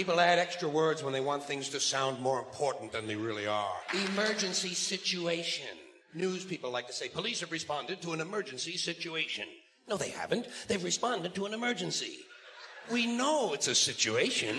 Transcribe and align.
People 0.00 0.18
add 0.18 0.38
extra 0.38 0.66
words 0.66 1.04
when 1.04 1.12
they 1.12 1.20
want 1.20 1.42
things 1.42 1.68
to 1.68 1.78
sound 1.78 2.22
more 2.22 2.38
important 2.38 2.90
than 2.90 3.06
they 3.06 3.16
really 3.16 3.46
are. 3.46 3.74
Emergency 4.14 4.72
situation. 4.72 5.66
News 6.14 6.42
people 6.42 6.70
like 6.70 6.86
to 6.86 6.92
say 6.94 7.10
police 7.10 7.40
have 7.40 7.52
responded 7.52 8.00
to 8.00 8.14
an 8.14 8.22
emergency 8.22 8.78
situation. 8.78 9.44
No, 9.90 9.98
they 9.98 10.08
haven't. 10.08 10.46
They've 10.68 10.82
responded 10.82 11.34
to 11.34 11.44
an 11.44 11.52
emergency. 11.52 12.20
We 12.90 13.14
know 13.14 13.52
it's 13.52 13.68
a 13.68 13.74
situation. 13.74 14.56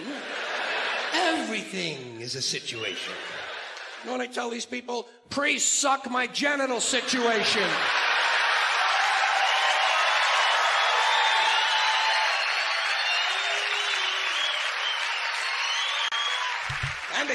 Everything 1.11 2.21
is 2.21 2.35
a 2.35 2.41
situation. 2.43 3.15
You 4.03 4.11
know 4.11 4.17
what 4.17 4.21
I 4.21 4.27
tell 4.27 4.51
these 4.51 4.67
people? 4.67 5.07
Priests 5.31 5.73
suck 5.73 6.07
my 6.11 6.27
genital 6.27 6.79
situation. 6.79 7.67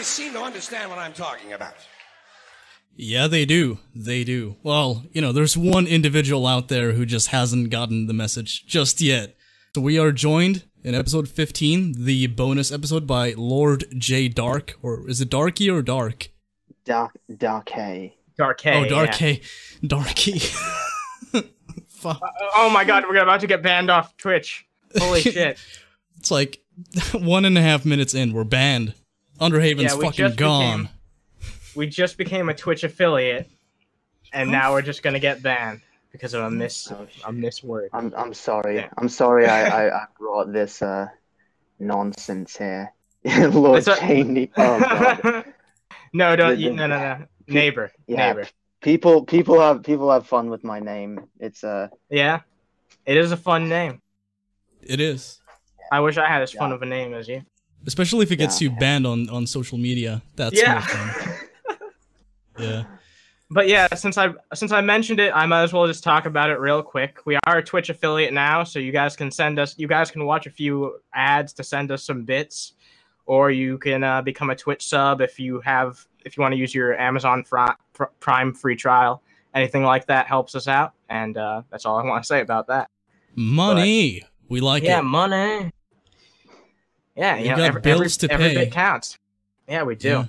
And 0.06 0.12
seem 0.12 0.32
to 0.34 0.40
understand 0.40 0.88
what 0.88 1.00
I'm 1.00 1.12
talking 1.12 1.52
about. 1.52 1.74
Yeah, 2.94 3.26
they 3.26 3.44
do. 3.44 3.80
They 3.92 4.22
do. 4.22 4.54
Well, 4.62 5.04
you 5.10 5.20
know, 5.20 5.32
there's 5.32 5.56
one 5.56 5.88
individual 5.88 6.46
out 6.46 6.68
there 6.68 6.92
who 6.92 7.04
just 7.04 7.28
hasn't 7.28 7.70
gotten 7.70 8.06
the 8.06 8.12
message 8.12 8.66
just 8.66 9.00
yet. 9.00 9.34
So 9.74 9.80
we 9.80 9.98
are 9.98 10.12
joined 10.12 10.62
in 10.84 10.94
episode 10.94 11.28
15, 11.28 12.04
the 12.04 12.28
bonus 12.28 12.70
episode 12.70 13.04
by 13.04 13.34
Lord 13.36 13.84
Jae 13.94 14.32
Dark, 14.32 14.76
or 14.80 15.10
is 15.10 15.20
it 15.20 15.28
Darky 15.28 15.68
or 15.68 15.82
Dark? 15.82 16.28
Dark 16.84 17.18
Dark 17.36 17.70
Hay. 17.70 18.14
Dark 18.38 18.60
Hay. 18.60 18.84
oh, 18.84 18.88
Dark 18.88 19.20
yeah. 19.20 19.36
Darky. 19.84 20.38
Fuck. 21.88 22.22
Uh, 22.22 22.28
oh, 22.42 22.50
oh 22.54 22.70
my 22.70 22.84
god, 22.84 23.02
we're 23.08 23.20
about 23.20 23.40
to 23.40 23.48
get 23.48 23.60
banned 23.60 23.90
off 23.90 24.16
Twitch. 24.18 24.68
Holy 24.96 25.20
shit. 25.22 25.58
It's 26.16 26.30
like 26.30 26.60
one 27.12 27.44
and 27.44 27.58
a 27.58 27.62
half 27.62 27.84
minutes 27.84 28.14
in, 28.14 28.32
we're 28.32 28.44
banned. 28.44 28.94
Underhaven's 29.40 29.92
Yeah, 29.94 30.00
fucking 30.00 30.34
gone. 30.36 30.82
became- 30.82 30.88
We 31.74 31.86
just 31.86 32.16
became 32.16 32.48
a 32.48 32.54
Twitch 32.54 32.84
affiliate, 32.84 33.48
and 34.32 34.50
now 34.50 34.72
we're 34.72 34.82
just 34.82 35.02
gonna 35.02 35.20
get 35.20 35.42
banned 35.42 35.82
because 36.12 36.32
of 36.34 36.42
a 36.44 36.50
miss 36.50 36.90
Oh, 36.90 37.06
a 37.26 37.32
miss 37.32 37.62
word. 37.62 37.90
I'm 37.92 38.12
I'm 38.16 38.32
sorry. 38.32 38.76
Yeah. 38.76 38.88
I'm 38.96 39.08
sorry. 39.08 39.46
I, 39.46 39.64
I, 39.88 39.96
I 40.02 40.04
brought 40.18 40.52
this 40.52 40.80
uh 40.80 41.08
nonsense 41.78 42.56
here. 42.56 42.92
Lord 43.24 43.78
It's 43.78 43.88
a- 43.88 43.96
Cheney. 43.96 44.50
Oh 44.56 44.78
god. 44.80 45.44
no, 46.14 46.34
don't 46.36 46.50
The- 46.56 46.62
you, 46.62 46.70
the- 46.70 46.76
no, 46.76 46.86
no, 46.86 46.98
no. 46.98 47.26
Neighbor, 47.48 47.92
Yeah. 48.06 48.28
neighbor. 48.32 48.48
People 48.80 49.24
people 49.24 49.60
have 49.60 49.82
people 49.82 50.10
have 50.10 50.26
fun 50.26 50.48
with 50.48 50.64
my 50.64 50.80
name. 50.80 51.20
It's 51.40 51.62
uh 51.62 51.88
Yeah, 52.08 52.40
it 53.04 53.16
is 53.16 53.32
a 53.32 53.36
fun 53.36 53.68
name. 53.68 54.00
It 54.80 55.00
is. 55.00 55.40
I 55.92 56.00
wish 56.00 56.16
I 56.16 56.26
had 56.26 56.42
as 56.42 56.52
fun 56.52 56.72
of 56.72 56.82
a 56.82 56.86
name 56.86 57.12
as 57.14 57.28
you. 57.28 57.42
Especially 57.86 58.22
if 58.22 58.32
it 58.32 58.36
gets 58.36 58.60
Yeah. 58.60 58.70
you 58.70 58.76
banned 58.76 59.06
on, 59.06 59.28
on 59.28 59.46
social 59.46 59.78
media. 59.78 60.22
That's 60.36 60.58
Yeah. 60.60 60.84
Yeah. 62.58 62.84
But 63.50 63.68
yeah, 63.68 63.86
since 63.94 64.18
I 64.18 64.30
since 64.54 64.72
I 64.72 64.80
mentioned 64.80 65.20
it, 65.20 65.30
I 65.34 65.46
might 65.46 65.62
as 65.62 65.72
well 65.72 65.86
just 65.86 66.02
talk 66.02 66.26
about 66.26 66.50
it 66.50 66.58
real 66.58 66.82
quick. 66.82 67.18
We 67.26 67.38
are 67.46 67.58
a 67.58 67.62
Twitch 67.62 67.90
affiliate 67.90 68.32
now, 68.32 68.64
so 68.64 68.78
you 68.80 68.90
guys 68.90 69.14
can 69.14 69.30
send 69.30 69.58
us. 69.58 69.74
You 69.78 69.86
guys 69.86 70.10
can 70.10 70.24
watch 70.24 70.46
a 70.46 70.50
few 70.50 70.98
ads 71.14 71.52
to 71.54 71.62
send 71.62 71.92
us 71.92 72.02
some 72.02 72.24
bits, 72.24 72.72
or 73.26 73.52
you 73.52 73.78
can 73.78 74.02
uh, 74.02 74.22
become 74.22 74.50
a 74.50 74.56
Twitch 74.56 74.88
sub 74.88 75.20
if 75.20 75.38
you 75.38 75.60
have 75.60 76.04
if 76.24 76.36
you 76.36 76.40
want 76.40 76.52
to 76.54 76.58
use 76.58 76.74
your 76.74 76.98
Amazon 76.98 77.44
Pr- 77.92 78.04
Prime 78.18 78.52
free 78.52 78.74
trial. 78.74 79.22
Anything 79.54 79.84
like 79.84 80.06
that 80.06 80.26
helps 80.26 80.56
us 80.56 80.66
out, 80.66 80.94
and 81.08 81.36
uh, 81.36 81.62
that's 81.70 81.86
all 81.86 81.98
I 81.98 82.04
want 82.04 82.24
to 82.24 82.26
say 82.26 82.40
about 82.40 82.66
that. 82.66 82.90
Money. 83.36 84.24
we 84.48 84.60
like 84.60 84.82
yeah, 84.82 84.88
it. 84.88 84.94
Yeah, 84.94 85.00
money. 85.02 85.70
Yeah, 87.16 87.36
We 87.36 87.42
you 87.44 87.48
know, 87.50 87.56
got 87.56 87.64
every, 87.66 87.80
bills 87.80 88.00
every, 88.22 88.28
to 88.28 88.34
every 88.34 88.48
pay. 88.48 88.54
bit 88.66 88.72
counts. 88.72 89.18
Yeah, 89.68 89.82
we 89.84 89.94
do. 89.94 90.08
Yeah. 90.08 90.24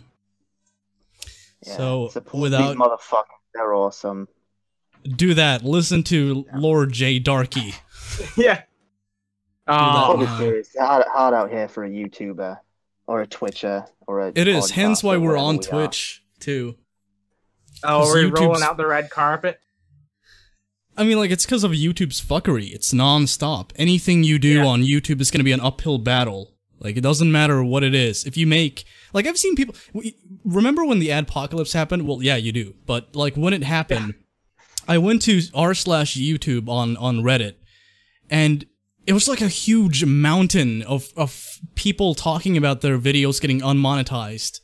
yeah, 1.66 1.78
So, 1.78 2.08
support 2.10 2.42
without- 2.44 2.70
these 2.70 2.78
motherfuckers. 2.78 3.24
They're 3.54 3.74
awesome. 3.74 4.28
Do 5.16 5.34
that. 5.34 5.64
Listen 5.64 6.04
to 6.04 6.46
Lord 6.54 6.92
Jae 6.94 7.24
Darky. 7.24 7.74
Yeah. 8.38 8.62
Oh, 9.68 10.38
serious. 10.40 10.70
Hard, 10.80 11.06
hard 11.12 11.34
out 11.34 11.50
here 11.52 11.68
for 11.68 11.84
a 11.84 11.90
YouTuber 11.90 12.58
or 13.06 13.22
a 13.22 13.28
Twitcher 13.28 13.86
or 14.08 14.22
a. 14.22 14.32
It 14.34 14.48
is. 14.48 14.72
Hence 14.72 15.04
why 15.04 15.18
we're 15.18 15.36
on 15.38 15.56
we 15.58 15.60
are. 15.60 15.70
Twitch 15.70 16.24
too. 16.40 16.76
oh, 17.84 18.00
'Cause 18.04 18.14
we're 18.14 18.24
YouTube's- 18.30 18.40
rolling 18.42 18.64
out 18.64 18.78
the 18.78 18.88
red 18.88 19.10
carpet. 19.10 19.60
I 20.96 21.04
mean, 21.04 21.18
like 21.18 21.30
it's 21.32 21.46
because 21.46 21.64
of 21.66 21.72
YouTube's 21.72 22.22
fuckery. 22.22 22.72
It's 22.74 22.94
non-stop. 22.94 23.74
Anything 23.76 24.24
you 24.24 24.40
do 24.40 24.60
Yeah. 24.60 24.66
on 24.66 24.82
YouTube 24.84 25.20
is 25.22 25.30
going 25.30 25.40
to 25.42 25.44
be 25.44 25.52
an 25.52 25.60
uphill 25.62 25.98
battle. 26.00 26.54
Like 26.80 26.98
it 26.98 27.02
doesn't 27.02 27.32
matter 27.32 27.64
what 27.64 27.84
it 27.84 27.96
is. 27.96 28.26
If 28.26 28.38
you 28.38 28.48
make 28.48 28.86
like 29.14 29.26
I've 29.26 29.38
seen 29.38 29.56
people. 29.56 29.76
Remember 30.44 30.86
when 30.86 31.00
the 31.00 31.10
adpocalypse 31.10 31.74
happened? 31.74 32.08
Well, 32.08 32.22
yeah, 32.22 32.36
you 32.36 32.52
do. 32.52 32.76
But 32.86 33.16
like 33.16 33.36
when 33.36 33.54
it 33.54 33.64
happened, 33.64 34.14
I 34.88 34.98
went 34.98 35.22
to 35.24 35.42
r 35.54 35.74
slash 35.74 36.16
YouTube 36.16 36.70
on 36.70 36.98
on 36.98 37.18
Reddit, 37.18 37.56
and 38.30 38.66
it 39.06 39.14
was 39.14 39.28
like 39.28 39.42
a 39.42 39.48
huge 39.48 40.06
mountain 40.06 40.84
of 40.84 41.12
of 41.16 41.60
people 41.76 42.14
talking 42.14 42.58
about 42.58 42.82
their 42.82 43.00
videos 43.00 43.42
getting 43.42 43.62
unmonetized. 43.62 44.60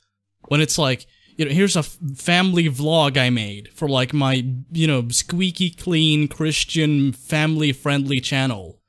When 0.49 0.61
it's 0.61 0.77
like, 0.77 1.07
you 1.37 1.45
know, 1.45 1.51
here's 1.51 1.75
a 1.75 1.79
f- 1.79 1.97
family 2.15 2.65
vlog 2.69 3.17
I 3.17 3.29
made 3.29 3.69
for 3.73 3.87
like 3.87 4.13
my, 4.13 4.45
you 4.71 4.87
know, 4.87 5.07
squeaky 5.07 5.69
clean 5.69 6.27
Christian 6.27 7.13
family 7.13 7.71
friendly 7.71 8.19
channel. 8.19 8.81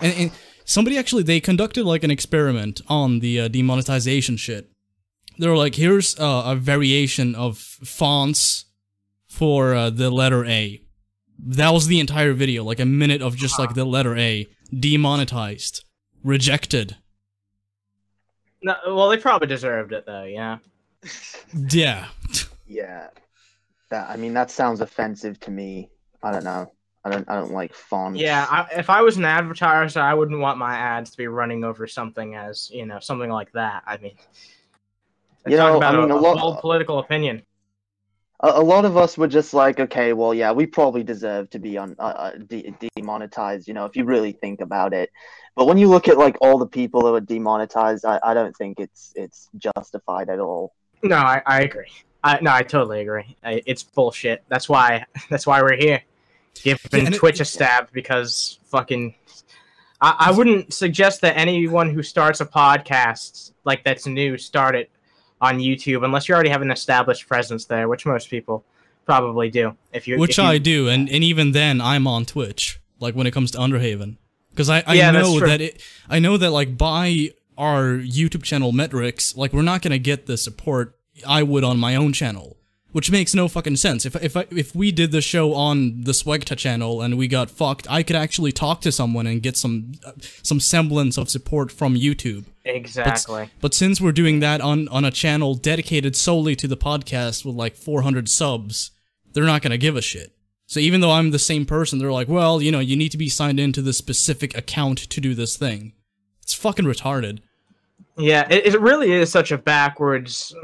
And, 0.00 0.14
and 0.14 0.32
somebody 0.64 0.98
actually, 0.98 1.22
they 1.22 1.40
conducted 1.40 1.84
like 1.84 2.04
an 2.04 2.10
experiment 2.10 2.80
on 2.88 3.20
the 3.20 3.40
uh, 3.40 3.48
demonetization 3.48 4.36
shit. 4.36 4.70
They 5.38 5.48
were 5.48 5.56
like, 5.56 5.74
here's 5.74 6.18
uh, 6.18 6.44
a 6.46 6.56
variation 6.56 7.34
of 7.34 7.58
fonts 7.58 8.66
for 9.26 9.74
uh, 9.74 9.90
the 9.90 10.10
letter 10.10 10.44
A. 10.44 10.80
That 11.38 11.70
was 11.70 11.88
the 11.88 12.00
entire 12.00 12.32
video, 12.32 12.62
like 12.62 12.78
a 12.80 12.86
minute 12.86 13.20
of 13.20 13.36
just 13.36 13.58
like 13.58 13.74
the 13.74 13.84
letter 13.84 14.16
A, 14.16 14.46
demonetized, 14.78 15.84
rejected. 16.22 16.96
No, 18.62 18.76
well, 18.86 19.08
they 19.08 19.18
probably 19.18 19.48
deserved 19.48 19.92
it 19.92 20.06
though. 20.06 20.24
Yeah. 20.24 20.58
Yeah. 21.70 22.06
Yeah. 22.66 23.08
That 23.90 24.08
I 24.08 24.16
mean 24.16 24.32
that 24.34 24.50
sounds 24.50 24.80
offensive 24.80 25.38
to 25.40 25.50
me. 25.50 25.90
I 26.22 26.32
don't 26.32 26.44
know. 26.44 26.72
I 27.04 27.10
don't 27.10 27.28
I 27.28 27.34
don't 27.34 27.52
like 27.52 27.74
fonts. 27.74 28.18
Yeah. 28.20 28.46
I, 28.48 28.66
if 28.78 28.88
I 28.88 29.02
was 29.02 29.16
an 29.18 29.24
advertiser, 29.24 30.00
I 30.00 30.14
wouldn't 30.14 30.40
want 30.40 30.58
my 30.58 30.74
ads 30.74 31.10
to 31.10 31.16
be 31.16 31.26
running 31.26 31.62
over 31.64 31.86
something 31.86 32.34
as 32.34 32.70
you 32.70 32.86
know 32.86 32.98
something 33.00 33.30
like 33.30 33.52
that. 33.52 33.82
I 33.86 33.98
mean, 33.98 34.14
You 35.46 35.56
know, 35.56 35.76
about 35.76 35.94
I 35.94 36.00
mean, 36.00 36.10
a, 36.10 36.14
a 36.14 36.16
lot- 36.16 36.60
political 36.60 36.98
opinion. 36.98 37.42
a, 38.40 38.48
a 38.48 38.62
lot 38.62 38.84
of 38.86 38.96
us 38.96 39.18
were 39.18 39.28
just 39.28 39.52
like, 39.54 39.78
okay, 39.80 40.12
well, 40.14 40.32
yeah, 40.34 40.52
we 40.52 40.66
probably 40.66 41.02
deserve 41.04 41.50
to 41.50 41.58
be 41.58 41.76
on 41.76 41.94
uh, 41.98 42.02
uh, 42.02 42.30
de- 42.48 42.74
demonetized. 42.96 43.68
You 43.68 43.74
know, 43.74 43.84
if 43.84 43.96
you 43.96 44.04
really 44.04 44.32
think 44.32 44.60
about 44.60 44.92
it. 44.94 45.10
But 45.56 45.66
when 45.66 45.78
you 45.78 45.88
look 45.88 46.08
at 46.08 46.16
like 46.18 46.36
all 46.40 46.58
the 46.58 46.66
people 46.66 47.02
that 47.04 47.12
were 47.12 47.20
demonetized, 47.20 48.04
I, 48.06 48.18
I 48.22 48.34
don't 48.34 48.56
think 48.56 48.80
it's 48.80 49.12
it's 49.14 49.50
justified 49.58 50.28
at 50.30 50.40
all. 50.40 50.74
No, 51.02 51.16
I, 51.16 51.42
I 51.44 51.60
agree. 51.60 51.86
I 52.24 52.38
no, 52.40 52.50
I 52.50 52.62
totally 52.62 53.02
agree. 53.02 53.36
I, 53.44 53.62
it's 53.66 53.82
bullshit. 53.82 54.42
That's 54.48 54.68
why 54.70 55.04
that's 55.30 55.46
why 55.46 55.60
we're 55.62 55.76
here, 55.76 56.02
giving 56.62 56.78
Yeah, 56.92 56.98
and 57.06 57.14
it- 57.14 57.18
Twitch 57.18 57.40
a 57.40 57.44
stab 57.44 57.90
because 57.92 58.58
fucking. 58.66 59.14
I, 60.00 60.16
I 60.28 60.30
wouldn't 60.32 60.72
suggest 60.74 61.20
that 61.22 61.36
anyone 61.36 61.88
who 61.90 62.02
starts 62.02 62.40
a 62.40 62.46
podcast 62.46 63.52
like 63.64 63.84
that's 63.84 64.06
new 64.06 64.36
start 64.36 64.74
it 64.74 64.90
on 65.40 65.58
YouTube 65.58 66.04
unless 66.04 66.28
you 66.28 66.34
already 66.34 66.50
have 66.50 66.62
an 66.62 66.70
established 66.70 67.26
presence 67.28 67.64
there, 67.66 67.88
which 67.88 68.04
most 68.06 68.28
people 68.28 68.64
probably 69.06 69.50
do. 69.50 69.76
If 69.92 70.06
you, 70.08 70.18
Which 70.18 70.32
if 70.32 70.38
you- 70.38 70.44
I 70.44 70.58
do, 70.58 70.88
and, 70.88 71.08
and 71.08 71.22
even 71.24 71.52
then, 71.52 71.80
I'm 71.80 72.06
on 72.06 72.24
Twitch. 72.24 72.80
Like 73.00 73.14
when 73.14 73.26
it 73.26 73.32
comes 73.32 73.50
to 73.52 73.58
Underhaven, 73.58 74.16
because 74.50 74.70
I, 74.70 74.82
I 74.86 74.94
Yeah, 74.94 75.10
know 75.10 75.40
that 75.40 75.60
it, 75.60 75.82
I 76.08 76.18
know 76.20 76.36
that 76.36 76.50
like 76.50 76.78
by 76.78 77.30
our 77.58 77.94
YouTube 77.98 78.42
channel 78.44 78.72
metrics, 78.72 79.36
like 79.36 79.52
we're 79.52 79.62
not 79.62 79.82
gonna 79.82 79.98
get 79.98 80.26
the 80.26 80.36
support 80.36 80.96
I 81.26 81.42
would 81.42 81.64
on 81.64 81.78
my 81.78 81.96
own 81.96 82.12
channel, 82.12 82.56
which 82.94 83.10
makes 83.10 83.34
no 83.34 83.48
fucking 83.48 83.74
sense. 83.74 84.06
If 84.06 84.14
if 84.22 84.36
I, 84.36 84.46
if 84.52 84.72
we 84.72 84.92
did 84.92 85.10
the 85.10 85.20
show 85.20 85.52
on 85.52 86.02
the 86.02 86.12
Swegta 86.12 86.56
channel 86.56 87.02
and 87.02 87.18
we 87.18 87.26
got 87.26 87.50
fucked, 87.50 87.88
I 87.90 88.04
could 88.04 88.14
actually 88.14 88.52
talk 88.52 88.80
to 88.82 88.92
someone 88.92 89.26
and 89.26 89.42
get 89.42 89.56
some 89.56 89.94
uh, 90.06 90.12
some 90.44 90.60
semblance 90.60 91.18
of 91.18 91.28
support 91.28 91.72
from 91.72 91.96
YouTube. 91.96 92.44
But, 92.64 92.76
exactly. 92.76 93.50
but 93.60 93.74
since 93.74 94.00
we're 94.00 94.12
doing 94.12 94.38
that 94.40 94.60
on 94.60 94.86
on 94.88 95.04
a 95.04 95.10
channel 95.10 95.56
dedicated 95.56 96.14
solely 96.14 96.54
to 96.54 96.68
the 96.68 96.76
podcast 96.76 97.44
with 97.44 97.56
like 97.56 97.74
400 97.74 98.28
subs, 98.28 98.92
they're 99.32 99.42
not 99.42 99.60
gonna 99.60 99.76
give 99.76 99.96
a 99.96 100.00
shit. 100.00 100.30
So 100.66 100.78
even 100.78 101.00
though 101.00 101.10
I'm 101.10 101.32
the 101.32 101.40
same 101.40 101.66
person, 101.66 101.98
they're 101.98 102.12
like, 102.12 102.28
well, 102.28 102.62
you 102.62 102.70
know, 102.70 102.78
you 102.78 102.94
need 102.94 103.10
to 103.10 103.18
be 103.18 103.28
signed 103.28 103.58
into 103.58 103.82
this 103.82 103.98
specific 103.98 104.56
account 104.56 104.98
to 104.98 105.20
do 105.20 105.34
this 105.34 105.56
thing. 105.56 105.94
It's 106.44 106.54
fucking 106.54 106.84
retarded. 106.84 107.40
Yeah, 108.16 108.46
it, 108.48 108.72
it 108.72 108.80
really 108.80 109.10
is 109.10 109.32
such 109.32 109.50
a 109.50 109.58
backwards, 109.58 110.54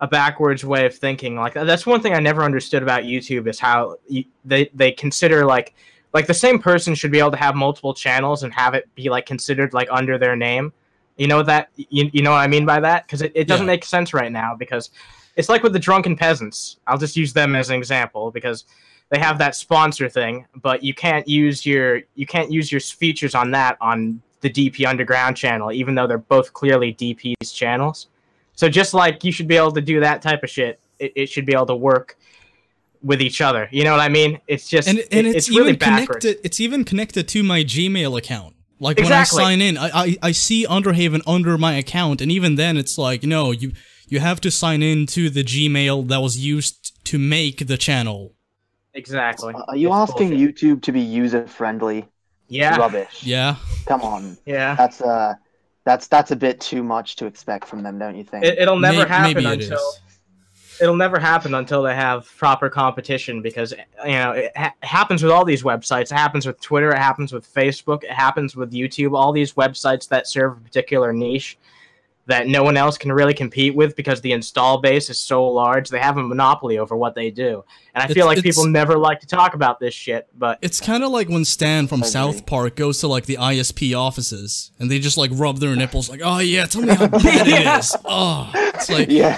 a 0.00 0.06
backwards 0.06 0.64
way 0.64 0.86
of 0.86 0.94
thinking. 0.94 1.36
Like 1.36 1.54
that's 1.54 1.86
one 1.86 2.00
thing 2.00 2.14
I 2.14 2.20
never 2.20 2.42
understood 2.44 2.82
about 2.82 3.02
YouTube 3.02 3.48
is 3.48 3.58
how 3.58 3.96
you, 4.08 4.24
they 4.44 4.70
they 4.74 4.92
consider 4.92 5.44
like 5.44 5.74
like 6.14 6.26
the 6.26 6.34
same 6.34 6.58
person 6.58 6.94
should 6.94 7.10
be 7.12 7.18
able 7.18 7.32
to 7.32 7.36
have 7.36 7.54
multiple 7.54 7.92
channels 7.94 8.42
and 8.42 8.52
have 8.54 8.74
it 8.74 8.88
be 8.94 9.08
like 9.10 9.26
considered 9.26 9.74
like 9.74 9.88
under 9.90 10.16
their 10.18 10.36
name, 10.36 10.72
You 11.16 11.26
know 11.26 11.42
that 11.42 11.70
you, 11.76 12.10
you 12.12 12.22
know 12.22 12.30
what 12.30 12.38
I 12.38 12.46
mean 12.46 12.64
by 12.64 12.80
that 12.80 13.06
because 13.06 13.22
it, 13.22 13.32
it 13.34 13.48
doesn't 13.48 13.66
Yeah. 13.66 13.72
make 13.74 13.84
sense 13.84 14.14
right 14.14 14.30
now 14.32 14.54
because 14.56 14.90
it's 15.36 15.48
like 15.48 15.62
with 15.62 15.72
the 15.72 15.78
drunken 15.78 16.16
peasants. 16.16 16.78
I'll 16.86 16.98
just 16.98 17.16
use 17.16 17.32
them 17.32 17.54
as 17.56 17.68
an 17.70 17.76
example 17.76 18.30
because 18.30 18.64
they 19.10 19.18
have 19.18 19.38
that 19.38 19.54
sponsor 19.54 20.08
thing, 20.08 20.46
but 20.62 20.82
you 20.82 20.94
can't 20.94 21.26
use 21.26 21.66
your 21.66 22.02
you 22.14 22.26
can't 22.26 22.50
use 22.52 22.70
your 22.70 22.80
features 22.80 23.34
on 23.34 23.50
that 23.52 23.76
on 23.80 24.22
the 24.40 24.50
DP 24.50 24.86
Underground 24.86 25.36
channel, 25.36 25.72
even 25.72 25.94
though 25.96 26.06
they're 26.06 26.18
both 26.18 26.52
clearly 26.52 26.94
DP's 26.94 27.50
channels. 27.52 28.08
So 28.58 28.68
just 28.68 28.92
like 28.92 29.22
you 29.22 29.30
should 29.30 29.46
be 29.46 29.56
able 29.56 29.70
to 29.70 29.80
do 29.80 30.00
that 30.00 30.20
type 30.20 30.42
of 30.42 30.50
shit, 30.50 30.80
it, 30.98 31.12
it 31.14 31.26
should 31.28 31.46
be 31.46 31.52
able 31.54 31.66
to 31.66 31.76
work 31.76 32.16
with 33.04 33.22
each 33.22 33.40
other. 33.40 33.68
You 33.70 33.84
know 33.84 33.92
what 33.92 34.00
I 34.00 34.08
mean? 34.08 34.40
It's 34.48 34.68
just 34.68 34.88
and 34.88 34.98
and 35.12 35.28
it- 35.28 35.36
it's, 35.36 35.48
really 35.48 35.68
even 35.68 35.78
backwards. 35.78 36.24
connected. 36.24 36.44
It's 36.44 36.58
even 36.58 36.82
connected 36.84 37.28
to 37.28 37.44
my 37.44 37.62
Gmail 37.62 38.18
account. 38.18 38.56
Like 38.80 38.98
Exactly. 38.98 39.36
when 39.36 39.46
I 39.46 39.50
sign 39.50 39.60
in, 39.62 39.78
I, 39.78 39.90
I 40.04 40.16
I 40.30 40.32
see 40.32 40.66
Underhaven 40.66 41.22
under 41.24 41.56
my 41.56 41.74
account, 41.74 42.20
and 42.20 42.32
even 42.32 42.56
then, 42.56 42.76
it's 42.76 42.98
like 42.98 43.22
no, 43.22 43.52
you 43.52 43.70
you 44.08 44.18
have 44.18 44.40
to 44.40 44.50
sign 44.50 44.82
in 44.82 45.06
to 45.06 45.30
the 45.30 45.44
Gmail 45.44 46.08
that 46.08 46.20
was 46.20 46.36
used 46.36 47.04
to 47.10 47.16
make 47.18 47.68
the 47.68 47.76
channel. 47.76 48.34
Exactly. 48.94 49.54
Are 49.68 49.76
you 49.76 49.88
It's 49.88 50.10
asking 50.10 50.30
bullshit. 50.30 50.56
YouTube 50.56 50.82
to 50.82 50.90
be 50.92 51.00
user 51.00 51.46
friendly? 51.46 52.08
Yeah. 52.48 52.76
Rubbish. 52.76 53.22
Yeah, 53.22 53.54
Come 53.86 54.02
on. 54.02 54.36
Yeah. 54.46 54.74
That's 54.74 55.00
uh 55.00 55.34
that's 55.88 56.06
that's 56.06 56.30
a 56.32 56.36
bit 56.36 56.60
too 56.60 56.82
much 56.82 57.16
to 57.16 57.24
expect 57.24 57.66
from 57.66 57.82
them, 57.82 57.98
don't 57.98 58.14
you 58.14 58.22
think? 58.22 58.44
It, 58.44 58.58
it'll 58.58 58.78
never 58.78 58.98
May- 59.04 59.08
happen 59.08 59.42
maybe 59.42 59.46
it 59.46 59.62
until 59.62 59.78
is. 59.78 60.00
it'll 60.82 60.96
never 60.96 61.18
happen 61.18 61.54
until 61.54 61.82
they 61.82 61.94
have 61.94 62.30
proper 62.36 62.68
competition 62.68 63.40
because 63.40 63.72
you 64.04 64.12
know 64.12 64.32
it 64.32 64.52
ha- 64.54 64.74
happens 64.82 65.22
with 65.22 65.32
all 65.32 65.46
these 65.46 65.62
websites. 65.62 66.12
It 66.12 66.16
happens 66.16 66.44
with 66.46 66.60
Twitter. 66.60 66.90
It 66.90 66.98
happens 66.98 67.32
with 67.32 67.50
Facebook. 67.50 68.04
It 68.04 68.10
happens 68.10 68.54
with 68.54 68.70
YouTube. 68.70 69.16
All 69.16 69.32
these 69.32 69.54
websites 69.54 70.06
that 70.08 70.28
serve 70.28 70.58
a 70.58 70.60
particular 70.60 71.10
niche 71.14 71.58
that 72.28 72.46
no 72.46 72.62
one 72.62 72.76
else 72.76 72.96
can 72.96 73.10
really 73.10 73.34
compete 73.34 73.74
with 73.74 73.96
because 73.96 74.20
the 74.20 74.32
install 74.32 74.78
base 74.80 75.10
is 75.10 75.18
so 75.18 75.44
large. 75.46 75.88
They 75.88 75.98
have 75.98 76.16
a 76.16 76.22
monopoly 76.22 76.78
over 76.78 76.96
what 76.96 77.14
they 77.14 77.30
do, 77.30 77.64
and 77.94 78.02
I 78.02 78.04
It's- 78.04 78.14
feel 78.14 78.26
like 78.26 78.42
people 78.42 78.66
never 78.66 78.96
like 78.96 79.20
to 79.20 79.26
talk 79.26 79.54
about 79.54 79.80
this 79.80 79.92
shit. 79.94 80.28
But 80.38 80.58
it's 80.62 80.80
kind 80.80 81.02
of 81.02 81.10
like 81.10 81.28
when 81.28 81.44
Stan 81.44 81.86
from 81.88 82.02
I 82.02 82.06
agree. 82.06 82.10
South 82.12 82.46
Park 82.46 82.76
goes 82.76 82.98
to 83.00 83.08
like 83.08 83.26
the 83.26 83.36
ISP 83.38 83.94
offices, 83.98 84.70
and 84.78 84.90
they 84.90 84.98
just 85.00 85.18
like 85.18 85.30
rub 85.34 85.58
their 85.58 85.74
nipples, 85.74 86.08
like, 86.08 86.20
oh 86.22 86.38
yeah, 86.38 86.66
tell 86.66 86.82
me 86.82 86.94
how 86.94 87.06
bad 87.08 87.48
it 87.48 87.78
is. 87.80 87.96
Oh, 88.04 88.50
it's 88.54 88.88
like 88.90 89.08
yeah. 89.10 89.36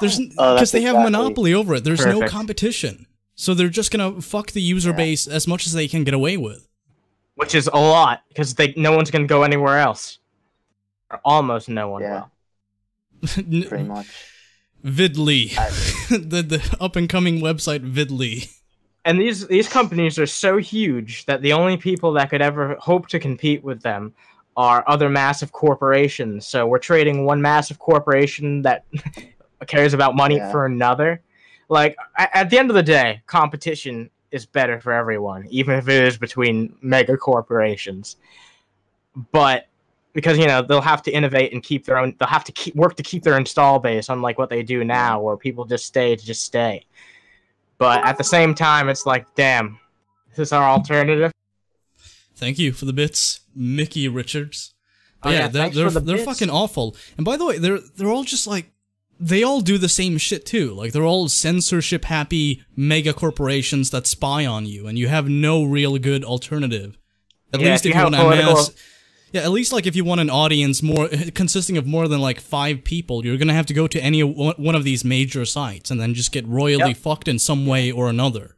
There's 0.00 0.18
Oh, 0.20 0.22
because 0.28 0.58
that's 0.60 0.70
they 0.70 0.82
have 0.82 0.94
exactly- 0.94 1.10
monopoly 1.10 1.54
over 1.54 1.74
it. 1.74 1.84
There's 1.84 2.06
no 2.06 2.26
competition, 2.28 3.06
so 3.34 3.52
they're 3.52 3.68
just 3.68 3.90
gonna 3.90 4.20
fuck 4.20 4.52
the 4.52 4.62
user 4.62 4.92
base 4.92 5.26
as 5.26 5.48
much 5.48 5.66
as 5.66 5.72
they 5.72 5.88
can 5.88 6.04
get 6.04 6.14
away 6.14 6.36
with. 6.36 6.64
which 7.34 7.54
is 7.54 7.68
a 7.72 7.78
lot 7.78 8.22
because 8.28 8.54
they 8.54 8.74
no 8.76 8.92
one's 8.96 9.10
gonna 9.10 9.26
go 9.26 9.42
anywhere 9.42 9.78
else, 9.78 10.17
or 11.10 11.20
almost 11.24 11.68
no 11.68 11.88
one 11.90 12.02
Yeah, 12.02 12.24
will. 13.22 13.64
pretty 13.68 13.84
much. 13.84 14.06
Vidly, 14.82 15.46
the 16.10 16.42
the 16.46 16.76
up 16.80 16.94
and 16.96 17.08
coming 17.08 17.40
website 17.40 17.80
Vidly. 17.82 18.44
and 19.04 19.20
these 19.20 19.46
these 19.48 19.68
companies 19.68 20.18
are 20.18 20.26
so 20.26 20.56
huge 20.58 21.24
that 21.26 21.42
the 21.42 21.52
only 21.52 21.76
people 21.76 22.12
that 22.12 22.30
could 22.30 22.42
ever 22.42 22.76
hope 22.78 23.08
to 23.08 23.18
compete 23.18 23.64
with 23.64 23.82
them 23.82 24.14
are 24.56 24.84
other 24.88 25.08
massive 25.08 25.52
corporations. 25.52 26.46
So 26.46 26.66
we're 26.66 26.78
trading 26.80 27.24
one 27.24 27.40
massive 27.40 27.78
corporation 27.78 28.62
that 28.62 28.84
cares 29.68 29.94
about 29.94 30.16
money 30.16 30.36
Yeah. 30.36 30.50
for 30.50 30.66
another. 30.66 31.22
Like 31.68 31.96
at 32.16 32.50
the 32.50 32.58
end 32.58 32.70
of 32.70 32.74
the 32.74 32.82
day, 32.82 33.22
competition 33.26 34.10
is 34.32 34.46
better 34.46 34.80
for 34.80 34.92
everyone, 34.92 35.46
even 35.48 35.76
if 35.76 35.88
it 35.88 36.02
is 36.04 36.18
between 36.18 36.76
mega 36.82 37.16
corporations. 37.16 38.16
But 39.32 39.67
because 40.18 40.36
you 40.36 40.48
know 40.48 40.60
they'll 40.60 40.80
have 40.80 41.00
to 41.00 41.12
innovate 41.12 41.52
and 41.52 41.62
keep 41.62 41.84
their 41.84 41.96
own, 41.96 42.12
they'll 42.18 42.26
have 42.26 42.42
to 42.42 42.50
keep 42.50 42.74
work 42.74 42.96
to 42.96 43.04
keep 43.04 43.22
their 43.22 43.36
install 43.36 43.78
base, 43.78 44.08
unlike 44.08 44.36
what 44.36 44.50
they 44.50 44.64
do 44.64 44.82
now, 44.82 45.20
where 45.20 45.36
people 45.36 45.64
just 45.64 45.86
stay 45.86 46.16
to 46.16 46.26
just 46.26 46.42
stay. 46.42 46.84
But 47.78 48.04
at 48.04 48.18
the 48.18 48.24
same 48.24 48.52
time, 48.52 48.88
it's 48.88 49.06
like, 49.06 49.32
damn, 49.36 49.78
this 50.30 50.48
is 50.48 50.52
our 50.52 50.68
alternative? 50.68 51.30
Thank 52.34 52.58
you 52.58 52.72
for 52.72 52.84
the 52.84 52.92
bits, 52.92 53.42
Mickey 53.54 54.08
Richards. 54.08 54.74
Oh, 55.22 55.30
yeah, 55.30 55.42
yeah, 55.42 55.46
they're 55.46 55.70
they're, 55.70 55.90
the 55.90 56.00
they're 56.00 56.18
fucking 56.18 56.50
awful. 56.50 56.96
And 57.16 57.24
by 57.24 57.36
the 57.36 57.46
way, 57.46 57.58
they're 57.58 57.78
they're 57.78 58.10
all 58.10 58.24
just 58.24 58.48
like 58.48 58.72
they 59.20 59.44
all 59.44 59.60
do 59.60 59.78
the 59.78 59.88
same 59.88 60.18
shit 60.18 60.44
too. 60.44 60.74
Like 60.74 60.90
they're 60.92 61.04
all 61.04 61.28
censorship 61.28 62.06
happy 62.06 62.64
mega 62.74 63.12
corporations 63.12 63.90
that 63.90 64.08
spy 64.08 64.44
on 64.46 64.66
you, 64.66 64.88
and 64.88 64.98
you 64.98 65.06
have 65.06 65.28
no 65.28 65.62
real 65.62 65.96
good 65.98 66.24
alternative. 66.24 66.98
At 67.52 67.60
Yeah, 67.60 67.70
least 67.70 67.86
if 67.86 67.94
you 67.94 67.98
you 67.98 68.02
want 68.02 68.16
to 68.16 68.26
amass. 68.26 68.72
Yeah, 69.32 69.42
at 69.42 69.50
least 69.50 69.72
like 69.72 69.86
if 69.86 69.94
you 69.94 70.04
want 70.04 70.20
an 70.22 70.30
audience 70.30 70.82
more 70.82 71.08
consisting 71.34 71.76
of 71.76 71.86
more 71.86 72.08
than 72.08 72.20
like 72.20 72.40
five 72.40 72.82
people, 72.84 73.24
you're 73.26 73.36
gonna 73.36 73.52
have 73.52 73.66
to 73.66 73.74
go 73.74 73.86
to 73.86 74.00
any 74.00 74.22
one 74.22 74.74
of 74.74 74.84
these 74.84 75.04
major 75.04 75.44
sites 75.44 75.90
and 75.90 76.00
then 76.00 76.14
just 76.14 76.32
get 76.32 76.46
royally 76.46 76.88
Yep. 76.88 76.96
fucked 76.96 77.28
in 77.28 77.38
some 77.38 77.66
way 77.66 77.90
or 77.90 78.08
another. 78.08 78.56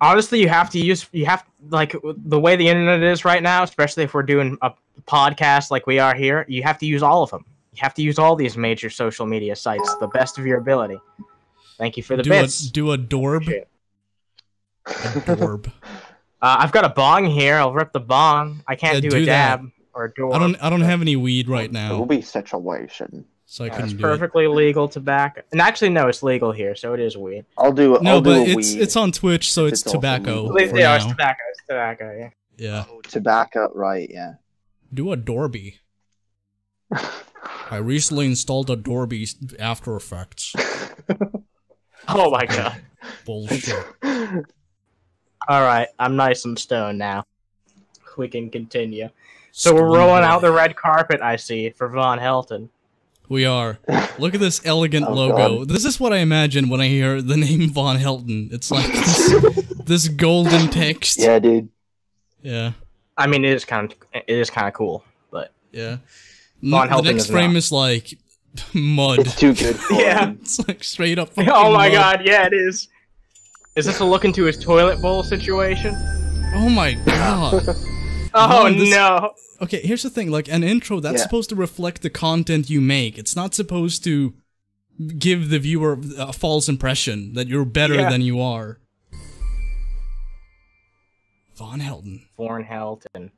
Honestly, 0.00 0.40
you 0.40 0.48
have 0.48 0.70
to 0.70 0.78
use 0.78 1.06
you 1.12 1.26
have 1.26 1.44
like 1.70 1.94
the 2.02 2.38
way 2.38 2.56
the 2.56 2.68
internet 2.68 3.02
is 3.02 3.24
right 3.24 3.42
now, 3.42 3.62
especially 3.62 4.04
if 4.04 4.14
we're 4.14 4.22
doing 4.22 4.56
a 4.62 4.72
podcast 5.06 5.70
like 5.70 5.86
we 5.86 5.98
are 5.98 6.14
here. 6.14 6.44
You 6.48 6.62
have 6.62 6.78
to 6.78 6.86
use 6.86 7.02
all 7.02 7.22
of 7.22 7.30
them. 7.30 7.44
You 7.72 7.78
have 7.82 7.94
to 7.94 8.02
use 8.02 8.18
all 8.20 8.36
these 8.36 8.56
major 8.56 8.88
social 8.90 9.26
media 9.26 9.56
sites 9.56 9.96
the 9.96 10.06
best 10.08 10.38
of 10.38 10.46
your 10.46 10.58
ability. 10.58 10.98
Thank 11.78 11.96
you 11.96 12.02
for 12.04 12.16
the 12.16 12.22
do 12.22 12.30
bits. 12.30 12.68
a 12.68 12.72
do 12.72 12.92
a 12.92 12.98
dorb. 12.98 13.48
A 14.86 14.92
dorb. 14.92 15.72
Uh, 16.44 16.56
I've 16.60 16.72
got 16.72 16.84
a 16.84 16.90
bong 16.90 17.24
here. 17.24 17.56
I'll 17.56 17.72
rip 17.72 17.92
the 17.92 18.00
bong. 18.00 18.62
I 18.68 18.76
can't 18.76 18.96
Yeah, 19.02 19.08
do, 19.08 19.16
a 19.16 19.20
do 19.20 19.24
that. 19.26 19.56
dab 19.60 19.70
or 19.94 20.04
a 20.04 20.12
door. 20.12 20.34
I 20.34 20.38
don't 20.38 20.56
I 20.62 20.68
don't 20.68 20.82
have 20.82 21.00
any 21.00 21.16
weed 21.16 21.48
right 21.48 21.72
now. 21.72 21.88
It 21.88 21.92
will 21.94 22.00
now, 22.00 22.04
be 22.06 22.20
situation. 22.20 23.24
so 23.46 23.64
I 23.64 23.68
It's 23.68 23.76
couldn't 23.76 23.90
do 23.92 23.96
it. 23.96 24.00
perfectly 24.02 24.46
legal 24.46 24.86
tobacco. 24.86 25.40
And 25.52 25.60
actually, 25.62 25.88
no, 25.88 26.06
it's 26.08 26.22
legal 26.22 26.52
here, 26.52 26.74
so 26.74 26.92
it 26.92 27.00
is 27.00 27.16
weed. 27.16 27.46
I'll 27.56 27.72
do. 27.72 27.98
No, 28.02 28.16
I'll 28.16 28.20
do 28.20 28.30
but 28.30 28.38
a 28.48 28.50
it's 28.58 28.74
weed. 28.74 28.82
it's 28.82 28.94
on 28.94 29.10
Twitch, 29.10 29.50
so 29.50 29.64
it's, 29.64 29.80
It's 29.80 29.90
tobacco 29.90 30.42
legal. 30.48 30.68
for 30.72 30.78
yeah, 30.78 30.96
it's 30.96 31.06
tobacco. 31.06 31.40
It's 31.50 31.60
tobacco. 31.66 32.16
Yeah. 32.18 32.30
Yeah, 32.56 32.84
tobacco, 33.08 33.72
right? 33.74 34.08
Yeah. 34.10 34.34
do 34.92 35.12
a 35.12 35.16
Dorby. 35.16 35.76
I 37.70 37.78
recently 37.78 38.26
installed 38.26 38.68
a 38.68 38.74
Adobe 38.74 39.26
After 39.58 39.96
Effects. 39.96 40.54
Oh 42.06 42.30
my 42.30 42.44
god. 42.44 42.82
Bullshit. 43.24 43.74
All 45.48 45.60
right, 45.62 45.88
I'm 45.98 46.16
nice 46.16 46.44
and 46.44 46.58
stoned 46.58 46.98
now. 46.98 47.24
We 48.16 48.28
can 48.28 48.48
continue. 48.50 49.08
So 49.52 49.74
we're 49.74 49.86
rolling 49.96 50.24
out 50.24 50.40
the 50.40 50.52
red 50.52 50.74
carpet. 50.76 51.20
I 51.20 51.36
see 51.36 51.70
for 51.70 51.88
Von 51.88 52.18
Helton. 52.18 52.68
We 53.28 53.44
are. 53.46 53.78
Look 54.18 54.34
at 54.34 54.40
this 54.40 54.64
elegant 54.66 55.06
Oh, 55.08 55.12
logo. 55.14 55.58
God. 55.60 55.68
This 55.68 55.84
is 55.84 55.98
what 56.00 56.12
I 56.12 56.18
imagine 56.18 56.68
when 56.68 56.80
I 56.80 56.88
hear 56.88 57.20
the 57.22 57.36
name 57.36 57.68
Von 57.70 57.96
Helton. 57.98 58.52
It's 58.52 58.70
like 58.70 58.86
this, 58.92 59.72
this 59.84 60.08
golden 60.08 60.68
text. 60.70 61.18
yeah, 61.18 61.38
dude. 61.38 61.68
Yeah. 62.42 62.72
I 63.16 63.26
mean, 63.26 63.44
it 63.44 63.52
is 63.54 63.64
kind 63.64 63.92
of 63.92 63.98
it 64.12 64.24
is 64.28 64.50
kind 64.50 64.66
of 64.68 64.74
cool, 64.74 65.04
but 65.30 65.52
Yeah. 65.72 65.98
Von 66.62 66.90
N- 66.90 66.96
the 66.96 67.12
next 67.12 67.24
is 67.24 67.30
frame 67.30 67.52
not. 67.52 67.58
is 67.58 67.72
like 67.72 68.18
mud. 68.74 69.20
It's 69.20 69.36
too 69.36 69.54
good 69.54 69.76
for 69.76 69.94
Yeah. 69.94 70.26
him. 70.26 70.38
It's 70.42 70.66
like 70.66 70.82
straight 70.84 71.18
up. 71.18 71.28
Oh 71.30 71.34
fucking 71.36 71.50
oh 71.52 71.72
my 71.72 71.88
mud. 71.88 71.92
god, 71.92 72.20
yeah, 72.24 72.46
it 72.46 72.52
is. 72.52 72.88
Is 73.76 73.86
this 73.86 73.98
a 74.00 74.04
look 74.04 74.24
into 74.24 74.44
his 74.44 74.56
toilet 74.56 75.00
bowl 75.02 75.22
situation? 75.22 75.94
Oh 76.54 76.68
my 76.68 76.94
god. 76.94 77.76
Oh 78.36 78.48
Von, 78.64 78.76
this- 78.76 78.90
no! 78.90 79.30
Okay, 79.62 79.80
here's 79.82 80.02
the 80.02 80.10
thing. 80.10 80.28
Like 80.28 80.48
an 80.48 80.64
intro, 80.64 80.98
that's 80.98 81.18
Yeah. 81.18 81.22
supposed 81.22 81.50
to 81.50 81.54
reflect 81.54 82.02
the 82.02 82.10
content 82.10 82.68
you 82.68 82.80
make. 82.80 83.16
It's 83.16 83.36
not 83.36 83.54
supposed 83.54 84.02
to 84.02 84.34
give 85.16 85.50
the 85.50 85.60
viewer 85.60 85.96
a 86.18 86.32
false 86.32 86.68
impression 86.68 87.34
that 87.34 87.46
you're 87.46 87.64
better 87.64 87.94
Yeah. 87.94 88.10
than 88.10 88.22
you 88.22 88.40
are. 88.40 88.80
Von 91.54 91.78
Helden. 91.78 92.26
Von 92.36 92.64
Helton. 92.64 93.30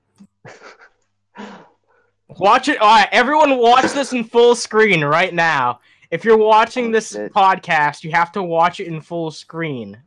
Watch 2.28 2.68
it. 2.68 2.78
All 2.80 2.88
right, 2.88 3.08
everyone, 3.12 3.58
watch 3.58 3.92
this 3.92 4.14
in 4.14 4.24
full 4.24 4.54
screen 4.54 5.04
right 5.04 5.34
now. 5.34 5.80
If 6.10 6.24
you're 6.24 6.38
watching 6.38 6.86
Oh, 6.88 6.92
this 6.92 7.10
shit. 7.10 7.34
podcast, 7.34 8.02
you 8.02 8.12
have 8.12 8.32
to 8.32 8.42
watch 8.42 8.80
it 8.80 8.86
in 8.86 9.02
full 9.02 9.30
screen, 9.30 9.98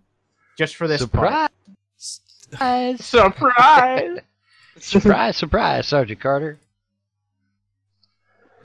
just 0.60 0.76
for 0.76 0.90
this 0.90 1.06
part. 1.06 1.52
Surprise! 1.98 3.06
Surprise! 3.06 4.20
surprise! 4.78 5.38
Surprise! 5.38 5.88
Sergeant 5.88 6.20
Carter. 6.20 6.60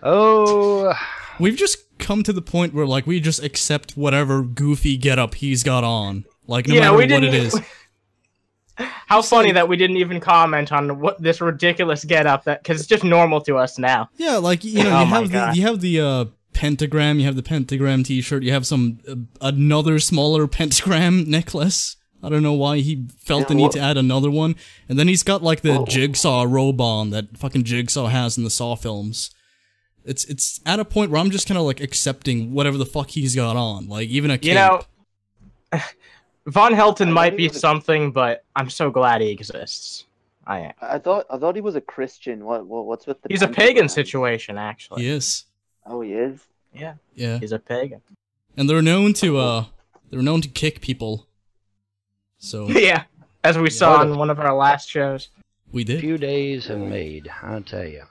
Oh, 0.03 0.93
We've 1.39 1.57
just 1.57 1.99
come 1.99 2.25
to 2.25 2.33
the 2.33 2.43
point 2.43 2.75
where 2.75 2.85
like 2.85 3.07
we 3.07 3.21
just 3.21 3.43
accept 3.43 3.97
whatever 3.97 4.43
goofy 4.43 4.97
getup 4.97 5.37
he's 5.37 5.63
got 5.63 5.85
on. 5.85 6.25
Like 6.49 6.67
no 6.67 6.75
yeah, 6.75 6.81
matter 6.81 6.97
we 6.97 7.07
what 7.07 7.25
it 7.25 7.33
is. 7.35 7.61
How 9.07 9.23
funny 9.23 9.53
that 9.53 9.69
we 9.69 9.77
didn't 9.77 9.99
even 9.99 10.19
comment 10.19 10.73
on 10.73 10.99
what 10.99 11.23
this 11.23 11.41
ridiculous 11.41 12.05
getup 12.05 12.43
that 12.45 12.63
because 12.63 12.81
it's 12.81 12.89
just 12.89 13.05
normal 13.05 13.41
to 13.43 13.57
us 13.57 13.79
now. 13.79 14.11
Yeah, 14.17 14.39
like 14.39 14.65
you 14.65 14.83
know, 14.83 14.91
Oh 14.91 15.05
you 15.05 15.07
my 15.07 15.21
have 15.21 15.31
the 15.31 15.53
you 15.55 15.63
have 15.63 15.81
the 15.81 16.01
uh 16.01 16.25
pentagram, 16.55 17.19
you 17.19 17.27
have 17.27 17.37
the 17.37 17.43
pentagram 17.43 18.03
t-shirt, 18.05 18.43
you 18.43 18.53
have 18.53 18.67
some 18.67 19.01
uh, 19.09 19.15
another 19.43 19.99
smaller 19.99 20.47
pentagram 20.47 21.29
necklace. 21.31 21.97
I 22.23 22.31
don't 22.31 22.43
know 22.43 22.55
why 22.55 22.79
he 22.79 23.07
felt 23.19 23.49
the 23.49 23.55
need 23.55 23.65
what- 23.65 23.73
to 23.73 23.81
add 23.81 23.99
another 23.99 24.31
one. 24.31 24.57
And 24.89 24.99
then 24.99 25.09
he's 25.09 25.23
got 25.23 25.43
like 25.43 25.61
the 25.61 25.81
Oh. 25.81 25.85
jigsaw 25.85 26.45
robot 26.49 27.11
that 27.11 27.37
fucking 27.37 27.65
Jigsaw 27.65 28.07
has 28.07 28.39
in 28.39 28.45
the 28.45 28.51
Saw 28.51 28.77
films. 28.77 29.31
It's 30.07 30.25
it's 30.25 30.61
at 30.65 30.81
a 30.81 30.85
point 30.87 31.11
where 31.11 31.21
I'm 31.21 31.31
just 31.31 31.47
kind 31.47 31.59
of 31.59 31.65
like 31.65 31.81
accepting 31.81 32.53
whatever 32.55 32.79
the 32.79 32.87
fuck 32.87 33.11
he's 33.11 33.35
got 33.35 33.57
on, 33.57 33.89
like 33.89 34.09
even 34.09 34.31
a 34.31 34.39
cape. 34.39 34.49
You 34.49 34.55
know, 34.55 34.83
Von 36.47 36.73
Helton 36.75 37.11
might 37.13 37.37
be 37.37 37.49
was- 37.49 37.59
something, 37.61 38.11
but 38.13 38.45
I'm 38.57 38.71
so 38.71 38.91
glad 38.91 39.21
he 39.21 39.31
exists. 39.31 40.05
I 40.47 40.59
am. 40.61 40.73
I 40.83 40.99
thought 40.99 41.25
I 41.31 41.39
thought 41.39 41.55
he 41.55 41.63
was 41.63 41.75
a 41.75 41.81
Christian. 41.81 42.45
What, 42.45 42.67
what 42.67 42.85
what's 42.85 43.07
with 43.07 43.21
the? 43.23 43.29
He's 43.31 43.41
a 43.41 43.49
pagan 43.49 43.89
situation, 43.89 44.59
actually. 44.59 45.03
he 45.05 45.09
is. 45.09 45.45
Oh, 45.87 46.01
he 46.01 46.13
is. 46.13 46.41
Yeah, 46.73 46.95
Yeah, 47.15 47.39
he's 47.39 47.53
a 47.53 47.59
pagan. 47.59 48.01
and 48.57 48.69
they're 48.69 48.83
known 48.83 49.13
to 49.15 49.39
uh, 49.39 49.65
they're 50.11 50.23
known 50.23 50.41
to 50.43 50.49
kick 50.49 50.81
people. 50.81 51.27
So 52.39 52.69
yeah, 52.89 53.05
as 53.45 53.57
we 53.59 53.71
saw 53.71 53.99
What 53.99 54.07
a- 54.09 54.11
on 54.13 54.19
one 54.19 54.31
of 54.31 54.41
our 54.41 54.55
last 54.55 54.89
shows. 54.91 55.29
we 55.73 55.83
A 55.83 55.85
did. 55.85 56.01
few 56.01 56.19
days 56.19 56.67
have 56.69 56.79
made, 56.81 57.29
I'll 57.43 57.63
tell 57.63 57.87
you. 57.87 58.05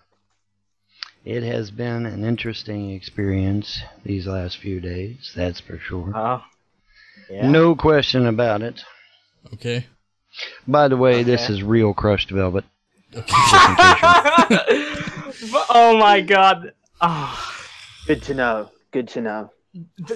It 1.25 1.43
has 1.43 1.71
been 1.71 2.05
an 2.05 2.23
interesting 2.25 2.91
experience 2.91 3.81
these 4.03 4.27
last 4.27 4.57
few 4.57 4.79
days, 4.81 5.31
that's 5.35 5.59
for 5.61 5.77
sure. 5.79 6.11
Oh, 6.15 6.41
yeah. 7.29 7.49
No 7.49 7.75
question 7.75 8.25
about 8.27 8.61
it. 8.61 8.83
Okay. 9.53 9.87
By 10.67 10.87
the 10.89 10.97
way, 10.97 11.23
this 11.23 11.49
is 11.49 11.63
real 11.63 11.93
crushed 11.93 12.29
velvet. 12.31 12.65
oh 15.69 15.97
my 15.99 16.21
god. 16.21 16.73
Oh. 17.01 17.49
Good 18.07 18.21
to 18.23 18.33
know. 18.33 18.69
Good 18.91 19.07
to 19.09 19.21
know. 19.21 19.49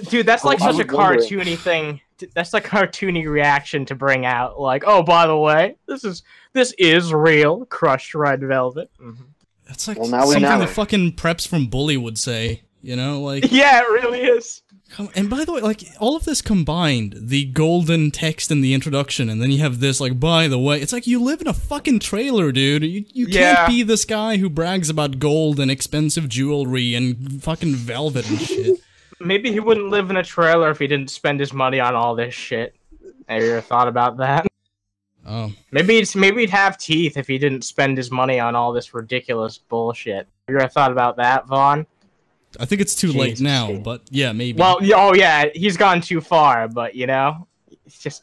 Dude, 0.08 0.24
that's 0.26 0.44
like 0.44 0.60
Oh, 0.60 0.66
I 0.66 0.72
such 0.72 0.88
a 0.88 0.96
wondering. 0.96 1.20
cartoony 1.28 1.56
thing. 1.58 2.00
That's 2.34 2.54
a 2.54 2.60
cartoony 2.60 3.26
reaction 3.28 3.84
to 3.86 3.94
bring 3.94 4.24
out. 4.26 4.60
Like, 4.60 4.84
oh, 4.86 5.02
by 5.02 5.26
the 5.26 5.36
way, 5.36 5.76
this 5.86 6.04
is 6.04 6.22
this 6.52 6.72
is 6.78 7.12
real 7.12 7.64
crushed 7.66 8.14
red 8.14 8.40
velvet. 8.42 8.90
Mhm. 9.00 9.16
That's 9.66 9.86
like 9.88 9.98
Well, 9.98 10.08
now 10.08 10.24
something 10.26 10.58
the 10.60 10.66
fucking 10.66 11.12
preps 11.14 11.46
from 11.46 11.66
Bully 11.66 11.96
would 11.96 12.18
say. 12.18 12.62
You 12.82 12.94
know, 12.94 13.20
like 13.22 13.46
Yeah, 13.50 13.80
it 13.80 13.90
really 13.90 14.20
is. 14.22 14.62
And 15.14 15.28
by 15.30 15.44
the 15.44 15.52
way, 15.52 15.60
like 15.60 15.84
all 16.00 16.16
of 16.16 16.24
this 16.24 16.40
combined, 16.42 17.14
the 17.18 17.44
golden 17.44 18.10
text 18.10 18.50
in 18.50 18.62
the 18.62 18.74
introduction, 18.74 19.28
and 19.28 19.40
then 19.40 19.50
you 19.50 19.58
have 19.58 19.80
this 19.80 20.00
like, 20.00 20.18
by 20.18 20.48
the 20.48 20.58
way, 20.58 20.80
it's 20.80 20.92
like 20.92 21.06
you 21.06 21.22
live 21.22 21.40
in 21.40 21.46
a 21.46 21.52
fucking 21.54 22.00
trailer, 22.00 22.50
dude. 22.52 22.82
You 22.82 23.04
you 23.12 23.26
Yeah. 23.28 23.54
can't 23.54 23.68
be 23.68 23.82
this 23.82 24.04
guy 24.04 24.38
who 24.38 24.48
brags 24.48 24.88
about 24.90 25.18
gold 25.18 25.60
and 25.60 25.70
expensive 25.70 26.28
jewelry 26.28 26.94
and 26.94 27.42
fucking 27.42 27.74
velvet 27.74 28.28
and 28.28 28.40
shit. 28.40 28.80
Maybe 29.20 29.52
he 29.52 29.60
wouldn't 29.60 29.90
live 29.90 30.10
in 30.10 30.16
a 30.16 30.24
trailer 30.24 30.70
if 30.70 30.78
he 30.78 30.86
didn't 30.86 31.10
spend 31.10 31.38
his 31.40 31.52
money 31.52 31.80
on 31.80 31.94
all 31.94 32.14
this 32.14 32.34
shit. 32.34 32.74
Have 33.28 33.42
you 33.42 33.50
ever 33.50 33.60
thought 33.60 33.88
about 33.88 34.16
that? 34.18 34.46
Oh, 35.26 35.52
Maybe 35.70 35.98
it's 35.98 36.16
maybe 36.16 36.40
he'd 36.40 36.50
have 36.50 36.78
teeth 36.78 37.18
if 37.18 37.26
he 37.28 37.36
didn't 37.36 37.62
spend 37.62 37.98
his 37.98 38.10
money 38.10 38.40
on 38.40 38.54
all 38.56 38.72
this 38.72 38.94
ridiculous 38.94 39.58
bullshit. 39.58 40.26
Have 40.46 40.54
you 40.54 40.56
ever 40.58 40.68
thought 40.68 40.90
about 40.92 41.16
that, 41.18 41.46
Vaughn? 41.46 41.86
I 42.58 42.64
think 42.64 42.80
it's 42.80 42.94
too 42.94 43.12
late 43.12 43.40
now, 43.40 43.66
Steve. 43.66 43.82
but 43.82 44.02
yeah, 44.10 44.32
maybe. 44.32 44.58
Well, 44.58 44.78
oh 44.94 45.14
yeah, 45.14 45.46
he's 45.54 45.76
gone 45.76 46.00
too 46.00 46.20
far, 46.20 46.68
but 46.68 46.94
you 46.94 47.06
know, 47.06 47.46
it's 47.86 47.98
just 47.98 48.22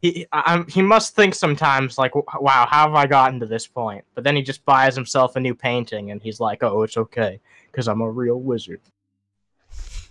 he 0.00 0.26
I, 0.32 0.40
I'm- 0.46 0.66
he 0.68 0.82
must 0.82 1.14
think 1.14 1.34
sometimes 1.34 1.98
like, 1.98 2.14
wow, 2.14 2.66
how 2.68 2.86
have 2.88 2.94
I 2.94 3.06
gotten 3.06 3.38
to 3.40 3.46
this 3.46 3.66
point? 3.66 4.04
But 4.14 4.24
then 4.24 4.34
he 4.36 4.42
just 4.42 4.64
buys 4.64 4.94
himself 4.94 5.36
a 5.36 5.40
new 5.40 5.54
painting, 5.54 6.10
and 6.10 6.22
he's 6.22 6.40
like, 6.40 6.62
oh, 6.62 6.82
it's 6.82 6.96
okay, 6.96 7.40
because 7.70 7.86
I'm 7.86 8.00
a 8.00 8.10
real 8.10 8.40
wizard. 8.40 8.80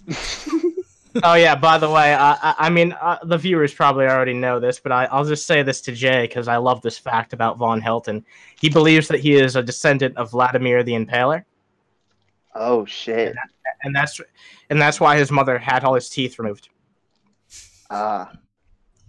oh 1.23 1.33
yeah, 1.33 1.55
by 1.55 1.77
the 1.77 1.89
way, 1.89 2.13
I 2.13 2.31
I, 2.33 2.55
I 2.59 2.69
mean 2.69 2.93
uh, 2.93 3.17
the 3.23 3.37
viewers 3.37 3.73
probably 3.73 4.05
already 4.05 4.33
know 4.33 4.59
this, 4.59 4.79
but 4.79 4.91
I, 4.91 5.05
I'll 5.05 5.25
just 5.25 5.45
say 5.45 5.63
this 5.63 5.81
to 5.81 5.91
Jae 5.91 6.23
because 6.23 6.47
I 6.47 6.57
love 6.57 6.81
this 6.81 6.97
fact 6.97 7.33
about 7.33 7.57
Von 7.57 7.81
Helton. 7.81 8.23
He 8.59 8.69
believes 8.69 9.07
that 9.09 9.19
he 9.19 9.33
is 9.33 9.55
a 9.55 9.63
descendant 9.63 10.15
of 10.17 10.31
Vladimir 10.31 10.83
the 10.83 10.93
Impaler 10.93 11.43
Oh 12.55 12.85
shit. 12.85 13.35
and 13.83 13.95
that's 13.95 14.19
and 14.69 14.81
that's 14.81 14.99
why 14.99 15.17
his 15.17 15.31
mother 15.31 15.57
had 15.57 15.83
all 15.83 15.93
his 15.95 16.09
teeth 16.09 16.39
removed. 16.39 16.69
Ah. 17.89 18.31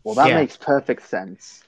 well, 0.05 0.15
that 0.15 0.29
Yeah. 0.29 0.37
makes 0.37 0.57
perfect 0.57 1.07
sense. 1.07 1.63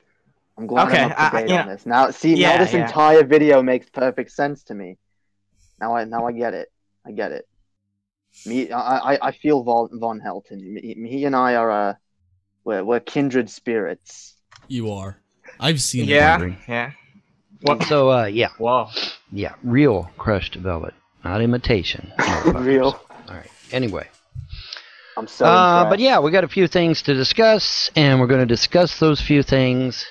I'm 0.56 0.66
glad 0.66 0.88
Okay, 0.88 1.02
I'm 1.02 1.10
up 1.12 1.16
to 1.16 1.22
I- 1.22 1.40
I- 1.40 1.46
date 1.46 1.52
on 1.58 1.68
this. 1.68 1.86
Now, 1.86 2.10
see, 2.10 2.34
Yeah, 2.34 2.52
now 2.52 2.58
this 2.64 2.72
yeah. 2.72 2.86
entire 2.86 3.24
video 3.24 3.62
makes 3.62 3.88
perfect 3.90 4.30
sense 4.30 4.62
to 4.64 4.74
me. 4.74 4.98
Now 5.80 5.96
I 5.96 6.04
now 6.04 6.26
I 6.26 6.32
get 6.32 6.54
it. 6.54 6.70
I 7.06 7.12
get 7.12 7.32
it. 7.32 7.48
Me, 8.46 8.70
I, 8.70 9.14
I, 9.14 9.18
I 9.28 9.32
feel 9.32 9.62
Von, 9.62 9.88
Von 9.92 10.20
Helton. 10.20 10.60
Me, 10.62 11.08
he 11.08 11.24
and 11.26 11.36
I 11.36 11.54
are 11.56 11.70
uh, 11.70 11.94
we're, 12.64 12.82
we're 12.84 13.00
kindred 13.00 13.50
spirits. 13.50 14.36
you 14.68 14.90
are. 14.92 15.18
I've 15.60 15.82
seen. 15.82 16.06
Yeah, 16.08 16.30
hungry. 16.38 16.56
yeah. 16.68 16.92
What? 17.62 17.82
So, 17.84 18.10
uh, 18.10 18.24
yeah, 18.24 18.48
Whoa. 18.58 18.88
yeah, 19.30 19.54
real 19.62 20.10
crushed 20.18 20.54
velvet, 20.54 20.94
not 21.24 21.40
imitation. 21.40 22.12
Real. 22.46 23.00
All 23.28 23.34
right. 23.34 23.50
Anyway, 23.70 24.08
I'm 25.16 25.26
so. 25.26 25.44
uh, 25.46 25.88
but 25.88 25.98
yeah, 25.98 26.18
we 26.20 26.30
got 26.30 26.44
a 26.44 26.48
few 26.48 26.66
things 26.66 27.02
to 27.02 27.14
discuss, 27.14 27.90
and 27.96 28.20
we're 28.20 28.26
going 28.26 28.40
to 28.40 28.46
discuss 28.46 28.98
those 28.98 29.20
few 29.20 29.42
things 29.42 30.04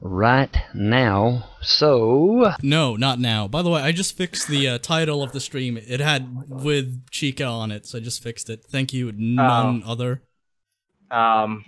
right 0.00 0.56
now. 0.74 1.46
So, 1.60 2.52
No, 2.62 2.96
not 2.96 3.18
now. 3.20 3.46
By 3.48 3.62
the 3.62 3.70
way, 3.70 3.82
I 3.82 3.92
just 3.92 4.16
fixed 4.16 4.48
the 4.48 4.66
uh, 4.68 4.78
title 4.78 5.22
of 5.22 5.32
the 5.32 5.40
stream. 5.40 5.76
It 5.76 6.00
had 6.00 6.48
with 6.48 7.06
Chica 7.10 7.44
on 7.44 7.70
it, 7.70 7.86
so 7.86 7.98
I 7.98 8.00
just 8.00 8.22
fixed 8.22 8.48
it. 8.48 8.64
Thank 8.64 8.92
you, 8.92 9.12
none 9.12 9.82
other. 9.86 10.22
Um. 11.10 11.64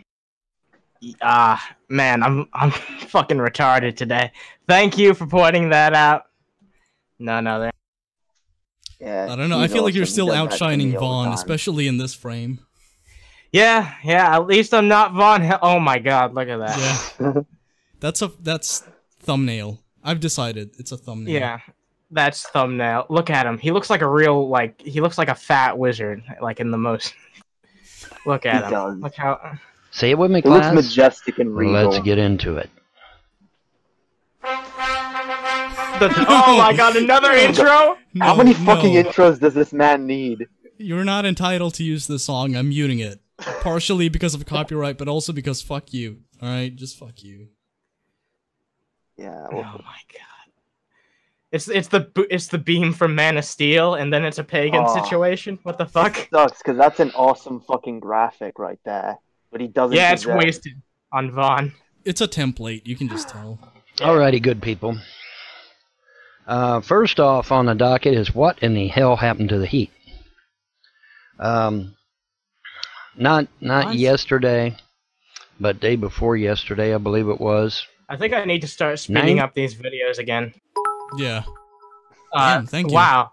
Ah, 1.21 1.61
man, 1.89 2.23
I'm 2.23 2.49
I'm 2.53 2.71
fucking 3.09 3.39
retarded 3.39 3.97
today. 3.97 4.31
Thank 4.69 4.97
you 4.97 5.15
for 5.15 5.27
pointing 5.27 5.71
that 5.71 5.95
out. 5.95 6.27
None 7.19 7.47
other. 7.47 7.71
Yeah, 9.03 9.33
I 9.33 9.35
don't 9.35 9.49
know. 9.51 9.59
I 9.59 9.67
feel 9.67 9.83
like 9.83 9.95
you're 9.95 10.07
still 10.07 10.27
He 10.27 10.33
does 10.33 10.45
that 10.51 10.59
to 10.59 10.65
outshining 10.65 10.91
me 10.91 10.97
all 10.97 11.01
the 11.01 11.07
Vaughn, 11.29 11.33
especially 11.35 11.89
in 11.89 11.99
this 11.99 12.15
frame. 12.15 12.61
Yeah, 13.51 13.93
yeah. 14.05 14.37
At 14.37 14.47
least 14.47 14.73
I'm 14.73 14.87
not 14.87 15.13
Von. 15.13 15.41
Hel- 15.43 15.59
oh 15.61 15.81
my 15.81 15.99
God, 15.99 16.35
look 16.35 16.49
at 16.49 16.59
that. 16.59 17.13
Yeah, 17.21 17.43
that's 18.01 18.23
a 18.23 18.31
that's 18.41 18.85
thumbnail. 19.19 19.81
I've 20.05 20.21
decided 20.21 20.71
it's 20.79 20.93
a 20.93 20.97
thumbnail. 20.97 21.35
Yeah, 21.35 21.59
that's 22.13 22.49
thumbnail. 22.49 23.07
Look 23.09 23.29
at 23.29 23.45
him. 23.45 23.59
He 23.59 23.73
looks 23.73 23.91
like 23.91 24.03
a 24.03 24.09
real 24.09 24.49
like 24.49 24.81
he 24.81 25.01
looks 25.01 25.19
like 25.19 25.29
a 25.29 25.35
fat 25.35 25.77
wizard, 25.77 26.23
like 26.41 26.61
in 26.61 26.71
the 26.71 26.79
most. 26.79 27.13
Look 28.25 28.47
at 28.47 28.59
He 28.59 28.65
him. 28.67 28.71
does. 28.71 28.99
Look 28.99 29.15
how. 29.17 29.59
say 29.91 30.11
it 30.13 30.19
with 30.19 30.31
me, 30.31 30.43
He 30.43 30.49
looks 30.49 30.73
majestic 30.73 31.41
and 31.41 31.57
regal. 31.57 31.91
Let's 31.91 32.05
get 32.05 32.19
into 32.19 32.57
it. 32.57 32.71
The, 36.09 36.25
oh 36.29 36.57
my 36.57 36.73
God! 36.75 36.97
Another 36.97 37.33
intro. 37.33 37.97
No, 38.15 38.25
How 38.27 38.35
many 38.37 38.55
fucking 38.55 38.95
no. 38.95 39.03
intros 39.05 39.41
does 39.41 39.55
this 39.55 39.73
man 39.73 40.07
need? 40.07 40.47
You're 40.79 41.05
not 41.05 41.25
entitled 41.25 41.75
to 41.75 41.85
use 41.85 42.07
this 42.07 42.25
song. 42.25 42.57
I'm 42.57 42.69
muting 42.71 42.99
it. 42.99 43.21
Partially 43.61 44.09
because 44.09 44.35
of 44.35 44.45
copyright, 44.47 44.99
but 44.99 45.09
also 45.09 45.33
because 45.33 45.63
fuck 45.63 45.93
you. 45.93 46.19
All 46.41 46.49
right, 46.49 46.75
just 46.75 46.99
fuck 46.99 47.23
you. 47.23 47.49
Yeah, 49.17 49.47
Oh 49.53 49.57
my 49.63 50.01
God! 50.13 50.53
It's 51.53 51.69
it's 51.69 51.89
the 51.89 52.11
it's 52.31 52.49
the 52.49 52.59
beam 52.59 52.93
from 52.93 53.15
Man 53.15 53.37
of 53.37 53.45
Steel, 53.45 53.95
and 53.95 54.13
then 54.13 54.25
it's 54.25 54.39
a 54.39 54.45
pagan 54.45 54.85
Oh. 54.87 55.03
situation. 55.03 55.59
What 55.63 55.79
the 55.79 55.87
fuck? 55.87 56.29
sucks 56.33 56.59
because 56.59 56.77
that's 56.79 56.99
an 57.01 57.11
awesome 57.15 57.61
fucking 57.61 58.01
graphic 58.01 58.59
right 58.59 58.79
there. 58.85 59.19
But 59.51 59.61
he 59.61 59.69
doesn't. 59.69 59.97
Yeah, 59.97 60.13
it's 60.13 60.23
deserve- 60.23 60.39
wasted 60.39 60.83
on 61.13 61.31
Vaughn. 61.31 61.73
It's 62.05 62.21
a 62.21 62.27
template. 62.29 62.87
You 62.87 62.97
can 62.97 63.09
just 63.09 63.29
tell. 63.29 63.59
Alrighty, 63.99 64.43
good 64.43 64.63
people. 64.63 64.97
Uh, 66.47 66.81
first 66.81 67.21
off 67.21 67.53
on 67.53 67.67
the 67.67 67.75
docket 67.75 68.15
is 68.15 68.35
what 68.35 68.59
in 68.61 68.75
the 68.75 68.89
hell 68.89 69.17
happened 69.17 69.49
to 69.51 69.59
the 69.59 69.67
heat? 69.67 69.91
Um, 71.39 71.97
not 73.17 73.47
not 73.61 73.87
What? 73.87 73.95
yesterday, 73.97 74.77
but 75.61 75.81
day 75.81 75.97
before 75.97 76.37
yesterday, 76.37 76.95
I 76.95 76.99
believe 76.99 77.29
it 77.29 77.41
was. 77.41 77.87
I 78.09 78.17
think 78.17 78.35
I 78.35 78.45
need 78.45 78.61
to 78.63 78.69
start 78.69 78.99
speeding 78.99 79.37
Nine? 79.37 79.45
up 79.45 79.55
these 79.55 79.75
videos 79.75 80.19
again. 80.19 80.53
Yeah. 81.17 81.45
Uh, 82.33 82.55
Damn, 82.59 82.67
thank 82.67 82.89
you. 82.91 82.95
Wow. 82.95 83.33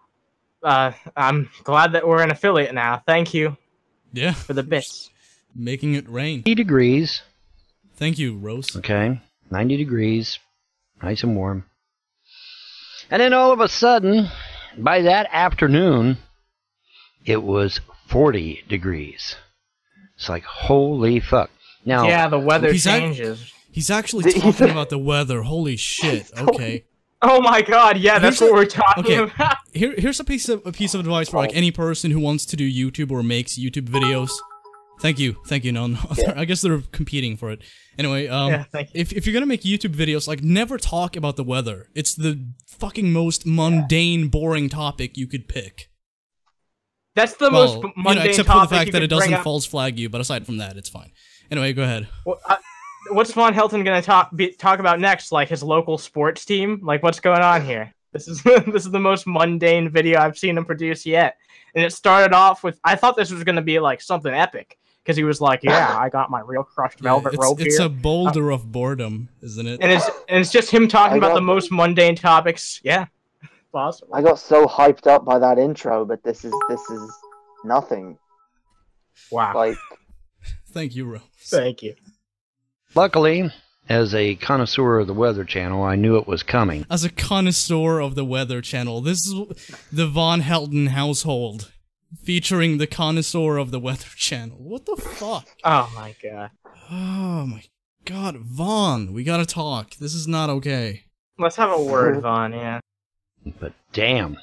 Uh, 0.61 0.91
I'm 1.15 1.49
glad 1.63 1.93
that 1.93 2.07
we're 2.07 2.21
an 2.21 2.31
affiliate 2.31 2.73
now. 2.73 3.01
Thank 3.05 3.33
you 3.33 3.57
Yeah. 4.13 4.33
for 4.33 4.53
the 4.53 4.63
bits. 4.63 5.09
Making 5.55 5.95
it 5.95 6.07
rain. 6.09 6.37
90 6.39 6.55
degrees, 6.55 7.21
Thank 7.95 8.19
you, 8.19 8.37
Rose. 8.37 8.75
okay, 8.77 9.19
90 9.49 9.77
degrees, 9.77 10.39
nice 11.01 11.23
and 11.23 11.35
warm. 11.35 11.65
And 13.09 13.21
then 13.21 13.33
all 13.33 13.51
of 13.51 13.59
a 13.59 13.67
sudden, 13.67 14.27
by 14.77 15.01
that 15.03 15.27
afternoon, 15.31 16.17
it 17.25 17.41
was 17.43 17.79
40 18.07 18.63
degrees. 18.67 19.35
It's 20.15 20.29
like, 20.29 20.43
holy 20.43 21.19
fuck. 21.19 21.49
Now, 21.85 22.07
Yeah, 22.07 22.27
the 22.27 22.39
weather 22.39 22.71
He's 22.71 22.85
act- 22.87 23.01
changes. 23.01 23.53
He's 23.71 23.89
actually 23.89 24.31
talking 24.33 24.69
about 24.69 24.89
the 24.89 24.97
weather. 24.97 25.43
Holy 25.43 25.75
shit. 25.75 26.29
Okay. 26.39 26.85
Oh 27.21 27.41
my 27.41 27.61
god, 27.61 27.97
yeah, 27.97 28.17
that's 28.17 28.39
Here's 28.39 28.49
what 28.49 28.57
a- 28.57 28.61
we're 28.61 28.65
talking 28.65 29.03
okay. 29.03 29.17
about. 29.35 29.57
Here, 29.73 29.93
here's 29.97 30.21
a 30.21 30.23
piece 30.23 30.47
of 30.47 30.65
a 30.65 30.71
piece 30.71 30.93
of 30.93 31.01
advice 31.01 31.27
for 31.27 31.35
like 31.35 31.53
any 31.53 31.69
person 31.69 32.11
who 32.11 32.19
wants 32.21 32.45
to 32.45 32.55
do 32.55 32.63
YouTube 32.71 33.11
or 33.11 33.21
makes 33.23 33.59
YouTube 33.59 33.89
videos. 33.89 34.29
Thank 34.99 35.17
you, 35.17 35.37
thank 35.45 35.63
you. 35.63 35.71
No, 35.71 35.87
no. 35.87 35.99
Yeah. 36.17 36.33
I 36.35 36.45
guess 36.45 36.61
they're 36.61 36.81
competing 36.91 37.37
for 37.37 37.51
it. 37.51 37.61
Anyway, 37.97 38.27
um, 38.27 38.51
Yeah, 38.51 38.63
thank 38.63 38.93
you. 38.93 38.99
if 38.99 39.13
if 39.13 39.25
you're 39.25 39.33
gonna 39.33 39.45
make 39.45 39.61
YouTube 39.61 39.95
videos, 39.95 40.27
like 40.27 40.43
never 40.43 40.77
talk 40.77 41.15
about 41.15 41.37
the 41.37 41.43
weather. 41.43 41.87
It's 41.95 42.13
the 42.13 42.45
fucking 42.67 43.13
most 43.13 43.45
mundane, 43.45 44.27
boring 44.27 44.67
topic 44.67 45.17
you 45.17 45.27
could 45.27 45.47
pick. 45.47 45.89
That's 47.15 47.35
the 47.35 47.49
well, 47.49 47.65
most 47.65 47.75
you 47.77 47.83
know, 47.83 47.93
mundane 47.95 48.27
except 48.27 48.49
for 48.49 48.59
the 48.59 48.67
fact 48.67 48.91
that 48.91 49.01
it 49.01 49.07
doesn't 49.07 49.33
up. 49.33 49.43
false 49.43 49.65
flag 49.65 49.97
you. 49.97 50.09
But 50.09 50.21
aside 50.21 50.45
from 50.45 50.57
that, 50.57 50.77
it's 50.77 50.89
fine. 50.89 51.11
Anyway, 51.49 51.73
go 51.73 51.83
ahead. 51.83 52.07
Well, 52.25 52.39
uh, 52.45 52.57
what's 53.11 53.31
Von 53.31 53.53
Helton 53.53 53.85
gonna 53.85 54.01
talk 54.01 54.35
be, 54.35 54.51
talk 54.51 54.79
about 54.79 54.99
next? 54.99 55.31
Like 55.31 55.47
his 55.47 55.63
local 55.63 55.97
sports 55.97 56.43
team? 56.43 56.81
Like 56.83 57.03
what's 57.03 57.19
going 57.19 57.41
on 57.41 57.65
here? 57.65 57.93
This 58.11 58.27
is 58.27 58.43
this 58.43 58.85
is 58.85 58.91
the 58.91 58.99
most 58.99 59.27
mundane 59.27 59.89
video 59.89 60.19
I've 60.19 60.37
seen 60.37 60.57
him 60.57 60.65
produce 60.65 61.05
yet. 61.05 61.37
And 61.75 61.85
it 61.85 61.93
started 61.93 62.33
off 62.33 62.63
with 62.63 62.79
I 62.83 62.95
thought 62.95 63.15
this 63.15 63.31
was 63.31 63.43
gonna 63.43 63.61
be 63.61 63.79
like 63.79 64.01
something 64.01 64.33
epic 64.33 64.77
because 65.09 65.17
he 65.17 65.23
was 65.23 65.41
like, 65.41 65.63
"Yeah, 65.63 65.97
I 65.97 66.09
got 66.09 66.29
my 66.29 66.41
real 66.41 66.61
crushed 66.63 66.99
velvet 66.99 67.33
it's, 67.33 67.43
rope 67.43 67.59
it's 67.59 67.77
here," 67.79 67.87
a 67.87 67.89
boulder 67.89 68.51
uh, 68.51 68.55
of 68.55 68.71
boredom, 68.71 69.29
isn't 69.41 69.65
it? 69.65 69.79
and 69.81 69.91
it's 69.91 70.05
and 70.29 70.39
it's 70.39 70.51
just 70.51 70.69
him 70.69 70.87
talking 70.87 71.15
I 71.15 71.17
about 71.17 71.29
got- 71.29 71.35
the 71.35 71.41
most 71.41 71.71
mundane 71.71 72.15
topics. 72.15 72.79
Yeah, 72.83 73.07
possible. 73.73 74.13
I 74.13 74.21
got 74.21 74.37
so 74.37 74.67
hyped 74.67 75.07
up 75.07 75.25
by 75.25 75.39
that 75.39 75.57
intro, 75.57 76.05
but 76.05 76.21
this 76.23 76.45
is 76.45 76.53
this 76.69 76.81
is 76.91 77.11
nothing. 77.65 78.19
Wow, 79.31 79.53
Like 79.55 79.77
Thank 80.71 80.95
you, 80.95 81.05
Rose. 81.05 81.21
thank 81.45 81.81
you. 81.81 81.95
Luckily, 82.93 83.51
as 83.89 84.13
a 84.13 84.35
connoisseur 84.35 84.99
of 84.99 85.07
the 85.07 85.13
Weather 85.15 85.43
Channel, 85.43 85.81
I 85.81 85.95
knew 85.95 86.17
it 86.17 86.27
was 86.27 86.43
coming. 86.43 86.85
As 86.87 87.03
a 87.03 87.09
connoisseur 87.09 87.99
of 87.99 88.13
the 88.13 88.23
Weather 88.25 88.61
Channel, 88.61 89.01
this 89.01 89.25
is 89.25 89.33
the 89.91 90.05
Von 90.07 90.41
Helden 90.41 90.87
household, 90.87 91.71
featuring 92.23 92.77
the 92.77 92.87
connoisseur 92.87 93.57
of 93.57 93.71
the 93.71 93.79
Weather 93.79 94.09
Channel. 94.15 94.57
What 94.57 94.85
the 94.85 94.95
fuck? 94.95 95.47
Oh 95.63 95.91
my 95.95 96.15
god. 96.21 96.51
Oh 96.91 97.45
my 97.45 97.63
god, 98.05 98.37
Vaughn, 98.37 99.13
we 99.13 99.23
gotta 99.23 99.45
talk. 99.45 99.95
This 99.95 100.13
is 100.13 100.27
not 100.27 100.49
okay. 100.49 101.03
Let's 101.37 101.55
have 101.55 101.71
a 101.71 101.81
word, 101.81 102.21
Vaughn. 102.21 102.53
Yeah. 102.53 102.79
But 103.59 103.73
damn. 103.93 104.37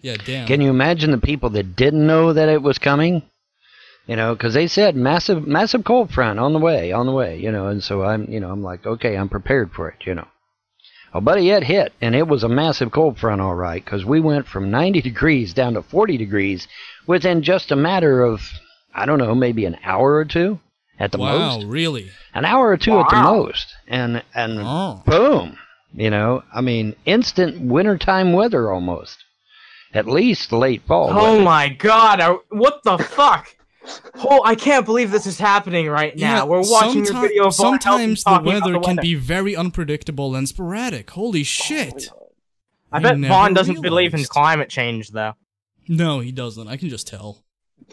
Yeah, 0.00 0.16
damn. 0.24 0.46
Can 0.46 0.60
you 0.60 0.70
imagine 0.70 1.10
the 1.10 1.18
people 1.18 1.50
that 1.50 1.76
didn't 1.76 2.06
know 2.06 2.32
that 2.32 2.48
it 2.48 2.62
was 2.62 2.78
coming? 2.78 3.22
You 4.06 4.16
know, 4.16 4.34
because 4.34 4.54
they 4.54 4.68
said 4.68 4.96
massive, 4.96 5.46
massive 5.46 5.84
cold 5.84 6.10
front 6.10 6.38
on 6.38 6.54
the 6.54 6.58
way, 6.58 6.92
on 6.92 7.04
the 7.04 7.12
way. 7.12 7.38
You 7.38 7.52
know, 7.52 7.66
and 7.66 7.82
so 7.82 8.02
I'm, 8.02 8.24
you 8.30 8.40
know, 8.40 8.50
I'm 8.50 8.62
like, 8.62 8.86
okay, 8.86 9.16
I'm 9.16 9.28
prepared 9.28 9.72
for 9.72 9.88
it. 9.88 10.06
You 10.06 10.14
know. 10.14 10.26
Oh, 11.14 11.20
buddy, 11.20 11.50
it 11.50 11.64
hit, 11.64 11.92
and 12.02 12.14
it 12.14 12.28
was 12.28 12.44
a 12.44 12.48
massive 12.48 12.90
cold 12.92 13.18
front, 13.18 13.40
all 13.40 13.54
right, 13.54 13.82
because 13.82 14.04
we 14.04 14.20
went 14.20 14.46
from 14.46 14.70
90 14.70 15.00
degrees 15.00 15.54
down 15.54 15.74
to 15.74 15.82
40 15.82 16.16
degrees 16.18 16.68
within 17.06 17.42
just 17.42 17.70
a 17.70 17.76
matter 17.76 18.22
of, 18.22 18.42
I 18.94 19.06
don't 19.06 19.18
know, 19.18 19.34
maybe 19.34 19.64
an 19.64 19.78
hour 19.82 20.14
or 20.16 20.24
two 20.26 20.60
at 20.98 21.10
the 21.12 21.18
wow, 21.18 21.56
most, 21.56 21.66
really? 21.66 22.10
an 22.34 22.44
hour 22.44 22.68
or 22.68 22.76
two 22.76 22.98
at 22.98 23.08
the 23.08 23.16
most, 23.22 23.74
and 23.86 24.22
and 24.34 24.58
Oh. 24.60 25.02
boom, 25.06 25.56
you 25.94 26.10
know, 26.10 26.42
I 26.54 26.60
mean, 26.60 26.94
instant 27.06 27.58
wintertime 27.60 28.32
weather 28.34 28.70
almost. 28.70 29.16
At 29.94 30.06
least 30.06 30.52
late 30.52 30.82
fall. 30.86 31.08
Oh 31.10 31.22
weather. 31.32 31.42
my 31.42 31.70
god, 31.70 32.20
I, 32.20 32.36
what 32.50 32.82
the 32.84 32.98
fuck? 32.98 33.48
Oh, 34.16 34.42
I 34.44 34.54
can't 34.54 34.84
believe 34.84 35.10
this 35.10 35.26
is 35.26 35.38
happening 35.38 35.88
right 35.88 36.16
now. 36.16 36.46
We're 36.46 36.60
watching 36.60 37.04
your 37.04 37.20
video 37.20 37.46
of 37.46 37.56
Von 37.56 37.78
Helton 37.78 37.82
Sometimes 37.82 38.24
the 38.24 38.30
talking 38.30 38.48
about 38.56 38.72
weather 38.72 38.80
can 38.80 38.96
be 38.96 39.14
very 39.14 39.54
unpredictable 39.56 40.34
and 40.34 40.48
sporadic. 40.48 41.10
Holy 41.10 41.40
oh, 41.40 41.44
shit. 41.44 42.08
I 42.90 42.98
I 42.98 43.00
bet 43.00 43.18
never 43.18 43.32
Vaughn 43.32 43.54
doesn't 43.54 43.82
believe 43.82 44.14
in 44.14 44.24
climate 44.24 44.68
change, 44.68 45.10
though. 45.10 45.34
No, 45.86 46.20
he 46.20 46.32
doesn't. 46.32 46.68
I 46.68 46.76
can 46.76 46.88
just 46.88 47.06
tell. 47.06 47.44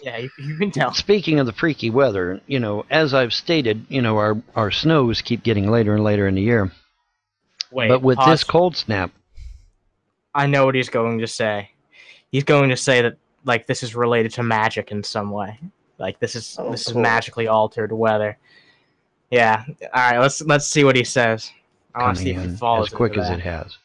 Yeah, 0.01 0.17
you, 0.17 0.29
you 0.39 0.57
can 0.57 0.71
tell. 0.71 0.93
Speaking 0.93 1.39
of 1.39 1.45
the 1.45 1.53
freaky 1.53 1.89
weather, 1.89 2.41
you 2.47 2.59
know, 2.59 2.85
as 2.89 3.13
I've 3.13 3.33
stated, 3.33 3.85
you 3.89 4.01
know, 4.01 4.17
our, 4.17 4.41
our 4.55 4.71
snows 4.71 5.21
keep 5.21 5.43
getting 5.43 5.69
later 5.69 5.93
and 5.93 6.03
later 6.03 6.27
in 6.27 6.35
the 6.35 6.41
year. 6.41 6.71
Wait, 7.71 7.89
but 7.89 8.01
with 8.01 8.17
pause. 8.17 8.27
this 8.29 8.43
cold 8.43 8.75
snap, 8.75 9.11
I 10.33 10.47
know 10.47 10.65
what 10.65 10.75
he's 10.75 10.89
going 10.89 11.19
to 11.19 11.27
say. 11.27 11.71
He's 12.31 12.43
going 12.43 12.69
to 12.69 12.77
say 12.77 13.01
that 13.01 13.17
like 13.45 13.67
this 13.67 13.83
is 13.83 13.95
related 13.95 14.33
to 14.33 14.43
magic 14.43 14.91
in 14.91 15.03
some 15.03 15.31
way. 15.31 15.59
Like 15.97 16.19
this 16.19 16.35
is 16.35 16.55
Oh, 16.59 16.71
this 16.71 16.87
is 16.87 16.95
magically 16.95 17.47
altered 17.47 17.91
weather. 17.91 18.37
Yeah. 19.31 19.63
All 19.67 20.11
right. 20.11 20.19
Let's 20.19 20.41
let's 20.41 20.67
see 20.67 20.83
what 20.83 20.95
he 20.95 21.03
says. 21.03 21.51
I 21.93 22.03
want 22.03 22.17
to 22.17 22.23
see 22.23 22.31
if 22.31 22.37
he 22.41 22.43
in 22.43 22.57
follows 22.57 22.87
as 22.87 22.93
quick 22.93 23.17
as 23.17 23.29
that. 23.29 23.39
it 23.39 23.43
has. 23.43 23.77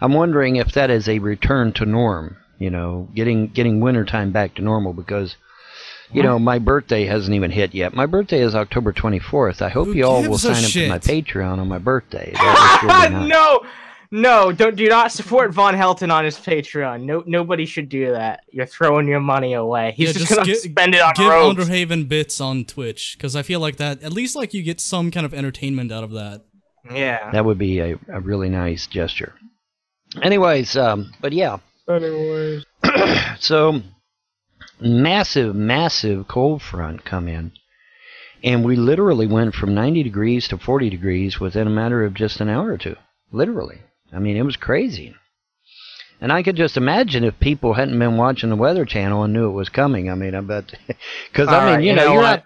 I'm 0.00 0.12
wondering 0.12 0.56
if 0.56 0.72
that 0.72 0.90
is 0.90 1.08
a 1.08 1.18
return 1.18 1.72
to 1.74 1.84
norm, 1.86 2.36
you 2.58 2.70
know, 2.70 3.08
getting 3.14 3.48
getting 3.48 3.80
wintertime 3.80 4.32
back 4.32 4.54
to 4.56 4.62
normal 4.62 4.92
because 4.92 5.36
you 6.12 6.22
know, 6.22 6.38
my 6.38 6.58
birthday 6.58 7.06
hasn't 7.06 7.34
even 7.34 7.50
hit 7.50 7.74
yet. 7.74 7.94
My 7.94 8.04
birthday 8.04 8.42
is 8.42 8.54
October 8.54 8.92
24th. 8.92 9.62
I 9.62 9.70
hope 9.70 9.86
Who 9.86 9.94
you 9.94 10.04
all 10.04 10.22
will 10.28 10.36
sign 10.36 10.62
up 10.62 10.70
shit? 10.70 10.86
for 10.86 10.92
my 10.92 10.98
Patreon 10.98 11.58
on 11.58 11.68
my 11.68 11.78
birthday. 11.78 12.32
That 12.36 12.80
would 12.82 13.12
nice. 13.12 13.28
no, 13.28 13.62
no, 14.12 14.52
don't 14.52 14.76
do 14.76 14.86
not 14.88 15.10
support 15.10 15.52
Von 15.52 15.74
Helton 15.74 16.12
on 16.12 16.24
his 16.24 16.36
Patreon. 16.36 17.02
No, 17.02 17.24
nobody 17.26 17.64
should 17.66 17.88
do 17.88 18.12
that. 18.12 18.44
You're 18.52 18.66
throwing 18.66 19.08
your 19.08 19.20
money 19.20 19.54
away. 19.54 19.94
He's 19.96 20.08
Yeah, 20.08 20.12
just, 20.12 20.26
just 20.28 20.34
gonna 20.36 20.46
gi- 20.46 20.54
spend 20.54 20.94
it 20.94 21.00
on 21.00 21.14
Give 21.16 21.28
robes. 21.28 21.58
Underhaven 21.58 22.06
bits 22.08 22.40
on 22.40 22.64
Twitch, 22.64 23.16
because 23.16 23.34
I 23.34 23.42
feel 23.42 23.58
like 23.58 23.76
that, 23.78 24.02
at 24.02 24.12
least 24.12 24.36
like 24.36 24.54
you 24.54 24.62
get 24.62 24.80
some 24.80 25.10
kind 25.10 25.26
of 25.26 25.32
entertainment 25.34 25.90
out 25.90 26.04
of 26.04 26.12
that. 26.12 26.42
Yeah. 26.92 27.30
That 27.32 27.44
would 27.44 27.58
be 27.58 27.78
a, 27.80 27.98
a 28.12 28.20
really 28.20 28.48
nice 28.48 28.86
gesture. 28.86 29.34
Anyways, 30.20 30.76
um, 30.76 31.12
but 31.20 31.32
yeah, 31.32 31.56
Anyways. 31.88 32.64
so 33.40 33.80
massive, 34.80 35.54
massive 35.54 36.28
cold 36.28 36.60
front 36.62 37.04
come 37.04 37.28
in, 37.28 37.52
and 38.44 38.64
we 38.64 38.76
literally 38.76 39.26
went 39.26 39.54
from 39.54 39.74
90 39.74 40.02
degrees 40.02 40.48
to 40.48 40.58
40 40.58 40.90
degrees 40.90 41.40
within 41.40 41.66
a 41.66 41.70
matter 41.70 42.04
of 42.04 42.14
just 42.14 42.40
an 42.40 42.48
hour 42.48 42.72
or 42.72 42.78
two. 42.78 42.96
Literally, 43.30 43.80
I 44.12 44.18
mean, 44.18 44.36
it 44.36 44.42
was 44.42 44.56
crazy. 44.56 45.14
And 46.20 46.32
I 46.32 46.42
could 46.42 46.56
just 46.56 46.76
imagine 46.76 47.24
if 47.24 47.38
people 47.40 47.74
hadn't 47.74 47.98
been 47.98 48.16
watching 48.16 48.50
the 48.50 48.56
Weather 48.56 48.84
Channel 48.84 49.24
and 49.24 49.32
knew 49.32 49.48
it 49.48 49.52
was 49.52 49.68
coming. 49.68 50.08
I 50.08 50.14
mean, 50.14 50.34
I 50.34 50.40
bet 50.40 50.72
because 51.32 51.48
I 51.48 51.64
mean, 51.64 51.74
right, 51.74 51.84
you, 51.84 51.94
know, 51.94 52.12
you're 52.12 52.22
what? 52.22 52.44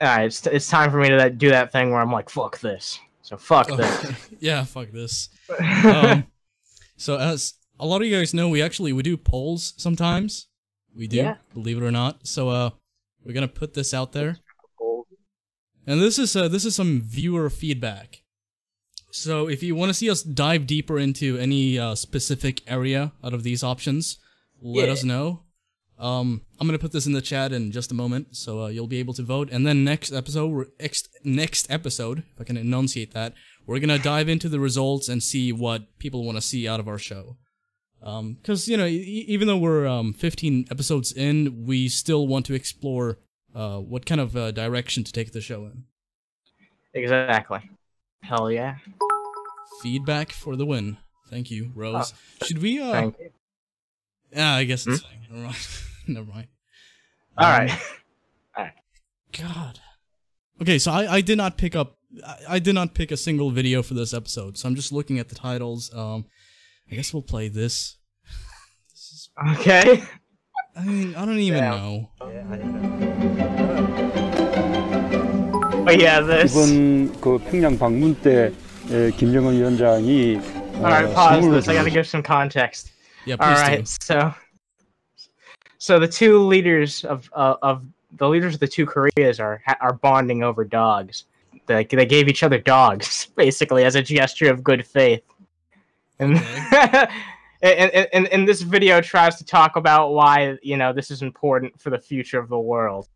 not. 0.00 0.08
All 0.10 0.16
right, 0.16 0.26
it's, 0.26 0.46
it's 0.46 0.68
time 0.68 0.90
for 0.90 0.98
me 0.98 1.08
to 1.08 1.16
that, 1.16 1.38
do 1.38 1.50
that 1.50 1.70
thing 1.72 1.90
where 1.90 2.00
I'm 2.00 2.10
like, 2.12 2.30
fuck 2.30 2.58
this. 2.60 2.98
So 3.22 3.36
fuck 3.36 3.68
this. 3.68 4.28
yeah, 4.40 4.64
fuck 4.64 4.90
this. 4.90 5.28
Um, 5.84 6.26
so 6.96 7.16
as 7.18 7.54
a 7.78 7.86
lot 7.86 8.00
of 8.00 8.08
you 8.08 8.16
guys 8.16 8.32
know, 8.34 8.48
we 8.48 8.62
actually 8.62 8.92
we 8.92 9.02
do 9.02 9.16
polls 9.16 9.74
sometimes. 9.76 10.46
We 10.96 11.06
do, 11.06 11.18
Yeah. 11.18 11.36
believe 11.54 11.76
it 11.76 11.84
or 11.84 11.90
not. 11.92 12.26
So 12.26 12.48
uh, 12.48 12.70
we're 13.24 13.34
gonna 13.34 13.48
put 13.48 13.74
this 13.74 13.92
out 13.92 14.12
there, 14.12 14.38
and 15.86 16.00
this 16.00 16.18
is 16.18 16.34
uh, 16.34 16.48
this 16.48 16.64
is 16.64 16.74
some 16.74 17.00
viewer 17.02 17.50
feedback. 17.50 18.22
So 19.18 19.48
if 19.48 19.62
you 19.62 19.74
want 19.74 19.90
to 19.90 19.94
see 19.94 20.08
us 20.10 20.22
dive 20.22 20.66
deeper 20.66 20.98
into 20.98 21.36
any 21.38 21.78
uh, 21.78 21.94
specific 21.94 22.62
area 22.66 23.12
out 23.22 23.34
of 23.34 23.42
these 23.42 23.62
options, 23.62 24.18
let 24.62 24.86
Yeah. 24.86 24.92
us 24.92 25.04
know. 25.04 25.42
Um, 25.98 26.42
I'm 26.60 26.68
gonna 26.68 26.78
put 26.78 26.92
this 26.92 27.06
in 27.06 27.12
the 27.12 27.20
chat 27.20 27.52
in 27.52 27.72
just 27.72 27.90
a 27.90 27.94
moment, 27.94 28.36
so 28.36 28.62
uh, 28.64 28.68
you'll 28.68 28.86
be 28.86 28.98
able 29.00 29.14
to 29.14 29.22
vote. 29.24 29.48
And 29.50 29.66
then 29.66 29.82
next 29.82 30.12
episode, 30.12 30.46
we're- 30.48 30.70
next 30.80 31.08
next 31.24 31.68
episode, 31.70 32.18
if 32.34 32.40
I 32.40 32.44
can 32.44 32.56
enunciate 32.56 33.12
that, 33.14 33.34
we're 33.66 33.80
gonna 33.80 33.98
dive 33.98 34.28
into 34.28 34.48
the 34.48 34.60
results 34.60 35.08
and 35.08 35.20
see 35.20 35.50
what 35.52 35.98
people 35.98 36.24
want 36.24 36.36
to 36.38 36.42
see 36.42 36.68
out 36.68 36.78
of 36.78 36.86
our 36.86 36.98
show. 36.98 37.36
Um, 38.00 38.34
because 38.34 38.68
you 38.68 38.76
know, 38.76 38.86
e- 38.86 39.24
even 39.26 39.48
though 39.48 39.58
we're 39.58 39.88
um 39.88 40.12
15 40.12 40.66
episodes 40.70 41.12
in, 41.12 41.66
we 41.66 41.88
still 41.88 42.28
want 42.28 42.46
to 42.46 42.54
explore 42.54 43.18
uh 43.54 43.78
what 43.78 44.06
kind 44.06 44.20
of 44.20 44.36
uh, 44.36 44.52
direction 44.52 45.02
to 45.02 45.12
take 45.12 45.32
the 45.32 45.40
show 45.40 45.64
in. 45.66 45.82
exactly. 46.94 47.58
Hell 48.22 48.50
yeah. 48.50 48.76
Feedback 49.82 50.32
for 50.32 50.56
the 50.56 50.66
win. 50.66 50.96
Thank 51.30 51.50
you, 51.50 51.70
Rose. 51.74 52.12
Should 52.44 52.60
we? 52.62 52.80
uh 52.80 52.92
Thank 52.92 53.18
you. 53.18 53.30
Yeah, 54.32 54.54
I 54.54 54.64
guess 54.64 54.86
it's 54.86 55.02
fine. 55.02 55.20
Never 55.30 55.42
mind. 55.44 55.56
Never 56.08 56.30
mind. 56.30 56.48
All 57.36 57.46
Um, 57.60 57.68
right. 58.56 58.72
God. 59.32 59.78
Okay, 60.60 60.78
so 60.78 60.90
I, 60.90 61.14
I 61.16 61.20
did 61.20 61.36
not 61.38 61.56
pick 61.58 61.76
up 61.76 61.98
I, 62.26 62.36
I 62.48 62.58
did 62.58 62.74
not 62.74 62.94
pick 62.94 63.10
a 63.12 63.16
single 63.16 63.50
video 63.50 63.82
for 63.82 63.94
this 63.94 64.12
episode, 64.14 64.56
so 64.58 64.66
I'm 64.68 64.74
just 64.74 64.90
looking 64.92 65.18
at 65.18 65.28
the 65.28 65.34
titles. 65.34 65.92
Um 65.94 66.26
I 66.90 66.94
guess 66.94 67.12
we'll 67.12 67.22
play 67.22 67.48
this. 67.48 67.96
Okay. 69.52 70.02
I 70.76 70.82
mean, 70.84 71.14
I 71.14 71.24
don't 71.26 71.38
even 71.38 71.58
Yeah. 71.58 71.70
know 71.70 72.10
Oh 75.87 75.91
yeah, 75.91 76.19
this. 76.21 76.51
이번 76.53 77.19
그 77.21 77.37
평양 77.49 77.77
방문 77.77 78.15
때 78.15 78.51
에, 78.91 79.11
김정은 79.11 79.53
위원장이 79.55 80.37
All 80.75 80.81
right, 80.83 81.05
어, 81.05 81.13
pause 81.13 81.41
선물로 81.41 81.53
this. 81.55 81.69
I 81.69 81.75
gotta 81.75 81.89
준 81.89 81.93
give 81.93 82.07
some 82.07 82.23
context. 82.23 82.91
Yeah, 83.25 83.35
All 83.39 83.47
please 83.47 83.61
right, 83.61 83.79
do. 83.79 83.85
so 83.85 84.33
so 85.77 85.99
the 85.99 86.07
two 86.07 86.39
leaders 86.39 87.05
of 87.05 87.29
uh, 87.33 87.55
of 87.61 87.83
the 88.17 88.27
leaders 88.27 88.53
of 88.53 88.59
the 88.59 88.67
two 88.67 88.85
Koreas 88.85 89.39
are 89.39 89.61
ha- 89.65 89.77
are 89.79 89.93
bonding 89.93 90.43
over 90.43 90.63
dogs. 90.65 91.25
They 91.67 91.85
they 91.85 92.05
gave 92.05 92.27
each 92.27 92.43
other 92.43 92.59
dogs 92.59 93.27
basically 93.35 93.85
as 93.85 93.95
a 93.95 94.01
gesture 94.01 94.51
of 94.51 94.63
good 94.63 94.85
faith. 94.85 95.23
And 96.19 96.37
and, 97.61 97.91
and, 97.91 98.07
and 98.13 98.27
and 98.27 98.47
this 98.47 98.61
video 98.61 98.99
tries 99.01 99.37
to 99.37 99.45
talk 99.45 99.75
about 99.77 100.11
why 100.11 100.57
you 100.61 100.75
know 100.77 100.91
this 100.93 101.09
is 101.09 101.21
important 101.21 101.79
for 101.79 101.89
the 101.89 101.99
future 101.99 102.39
of 102.39 102.49
the 102.49 102.59
world. 102.59 103.07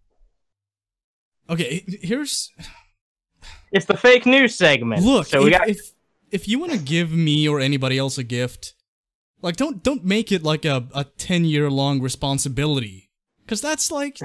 Okay, 1.52 1.84
here's 2.02 2.50
It's 3.72 3.86
the 3.86 3.96
fake 3.96 4.26
news 4.26 4.54
segment. 4.54 5.02
look. 5.04 5.26
so 5.26 5.42
we 5.42 5.50
if, 5.50 5.58
got 5.58 5.68
if 5.68 5.78
if 6.30 6.48
you 6.48 6.58
want 6.58 6.72
to 6.72 6.78
give 6.78 7.12
me 7.12 7.48
or 7.48 7.60
anybody 7.60 7.98
else 7.98 8.16
a 8.18 8.24
gift, 8.24 8.74
like 9.42 9.56
don't 9.56 9.82
don't 9.82 10.04
make 10.04 10.32
it 10.32 10.42
like 10.42 10.64
a 10.64 10.88
a 10.94 11.04
ten 11.04 11.44
year 11.44 11.70
long 11.70 12.00
responsibility, 12.00 13.10
because 13.44 13.60
that's 13.60 13.90
like. 13.90 14.18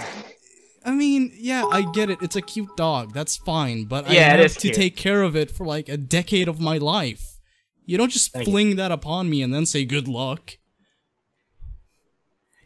I 0.86 0.92
mean, 0.92 1.34
yeah, 1.36 1.66
I 1.70 1.82
get 1.94 2.10
it. 2.10 2.20
It's 2.22 2.38
a 2.38 2.42
cute 2.42 2.78
dog. 2.78 3.14
That's 3.14 3.36
fine, 3.36 3.86
but 3.86 4.06
I 4.08 4.14
Yeah, 4.14 4.36
it 4.36 4.40
have 4.40 4.54
to 4.54 4.62
cute. 4.62 4.74
take 4.76 4.96
care 4.96 5.22
of 5.22 5.36
it 5.36 5.52
for 5.52 5.66
like 5.66 5.90
a 5.90 5.98
decade 5.98 6.48
of 6.48 6.62
my 6.62 6.78
life. 6.78 7.40
You 7.86 7.98
don't 7.98 8.10
just 8.12 8.32
Thank 8.32 8.48
you. 8.48 8.54
fling 8.54 8.78
that 8.78 8.92
upon 8.94 9.30
me 9.30 9.42
and 9.42 9.54
then 9.54 9.66
say 9.66 9.84
good 9.84 10.08
luck. 10.08 10.58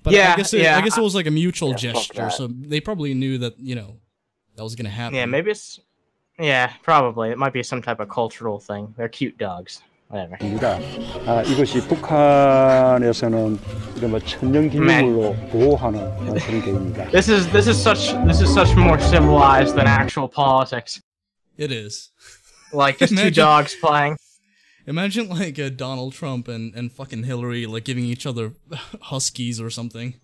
But 0.04 0.13
Yeah, 0.13 0.34
I 0.34 0.38
guess 0.38 0.54
it, 0.54 0.62
yeah, 0.62 0.78
I 0.78 0.82
guess 0.82 0.95
it 0.97 1.02
was 1.02 1.15
like 1.15 1.26
a 1.26 1.32
mutual 1.32 1.69
Yeah, 1.69 1.78
gesture, 1.78 2.30
so 2.30 2.47
they 2.47 2.80
probably 2.80 3.15
knew 3.15 3.39
that 3.39 3.58
you 3.60 3.74
know 3.74 4.02
that 4.56 4.62
was 4.62 4.74
gonna 4.74 4.88
happen. 4.90 5.14
yeah, 5.16 5.26
maybe 5.26 5.50
it's 5.50 5.80
yeah, 6.38 6.72
probably 6.82 7.30
it 7.30 7.38
might 7.38 7.52
be 7.52 7.62
some 7.62 7.80
type 7.82 8.00
of 8.00 8.09
cultural 8.09 8.59
thing. 8.61 8.94
They're 8.96 9.09
cute 9.09 9.38
dogs. 9.38 9.82
Whatever. 10.09 10.37
입니다. 10.40 10.78
아, 11.26 11.42
이것이 11.42 11.80
북한에서는 11.88 13.59
이런 13.96 14.11
뭐 14.11 14.20
천연 14.20 14.70
기념물로 14.70 15.35
보호하는 15.50 16.00
어, 16.00 16.16
그런 16.18 16.35
계획입니다. 16.38 17.11
This 17.11 17.28
is 17.28 17.48
this 17.50 17.66
is 17.68 17.76
such 17.80 18.12
this 18.26 18.40
is 18.40 18.52
such 18.52 18.76
more 18.76 18.98
civilized 19.00 19.74
than 19.74 19.87
actual 19.88 20.28
politics. 20.28 21.00
It 21.59 21.72
is. 21.72 22.11
Like 22.72 22.98
just 22.98 23.14
two 23.14 23.20
Imagine- 23.20 23.44
dogs 23.44 23.74
playing. 23.80 24.16
Imagine 24.87 25.28
like 25.28 25.59
uh, 25.59 25.68
Donald 25.70 26.12
Trump 26.12 26.46
and, 26.46 26.72
and 26.76 26.92
fucking 26.92 27.24
Hillary 27.24 27.66
like 27.66 27.82
giving 27.85 28.04
each 28.04 28.24
other 28.26 28.52
huskies 29.11 29.61
or 29.61 29.70
something. 29.70 30.14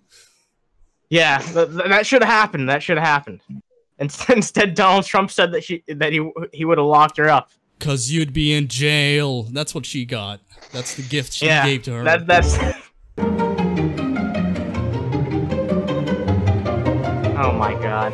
Yeah, 1.11 1.38
th- 1.38 1.68
th- 1.68 1.88
that 1.88 2.06
should 2.06 2.22
have 2.22 2.30
happened. 2.30 2.68
That 2.68 2.80
should 2.85 2.96
have 2.98 3.06
happened. 3.06 3.40
Instead, 3.99 4.36
instead, 4.38 4.73
Donald 4.75 5.05
Trump 5.05 5.31
said 5.31 5.51
that 5.53 5.63
she 5.63 5.83
that 5.88 6.12
he 6.12 6.29
he 6.53 6.65
would 6.65 6.77
have 6.77 6.88
locked 6.88 7.17
her 7.17 7.29
up. 7.29 7.49
Cause 7.79 8.10
you'd 8.10 8.33
be 8.33 8.53
in 8.53 8.67
jail. 8.67 9.43
That's 9.43 9.75
what 9.75 9.86
she 9.86 10.03
got. 10.05 10.39
That's 10.71 10.95
the 10.95 11.03
gift 11.03 11.33
she 11.33 11.45
yeah, 11.45 11.65
gave 11.65 11.83
to 11.83 11.91
her. 11.93 12.03
that 12.03 12.25
that's. 12.25 12.57
oh 17.38 17.51
my 17.53 17.73
god! 17.81 18.13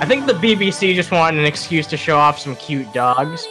I 0.00 0.04
think 0.06 0.26
the 0.26 0.34
BBC 0.34 0.94
just 0.94 1.10
wanted 1.10 1.40
an 1.40 1.46
excuse 1.46 1.86
to 1.88 1.96
show 1.96 2.16
off 2.16 2.38
some 2.38 2.56
cute 2.56 2.92
dogs. 2.92 3.44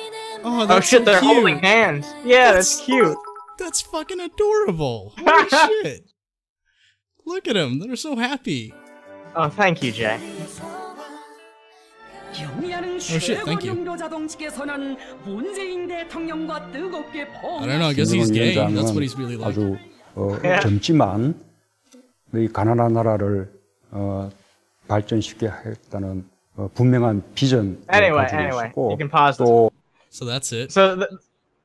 oh, 0.44 0.62
Oh 0.62 0.66
that's 0.66 0.88
shit! 0.88 1.00
so 1.00 1.06
they're 1.06 1.20
cute. 1.20 1.34
holding 1.34 1.60
hands. 1.60 2.14
Yeah, 2.24 2.54
that's, 2.54 2.82
cute. 2.82 3.18
That's 3.58 3.82
fucking 3.82 4.20
adorable. 4.20 5.14
Holy 5.20 5.50
shit. 5.84 6.12
Look 7.26 7.48
at 7.48 7.56
them. 7.56 7.80
They're 7.80 7.96
so 7.96 8.16
happy. 8.16 8.74
Oh, 9.36 9.50
thank 9.50 9.84
you, 9.84 9.92
Jay. 9.92 10.20
Oh 12.39 13.19
shit, 13.19 13.39
thank 13.45 13.65
you. 13.65 13.71
I 13.73 13.75
I 13.75 14.07
don't 17.67 17.79
know. 17.79 17.89
I 17.89 17.93
guess 17.95 18.11
he's 18.11 18.31
김정은 18.31 18.35
gay. 18.35 18.55
That's 18.55 18.73
위원장은 18.75 18.95
what 18.95 19.03
he's 19.03 19.17
really 19.17 19.37
like. 19.37 19.53
아주 19.55 19.77
어, 20.17 20.39
예. 20.45 20.61
젊지만 20.61 21.35
이 22.35 22.49
가난한 22.49 22.93
나라를 22.93 23.51
어, 23.93 24.31
발전시켜 24.89 25.49
하겠다는 25.49 26.25
어, 26.57 26.69
분명한 26.75 27.23
비전 27.35 27.83
Anyway, 27.93 28.25
가지고 28.27 28.39
anyway, 28.41 28.67
있었고 28.69 28.91
you 28.91 28.97
can 28.97 29.09
pause 29.09 29.37
this. 29.39 29.49
또 29.49 29.71
So 30.11 30.25
that's 30.25 30.53
it. 30.53 30.71
So 30.73 30.97
th- 30.97 31.09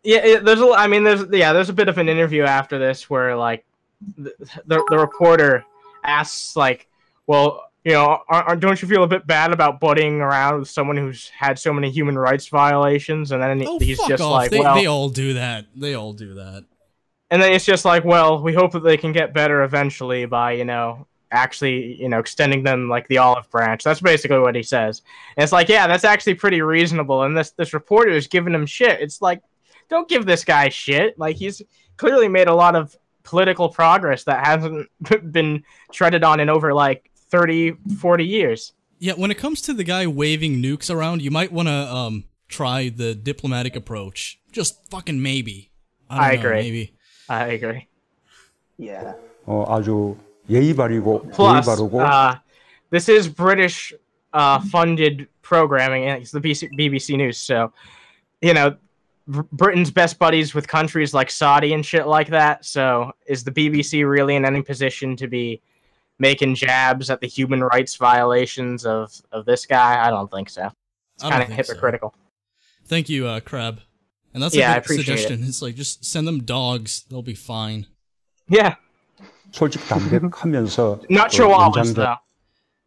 yeah, 0.04 0.26
it, 0.26 0.46
there's 0.46 0.62
a. 0.62 0.72
I 0.74 0.88
mean, 0.88 1.04
there's 1.04 1.26
yeah, 1.32 1.54
there's 1.54 1.70
a 1.70 1.74
bit 1.74 1.88
of 1.90 1.98
an 2.00 2.10
interview 2.10 2.44
after 2.44 2.80
this 2.80 3.10
where 3.10 3.36
like 3.36 3.64
the 4.18 4.34
the, 4.66 4.82
the 4.90 4.98
reporter 4.98 5.64
asks 6.04 6.56
like, 6.56 6.88
well, 7.28 7.70
you 7.85 7.93
know, 7.93 8.19
are, 8.29 8.43
are, 8.45 8.57
don't 8.57 8.81
you 8.81 8.89
feel 8.89 9.03
a 9.03 9.07
bit 9.07 9.27
bad 9.27 9.53
about 9.53 9.81
buddying 9.81 10.21
around 10.21 10.61
with 10.61 10.69
someone 10.71 10.97
who's 10.97 11.29
had 11.29 11.59
so 11.59 11.73
many 11.73 11.91
human 11.91 12.17
rights 12.19 12.49
violations? 12.49 13.31
And 13.33 13.43
then 13.43 13.63
Oh, 13.67 13.79
he's 13.79 13.99
just 14.09 14.23
off. 14.23 14.33
like, 14.33 14.51
they, 14.51 14.61
well, 14.61 14.75
they 14.75 14.87
all 14.87 15.09
do 15.11 15.35
that. 15.35 15.67
They 15.77 15.95
all 15.95 16.13
do 16.15 16.35
that. 16.35 16.65
and 17.31 17.43
then 17.43 17.53
it's 17.53 17.65
just 17.65 17.85
like, 17.85 18.05
well, 18.05 18.43
we 18.43 18.55
hope 18.55 18.73
that 18.73 18.85
they 18.85 18.97
can 18.97 19.13
get 19.13 19.35
better 19.35 19.63
eventually 19.65 20.25
by 20.27 20.53
you 20.53 20.65
know 20.65 21.07
actually 21.31 22.01
you 22.01 22.09
know 22.09 22.19
extending 22.21 22.63
them 22.63 22.89
like 22.89 23.07
the 23.09 23.19
olive 23.19 23.51
branch. 23.51 23.83
That's 23.85 24.01
basically 24.01 24.39
what 24.39 24.55
he 24.55 24.63
says. 24.63 25.03
And 25.37 25.43
it's 25.43 25.53
like, 25.53 25.69
yeah, 25.69 25.87
that's 25.87 26.05
actually 26.05 26.35
pretty 26.35 26.63
reasonable. 26.63 27.25
And 27.25 27.37
this 27.37 27.51
this 27.51 27.75
reporter 27.75 28.11
is 28.11 28.27
giving 28.29 28.55
him 28.55 28.67
shit. 28.67 29.01
It's 29.01 29.21
like, 29.21 29.43
don't 29.91 30.09
give 30.09 30.25
this 30.27 30.45
guy 30.45 30.69
shit. 30.71 31.19
Like 31.19 31.37
he's 31.37 31.61
clearly 31.97 32.29
made 32.29 32.49
a 32.49 32.55
lot 32.55 32.77
of 32.77 32.97
political 33.25 33.69
progress 33.69 34.25
that 34.25 34.47
hasn't 34.47 34.89
been 35.33 35.65
treaded 35.93 36.23
on 36.25 36.41
in 36.41 36.49
over 36.49 36.73
like 36.73 37.11
30, 37.34 37.74
40 38.00 38.26
years. 38.26 38.74
Yeah, 39.00 39.14
when 39.14 39.32
it 39.32 39.38
comes 39.38 39.62
to 39.64 39.74
the 39.74 39.84
guy 39.84 40.08
waving 40.08 40.62
nukes 40.62 40.94
around, 40.94 41.22
you 41.22 41.32
might 41.32 41.52
want 41.52 41.68
to 41.70 41.74
um 41.74 42.26
try 42.50 42.90
the 42.90 43.16
diplomatic 43.16 43.76
approach. 43.76 44.40
Just 44.52 44.90
fucking 44.90 45.22
maybe. 45.22 45.70
I, 46.10 46.16
don't 46.16 46.24
I 46.24 46.34
know, 46.34 46.40
agree. 46.40 46.62
Maybe. 46.62 46.94
I 47.30 47.46
agree. 47.54 47.88
Yeah. 48.78 49.14
어, 49.46 49.66
아주 49.70 50.18
예의 50.50 50.74
바르고 50.76 51.24
예의 51.26 51.32
Plus, 51.36 51.66
바르고 51.66 52.02
uh, 52.02 52.36
this 52.92 53.08
is 53.10 53.28
British 53.28 53.94
uh, 54.34 54.60
funded 54.60 55.28
programming. 55.42 56.06
and 56.06 56.22
It's 56.22 56.32
the 56.32 56.42
BC- 56.42 56.70
BBC 56.78 57.16
News, 57.18 57.38
so 57.38 57.72
you 58.42 58.54
know 58.54 58.76
Br- 59.28 59.48
Britain's 59.52 59.92
best 59.92 60.18
buddies 60.20 60.54
with 60.54 60.68
countries 60.68 61.14
like 61.14 61.30
Saudi 61.32 61.74
and 61.74 61.86
shit 61.86 62.06
like 62.08 62.30
that. 62.30 62.66
So 62.66 63.12
is 63.28 63.44
the 63.44 63.52
BBC 63.52 64.08
really 64.10 64.36
in 64.36 64.44
any 64.46 64.62
position 64.62 65.16
to 65.18 65.28
be 65.28 65.62
making 66.20 66.56
jabs 66.56 67.10
at 67.10 67.22
the 67.22 67.28
human 67.28 67.64
rights 67.64 67.96
violations 67.96 68.86
of 68.86 69.12
of 69.32 69.46
this 69.46 69.66
guy? 69.66 70.06
I 70.06 70.10
don't 70.10 70.30
think 70.32 70.50
so. 70.50 70.72
It's 71.16 71.24
I 71.24 71.30
don't 71.30 71.32
kind 71.32 71.44
of 71.44 71.48
think 71.56 71.66
so. 71.66 71.74
hypocritical. 71.74 72.14
Thank 72.86 73.10
you, 73.10 73.28
uh, 73.28 73.40
Crab. 73.40 73.82
And 74.34 74.44
that's 74.44 74.56
Yeah, 74.56 74.70
I 74.70 74.72
a 74.72 74.76
good 74.76 74.84
appreciate 74.86 75.06
suggestion. 75.18 75.44
It's 75.44 75.62
like 75.62 75.76
just 75.76 76.06
send 76.06 76.28
them 76.28 76.44
dogs; 76.44 77.04
they'll 77.10 77.22
be 77.24 77.34
fine. 77.36 77.88
Yeah, 78.48 78.76
솔직 79.52 79.82
담백하면서 79.88 81.06
not 81.10 81.30
어, 81.30 81.34
chihuahuas 81.34 81.74
연장자- 81.76 81.96
though. 81.96 82.16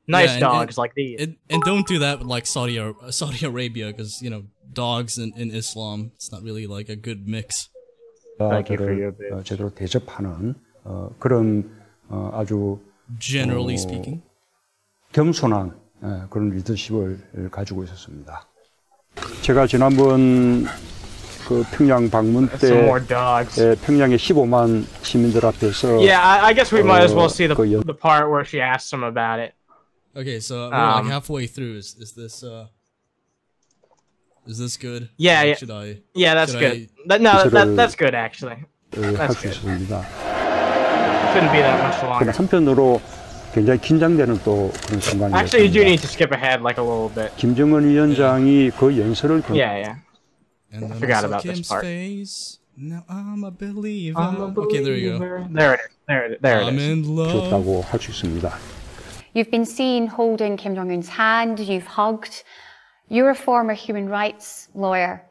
Nice 0.08 0.30
and- 0.32 0.40
dogs 0.40 0.76
like 0.78 0.94
these. 0.94 1.20
And, 1.20 1.36
and 1.48 1.62
don't 1.62 1.86
do 1.86 1.98
that 2.00 2.18
with 2.18 2.26
like 2.28 2.46
Saudi 2.46 2.78
Ar- 2.78 2.94
Saudi 3.10 3.46
Arabia 3.46 3.86
because 3.86 4.20
you 4.22 4.30
know 4.30 4.44
dogs 4.72 5.18
in, 5.18 5.32
in 5.36 5.50
Islam 5.54 6.10
it's 6.16 6.32
not 6.32 6.42
really 6.42 6.66
like 6.66 6.88
a 6.88 6.96
good 6.96 7.26
mix. 7.28 7.68
Thank 8.38 8.70
you 8.70 8.76
for 8.78 8.92
your 8.92 9.12
를 9.12 9.18
bit. 9.18 9.32
어, 9.32 9.42
제대로 9.44 9.70
대접하는 9.70 10.54
어, 10.84 11.14
그런 11.20 11.70
어, 12.08 12.30
아주 12.34 12.80
Generally 13.18 13.74
어, 13.74 13.78
speaking. 13.78 14.22
겸손한 15.12 15.76
예, 16.04 16.08
그런 16.30 16.50
리더십을 16.50 17.50
가지고 17.50 17.84
있었습니다. 17.84 18.46
제가 19.42 19.66
지난번 19.66 20.64
그 21.46 21.62
평양 21.72 22.08
방문 22.08 22.48
때 22.48 22.66
Some 22.68 22.84
more 22.84 23.06
dogs. 23.06 23.60
예, 23.60 23.74
평양의 23.74 24.16
15만 24.18 24.86
시민들 25.02 25.44
앞에서 25.44 25.98
Yeah, 26.00 26.18
I, 26.20 26.50
I 26.50 26.54
guess 26.54 26.72
we 26.74 26.80
might 26.82 27.02
as 27.04 27.12
well 27.14 27.26
Uh, 27.26 27.32
see 27.34 27.46
the 27.46 27.54
그 27.54 27.70
연- 27.70 27.82
the 27.84 27.94
part 27.96 28.30
where 28.30 28.44
she 28.44 28.60
asks 28.60 28.90
him 28.92 29.02
about 29.04 29.38
it. 29.42 29.52
Okay, 30.16 30.40
so 30.40 30.68
we're 30.70 30.74
Um, 30.74 31.04
like 31.06 31.12
halfway 31.12 31.46
through. 31.46 31.76
Is 31.78 31.96
is 32.00 32.12
this 32.14 32.42
uh 32.42 32.68
is 34.46 34.58
this 34.58 34.76
good? 34.76 35.08
Yeah, 35.16 35.42
Or 35.42 35.46
yeah. 35.46 35.54
Should 35.54 35.70
I? 35.70 36.02
Yeah, 36.14 36.34
that's 36.34 36.52
Should 36.52 36.60
good. 36.60 36.88
That, 37.06 37.20
no, 37.20 37.32
that, 37.32 37.50
consider- 37.52 37.74
that's 37.76 37.94
good 37.96 38.14
actually. 38.14 38.64
할 38.92 39.16
That's 39.16 39.36
수 39.36 39.42
good. 39.42 39.56
있었습니다. 39.56 40.25
Shouldn't 41.36 41.52
be 41.52 41.60
that 41.62 41.80
much 41.82 42.00
그러나 42.00 42.12
longer. 42.12 42.32
한편으로 42.32 43.00
굉장히 43.54 43.80
긴장되는 43.80 44.40
또 44.44 44.70
그런 44.86 45.00
Actually, 45.34 45.66
you 45.66 45.72
do 45.72 45.80
순간이었습니다. 45.80 45.84
need 45.84 46.00
to 46.00 46.08
skip 46.08 46.32
ahead 46.32 46.60
like 46.62 46.78
a 46.80 46.84
little 46.84 47.08
bit. 47.12 47.34
김정은 47.36 47.88
위원장이 47.88 48.70
그 48.76 48.96
연설을 48.98 49.42
건- 49.42 49.56
Yeah, 49.56 49.76
yeah. 49.76 49.96
And 50.72 50.88
then 50.88 50.96
Forgot 50.96 51.12
I 51.12 51.20
saw 51.20 51.26
about 51.28 51.42
this 51.42 51.60
Kim's 51.60 51.68
part. 51.68 51.84
face. 51.84 52.58
Now 52.76 53.04
I'm 53.08 53.44
a 53.44 53.50
believer. 53.52 54.16
I'm 54.18 54.40
a 54.40 54.48
okay, 54.56 54.80
there 54.82 54.96
you 54.96 55.12
go. 55.12 55.18
believer. 55.20 55.44
There 55.52 55.74
it 55.76 55.80
is. 55.84 55.92
There 56.08 56.24
it, 56.32 56.40
there 56.40 56.60
it 56.60 56.66
I'm 56.66 56.78
is. 56.78 56.88
in 56.88 57.04
love. 57.16 57.28
줬다고 57.32 57.84
할 57.84 58.00
수 58.00 58.10
있습니다. 58.10 58.48
You've 59.34 59.50
been 59.50 59.64
seen 59.68 60.08
holding 60.08 60.56
Kim 60.56 60.74
Jong 60.74 60.90
un's 60.90 61.08
hand, 61.08 61.60
you've 61.60 61.86
hugged. 61.86 62.44
You're 63.08 63.28
a 63.30 63.36
former 63.36 63.74
human 63.74 64.08
rights 64.08 64.68
lawyer. 64.74 65.22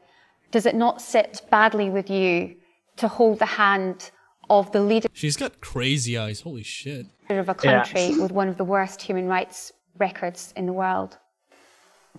Does 0.52 0.66
it 0.66 0.76
not 0.76 1.02
sit 1.02 1.42
badly 1.50 1.90
with 1.90 2.10
you 2.12 2.54
to 2.98 3.08
hold 3.08 3.40
the 3.40 3.58
hand 3.58 4.12
Of 4.49 4.71
the 4.73 4.81
leader 4.85 5.09
She's 5.15 5.37
got 5.37 5.61
crazy 5.61 6.17
eyes. 6.19 6.43
Holy 6.43 6.63
shit. 6.63 7.07
of 7.29 7.49
a 7.49 7.57
Yeah. 7.63 7.83
country 7.83 8.15
with 8.21 8.33
one 8.33 8.49
of 8.49 8.57
the 8.57 8.65
worst 8.65 9.03
human 9.03 9.27
rights 9.29 9.73
records 9.99 10.53
in 10.57 10.67
the 10.67 10.75
world? 10.77 11.19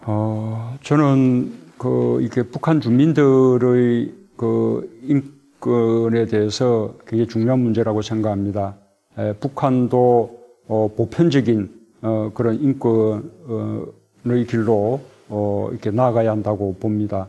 어, 0.05 0.77
저는 0.83 1.51
그 1.77 2.19
이게 2.21 2.43
북한 2.43 2.81
주민들의 2.81 4.13
그 4.35 4.99
인권에 5.03 6.25
대해서 6.27 6.93
굉장히 7.07 7.27
중요한 7.27 7.59
문제라고 7.59 8.01
생각합니다. 8.01 8.77
에, 9.17 9.33
북한도 9.33 10.37
어, 10.67 10.89
보편적인 10.95 11.71
어, 12.01 12.31
그런 12.35 12.59
인권의 12.61 14.45
길로 14.47 15.01
어, 15.29 15.69
이렇게 15.71 15.89
나아가야 15.91 16.31
한다고 16.31 16.75
봅니다. 16.79 17.27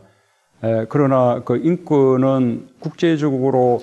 에, 0.63 0.85
그러나 0.89 1.41
그 1.43 1.57
인권은 1.57 2.69
국제적으로 2.79 3.81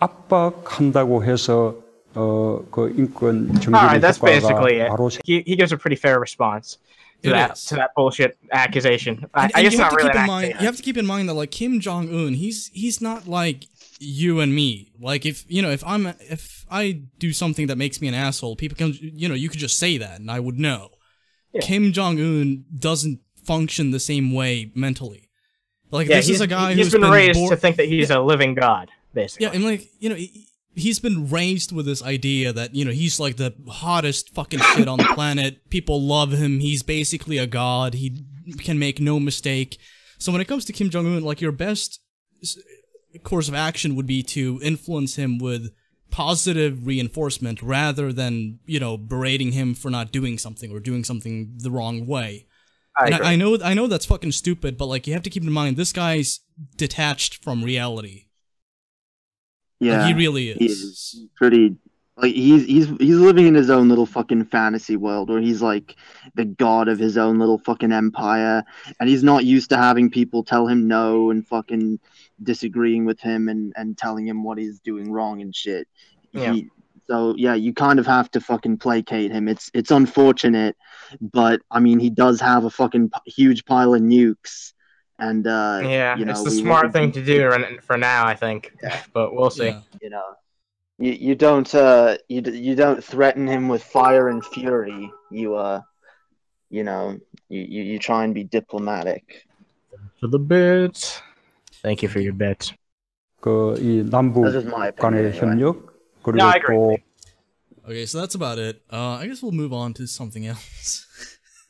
압박한다고 0.00 1.24
해서 1.24 1.76
어, 2.14 2.64
그 2.70 2.92
인권 2.98 3.48
All 3.50 3.60
정책의 3.60 3.72
right, 3.72 4.00
that's 4.00 4.18
효과가 4.18 4.32
basically 4.32 4.80
it. 4.80 4.88
바로 4.90 5.10
He, 5.24 5.42
he 5.46 5.56
gives 5.56 5.72
a 5.72 5.76
pretty 5.78 5.96
fair 5.96 6.18
response. 6.18 6.78
to 7.22 7.28
It 7.28 7.32
that 7.34 7.52
is. 7.52 7.66
to 7.66 7.76
that 7.76 7.90
bullshit 7.94 8.36
accusation. 8.50 9.26
I, 9.34 9.44
And- 9.44 9.52
I 9.54 9.60
and 9.60 9.64
guess 9.64 9.72
you 9.74 9.78
have 9.78 9.92
not 9.92 9.92
to 9.92 9.96
really. 9.96 10.10
keep 10.10 10.16
an 10.16 10.22
in 10.22 10.26
mind. 10.26 10.44
accusation. 10.46 10.60
You 10.62 10.66
have 10.66 10.76
to 10.76 10.82
keep 10.82 10.96
in 10.96 11.06
mind 11.06 11.28
that 11.28 11.34
like 11.34 11.50
Kim 11.50 11.78
Jong 11.78 12.08
Un, 12.08 12.34
he's 12.34 12.70
he's 12.72 13.00
not 13.00 13.28
like 13.28 13.66
you 14.00 14.40
and 14.40 14.54
me. 14.54 14.90
Like 14.98 15.26
if 15.26 15.44
you 15.46 15.60
know 15.62 15.70
if 15.70 15.84
I'm 15.86 16.06
if 16.28 16.64
I 16.70 17.02
do 17.18 17.32
something 17.32 17.66
that 17.68 17.76
makes 17.76 18.00
me 18.00 18.08
an 18.08 18.14
asshole, 18.14 18.56
people 18.56 18.74
can 18.76 18.96
you 19.00 19.28
know 19.28 19.34
you 19.36 19.48
could 19.50 19.60
just 19.60 19.78
say 19.78 19.98
that 19.98 20.18
and 20.18 20.30
I 20.30 20.40
would 20.40 20.58
know. 20.58 20.88
Yeah. 21.52 21.60
Kim 21.60 21.92
Jong 21.92 22.18
Un 22.18 22.64
doesn't 22.76 23.20
function 23.44 23.90
the 23.92 24.00
same 24.00 24.32
way 24.32 24.72
mentally. 24.74 25.28
Like 25.92 26.08
yeah, 26.08 26.16
this 26.16 26.28
he's, 26.28 26.36
is 26.36 26.40
a 26.40 26.46
guy 26.46 26.72
he's 26.74 26.86
who's 26.86 26.94
been, 27.00 27.10
raised 27.10 27.38
bor- 27.38 27.50
to 27.50 27.56
think 27.56 27.76
that 27.76 27.86
he's 27.86 28.10
a 28.10 28.18
living 28.20 28.54
god, 28.54 28.88
basically. 29.15 29.47
Yeah, 29.47 29.53
and 29.53 29.63
like 29.63 29.87
you 29.99 30.09
know, 30.09 30.15
he, 30.15 30.47
he's 30.75 30.99
been 30.99 31.29
raised 31.29 31.71
with 31.71 31.87
this 31.87 32.03
idea 32.03 32.53
that 32.53 32.75
you 32.75 32.85
know 32.85 32.91
he's 32.91 33.19
like 33.19 33.37
the 33.37 33.55
hottest 33.67 34.33
fucking 34.35 34.59
shit 34.75 34.87
on 34.87 34.99
the 34.99 35.11
planet. 35.15 35.69
People 35.69 36.01
love 36.01 36.31
him. 36.31 36.59
He's 36.59 36.83
basically 36.83 37.39
a 37.39 37.47
god. 37.47 37.95
He 37.95 38.23
can 38.59 38.77
make 38.77 38.99
no 38.99 39.19
mistake. 39.19 39.79
So 40.19 40.31
when 40.31 40.41
it 40.41 40.47
comes 40.47 40.65
to 40.65 40.73
Kim 40.73 40.89
Jong 40.89 41.07
Un, 41.07 41.23
like 41.23 41.41
your 41.41 41.51
best 41.51 41.99
course 43.23 43.47
of 43.47 43.55
action 43.55 43.95
would 43.95 44.05
be 44.05 44.21
to 44.21 44.59
influence 44.61 45.15
him 45.15 45.37
with 45.37 45.73
positive 46.11 46.85
reinforcement 46.85 47.61
rather 47.61 48.13
than 48.13 48.59
you 48.65 48.79
know 48.79 48.97
berating 48.97 49.51
him 49.51 49.73
for 49.73 49.89
not 49.89 50.11
doing 50.11 50.37
something 50.37 50.71
or 50.71 50.79
doing 50.79 51.03
something 51.03 51.53
the 51.57 51.71
wrong 51.71 52.05
way. 52.05 52.45
I 52.97 53.05
And. 53.07 53.15
I, 53.15 53.33
I 53.33 53.35
know 53.35 53.57
I 53.63 53.73
know 53.73 53.87
that's 53.87 54.05
fucking 54.05 54.31
stupid, 54.31 54.77
but 54.77 54.85
like 54.85 55.07
you 55.07 55.13
have 55.13 55.23
to 55.23 55.29
keep 55.29 55.43
in 55.43 55.51
mind 55.51 55.77
this 55.77 55.93
guy's 55.93 56.41
detached 56.77 57.43
from 57.43 57.63
reality. 57.63 58.24
Like, 59.79 59.89
Yeah, 59.89 60.07
he 60.07 60.13
really 60.13 60.49
is. 60.49 60.57
He's 60.59 61.25
pretty. 61.35 61.75
Like 62.17 62.33
he's 62.33 62.65
he's 62.65 62.87
he's 62.97 63.17
living 63.17 63.45
in 63.45 63.55
his 63.55 63.69
own 63.69 63.89
little 63.89 64.05
fucking 64.05 64.45
fantasy 64.45 64.95
world 64.95 65.29
where 65.29 65.41
he's 65.41 65.61
like 65.61 65.97
the 66.35 66.45
god 66.45 66.87
of 66.87 66.97
his 66.97 67.17
own 67.17 67.39
little 67.39 67.57
fucking 67.57 67.91
empire, 67.91 68.63
and 69.01 69.09
he's 69.09 69.21
not 69.23 69.43
used 69.43 69.69
to 69.71 69.77
having 69.77 70.09
people 70.09 70.41
tell 70.41 70.65
him 70.65 70.87
no 70.87 71.29
and 71.29 71.45
fucking 71.45 71.99
disagreeing 72.41 73.03
with 73.03 73.19
him 73.19 73.49
and 73.49 73.73
and 73.75 73.97
telling 73.97 74.25
him 74.25 74.45
what 74.45 74.57
he's 74.57 74.79
doing 74.79 75.11
wrong 75.11 75.41
and 75.41 75.53
shit. 75.53 75.89
Yeah. 76.31 76.53
He, 76.53 76.69
so 77.07 77.35
yeah, 77.37 77.53
you 77.53 77.73
kind 77.73 77.99
of 77.99 78.07
have 78.07 78.31
to 78.31 78.39
fucking 78.39 78.77
placate 78.77 79.31
him. 79.31 79.47
It's 79.49 79.69
it's 79.73 79.91
unfortunate, 79.91 80.77
but 81.19 81.61
I 81.69 81.79
mean 81.79 81.99
he 81.99 82.09
does 82.09 82.39
have 82.39 82.63
a 82.63 82.69
fucking 82.69 83.09
p- 83.09 83.31
huge 83.31 83.65
pile 83.65 83.93
of 83.93 84.01
nukes, 84.01 84.71
and 85.18 85.46
uh, 85.46 85.80
yeah, 85.84 86.16
you 86.16 86.24
know, 86.24 86.32
it's 86.32 86.44
the 86.44 86.50
we- 86.50 86.62
smart 86.62 86.86
we- 86.86 86.92
thing 86.92 87.12
to 87.12 87.22
do 87.24 87.46
right- 87.46 87.82
for 87.82 87.96
now, 87.98 88.26
I 88.26 88.34
think. 88.34 88.72
But 89.12 89.34
we'll 89.34 89.50
see. 89.50 89.68
Yeah. 89.68 89.80
you 90.02 90.10
know 90.10 90.24
you, 90.98 91.12
you 91.12 91.34
don't 91.34 91.72
uh 91.74 92.16
you, 92.28 92.40
d- 92.42 92.58
you 92.58 92.74
don't 92.76 93.02
threaten 93.02 93.46
him 93.48 93.68
with 93.68 93.82
fire 93.82 94.28
and 94.28 94.44
fury 94.44 95.10
you 95.30 95.54
uh 95.56 95.80
you 96.68 96.84
know 96.84 97.16
you, 97.48 97.60
you, 97.62 97.82
you 97.94 97.98
try 97.98 98.24
and 98.24 98.34
be 98.34 98.44
diplomatic 98.44 99.46
For 100.20 100.28
the 100.28 100.38
bits. 100.38 101.22
Thank 101.82 102.02
you 102.02 102.08
for 102.12 102.20
your 102.20 102.34
bits. 102.36 102.72
그 103.40 103.80
이 103.80 104.04
남북 104.04 104.44
That's 104.44 104.60
just 104.60 104.68
my 104.68 104.90
간의 104.92 105.32
opinion, 105.32 105.32
anyway. 105.32 105.72
협력 105.72 105.88
그리고 106.22 106.36
No, 106.36 106.46
I 106.52 106.56
agree. 106.60 106.76
또 106.76 106.96
Okay, 107.88 108.04
so 108.04 108.20
that's 108.20 108.34
about 108.36 108.58
it. 108.60 108.82
Uh, 108.92 109.16
I 109.16 109.26
guess 109.26 109.42
we'll 109.42 109.56
move 109.56 109.72
on 109.72 109.94
to 109.94 110.06
something 110.06 110.44
else. 110.46 111.06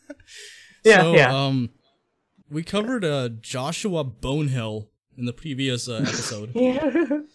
Yeah, 0.85 1.03
so, 1.03 1.15
yeah. 1.15 1.31
Um, 1.33 1.71
we 2.50 2.64
covered 2.64 3.04
uh, 3.04 3.30
Joshua 3.30 4.04
Bonehill 4.04 4.88
in 5.18 5.26
the 5.26 5.34
previous 5.34 5.88
uh, 5.88 5.96
episode. 5.96 6.52
oh 6.56 7.26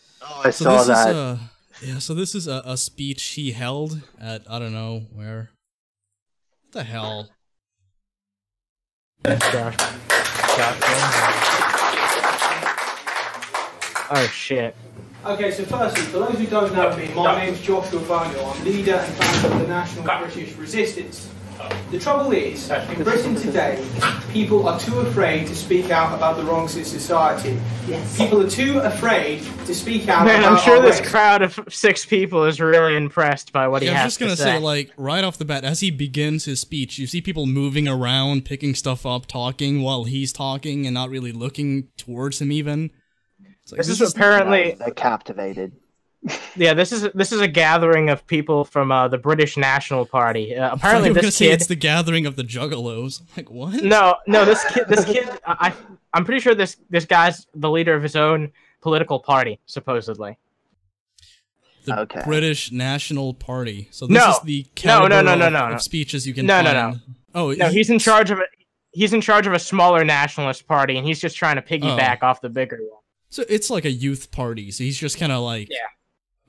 i 0.45 0.51
So 0.51 0.65
saw 0.65 0.77
this 0.79 0.87
that 0.87 1.11
is 1.11 1.17
uh, 1.17 1.39
yeah. 1.83 1.99
So 1.99 2.15
this 2.15 2.35
is 2.35 2.47
a, 2.47 2.63
a 2.65 2.77
speech 2.77 3.23
he 3.23 3.53
held 3.53 4.01
at 4.21 4.43
I 4.51 4.59
don't 4.59 4.73
know 4.73 5.07
where. 5.13 5.51
What 6.63 6.73
the 6.73 6.85
hell? 6.85 7.29
Josh. 9.25 9.77
Oh 14.13 14.31
shit. 14.33 14.75
Okay, 15.25 15.51
so 15.51 15.65
firstly, 15.65 16.03
for 16.05 16.19
those 16.21 16.39
who 16.39 16.47
don't 16.47 16.73
know 16.73 16.97
me, 16.97 17.13
my 17.15 17.45
name's 17.45 17.61
Joshua 17.61 18.01
Bonehill. 18.01 18.47
I'm 18.47 18.65
leader 18.65 18.95
and 18.95 19.15
founder 19.15 19.55
of 19.55 19.61
the 19.61 19.69
National 19.69 20.05
British 20.05 20.57
Resistance. 20.57 21.29
The 21.91 21.99
trouble 21.99 22.31
is, 22.31 22.71
in 22.71 23.03
Britain 23.03 23.35
today, 23.35 23.85
people 24.33 24.69
are 24.69 24.79
too 24.79 25.01
afraid 25.01 25.49
to 25.49 25.57
speak 25.57 25.91
out 25.91 26.15
about 26.15 26.37
the 26.37 26.45
wrongs 26.45 26.77
in 26.77 26.85
society. 26.85 27.59
People 28.17 28.43
are 28.43 28.49
too 28.49 28.79
afraid 28.79 29.43
to 29.67 29.75
speak 29.75 30.09
out 30.09 30.25
Man, 30.25 30.39
about 30.41 30.53
I'm 30.53 30.59
sure 30.65 30.77
our 30.77 30.83
this 30.83 31.01
race. 31.01 31.11
crowd 31.11 31.43
of 31.43 31.59
six 31.69 32.07
people 32.07 32.45
is 32.45 32.61
really 32.61 32.95
impressed 32.97 33.53
by 33.53 33.67
what 33.67 33.83
he 33.83 33.89
Yeah, 33.89 34.03
I'm 34.03 34.07
just 34.07 34.21
gonna 34.21 34.37
say. 34.37 34.45
say, 34.45 34.59
like, 34.59 34.93
right 34.97 35.25
off 35.25 35.37
the 35.39 35.45
bat, 35.45 35.65
as 35.65 35.81
he 35.81 35.91
begins 35.91 36.45
his 36.45 36.61
speech, 36.61 36.97
you 36.99 37.09
see 37.09 37.21
people 37.21 37.47
moving 37.47 37.89
around, 37.89 38.45
picking 38.45 38.77
stuff 38.77 39.05
up, 39.05 39.27
talking 39.27 39.83
while 39.83 40.05
he's 40.05 40.33
talking, 40.33 40.87
and 40.87 40.95
not 40.95 41.11
really 41.11 41.33
looking 41.33 41.89
towards 41.97 42.41
him 42.41 42.53
even. 42.53 42.93
It's 43.63 43.73
like, 43.73 43.79
this 43.79 43.89
is 43.89 44.01
apparently 44.15 44.77
they're 44.79 44.93
captivated 44.93 45.73
yeah. 46.57 46.75
This 46.75 46.93
is 46.93 47.09
this 47.15 47.33
is 47.33 47.41
a 47.41 47.49
gathering 47.49 48.11
of 48.11 48.27
people 48.27 48.65
from 48.65 48.93
uh, 48.93 49.09
the 49.09 49.19
British 49.19 49.57
National 49.57 50.05
Party. 50.07 50.55
Uh, 50.57 50.73
apparently, 50.75 51.09
you 51.11 51.15
were 51.15 51.21
this 51.23 51.37
say 51.37 51.47
kid. 51.47 51.53
it's 51.55 51.67
the 51.67 51.77
gathering 51.77 52.27
of 52.27 52.37
the 52.37 52.43
Juggalos. 52.45 53.21
I'm 53.21 53.27
like, 53.37 53.51
what? 53.51 53.83
No, 53.83 54.17
no. 54.27 54.45
This 54.45 54.65
kid. 54.73 54.85
This 54.89 55.05
kid. 55.05 55.29
I. 55.47 55.73
I'm 56.13 56.25
pretty 56.25 56.41
sure 56.41 56.55
this 56.55 56.77
this 56.91 57.05
guy's 57.07 57.47
the 57.55 57.71
leader 57.71 57.95
of 57.95 58.03
his 58.03 58.17
own 58.17 58.53
political 58.83 59.21
party, 59.21 59.61
supposedly. 59.67 60.37
The 61.87 62.01
Okay. 62.01 62.21
British 62.25 62.71
National 62.73 63.33
Party. 63.33 63.89
So 63.91 64.07
this 64.07 64.15
No. 64.19 64.31
is 64.33 64.41
the 64.45 64.63
No, 64.65 64.71
caliber 64.75 65.09
no, 65.09 65.23
no, 65.23 65.35
no, 65.35 65.49
no, 65.49 65.59
of 65.67 65.71
no. 65.73 65.77
speeches 65.79 66.27
you 66.27 66.35
can 66.35 66.45
No, 66.47 66.61
no, 66.61 66.73
find. 66.73 66.95
no. 66.95 67.01
Oh, 67.35 67.53
No, 67.53 67.69
he- 67.69 67.77
he's 67.79 67.91
in 67.91 67.99
charge 67.99 68.31
of 68.31 68.39
a. 68.39 68.43
He's 68.93 69.13
in 69.13 69.21
charge 69.21 69.47
of 69.47 69.53
a 69.53 69.59
smaller 69.59 70.05
nationalist 70.05 70.67
party, 70.67 70.99
and 70.99 71.07
he's 71.07 71.21
just 71.21 71.37
trying 71.37 71.55
to 71.57 71.63
piggyback 71.63 72.19
Oh. 72.23 72.27
off 72.27 72.41
the 72.41 72.49
bigger 72.49 72.77
one. 72.91 73.01
So 73.29 73.45
it's 73.49 73.71
like 73.71 73.85
a 73.85 73.91
youth 73.91 74.33
party. 74.33 74.73
So 74.73 74.83
he's 74.83 74.99
just 74.99 75.17
kind 75.17 75.31
of 75.31 75.43
like, 75.43 75.69
Yeah. 75.71 75.77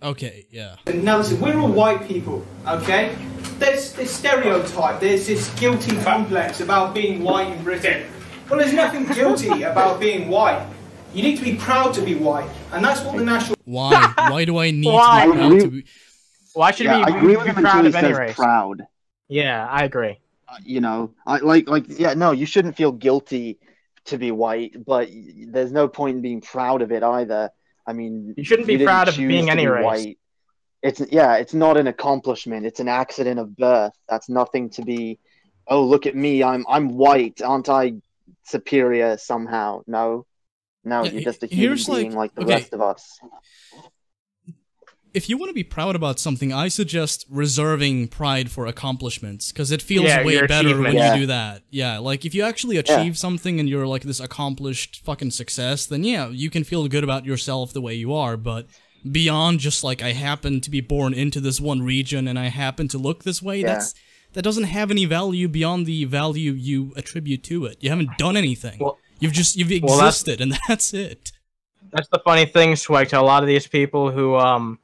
Okay, 0.03 0.47
yeah. 0.49 0.77
Now 0.93 1.17
listen, 1.17 1.39
we're 1.39 1.59
all 1.59 1.71
white 1.71 2.07
people, 2.07 2.43
okay? 2.67 3.15
There's 3.59 3.93
this 3.93 4.11
stereotype, 4.15 4.99
there's 4.99 5.27
this 5.27 5.53
guilty 5.59 5.95
complex 5.97 6.59
about 6.59 6.95
being 6.95 7.21
white 7.23 7.51
in 7.55 7.63
Britain. 7.63 8.07
Well, 8.49 8.59
there's 8.59 8.73
nothing 8.73 9.05
guilty 9.05 9.61
about 9.71 9.99
being 9.99 10.27
white. 10.27 10.65
You 11.13 11.21
need 11.23 11.37
to 11.37 11.43
be 11.43 11.55
proud 11.55 11.93
to 11.95 12.01
be 12.01 12.15
white, 12.15 12.49
and 12.71 12.83
that's 12.83 13.01
what 13.01 13.17
the 13.17 13.23
National 13.23 13.55
Why? 13.65 14.13
Why 14.17 14.45
do 14.45 14.57
I 14.57 14.71
need 14.71 14.87
Why? 14.87 15.25
to 15.25 15.31
be 15.31 15.37
proud 15.37 15.59
to 15.59 15.67
be? 15.69 15.85
Why 16.53 16.71
should 16.71 16.87
yeah, 16.87 16.97
he 16.97 17.03
i 17.03 17.11
be, 17.11 17.11
agree 17.11 17.35
be 17.35 17.37
with 17.37 17.45
him 17.45 17.57
until 17.57 17.71
proud 17.71 17.81
he 17.83 17.89
of 17.89 17.95
any 17.95 18.13
says 18.13 18.17
race? 18.17 18.35
proud 18.35 18.81
Yeah, 19.27 19.67
I 19.67 19.83
agree. 19.83 20.19
Uh, 20.47 20.57
you 20.65 20.81
know 20.81 21.13
i 21.25 21.37
like 21.37 21.69
like 21.69 21.85
yeah 21.87 22.13
no 22.13 22.31
you 22.31 22.45
shouldn't 22.45 22.75
feel 22.75 22.91
guilty 22.91 23.57
to 24.03 24.17
be 24.17 24.31
white 24.31 24.83
but 24.85 25.09
there's 25.47 25.71
no 25.71 25.87
point 25.87 26.17
in 26.17 26.21
being 26.21 26.41
proud 26.41 26.81
of 26.81 26.91
it 26.91 27.03
either 27.03 27.49
i 27.87 27.93
mean 27.93 28.33
You 28.37 28.43
shouldn't 28.43 28.67
be 28.67 28.77
didn't 28.77 28.87
proud 28.87 29.07
of 29.09 29.17
being 29.17 29.49
any 29.49 29.63
be 29.63 29.67
race. 29.67 29.85
white. 29.85 30.17
it's 30.81 31.01
yeah 31.11 31.35
it's 31.35 31.53
not 31.53 31.77
an 31.77 31.87
accomplishment. 31.87 32.65
It's 32.65 32.79
an 32.79 32.87
accident 32.87 33.39
of 33.39 33.55
birth. 33.55 33.93
That's 34.09 34.29
nothing 34.29 34.69
to 34.71 34.81
be 34.83 35.19
oh 35.67 35.83
look 35.83 36.05
at 36.05 36.15
me. 36.15 36.43
I'm 36.43 36.63
i'm 36.67 36.89
white. 36.89 37.41
Aren't 37.41 37.69
i 37.69 37.93
superior 38.43 39.17
somehow? 39.17 39.81
No. 39.87 40.25
No 40.83 41.03
Yeah, 41.03 41.11
you're 41.11 41.21
just 41.31 41.43
a 41.43 41.47
human 41.47 41.67
here's, 41.77 41.87
like- 41.89 41.97
being 42.01 42.15
like, 42.15 42.33
the 42.35 42.41
okay. 42.43 42.55
rest 42.55 42.73
of 42.73 42.81
us 42.81 43.19
If 45.13 45.27
you 45.29 45.37
want 45.37 45.49
to 45.49 45.53
be 45.53 45.63
proud 45.63 45.95
about 45.97 46.19
something, 46.19 46.53
I 46.53 46.69
suggest 46.69 47.25
reserving 47.29 48.07
pride 48.07 48.49
for 48.49 48.65
accomplishments 48.65 49.51
because 49.51 49.69
it 49.71 49.81
feels 49.81 50.05
Yeah, 50.05 50.23
way 50.23 50.45
better 50.47 50.79
when. 50.79 50.95
Yeah. 50.95 51.13
you 51.15 51.21
do 51.21 51.25
that. 51.27 51.63
Yeah, 51.69 51.97
like 51.99 52.23
if 52.25 52.33
you 52.33 52.43
actually 52.43 52.77
achieve 52.77 53.17
something 53.17 53.59
and 53.59 53.67
you're 53.67 53.85
like 53.87 54.03
this 54.03 54.21
accomplished 54.21 55.01
fucking 55.03 55.31
success, 55.31 55.85
then 55.85 56.03
yeah, 56.05 56.29
you 56.29 56.49
can 56.49 56.63
feel 56.63 56.87
good 56.87 57.03
about 57.03 57.25
yourself 57.25 57.73
the 57.73 57.81
way 57.81 57.93
you 57.93 58.13
are. 58.13 58.37
But 58.37 58.67
beyond 59.11 59.59
just 59.59 59.83
like 59.83 60.01
I 60.01 60.13
happen 60.13 60.61
to 60.61 60.69
be 60.69 60.79
born 60.79 61.13
into 61.13 61.41
this 61.41 61.59
one 61.59 61.81
region 61.81 62.27
and 62.27 62.39
I 62.39 62.45
happen 62.47 62.87
to 62.89 62.97
look 62.97 63.23
this 63.23 63.41
way, 63.41 63.59
Yeah. 63.59 63.73
that's 63.73 63.93
that 64.33 64.43
doesn't 64.43 64.63
have 64.63 64.91
any 64.91 65.03
value 65.03 65.49
beyond 65.49 65.85
the 65.87 66.05
value 66.05 66.53
you 66.53 66.93
attribute 66.95 67.43
to 67.43 67.65
it. 67.65 67.77
You 67.81 67.89
haven't 67.89 68.17
done 68.17 68.37
anything. 68.37 68.77
Well- 68.79 68.97
You've 69.19 69.33
just 69.33 69.55
you've 69.57 69.69
Well, 69.83 69.97
that's- 69.97 70.21
existed 70.21 70.41
and 70.41 70.57
that's 70.67 70.93
it. 70.93 71.31
That's 71.91 72.07
the 72.07 72.19
funny 72.23 72.45
thing, 72.45 72.75
Swag, 72.77 73.09
to 73.09 73.19
a 73.19 73.21
lot 73.21 73.43
of 73.43 73.47
these 73.47 73.67
people 73.67 74.09
who 74.09 74.35
um 74.37 74.79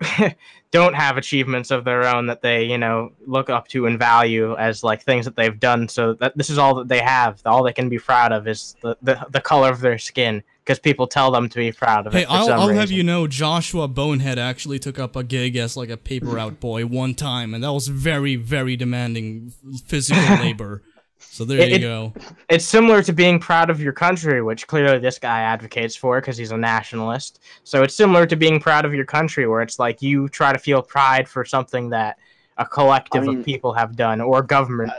don't 0.70 0.94
have 0.94 1.16
achievements 1.16 1.70
of 1.70 1.84
their 1.84 2.04
own 2.04 2.26
that 2.26 2.42
they, 2.42 2.64
you 2.64 2.78
know, 2.78 3.12
look 3.26 3.48
up 3.48 3.68
to 3.68 3.86
and 3.86 3.98
value 3.98 4.56
as 4.56 4.82
like 4.82 5.02
things 5.02 5.24
that 5.24 5.36
they've 5.36 5.58
done. 5.58 5.88
So 5.88 6.14
that 6.14 6.36
this 6.36 6.50
is 6.50 6.58
all 6.58 6.74
that 6.76 6.88
they 6.88 7.00
have. 7.00 7.40
All 7.46 7.62
they 7.62 7.72
can 7.72 7.88
be 7.88 7.98
proud 7.98 8.32
of 8.32 8.48
is 8.48 8.76
the 8.82 8.96
the, 9.02 9.26
the 9.30 9.40
color 9.40 9.70
of 9.70 9.80
their 9.80 9.98
skin 9.98 10.42
because 10.64 10.78
people 10.78 11.06
tell 11.06 11.30
them 11.30 11.48
to 11.48 11.56
be 11.56 11.72
proud 11.72 12.06
of 12.06 12.14
Hey, 12.14 12.22
it. 12.22 12.30
I'll, 12.30 12.50
I'll 12.50 12.68
have 12.68 12.90
you 12.90 13.04
know, 13.04 13.26
Joshua 13.26 13.86
Bonehead 13.86 14.38
actually 14.38 14.78
took 14.78 14.98
up 14.98 15.14
a 15.14 15.22
gig 15.22 15.56
as 15.56 15.76
like 15.76 15.90
a 15.90 15.96
paper 15.96 16.38
out 16.38 16.58
boy 16.58 16.86
one 16.86 17.14
time, 17.14 17.52
and 17.52 17.62
that 17.62 17.72
was 17.72 17.88
very, 17.88 18.36
very 18.36 18.74
demanding 18.74 19.52
physical 19.84 20.22
labor. 20.36 20.82
So 21.30 21.44
there 21.44 21.58
It- 21.60 21.72
you 21.72 21.78
go. 21.80 22.12
It's 22.48 22.64
similar 22.64 23.02
to 23.02 23.12
being 23.12 23.38
proud 23.40 23.70
of 23.70 23.80
your 23.80 23.92
country, 23.92 24.40
which 24.42 24.66
clearly 24.66 24.98
this 24.98 25.18
guy 25.18 25.40
advocates 25.40 25.96
for 25.96 26.20
because 26.20 26.36
he's 26.36 26.52
a 26.52 26.56
nationalist. 26.56 27.40
So 27.64 27.82
it's 27.82 27.94
similar 27.94 28.26
to 28.26 28.36
being 28.36 28.60
proud 28.60 28.84
of 28.84 28.94
your 28.94 29.04
country, 29.04 29.46
where 29.46 29.60
it's 29.60 29.78
like 29.78 30.00
you 30.02 30.28
try 30.28 30.52
to 30.52 30.58
feel 30.58 30.82
pride 30.82 31.28
for 31.28 31.44
something 31.44 31.90
that 31.90 32.18
a 32.56 32.64
collective 32.64 33.22
I 33.22 33.26
mean- 33.26 33.38
of 33.40 33.44
people 33.44 33.72
have 33.72 33.96
done 33.96 34.20
or 34.20 34.42
government. 34.42 34.92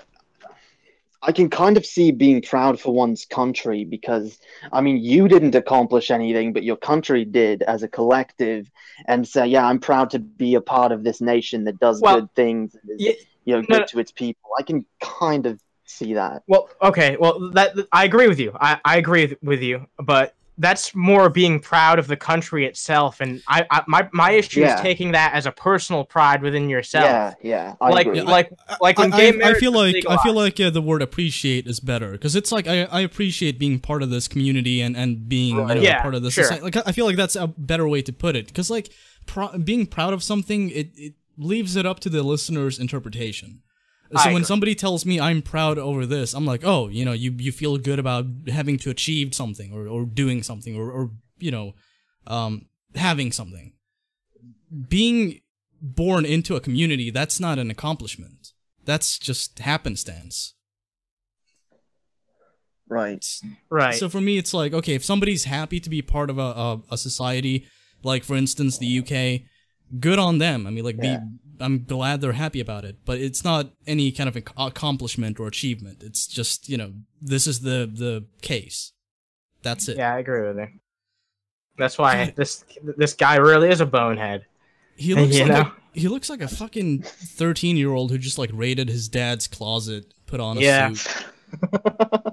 I 1.28 1.32
can 1.32 1.50
kind 1.50 1.76
of 1.76 1.84
see 1.88 2.12
being 2.12 2.40
proud 2.44 2.80
for 2.80 2.94
one's 2.94 3.26
country 3.26 3.84
because, 3.84 4.38
I 4.72 4.82
mean, 4.82 4.98
you 4.98 5.28
didn't 5.28 5.56
accomplish 5.56 6.12
anything, 6.12 6.54
but 6.54 6.62
your 6.64 6.76
country 6.76 7.26
did 7.26 7.64
as 7.64 7.82
a 7.82 7.88
collective, 7.88 8.70
and 9.08 9.28
say, 9.28 9.48
yeah, 9.48 9.66
I'm 9.66 9.80
proud 9.80 10.12
to 10.12 10.20
be 10.20 10.54
a 10.54 10.62
part 10.62 10.92
of 10.92 11.04
this 11.04 11.22
nation 11.22 11.64
that 11.64 11.80
does 11.80 12.00
Well, 12.00 12.20
good 12.22 12.36
things, 12.36 12.76
and 12.76 12.92
is, 12.92 12.98
yeah, 13.00 13.14
you 13.46 13.56
know, 13.56 13.62
no, 13.62 13.80
good 13.80 13.88
to 13.88 14.00
its 14.00 14.12
people. 14.12 14.52
I 14.60 14.62
can 14.62 14.86
kind 15.02 15.48
of 15.48 15.60
see 15.86 16.14
that. 16.14 16.44
Well, 16.48 16.70
okay, 16.82 17.18
well 17.20 17.52
that 17.52 17.76
I 17.92 18.06
agree 18.06 18.28
with 18.28 18.40
you. 18.40 18.56
I, 18.60 18.80
I 18.86 18.98
agree 18.98 19.36
with 19.42 19.62
you, 19.62 19.88
but 20.00 20.36
that's 20.58 20.96
more 20.96 21.30
being 21.30 21.60
proud 21.60 22.00
of 22.00 22.08
the 22.08 22.16
country 22.16 22.66
itself, 22.66 23.20
and 23.20 23.42
I, 23.48 23.66
I 23.70 23.84
my 23.88 24.08
my 24.14 24.32
issue 24.32 24.62
Yeah. 24.62 24.76
is 24.76 24.82
taking 24.82 25.12
that 25.12 25.34
as 25.34 25.46
a 25.46 25.52
personal 25.52 26.06
pride 26.06 26.42
within 26.42 26.70
yourself. 26.70 27.04
Yeah, 27.04 27.34
yeah, 27.42 27.76
I 27.82 27.90
like 27.90 28.08
agree. 28.08 28.22
like 28.22 28.52
like 28.80 28.98
when 28.98 29.12
I, 29.14 29.18
gay 29.32 29.44
I, 29.44 29.50
I 29.50 29.54
feel 29.56 29.74
like 29.74 29.98
I 30.08 30.16
feel 30.24 30.34
like 30.34 30.58
uh, 30.62 30.70
the 30.70 30.82
word 30.82 31.02
appreciate 31.02 31.68
is 31.68 31.82
better 31.82 32.12
because 32.14 32.38
it's 32.38 32.54
like 32.54 32.68
I, 32.68 32.84
I 32.84 33.02
appreciate 33.02 33.60
being 33.60 33.80
part 33.80 34.02
of 34.02 34.10
this 34.10 34.30
community 34.30 34.82
and 34.82 34.96
and 34.96 35.28
being 35.28 35.58
you 35.58 35.66
know, 35.66 35.74
Yeah, 35.74 36.02
part 36.02 36.16
of 36.16 36.24
this 36.24 36.34
sure. 36.36 36.46
society. 36.46 36.64
Like 36.64 36.78
I 36.88 36.94
feel 36.94 37.06
like 37.06 37.18
that's 37.18 37.36
a 37.36 37.48
better 37.48 37.86
way 37.88 38.02
to 38.04 38.14
put 38.14 38.38
it 38.38 38.48
because 38.48 38.70
like 38.70 38.94
pr- 39.26 39.58
being 39.62 39.86
proud 39.86 40.14
of 40.14 40.24
something 40.24 40.70
it 40.70 40.92
it 40.96 41.14
leaves 41.38 41.76
it 41.76 41.86
up 41.86 42.00
to 42.00 42.10
the 42.10 42.24
listener's 42.24 42.80
interpretation. 42.80 43.62
So 44.12 44.20
I 44.20 44.28
when 44.28 44.38
agree. 44.38 44.46
somebody 44.46 44.76
tells 44.76 45.06
me 45.06 45.20
I'm 45.20 45.42
proud 45.42 45.78
over 45.78 46.06
this, 46.06 46.34
I'm 46.34 46.46
like, 46.46 46.62
oh, 46.64 46.90
you 46.90 47.04
know, 47.04 47.12
you 47.14 47.36
you 47.38 47.52
feel 47.52 47.78
good 47.78 48.00
about 48.00 48.26
having 48.48 48.78
to 48.80 48.90
achieve 48.90 49.34
something 49.34 49.74
or 49.74 49.88
or 49.88 50.06
doing 50.06 50.44
something 50.44 50.76
or 50.76 50.92
or 50.92 51.12
you 51.40 51.52
know, 51.52 51.74
um, 52.28 52.68
having 52.96 53.32
something. 53.32 53.74
Being 54.90 55.42
born 55.82 56.26
into 56.26 56.56
a 56.56 56.62
community, 56.62 57.10
that's 57.10 57.40
not 57.40 57.60
an 57.60 57.72
accomplishment. 57.72 58.52
That's 58.86 59.18
just 59.18 59.60
happenstance. 59.60 60.54
right. 63.72 63.86
right. 63.86 63.96
So 63.96 64.10
for 64.10 64.22
me, 64.22 64.38
it's 64.38 64.54
like, 64.54 64.74
okay, 64.74 64.94
if 64.94 65.04
somebody's 65.04 65.46
happy 65.46 65.80
to 65.80 65.90
be 65.90 66.02
part 66.02 66.30
of 66.30 66.38
a, 66.38 66.42
a, 66.42 66.82
a 66.92 66.98
society, 66.98 67.66
like 68.04 68.24
for 68.24 68.36
instance 68.36 68.78
the 68.78 69.00
UK, 69.00 69.42
good 70.00 70.20
on 70.20 70.38
them. 70.38 70.68
I 70.68 70.70
mean, 70.70 70.84
like, 70.84 70.98
Yeah. 71.02 71.24
Be, 71.58 71.64
I'm 71.66 71.84
glad 71.84 72.22
they're 72.22 72.34
happy 72.34 72.60
about 72.60 72.86
it, 72.86 72.98
but 73.06 73.20
it's 73.20 73.44
not 73.44 73.72
any 73.88 74.12
kind 74.12 74.28
of 74.30 74.36
accomplishment 74.58 75.40
or 75.40 75.48
achievement. 75.48 76.04
It's 76.04 76.28
just, 76.28 76.70
you 76.70 76.78
know, 76.78 76.94
this 77.22 77.48
is 77.48 77.62
the 77.62 77.90
the 77.92 78.26
case. 78.42 78.92
That's 79.64 79.88
it. 79.88 79.98
yeah, 79.98 80.14
I 80.14 80.20
agree 80.20 80.48
with 80.48 80.58
you. 80.58 80.68
That's 81.78 81.98
why 81.98 82.32
this 82.36 82.64
this 82.98 83.14
guy 83.14 83.36
really 83.38 83.70
is 83.70 83.82
a 83.82 83.86
bonehead. 83.86 84.46
He 84.98 85.14
looks 85.14 85.36
You 85.36 85.46
like 85.46 85.52
know? 85.52 85.62
a, 85.62 85.74
he 86.00 86.08
looks 86.08 86.30
like 86.30 86.42
a 86.42 86.48
fucking 86.48 87.02
thirteen 87.04 87.78
year 87.78 87.92
old 87.92 88.12
who 88.12 88.18
just 88.18 88.38
like 88.38 88.50
raided 88.54 88.90
his 88.90 89.10
dad's 89.10 89.48
closet, 89.48 90.14
put 90.26 90.40
on 90.40 90.58
a 90.58 90.62
Yeah. 90.62 90.94
suit. 90.94 91.26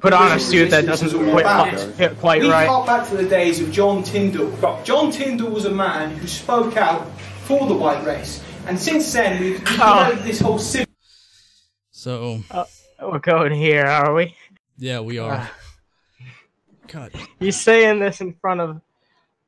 Put 0.00 0.12
on 0.14 0.32
a 0.32 0.40
suit 0.40 0.70
that 0.70 0.84
doesn't 0.84 1.10
quite, 1.30 1.44
quite, 1.44 2.18
quite 2.18 2.42
we 2.42 2.50
right. 2.50 2.66
hark 2.66 2.86
back 2.86 3.08
to 3.10 3.16
the 3.16 3.28
days 3.28 3.60
of 3.60 3.70
John 3.70 4.02
Tyndall. 4.02 4.50
John 4.82 5.12
Tyndall 5.12 5.50
was 5.50 5.64
a 5.64 5.70
man 5.70 6.10
who 6.16 6.26
spoke 6.26 6.76
out 6.76 7.06
for 7.44 7.68
the 7.68 7.74
white 7.74 8.04
race, 8.04 8.42
and 8.66 8.78
since 8.78 9.12
then 9.12 9.40
we've, 9.40 9.58
we've 9.58 9.80
Oh. 9.80 10.04
developed 10.04 10.24
this 10.24 10.40
whole 10.40 10.58
civil 10.58 10.92
So 11.90 12.42
We're 13.00 13.18
going 13.18 13.52
here, 13.52 13.84
are 13.86 14.14
we? 14.14 14.34
yeah, 14.78 15.00
we 15.00 15.18
are. 15.18 15.38
Ah. 15.40 15.52
God, 16.88 17.12
He's 17.38 17.60
saying 17.60 18.00
this 18.00 18.20
in 18.20 18.34
front 18.34 18.60
of. 18.60 18.80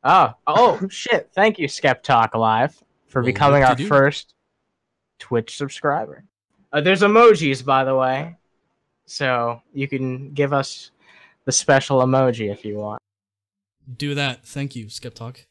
Oh, 0.03 0.35
oh 0.47 0.81
shit! 0.91 1.31
Thank 1.35 1.59
you, 1.59 1.69
Skep 1.69 2.03
Talk 2.03 2.35
Live, 2.35 2.83
for 3.07 3.21
Well, 3.21 3.27
becoming 3.27 3.63
our 3.63 3.71
whoop-de-doo. 3.71 3.89
first 3.89 4.35
Twitch 5.19 5.57
subscriber. 5.57 6.25
Uh, 6.73 6.81
there's 6.81 7.03
emojis, 7.03 7.65
by 7.65 7.85
the 7.85 7.95
way, 7.95 8.37
so 9.07 9.63
you 9.73 9.87
can 9.89 10.33
give 10.33 10.53
us 10.53 10.91
the 11.45 11.53
special 11.53 12.01
emoji 12.01 12.51
if 12.53 12.65
you 12.65 12.77
want. 12.77 13.01
do 13.97 14.15
that. 14.15 14.45
Thank 14.47 14.75
you, 14.77 14.89
Skep 14.89 15.15
Talk. 15.15 15.47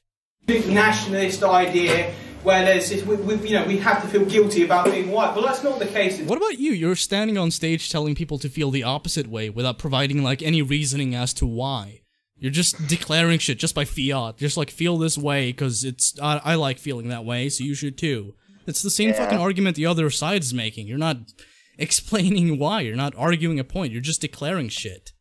big 0.45 0.67
nationalist 0.67 1.43
idea 1.43 2.13
where 2.43 2.63
there's 2.65 2.89
this, 2.89 3.03
we, 3.03 3.15
we, 3.15 3.35
you 3.49 3.55
know, 3.59 3.65
we 3.65 3.77
have 3.77 4.01
to 4.01 4.07
feel 4.07 4.25
guilty 4.25 4.63
about 4.63 4.85
being 4.85 5.09
white. 5.11 5.35
Well, 5.35 5.45
that's 5.45 5.63
not 5.63 5.79
the 5.79 5.85
case. 5.85 6.19
What 6.21 6.37
about 6.37 6.59
you? 6.59 6.71
You're 6.71 6.95
standing 6.95 7.37
on 7.37 7.51
stage 7.51 7.89
telling 7.89 8.15
people 8.15 8.37
to 8.39 8.49
feel 8.49 8.71
the 8.71 8.83
opposite 8.83 9.27
way 9.27 9.49
without 9.49 9.77
providing 9.79 10.23
like 10.23 10.41
any 10.41 10.61
reasoning 10.61 11.15
as 11.15 11.33
to 11.35 11.45
why. 11.45 12.01
You're 12.37 12.51
just 12.51 12.87
declaring 12.87 13.39
shit 13.39 13.57
just 13.59 13.73
by 13.75 13.85
fiat. 13.85 14.37
Just 14.37 14.57
like 14.57 14.69
feel 14.69 14.97
this 14.97 15.17
way 15.17 15.51
because 15.51 15.83
it's 15.85 16.19
I, 16.21 16.41
I 16.43 16.55
like 16.55 16.77
feeling 16.77 17.07
that 17.09 17.23
way, 17.23 17.47
so 17.47 17.63
you 17.63 17.73
should 17.73 17.97
too. 17.97 18.35
It's 18.67 18.81
the 18.81 18.89
same 18.89 19.09
Yeah. 19.09 19.15
fucking 19.23 19.39
argument 19.39 19.75
the 19.77 19.85
other 19.85 20.09
side's 20.09 20.53
making. 20.53 20.87
You're 20.87 20.97
not 20.97 21.17
explaining 21.77 22.59
why. 22.59 22.81
You're 22.81 22.95
not 22.97 23.13
arguing 23.15 23.59
a 23.59 23.63
point. 23.63 23.93
You're 23.93 24.01
just 24.01 24.19
declaring 24.21 24.67
shit. 24.69 25.13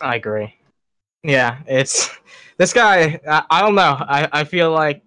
I 0.00 0.16
agree. 0.16 0.54
Yeah, 1.22 1.58
it's 1.66 2.10
this 2.58 2.72
guy. 2.74 3.18
I, 3.26 3.42
I 3.50 3.62
don't 3.62 3.74
know. 3.74 3.96
I, 3.98 4.28
I 4.30 4.44
feel 4.44 4.70
like 4.70 5.02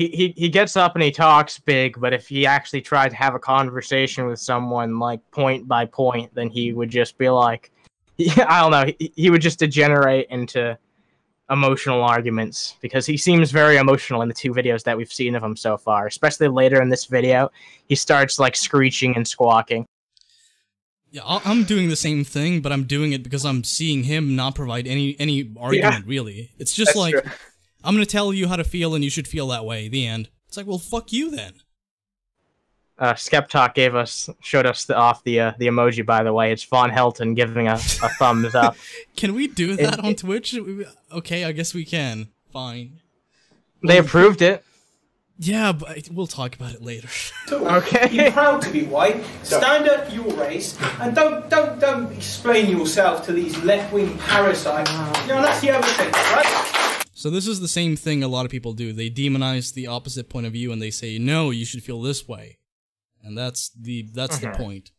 he, 0.00 0.08
he 0.08 0.34
he 0.34 0.48
gets 0.48 0.78
up 0.78 0.94
and 0.94 1.02
he 1.02 1.10
talks 1.10 1.58
big, 1.58 2.00
but 2.00 2.14
if 2.14 2.26
he 2.26 2.46
actually 2.46 2.80
tried 2.80 3.10
to 3.10 3.16
have 3.16 3.34
a 3.34 3.38
conversation 3.38 4.26
with 4.26 4.40
someone 4.40 4.98
like 4.98 5.20
point 5.30 5.68
by 5.68 5.84
point, 5.84 6.34
then 6.34 6.48
he 6.48 6.72
would 6.72 6.88
just 6.88 7.18
be 7.18 7.28
like, 7.28 7.70
I 8.18 8.60
don't 8.60 8.70
know. 8.70 8.92
He, 8.98 9.12
he 9.14 9.30
would 9.30 9.42
just 9.42 9.58
degenerate 9.58 10.26
into 10.30 10.78
emotional 11.50 12.02
arguments 12.02 12.76
because 12.80 13.04
he 13.04 13.18
seems 13.18 13.50
very 13.50 13.76
emotional 13.76 14.22
in 14.22 14.28
the 14.28 14.34
two 14.34 14.54
videos 14.54 14.84
that 14.84 14.96
we've 14.96 15.12
seen 15.12 15.34
of 15.34 15.42
him 15.42 15.54
so 15.54 15.76
far. 15.76 16.06
Especially 16.06 16.48
later 16.48 16.80
in 16.80 16.88
this 16.88 17.04
video, 17.04 17.50
he 17.86 17.94
starts 17.94 18.38
like 18.38 18.56
screeching 18.56 19.14
and 19.16 19.28
squawking. 19.28 19.84
Yeah, 21.10 21.22
I'm 21.26 21.64
doing 21.64 21.90
the 21.90 21.96
same 21.96 22.24
thing, 22.24 22.62
but 22.62 22.72
I'm 22.72 22.84
doing 22.84 23.12
it 23.12 23.22
because 23.22 23.44
I'm 23.44 23.64
seeing 23.64 24.04
him 24.04 24.34
not 24.34 24.54
provide 24.54 24.86
any 24.86 25.14
any 25.18 25.50
argument. 25.58 26.06
Really, 26.06 26.52
it's 26.58 26.72
just 26.72 26.94
That's 26.94 26.98
like 26.98 27.14
true. 27.22 27.32
I'm 27.84 27.94
gonna 27.94 28.06
tell 28.06 28.32
you 28.32 28.48
how 28.48 28.56
to 28.56 28.64
feel, 28.64 28.94
and 28.94 29.02
you 29.04 29.10
should 29.10 29.26
feel 29.28 29.48
that 29.48 29.64
way. 29.64 29.88
The 29.88 30.06
end. 30.06 30.28
It's 30.48 30.56
like, 30.56 30.66
well, 30.66 30.78
fuck 30.78 31.12
you 31.12 31.30
then. 31.30 31.54
uh, 32.98 33.14
Skeptalk 33.14 33.74
gave 33.74 33.94
us 33.94 34.28
showed 34.42 34.66
us 34.66 34.84
the, 34.84 34.96
off 34.96 35.22
the 35.24 35.40
uh, 35.40 35.52
the 35.58 35.66
emoji. 35.68 36.04
By 36.04 36.22
the 36.22 36.32
way, 36.32 36.52
it's 36.52 36.64
Von 36.64 36.90
Helton 36.90 37.34
giving 37.36 37.68
a, 37.68 37.74
a 37.74 37.76
thumbs 38.18 38.54
up. 38.54 38.76
Can 39.16 39.34
we 39.34 39.46
do 39.48 39.76
that 39.76 40.00
on 40.00 40.14
Twitch? 40.16 40.58
Okay, 41.12 41.44
I 41.44 41.52
guess 41.52 41.72
we 41.74 41.84
can. 41.84 42.28
Fine. 42.52 43.00
They 43.82 43.96
approved 43.98 44.42
it. 44.42 44.62
Yeah, 45.42 45.72
but 45.72 46.10
we'll 46.12 46.26
talk 46.26 46.54
about 46.54 46.74
it 46.74 46.82
later. 46.82 47.08
Okay. 47.52 48.06
Be 48.08 48.30
proud 48.30 48.62
to 48.62 48.70
be 48.70 48.84
white. 48.84 49.24
Stand 49.42 49.88
up 49.88 50.06
for 50.06 50.14
your 50.14 50.32
race, 50.34 50.78
and 51.00 51.14
don't 51.16 51.48
don't 51.50 51.80
don't 51.80 52.12
explain 52.12 52.70
yourself 52.70 53.24
to 53.26 53.32
these 53.32 53.56
left-wing 53.64 54.16
parasites. 54.18 54.90
You 55.22 55.28
know 55.34 55.42
that's 55.42 55.60
the 55.60 55.70
other 55.70 55.86
thing, 55.86 56.12
right? 56.12 56.89
So 57.20 57.28
this 57.28 57.46
is 57.46 57.60
the 57.60 57.68
same 57.68 57.96
thing 57.96 58.22
a 58.22 58.28
lot 58.28 58.46
of 58.46 58.50
people 58.50 58.72
do. 58.72 58.92
They 58.94 59.10
demonize 59.10 59.74
the 59.74 59.86
opposite 59.86 60.30
point 60.30 60.46
of 60.46 60.52
view 60.54 60.72
and 60.72 60.80
they 60.80 60.90
say, 60.90 61.18
"No, 61.18 61.50
you 61.50 61.66
should 61.66 61.82
feel 61.82 62.00
this 62.00 62.26
way." 62.26 62.58
And 63.22 63.36
that's 63.36 63.68
the 63.78 64.08
that's 64.14 64.38
the 64.38 64.46
Mhm. 64.46 64.56
point. 64.56 64.90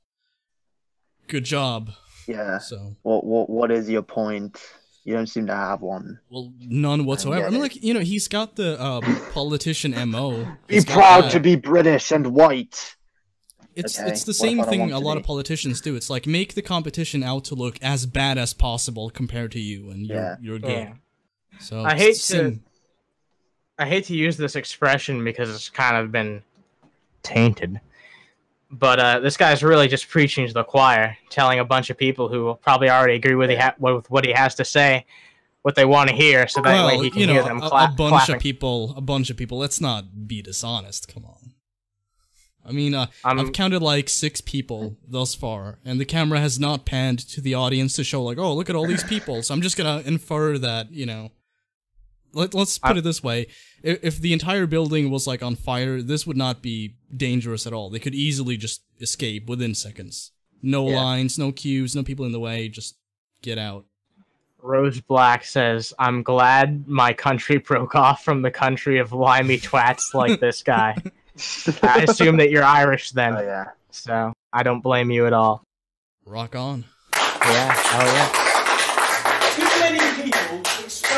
Good 1.28 1.46
job. 1.46 1.92
Yeah. 2.28 2.60
So, 2.60 2.96
What 3.02 3.24
what 3.26 3.50
what 3.50 3.72
is 3.72 3.90
your 3.90 4.04
point? 4.04 4.60
You 5.04 5.16
don't 5.16 5.26
seem 5.28 5.48
to 5.48 5.56
have 5.56 5.82
one. 5.82 6.20
well, 6.30 6.54
none 6.60 7.06
whatsoever. 7.06 7.42
I 7.42 7.46
get 7.50 7.54
mean, 7.54 7.62
like 7.62 7.84
you 7.84 7.94
know, 7.96 8.02
he's 8.02 8.28
got 8.28 8.56
the 8.56 8.80
um, 8.84 9.02
politician 9.34 9.96
mo. 10.10 10.46
Be 10.68 10.82
proud 10.84 11.24
that. 11.26 11.32
to 11.32 11.40
be 11.40 11.56
British 11.56 12.12
and 12.12 12.28
white. 12.36 12.96
It's 13.76 13.98
Okay, 14.00 14.10
it's 14.10 14.26
the 14.26 14.32
what 14.32 14.36
same 14.36 14.64
thing 14.66 14.92
a 14.92 15.00
lot 15.00 15.16
be? 15.16 15.22
of 15.22 15.26
politicians 15.26 15.82
do. 15.82 15.96
It's 15.96 16.10
like 16.12 16.28
make 16.28 16.54
the 16.54 16.62
competition 16.62 17.24
out 17.24 17.46
to 17.46 17.56
look 17.56 17.80
as 17.82 18.06
bad 18.06 18.38
as 18.38 18.54
possible 18.54 19.10
compared 19.10 19.52
to 19.54 19.60
you, 19.60 19.90
and 19.90 20.06
you're 20.06 20.18
Yeah. 20.18 20.36
you're 20.40 20.60
good. 20.60 20.70
Yeah. 20.72 20.94
So 21.60 21.84
I 21.84 21.96
hate 21.96 22.16
same- 22.16 22.64
I 23.78 23.86
hate 23.86 24.06
to 24.06 24.16
use 24.16 24.38
this 24.38 24.56
expression 24.56 25.24
because 25.24 25.50
it's 25.54 25.70
kind 25.70 25.98
of 25.98 26.12
been 26.12 26.44
tainted. 27.24 27.80
But 28.70 29.00
uh, 29.00 29.20
this 29.20 29.36
guy's 29.38 29.64
really 29.64 29.88
just 29.88 30.08
preaching 30.08 30.48
to 30.48 30.54
the 30.54 30.64
choir, 30.64 31.18
telling 31.30 31.60
a 31.60 31.66
bunch 31.66 31.90
of 31.90 31.98
people 31.98 32.30
who 32.30 32.56
probably 32.62 32.90
already 32.90 33.16
agree 33.16 33.36
with, 33.36 33.50
he 33.50 33.56
ha- 33.58 33.76
with 33.80 34.10
what 34.10 34.24
he 34.26 34.32
has 34.32 34.56
to 34.56 34.66
say, 34.66 35.06
what 35.64 35.76
they 35.76 35.84
want 35.84 36.10
to 36.10 36.16
hear, 36.16 36.48
so 36.48 36.62
that 36.62 36.72
well, 36.72 36.88
way 36.88 37.04
he 37.04 37.10
can 37.10 37.20
you 37.20 37.28
know, 37.28 37.34
hear 37.34 37.44
them 37.44 37.58
a, 37.62 37.70
cla- 37.70 37.86
a 37.86 37.96
bunch 37.96 38.12
clapping. 38.14 38.36
of 38.36 38.42
people, 38.42 38.94
a 38.96 39.02
bunch 39.02 39.30
of 39.30 39.36
people. 39.36 39.58
Let's 39.58 39.82
not 39.82 40.28
be 40.28 40.42
dishonest. 40.42 41.14
Come 41.14 41.26
on. 41.26 41.54
I 42.64 42.72
mean, 42.72 42.94
uh, 42.94 43.08
I'm- 43.26 43.40
I've 43.40 43.52
counted 43.52 43.82
like 43.82 44.08
six 44.08 44.40
people 44.40 44.96
thus 45.08 45.36
far, 45.36 45.80
and 45.84 46.00
the 46.00 46.06
camera 46.06 46.40
has 46.40 46.60
not 46.60 46.86
panned 46.86 47.20
to 47.30 47.42
the 47.42 47.56
audience 47.56 47.96
to 47.96 48.04
show 48.04 48.24
like, 48.24 48.38
oh, 48.38 48.54
look 48.56 48.70
at 48.70 48.76
all 48.76 48.86
these 48.88 49.04
people. 49.04 49.42
So 49.44 49.54
I'm 49.54 49.62
just 49.62 49.76
gonna 49.76 50.02
infer 50.06 50.58
that, 50.60 50.92
you 50.92 51.06
know. 51.06 51.32
Let, 52.34 52.54
let's 52.54 52.78
put 52.80 52.96
I- 52.96 53.00
it 53.00 53.04
this 53.04 53.22
way: 53.24 53.48
if, 53.84 54.00
if 54.04 54.20
the 54.20 54.34
entire 54.34 54.66
building 54.68 55.10
was 55.12 55.28
like 55.28 55.44
on 55.44 55.56
fire, 55.56 56.02
this 56.02 56.26
would 56.28 56.38
not 56.38 56.62
be 56.62 56.96
dangerous 57.16 57.66
at 57.68 57.74
all. 57.74 57.90
They 57.90 58.00
could 58.00 58.16
easily 58.16 58.58
just 58.58 58.84
escape 59.00 59.48
within 59.48 59.76
seconds. 59.76 60.32
No 60.62 60.88
Yeah. 60.90 60.96
lines, 61.02 61.38
no 61.40 61.52
queues, 61.52 61.96
no 61.96 62.04
people 62.04 62.26
in 62.26 62.32
the 62.32 62.40
way. 62.40 62.68
Just 62.70 62.96
get 63.42 63.58
out. 63.58 63.86
Rose 64.64 65.02
Black 65.02 65.44
says, 65.44 65.92
I'm 65.98 66.22
glad 66.22 66.88
my 66.88 67.14
country 67.14 67.58
broke 67.68 67.96
off 67.96 68.24
from 68.24 68.44
the 68.44 68.52
country 68.52 69.00
of 69.00 69.12
limey 69.12 69.58
twats 69.58 70.14
like 70.14 70.40
this 70.40 70.62
guy. 70.62 70.96
I 71.82 72.04
assume 72.08 72.38
that 72.38 72.52
you're 72.52 72.64
Irish 72.64 73.10
then, 73.12 73.36
Oh 73.38 73.42
yeah. 73.42 73.66
so 73.90 74.34
I 74.54 74.62
don't 74.62 74.82
blame 74.82 75.10
you 75.10 75.26
at 75.26 75.34
all. 75.34 75.64
Rock 76.26 76.56
on. 76.56 76.86
Yeah. 77.16 77.76
Oh 77.94 78.06
yeah. 78.06 78.41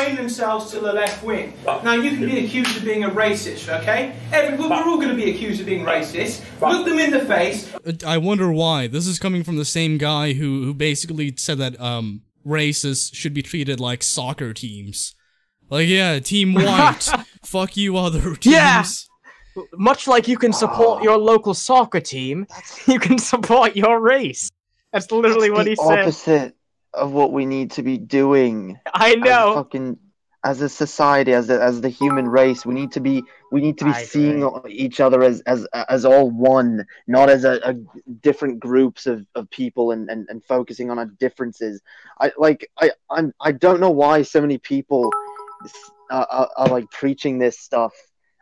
Too 0.04 0.10
many 0.10 0.16
people 0.16 0.34
explain 0.34 0.56
themselves 0.56 0.70
to 0.72 0.80
the 0.80 0.92
left 0.92 1.24
wing. 1.24 1.54
Now, 1.64 1.94
you 1.94 2.10
can 2.10 2.26
be 2.26 2.44
accused 2.44 2.76
of 2.76 2.84
being 2.84 3.04
a 3.04 3.10
racist, 3.10 3.68
okay? 3.80 4.14
Every, 4.32 4.56
we're 4.58 4.72
all 4.72 4.96
going 4.96 5.08
to 5.08 5.14
be 5.14 5.30
accused 5.30 5.60
of 5.60 5.66
being 5.66 5.84
racist. 5.84 6.42
Look 6.60 6.86
them 6.86 6.98
in 6.98 7.10
the 7.10 7.24
face. 7.24 7.72
Uh, 7.74 7.92
I 8.06 8.18
wonder 8.18 8.52
why. 8.52 8.86
This 8.86 9.06
is 9.06 9.18
coming 9.18 9.44
from 9.44 9.56
the 9.56 9.64
same 9.64 9.98
guy 9.98 10.32
who 10.32 10.64
who 10.64 10.74
basically 10.74 11.34
said 11.36 11.58
that 11.58 11.80
um 11.80 12.22
races 12.44 13.10
should 13.12 13.34
be 13.34 13.42
treated 13.42 13.80
like 13.80 14.02
soccer 14.02 14.52
teams. 14.52 15.14
Like 15.70 15.88
yeah, 15.88 16.18
team 16.20 16.54
white, 16.54 17.08
fuck 17.42 17.76
you 17.76 17.96
other 17.96 18.36
teams. 18.36 18.46
Yeah. 18.46 18.84
Much 19.74 20.08
like 20.08 20.26
you 20.26 20.36
can 20.36 20.52
support 20.52 21.02
your 21.04 21.16
local 21.16 21.54
soccer 21.54 22.00
team, 22.00 22.46
you 22.86 22.98
can 22.98 23.18
support 23.18 23.76
your 23.76 24.00
race. 24.00 24.50
That's 24.92 25.10
literally 25.10 25.50
what 25.50 25.66
he 25.66 25.74
the 25.74 26.12
said. 26.12 26.52
Of 26.96 27.12
what 27.12 27.32
we 27.32 27.46
need 27.46 27.72
to 27.72 27.82
be 27.82 27.98
doing. 27.98 28.78
I 28.92 29.14
As 29.14 29.20
know. 29.20 29.54
fucking 29.54 29.98
as 30.44 30.60
a 30.60 30.68
society, 30.68 31.32
as 31.32 31.48
a, 31.48 31.62
as 31.62 31.80
the 31.80 31.88
human 31.88 32.28
race, 32.28 32.66
we 32.66 32.74
need 32.74 32.92
to 32.92 33.00
be 33.00 33.24
we 33.50 33.60
need 33.62 33.78
to 33.78 33.84
be 33.86 33.92
I 33.92 34.04
seeing 34.04 34.48
each 34.68 35.00
other 35.00 35.22
as 35.22 35.40
as 35.42 35.66
as 35.88 36.04
all 36.04 36.30
one, 36.30 36.86
not 37.06 37.30
as 37.30 37.44
a, 37.44 37.60
a 37.64 37.74
different 38.20 38.60
groups 38.60 39.06
of, 39.06 39.26
of 39.34 39.48
people 39.50 39.92
and, 39.92 40.10
and, 40.10 40.26
and 40.28 40.44
focusing 40.44 40.90
on 40.90 40.98
our 40.98 41.06
differences. 41.06 41.80
I 42.20 42.32
like 42.36 42.70
I 42.80 42.90
I'm, 43.10 43.32
I 43.40 43.52
don't 43.52 43.80
know 43.80 43.90
why 43.90 44.22
so 44.22 44.40
many 44.40 44.58
people 44.58 45.10
uh, 46.10 46.26
are, 46.30 46.50
are 46.58 46.68
like 46.68 46.90
preaching 46.90 47.38
this 47.38 47.58
stuff 47.58 47.94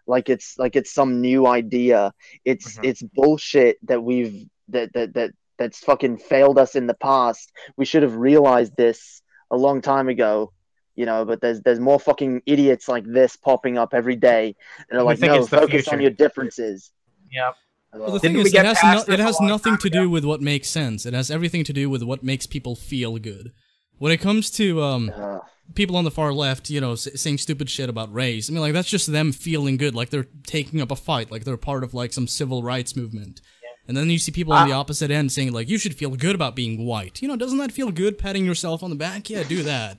like 0.07 0.29
it's 0.29 0.59
like 0.59 0.75
it's 0.77 0.93
some 0.93 1.21
new 1.21 1.47
idea. 1.47 2.13
It's 2.45 2.79
Mhm. 2.79 2.85
it's 2.89 3.03
bullshit 3.03 3.79
that 3.87 4.03
we've 4.03 4.47
that 4.69 4.93
that 4.95 5.15
that 5.15 5.31
that's 5.59 5.81
fucking 5.81 6.19
failed 6.19 6.59
us 6.59 6.75
in 6.75 6.87
the 6.87 6.95
past. 6.95 7.53
We 7.77 7.85
should 7.85 8.03
have 8.03 8.17
realized 8.17 8.77
this 8.77 9.23
a 9.51 9.57
long 9.57 9.81
time 9.81 10.09
ago, 10.09 10.53
you 10.95 11.07
know. 11.07 11.25
But 11.25 11.41
there's 11.41 11.61
there's 11.61 11.81
more 11.81 12.01
fucking 12.01 12.43
idiots 12.47 12.89
like 12.89 13.05
this 13.05 13.37
popping 13.37 13.79
up 13.79 13.95
every 13.95 14.17
day, 14.17 14.57
and 14.79 14.99
they're 14.99 15.03
like, 15.05 15.21
no, 15.21 15.35
it's 15.35 15.49
focus 15.49 15.71
future." 15.71 15.93
on 15.93 16.01
your 16.01 16.11
differences. 16.11 16.91
Yep. 17.33 17.55
Well, 17.95 18.13
the 18.13 18.19
Didn't 18.19 18.21
thing 18.21 18.35
we 18.35 18.41
is, 18.41 18.47
it 18.49 18.53
get 18.53 18.65
has, 18.65 18.79
past 18.79 19.09
no, 19.09 19.15
it 19.15 19.21
has 19.21 19.41
nothing 19.41 19.73
time 19.73 19.81
to 19.81 19.91
do 19.91 20.09
with 20.09 20.25
what 20.25 20.41
makes 20.41 20.69
sense. 20.69 21.05
It 21.05 21.13
has 21.13 21.31
everything 21.31 21.63
to 21.65 21.73
do 21.73 21.91
with 21.91 22.03
what 22.03 22.23
makes 22.23 22.47
people 22.47 22.75
feel 22.75 23.19
good. 23.19 23.53
When 23.99 24.11
it 24.13 24.19
comes 24.19 24.51
to 24.53 24.83
um, 24.83 25.13
Uh, 25.15 25.41
people 25.75 25.97
on 25.97 26.05
the 26.05 26.11
far 26.11 26.33
left, 26.33 26.71
you 26.71 26.81
know, 26.81 26.95
saying 26.95 27.39
stupid 27.39 27.69
shit 27.71 27.89
about 27.89 28.13
race, 28.13 28.49
I 28.49 28.53
mean, 28.53 28.63
like 28.63 28.73
that's 28.73 28.89
just 28.89 29.13
them 29.13 29.31
feeling 29.33 29.77
good, 29.77 29.95
like 29.95 30.11
they're 30.11 30.27
taking 30.47 30.81
up 30.81 30.91
a 30.91 30.97
fight, 30.97 31.31
like 31.31 31.45
they're 31.45 31.57
part 31.57 31.85
of 31.85 31.95
like 31.95 32.13
some 32.13 32.27
civil 32.27 32.63
rights 32.63 32.97
movement. 32.97 33.41
And 33.89 33.97
then 33.97 34.09
you 34.11 34.19
see 34.19 34.31
people 34.33 34.53
on 34.53 34.69
the 34.69 34.75
opposite 34.75 35.11
end 35.11 35.33
saying 35.33 35.53
like, 35.53 35.69
you 35.69 35.77
should 35.77 35.95
feel 35.95 36.11
good 36.11 36.35
about 36.35 36.55
being 36.55 36.87
white. 36.87 37.21
You 37.21 37.29
know, 37.29 37.37
doesn't 37.37 37.59
that 37.59 37.73
feel 37.73 37.91
good? 37.91 38.17
Patting 38.19 38.45
yourself 38.45 38.83
on 38.83 38.91
the 38.91 38.97
back, 38.97 39.29
yeah, 39.29 39.43
do 39.43 39.63
that. 39.65 39.99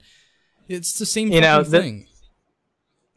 It's 0.69 0.97
the 0.97 1.05
same 1.05 1.27
thing, 1.27 1.35
You 1.35 1.41
know, 1.41 1.63
thing. 1.63 2.07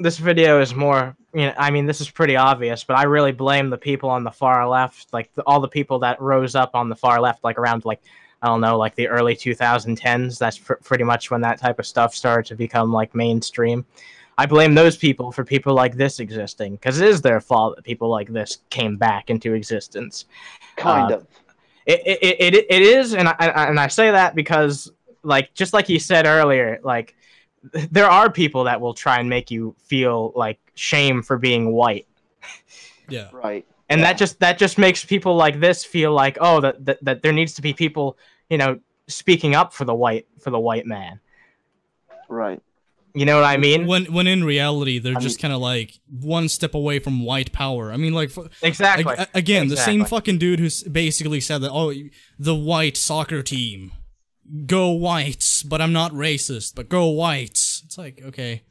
this 0.01 0.19
video 0.19 0.61
is 0.61 0.75
more 0.75 1.17
you 1.33 1.47
know 1.47 1.55
i 1.59 1.71
mean 1.71 1.87
this 1.87 2.01
is 2.01 2.11
pretty 2.11 2.37
obvious 2.37 2.85
but 2.85 2.97
i 2.99 3.05
really 3.05 3.33
blame 3.33 3.71
the 3.71 3.79
people 3.79 4.11
on 4.11 4.25
the 4.25 4.31
far 4.31 4.67
left 4.69 5.13
like 5.13 5.33
the, 5.35 5.43
all 5.47 5.61
the 5.61 5.69
people 5.69 5.99
that 5.99 6.21
rose 6.21 6.55
up 6.55 6.71
on 6.75 6.89
the 6.89 6.97
far 6.97 7.21
left 7.21 7.43
like 7.45 7.59
around 7.59 7.85
like 7.85 8.01
i 8.43 8.47
don't 8.47 8.61
know 8.61 8.77
like 8.77 8.95
the 8.95 9.09
early 9.09 9.35
2010s 9.35 10.39
that's 10.39 10.59
pr- 10.59 10.75
pretty 10.75 11.05
much 11.05 11.31
when 11.31 11.41
that 11.41 11.59
type 11.59 11.79
of 11.79 11.87
stuff 11.87 12.15
started 12.15 12.47
to 12.47 12.55
become 12.55 12.93
like 12.93 13.15
mainstream 13.15 13.85
i 14.39 14.47
blame 14.47 14.75
those 14.75 14.97
people 14.97 15.33
for 15.33 15.45
people 15.45 15.75
like 15.75 15.97
this 15.97 16.21
existing 16.21 16.73
because 16.75 17.01
it 17.01 17.09
is 17.09 17.21
their 17.23 17.41
fault 17.41 17.77
that 17.77 17.85
people 17.85 18.09
like 18.09 18.29
this 18.33 18.59
came 18.71 18.97
back 18.97 19.31
into 19.31 19.55
existence 19.55 20.27
kind 20.77 21.13
Uh, 21.13 21.17
of. 21.17 21.27
it, 21.87 22.01
it, 22.07 22.55
it, 22.55 22.67
it 22.69 22.83
is 22.83 23.15
and 23.15 23.29
I, 23.29 23.67
and 23.69 23.79
I 23.81 23.87
say 23.89 24.11
that 24.11 24.35
because 24.35 24.91
like 25.23 25.55
just 25.55 25.73
like 25.73 25.89
you 25.89 25.99
said 25.99 26.27
earlier 26.27 26.79
like 26.83 27.15
there 27.91 28.09
are 28.11 28.31
people 28.31 28.65
that 28.65 28.81
will 28.81 28.95
try 28.95 29.19
and 29.19 29.29
make 29.29 29.51
you 29.51 29.75
feel 29.79 30.33
like 30.37 30.59
shame 30.75 31.23
for 31.23 31.37
being 31.39 31.73
white 31.73 32.07
Yeah. 33.09 33.29
Right. 33.33 33.65
and 33.89 34.01
Yeah. 34.01 34.07
that 34.09 34.19
just 34.19 34.39
that 34.41 34.59
just 34.59 34.79
makes 34.79 35.05
people 35.05 35.35
like 35.37 35.59
this 35.61 35.85
feel 35.85 36.13
like 36.13 36.37
oh 36.41 36.61
that, 36.61 36.85
that 36.85 36.99
that 37.05 37.23
there 37.23 37.33
needs 37.33 37.55
to 37.55 37.63
be 37.63 37.73
people 37.73 38.19
you 38.51 38.59
know 38.59 38.79
speaking 39.09 39.55
up 39.55 39.73
for 39.73 39.85
the 39.85 39.95
white 39.95 40.27
for 40.41 40.51
the 40.51 40.61
white 40.61 40.87
man 40.87 41.21
Right. 42.29 42.61
You 43.17 43.25
know 43.25 43.37
what 43.37 43.45
i 43.45 43.57
mean 43.57 43.87
When 43.87 44.05
when 44.07 44.27
in 44.27 44.45
reality 44.45 44.99
they're 44.99 45.17
I 45.17 45.21
just 45.21 45.41
kind 45.41 45.55
of 45.55 45.61
like 45.61 45.95
one 46.09 46.49
step 46.49 46.75
away 46.75 46.99
from 46.99 47.25
white 47.25 47.51
power. 47.53 47.91
I 47.93 47.97
mean, 47.97 48.13
like 48.13 48.31
exactly 48.63 49.05
Ag- 49.17 49.29
again, 49.35 49.69
the 49.69 49.77
same 49.77 50.05
fucking 50.05 50.39
dude 50.39 50.61
who's 50.61 50.83
basically 50.83 51.41
said 51.41 51.63
that, 51.63 51.71
oh, 51.73 51.93
the 52.39 52.55
white 52.55 52.97
soccer 52.97 53.43
team, 53.43 53.93
go 54.67 54.91
whites, 54.91 55.63
but 55.63 55.81
I'm 55.81 55.93
not 55.93 56.13
racist, 56.13 56.75
but 56.75 56.89
go 56.89 57.09
whites. 57.09 57.83
It's 57.87 57.99
like, 57.99 58.23
okay. 58.25 58.63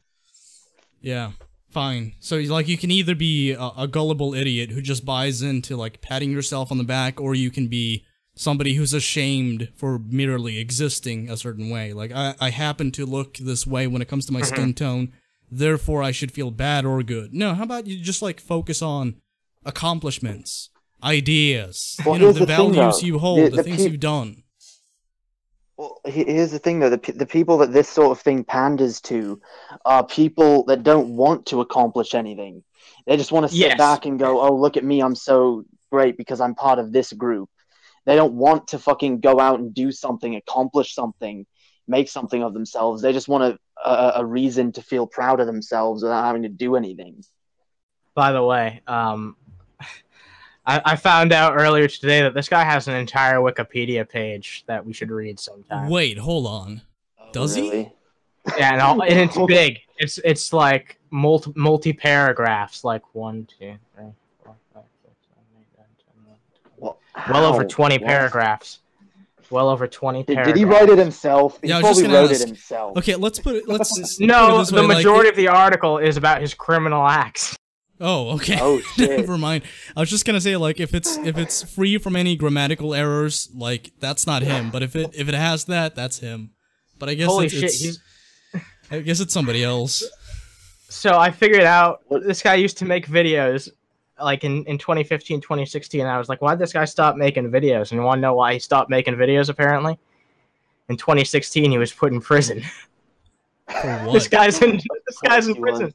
Yeah, 1.00 1.32
fine. 1.70 2.14
So, 2.20 2.36
like, 2.36 2.68
you 2.68 2.78
can 2.78 2.90
either 2.90 3.14
be 3.14 3.52
a, 3.52 3.70
a 3.76 3.88
gullible 3.88 4.34
idiot 4.34 4.70
who 4.70 4.80
just 4.80 5.04
buys 5.04 5.42
into, 5.42 5.76
like, 5.76 6.00
patting 6.00 6.30
yourself 6.30 6.72
on 6.72 6.78
the 6.78 6.84
back, 6.84 7.20
or 7.20 7.34
you 7.34 7.50
can 7.50 7.68
be 7.68 8.04
somebody 8.36 8.74
who's 8.74 8.92
ashamed 8.92 9.70
for 9.74 9.98
merely 9.98 10.58
existing 10.58 11.28
a 11.30 11.36
certain 11.36 11.70
way. 11.70 11.92
Like, 11.92 12.12
I, 12.12 12.34
I 12.38 12.50
happen 12.50 12.92
to 12.92 13.06
look 13.06 13.38
this 13.38 13.66
way 13.66 13.86
when 13.86 14.02
it 14.02 14.08
comes 14.08 14.26
to 14.26 14.32
my 14.32 14.42
mm-hmm. 14.42 14.54
skin 14.54 14.74
tone, 14.74 15.12
therefore 15.50 16.02
I 16.02 16.12
should 16.12 16.30
feel 16.30 16.50
bad 16.50 16.84
or 16.84 17.02
good. 17.02 17.32
No, 17.32 17.54
how 17.54 17.64
about 17.64 17.86
you 17.86 17.98
just, 17.98 18.22
like, 18.22 18.38
focus 18.38 18.82
on 18.82 19.16
accomplishments, 19.64 20.70
ideas, 21.02 21.96
Well, 22.04 22.16
you 22.16 22.20
know, 22.20 22.32
the, 22.32 22.40
the 22.40 22.46
values 22.46 23.00
though. 23.00 23.06
you 23.06 23.18
hold, 23.18 23.38
The- 23.46 23.50
the, 23.50 23.56
the 23.56 23.62
things 23.64 23.76
peop- 23.78 23.92
you've 23.92 24.00
done. 24.00 24.42
Well, 25.78 26.00
here's 26.06 26.52
the 26.52 26.58
thing, 26.58 26.80
though: 26.80 26.88
the 26.88 27.12
the 27.12 27.26
people 27.26 27.58
that 27.58 27.70
this 27.70 27.86
sort 27.86 28.10
of 28.10 28.18
thing 28.22 28.44
panders 28.44 28.98
to 29.02 29.38
are 29.84 30.02
people 30.06 30.64
that 30.64 30.82
don't 30.82 31.16
want 31.16 31.44
to 31.46 31.60
accomplish 31.60 32.14
anything. 32.14 32.62
They 33.06 33.18
just 33.18 33.30
want 33.30 33.44
to 33.44 33.48
sit 33.50 33.58
Yes. 33.58 33.76
back 33.76 34.06
and 34.06 34.18
go, 34.18 34.40
"Oh, 34.40 34.56
look 34.56 34.78
at 34.78 34.84
me! 34.84 35.02
I'm 35.02 35.14
so 35.14 35.66
great 35.92 36.16
because 36.16 36.40
I'm 36.40 36.54
part 36.54 36.78
of 36.78 36.92
this 36.92 37.12
group." 37.12 37.50
They 38.06 38.16
don't 38.16 38.34
want 38.34 38.68
to 38.68 38.78
fucking 38.78 39.20
go 39.20 39.38
out 39.38 39.60
and 39.60 39.74
do 39.74 39.92
something, 39.92 40.36
accomplish 40.36 40.94
something, 40.94 41.44
make 41.86 42.08
something 42.08 42.42
of 42.42 42.54
themselves. 42.54 43.02
They 43.02 43.12
just 43.12 43.28
want 43.28 43.44
a, 43.44 43.88
a, 43.88 44.12
a 44.20 44.24
reason 44.24 44.72
to 44.72 44.82
feel 44.82 45.06
proud 45.06 45.40
of 45.40 45.46
themselves 45.46 46.02
without 46.02 46.24
having 46.24 46.42
to 46.42 46.48
do 46.48 46.76
anything. 46.76 47.22
by 48.14 48.32
the 48.32 48.42
way 48.42 48.80
um 48.86 49.36
I, 50.68 50.82
I 50.84 50.96
found 50.96 51.32
out 51.32 51.54
earlier 51.56 51.86
today 51.86 52.22
that 52.22 52.34
this 52.34 52.48
guy 52.48 52.64
has 52.64 52.88
an 52.88 52.94
entire 52.94 53.36
wikipedia 53.36 54.08
page 54.08 54.64
that 54.66 54.84
we 54.84 54.92
should 54.92 55.10
read 55.10 55.38
sometime 55.38 55.88
Wait, 55.90 56.18
hold 56.18 56.46
on. 56.46 56.82
Does 57.32 57.54
he? 57.54 57.92
Yeah, 58.56 58.72
and, 58.72 58.80
all, 58.80 59.02
and 59.02 59.18
it's 59.20 59.36
big. 59.46 59.80
It's 59.98 60.18
it's 60.24 60.52
like 60.52 60.98
multi 61.10 61.52
multi 61.54 61.92
paragraphs, 61.92 62.84
like 62.84 63.02
one, 63.14 63.46
two, 63.46 63.74
three, 63.94 64.12
four, 64.42 64.54
five, 64.72 64.84
six, 65.02 65.14
seven, 65.28 65.44
eight, 65.58 65.66
nine, 65.76 65.86
ten, 65.98 66.14
eleven, 66.80 66.96
Well, 67.16 67.24
twelve. 67.26 67.54
Over 67.54 67.64
twenty 67.64 67.98
What? 67.98 68.06
paragraphs. 68.06 68.78
Well 69.50 69.68
over 69.68 69.86
twenty 69.86 70.22
Did, 70.24 70.34
paragraphs. 70.34 70.48
did 70.52 70.58
he 70.58 70.64
write 70.64 70.88
it 70.88 70.98
himself? 70.98 71.58
He 71.62 71.68
Yeah, 71.68 71.80
just 71.80 72.00
probably 72.00 72.14
wrote 72.16 72.30
ask. 72.32 72.42
it 72.42 72.46
himself. 72.48 72.96
Okay, 72.98 73.14
let's 73.16 73.38
put 73.38 73.54
it. 73.56 73.68
Let's. 73.68 74.16
put 74.18 74.26
No, 74.26 74.60
it 74.60 74.66
the 74.68 74.74
way, 74.74 74.80
like- 74.82 74.96
majority 74.98 75.28
of 75.28 75.36
the 75.36 75.48
article 75.48 75.98
is 75.98 76.16
about 76.16 76.40
his 76.40 76.52
criminal 76.54 77.06
acts. 77.06 77.56
Oh, 78.00 78.30
okay. 78.34 78.58
Oh, 78.60 78.78
shit. 78.96 79.08
Never 79.20 79.38
mind. 79.38 79.62
I 79.96 80.00
was 80.00 80.10
just 80.10 80.24
gonna 80.26 80.40
say 80.40 80.56
like 80.56 80.80
if 80.80 80.94
it's 80.94 81.16
if 81.18 81.38
it's 81.38 81.62
free 81.62 81.96
from 81.98 82.16
any 82.16 82.36
grammatical 82.36 82.92
errors, 82.94 83.48
like 83.54 83.92
that's 84.00 84.26
not 84.26 84.42
him. 84.42 84.70
But 84.70 84.82
if 84.82 84.94
it 84.96 85.10
if 85.14 85.28
it 85.28 85.34
has 85.34 85.64
that, 85.66 85.94
that's 85.94 86.18
him. 86.18 86.50
But 86.98 87.08
I 87.08 87.14
guess 87.14 87.28
Holy 87.28 87.46
it's, 87.46 87.54
shit! 87.54 87.64
it's- 87.64 87.80
He's 87.80 88.00
I 88.90 89.00
guess 89.00 89.20
it's 89.20 89.32
somebody 89.32 89.62
else. 89.64 90.02
so 90.88 91.18
I 91.18 91.30
figured 91.30 91.62
out 91.62 92.02
this 92.10 92.42
guy 92.42 92.54
used 92.54 92.78
to 92.78 92.84
make 92.84 93.06
videos 93.06 93.68
like 94.20 94.44
in, 94.44 94.64
in 94.64 94.78
2015 94.78 95.40
2016 95.40 96.06
i 96.06 96.18
was 96.18 96.28
like 96.28 96.40
why'd 96.40 96.58
this 96.58 96.72
guy 96.72 96.84
stop 96.84 97.16
making 97.16 97.50
videos 97.50 97.90
and 97.90 98.00
you 98.00 98.02
want 98.02 98.18
to 98.18 98.22
know 98.22 98.34
why 98.34 98.52
he 98.52 98.58
stopped 98.58 98.88
making 98.90 99.14
videos 99.14 99.48
apparently 99.48 99.98
in 100.88 100.96
2016 100.96 101.70
he 101.70 101.78
was 101.78 101.92
put 101.92 102.12
in 102.12 102.20
prison 102.20 102.62
this 104.12 104.28
guy's 104.28 104.60
in 104.62 104.76
this 105.06 105.18
guy's 105.22 105.48
in 105.48 105.54
prison 105.56 105.92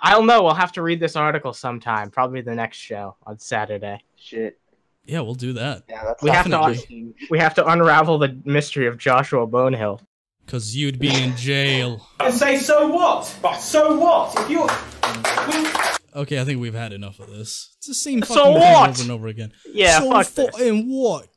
i 0.00 0.12
don't 0.12 0.26
know 0.26 0.42
we'll 0.42 0.54
have 0.54 0.72
to 0.72 0.82
read 0.82 1.00
this 1.00 1.16
article 1.16 1.52
sometime 1.52 2.10
probably 2.10 2.40
the 2.40 2.54
next 2.54 2.76
show 2.76 3.16
on 3.26 3.38
saturday 3.38 4.02
Shit. 4.16 4.58
Yeah, 5.04 5.20
we'll 5.20 5.36
do 5.36 5.54
that. 5.54 5.84
Yeah, 5.88 6.04
that's 6.04 6.22
We 6.22 6.28
have 6.28 6.44
to- 6.50 7.14
we 7.30 7.38
have 7.38 7.54
to 7.54 7.66
unravel 7.66 8.18
the 8.18 8.38
mystery 8.44 8.86
of 8.86 8.98
joshua 8.98 9.46
bonehill 9.46 10.02
Cause 10.48 10.74
you'd 10.74 10.98
be 10.98 11.14
in 11.14 11.36
jail. 11.36 12.08
And 12.20 12.32
say, 12.32 12.56
so 12.56 12.88
what? 12.88 13.26
So 13.60 13.98
what? 13.98 14.34
If 14.38 14.48
you're. 14.48 15.97
Okay, 16.18 16.40
I 16.40 16.44
think 16.44 16.60
we've 16.60 16.74
had 16.74 16.92
enough 16.92 17.20
of 17.20 17.28
this. 17.30 17.74
It's 17.78 17.86
the 17.86 17.94
same 17.94 18.22
So 18.22 18.34
fucking 18.34 18.52
thing 18.54 18.60
what? 18.60 18.88
over 18.90 19.02
and 19.02 19.10
over 19.10 19.28
again. 19.28 19.52
yeah 19.72 20.00
so 20.00 20.10
fuck 20.10 20.26
this. 20.26 20.50
fucking 20.50 20.88
what? 20.90 21.28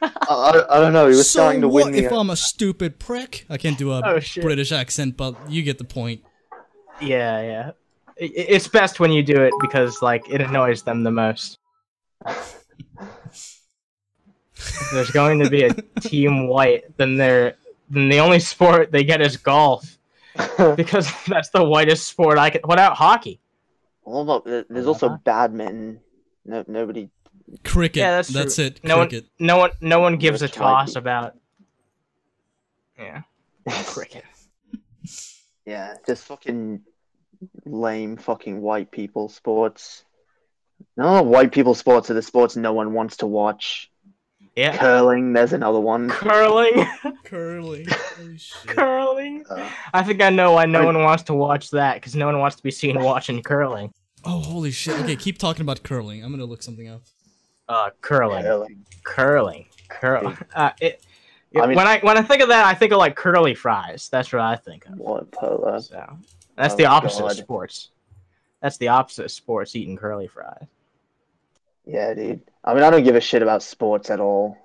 I, 0.00 0.10
I, 0.30 0.76
I 0.76 0.80
don't 0.80 0.92
know. 0.92 1.08
He 1.08 1.16
was 1.16 1.28
so 1.28 1.40
starting 1.40 1.60
to 1.62 1.68
what 1.68 1.86
win 1.86 1.94
me. 1.94 2.04
if 2.04 2.12
I'm 2.12 2.30
a 2.30 2.36
stupid 2.36 3.00
prick? 3.00 3.44
I 3.50 3.56
can't 3.58 3.76
do 3.76 3.90
a 3.92 4.00
Oh. 4.04 4.20
British 4.40 4.70
accent, 4.70 5.16
but 5.16 5.34
you 5.50 5.62
get 5.62 5.78
the 5.78 5.84
point. 5.84 6.22
yeah 7.00 7.40
yeah 7.42 7.70
I- 8.20 8.24
I- 8.24 8.30
it's 8.54 8.68
best 8.68 9.00
when 9.00 9.10
you 9.12 9.22
do 9.24 9.40
it 9.42 9.52
because 9.60 10.00
like 10.02 10.28
it 10.30 10.40
annoys 10.40 10.82
them 10.82 11.02
the 11.02 11.10
most 11.10 11.58
there's 14.92 15.10
going 15.10 15.38
to 15.40 15.48
be 15.50 15.62
a 15.64 15.72
team 16.00 16.48
white, 16.48 16.84
then 16.96 17.16
they're 17.16 17.56
then 17.90 18.08
the 18.08 18.18
only 18.20 18.38
sport 18.40 18.90
they 18.92 19.02
get 19.04 19.20
is 19.20 19.36
golf 19.36 19.98
because 20.76 21.10
that's 21.26 21.50
the 21.50 21.62
whitest 21.64 22.06
sport 22.06 22.38
I 22.38 22.50
can. 22.50 22.60
What 22.64 22.74
about 22.78 22.96
hockey? 22.96 23.40
Well, 24.08 24.24
look, 24.24 24.44
there's 24.44 24.86
also 24.86 25.18
badminton. 25.24 26.00
No, 26.44 26.64
nobody. 26.66 27.10
Cricket. 27.64 28.00
Yeah, 28.00 28.10
that's 28.12 28.28
that's 28.28 28.54
true. 28.56 28.64
it. 28.66 28.80
No 28.84 28.96
Cricket. 28.96 29.24
one, 29.38 29.46
no 29.46 29.56
one, 29.58 29.70
no 29.80 30.00
one 30.00 30.16
gives 30.16 30.42
a 30.42 30.48
toss 30.48 30.90
people. 30.90 30.98
about. 31.00 31.34
Yeah, 32.98 33.22
cricket. 33.86 34.24
Yeah, 35.66 35.94
just 36.06 36.24
fucking 36.24 36.80
lame 37.64 38.16
fucking 38.16 38.60
white 38.60 38.90
people 38.90 39.28
sports. 39.28 40.04
No, 40.96 41.22
white 41.22 41.52
people 41.52 41.74
sports 41.74 42.10
are 42.10 42.14
the 42.14 42.22
sports 42.22 42.56
no 42.56 42.72
one 42.72 42.92
wants 42.92 43.18
to 43.18 43.26
watch. 43.26 43.90
Yeah, 44.56 44.76
Curling, 44.76 45.32
there's 45.34 45.52
another 45.52 45.78
one. 45.78 46.08
curling, 46.10 46.84
Curling. 47.24 47.86
Holy 48.16 48.38
shit. 48.38 48.66
curling. 48.66 49.44
Uh, 49.48 49.70
I 49.94 50.02
think 50.02 50.20
I 50.20 50.30
know 50.30 50.52
why 50.52 50.66
no 50.66 50.84
one 50.84 51.00
wants 51.04 51.22
to 51.24 51.34
watch 51.34 51.70
that 51.70 51.94
because 51.94 52.16
no 52.16 52.26
one 52.26 52.40
wants 52.40 52.56
to 52.56 52.62
be 52.64 52.72
seen 52.72 53.00
watching 53.00 53.40
curling. 53.42 53.92
Oh, 54.24 54.40
holy 54.40 54.70
shit. 54.70 54.98
Okay, 55.00 55.16
keep 55.16 55.38
talking 55.38 55.62
about 55.62 55.82
curling. 55.82 56.24
I'm 56.24 56.30
gonna 56.30 56.44
look 56.44 56.62
something 56.62 56.88
up. 56.88 57.02
Uh, 57.68 57.90
curling, 58.00 58.42
curling. 58.44 58.84
curling, 59.04 59.66
curling. 59.88 60.38
Uh, 60.54 60.70
it. 60.80 61.02
I 61.56 61.66
mean- 61.66 61.76
when 61.76 61.86
I 61.86 61.98
when 62.00 62.18
I 62.18 62.22
think 62.22 62.42
of 62.42 62.48
that, 62.48 62.64
I 62.66 62.74
think 62.74 62.92
of 62.92 62.98
like 62.98 63.16
curly 63.16 63.54
fries. 63.54 64.08
That's 64.10 64.32
what 64.32 64.42
I 64.42 64.56
think 64.56 64.86
of. 64.86 64.98
What 64.98 65.30
polo? 65.32 65.78
So 65.80 66.16
that's 66.56 66.74
Oh, 66.74 66.76
the 66.76 66.86
opposite 66.86 67.24
of 67.24 67.32
sports. 67.32 67.90
That's 68.60 68.76
the 68.76 68.88
opposite 68.88 69.24
of 69.26 69.30
sports. 69.30 69.76
Eating 69.76 69.96
curly 69.96 70.26
fries. 70.26 70.66
Yeah, 71.86 72.12
dude. 72.12 72.40
I 72.64 72.74
mean, 72.74 72.82
I 72.82 72.90
don't 72.90 73.04
give 73.04 73.16
a 73.16 73.20
shit 73.20 73.40
about 73.40 73.62
sports 73.62 74.10
at 74.10 74.20
all. 74.20 74.58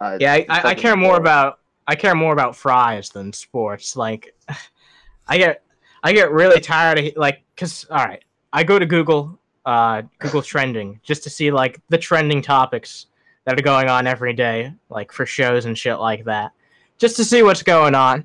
Uh, 0.00 0.18
Yeah, 0.20 0.32
I, 0.32 0.36
I, 0.48 0.58
I 0.58 0.62
fucking 0.62 0.82
care 0.82 0.96
more 0.96 1.16
about 1.16 1.60
I 1.86 1.94
care 1.94 2.14
more 2.14 2.32
about 2.32 2.56
fries 2.56 3.10
than 3.10 3.32
sports. 3.32 3.94
Like, 3.96 4.34
I 5.28 5.38
get 5.38 5.62
I 6.02 6.12
get 6.12 6.32
really 6.32 6.60
tired 6.60 6.98
of 6.98 7.16
like 7.16 7.42
because 7.54 7.86
all 7.90 8.04
right, 8.04 8.24
I 8.54 8.62
go 8.64 8.78
to 8.78 8.86
Google 8.86 9.38
uh 9.66 10.02
Google 10.18 10.42
trending 10.42 11.00
just 11.02 11.22
to 11.24 11.30
see 11.30 11.50
like 11.50 11.80
the 11.88 11.98
trending 11.98 12.40
topics 12.40 13.06
that 13.44 13.58
are 13.58 13.62
going 13.62 13.88
on 13.88 14.06
every 14.06 14.32
day, 14.32 14.72
like 14.88 15.12
for 15.12 15.26
shows 15.26 15.66
and 15.66 15.76
shit 15.76 15.98
like 15.98 16.24
that, 16.24 16.52
just 16.96 17.16
to 17.16 17.24
see 17.24 17.42
what's 17.42 17.62
going 17.62 17.94
on, 17.94 18.24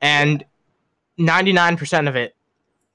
and 0.00 0.44
ninety 1.18 1.52
nine 1.52 1.76
percent 1.76 2.08
of 2.08 2.16
it. 2.16 2.34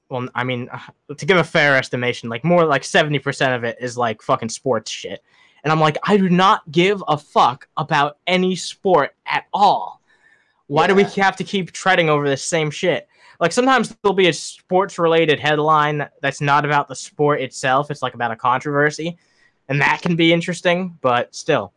Well, 0.08 0.28
I 0.34 0.44
mean, 0.44 0.68
to 1.16 1.26
give 1.26 1.36
a 1.36 1.44
fair 1.44 1.76
estimation, 1.76 2.28
like 2.28 2.44
more 2.44 2.64
like 2.64 2.82
seventy 2.82 3.18
percent 3.18 3.54
of 3.54 3.64
it 3.64 3.76
is 3.80 3.96
like 3.96 4.22
fucking 4.22 4.48
sports 4.48 4.90
shit. 4.90 5.22
And 5.62 5.72
I'm 5.72 5.80
like, 5.80 5.96
I 6.02 6.16
do 6.16 6.28
not 6.28 6.70
give 6.70 7.02
a 7.08 7.16
fuck 7.16 7.68
about 7.76 8.18
any 8.26 8.54
sport 8.54 9.14
at 9.26 9.44
all. 9.52 10.02
Why 10.66 10.86
do 10.86 10.94
we 10.94 11.04
have 11.04 11.36
to 11.36 11.44
keep 11.44 11.72
treading 11.72 12.08
over 12.08 12.28
the 12.28 12.36
same 12.36 12.70
shit? 12.70 13.08
Like 13.40 13.52
sometimes 13.52 13.94
there'll 14.02 14.14
be 14.14 14.28
a 14.28 14.32
sports 14.32 14.98
related 14.98 15.40
headline 15.40 16.08
that's 16.22 16.40
not 16.40 16.64
about 16.64 16.88
the 16.88 16.94
sport 16.94 17.40
itself, 17.40 17.90
it's 17.90 18.02
like 18.02 18.14
about 18.14 18.30
a 18.30 18.36
controversy. 18.36 19.18
And 19.68 19.80
that 19.80 20.02
can 20.02 20.14
be 20.14 20.32
interesting, 20.32 20.98
but 21.00 21.34
still. 21.34 21.72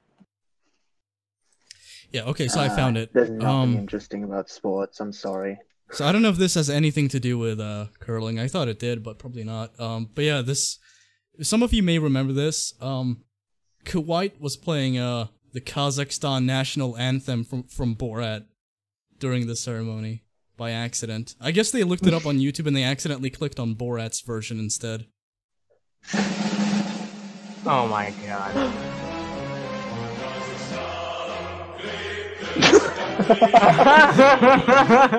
Yeah, 2.11 2.23
okay, 2.23 2.47
so 2.47 2.59
I 2.59 2.67
Uh, 2.67 2.75
found 2.75 2.97
it. 2.97 3.13
There's 3.13 3.29
nothing 3.29 3.47
Um, 3.47 3.77
interesting 3.77 4.23
about 4.23 4.49
sports. 4.49 4.99
I'm 4.99 5.13
sorry. 5.13 5.59
So 5.91 6.05
I 6.05 6.11
don't 6.11 6.21
know 6.21 6.29
if 6.29 6.37
this 6.37 6.55
has 6.55 6.69
anything 6.69 7.07
to 7.09 7.19
do 7.19 7.37
with 7.37 7.59
uh, 7.59 7.87
curling. 7.99 8.39
I 8.39 8.47
thought 8.47 8.67
it 8.67 8.79
did, 8.79 9.03
but 9.03 9.17
probably 9.19 9.43
not. 9.43 9.77
Um, 9.79 10.09
but 10.13 10.23
yeah, 10.23 10.41
this. 10.41 10.79
Some 11.41 11.63
of 11.63 11.73
you 11.73 11.83
may 11.83 11.99
remember 11.99 12.33
this. 12.33 12.73
Um, 12.81 13.23
Kuwait 13.85 14.39
was 14.39 14.57
playing 14.57 14.97
uh 14.97 15.27
the 15.53 15.61
Kazakhstan 15.61 16.43
national 16.43 16.97
anthem 16.97 17.43
from 17.45 17.63
from 17.63 17.95
Borat 17.95 18.45
during 19.17 19.47
the 19.47 19.55
ceremony 19.55 20.23
by 20.57 20.71
accident. 20.71 21.35
I 21.39 21.51
guess 21.51 21.71
they 21.71 21.83
looked 21.83 22.05
it 22.07 22.13
up 22.13 22.25
on 22.25 22.39
YouTube 22.39 22.67
and 22.67 22.75
they 22.75 22.83
accidentally 22.83 23.29
clicked 23.29 23.59
on 23.59 23.75
Borat's 23.75 24.21
version 24.21 24.59
instead. 24.59 25.05
Oh 27.65 27.87
my 27.87 28.13
god. 28.25 28.55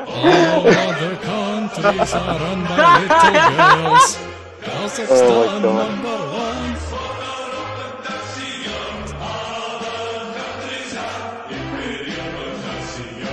All 0.09 0.67
other 0.67 1.17
countries 1.17 2.15
are 2.15 2.39
run 2.39 2.65
by 2.65 3.01
little 3.01 3.89
girls. 3.89 4.19
Kazakhstan 4.61 5.63
Oh 5.65 5.75
number 5.75 6.17
one. 6.33 6.48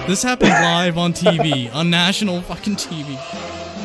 This 0.08 0.22
happened 0.22 0.51
live 0.51 0.97
on 0.97 1.14
TV, 1.14 1.74
on 1.74 1.89
national 1.89 2.41
fucking 2.43 2.76
TV. 2.76 3.16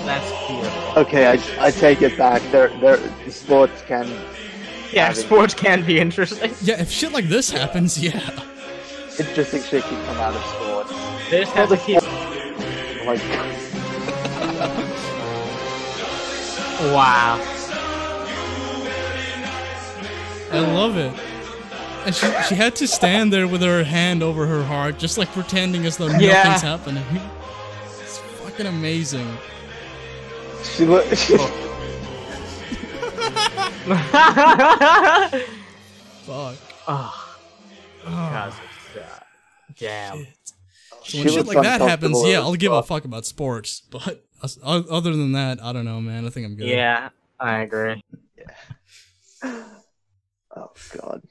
That's 0.05 0.31
beautiful. 0.49 1.03
Okay, 1.03 1.27
I, 1.27 1.66
I 1.66 1.71
take 1.71 2.03
it 2.03 2.16
back. 2.18 2.43
There, 2.53 2.68
there. 2.81 2.99
Sports 3.31 3.81
can. 3.87 4.07
Yeah, 4.93 5.07
Having- 5.07 5.23
sports 5.25 5.55
can 5.55 5.85
be 5.85 5.99
interesting. 5.99 6.53
Yeah, 6.62 6.81
if 6.81 6.91
shit 6.91 7.12
like 7.12 7.27
this 7.27 7.51
happens, 7.51 7.99
yeah. 7.99 8.18
Interesting 9.18 9.62
shit 9.62 9.83
can 9.85 10.05
come 10.07 10.16
out 10.18 10.35
of 10.35 10.45
sports. 10.47 10.91
This 11.31 11.49
has 11.51 11.71
have 11.71 11.79
to 11.79 11.85
keep. 11.87 12.03
Like, 13.07 13.21
Wow. 16.93 17.39
I 20.53 20.59
love 20.61 20.97
it. 20.97 21.12
And 22.07 22.14
she, 22.14 22.26
she 22.48 22.55
had 22.55 22.74
to 22.76 22.86
stand 22.88 23.32
there 23.32 23.46
with 23.46 23.61
her 23.62 23.84
hand 23.84 24.22
over 24.22 24.46
her 24.46 24.64
heart, 24.64 24.98
just 24.98 25.18
like 25.18 25.30
pretending 25.32 25.84
as 25.86 25.96
though 25.98 26.07
Yeah. 26.09 26.42
nothing's 26.44 26.62
happening. 26.62 27.05
It's 28.01 28.18
fucking 28.18 28.66
amazing. 28.66 29.28
she 30.62 30.86
look. 30.86 31.05
Fuck. 36.24 36.57
oh. 36.88 37.36
Damn. 39.78 40.26
So 41.05 41.18
when 41.18 41.28
she 41.28 41.34
shit 41.34 41.46
like 41.46 41.62
that 41.62 41.80
happens, 41.80 42.20
yeah, 42.24 42.40
I'll 42.40 42.55
give 42.55 42.72
a 42.72 42.82
fuck. 42.82 42.88
fuck 43.03 43.05
about 43.05 43.26
sports. 43.26 43.82
But 43.90 44.24
other 44.62 45.11
than 45.12 45.32
that, 45.32 45.62
I 45.62 45.72
don't 45.72 45.84
know, 45.84 46.01
man. 46.01 46.26
I 46.26 46.30
think 46.30 46.46
I'm 46.46 46.55
good. 46.57 46.68
Yeah, 46.68 47.09
I 47.38 47.61
agree. 47.61 48.03
Yeah. 48.38 49.62
Oh 50.57 50.72
god. 50.98 51.22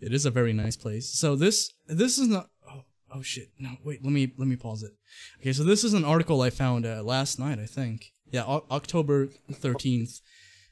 It 0.00 0.12
is 0.12 0.24
a 0.26 0.30
very 0.30 0.52
nice 0.52 0.76
place. 0.76 1.08
So 1.08 1.36
this 1.36 1.72
this 1.86 2.18
is 2.18 2.28
not. 2.28 2.48
Oh, 2.70 2.84
oh 3.14 3.22
shit! 3.22 3.50
No, 3.58 3.70
wait. 3.84 4.02
Let 4.02 4.12
me 4.12 4.32
let 4.38 4.48
me 4.48 4.56
pause 4.56 4.82
it. 4.82 4.92
Okay, 5.40 5.52
so 5.52 5.62
this 5.64 5.84
is 5.84 5.94
an 5.94 6.04
article 6.04 6.40
I 6.42 6.50
found 6.50 6.86
uh, 6.86 7.02
last 7.02 7.38
night. 7.38 7.58
I 7.58 7.66
think. 7.66 8.12
Yeah, 8.30 8.44
o- 8.46 8.64
October 8.70 9.28
thirteenth. 9.52 10.20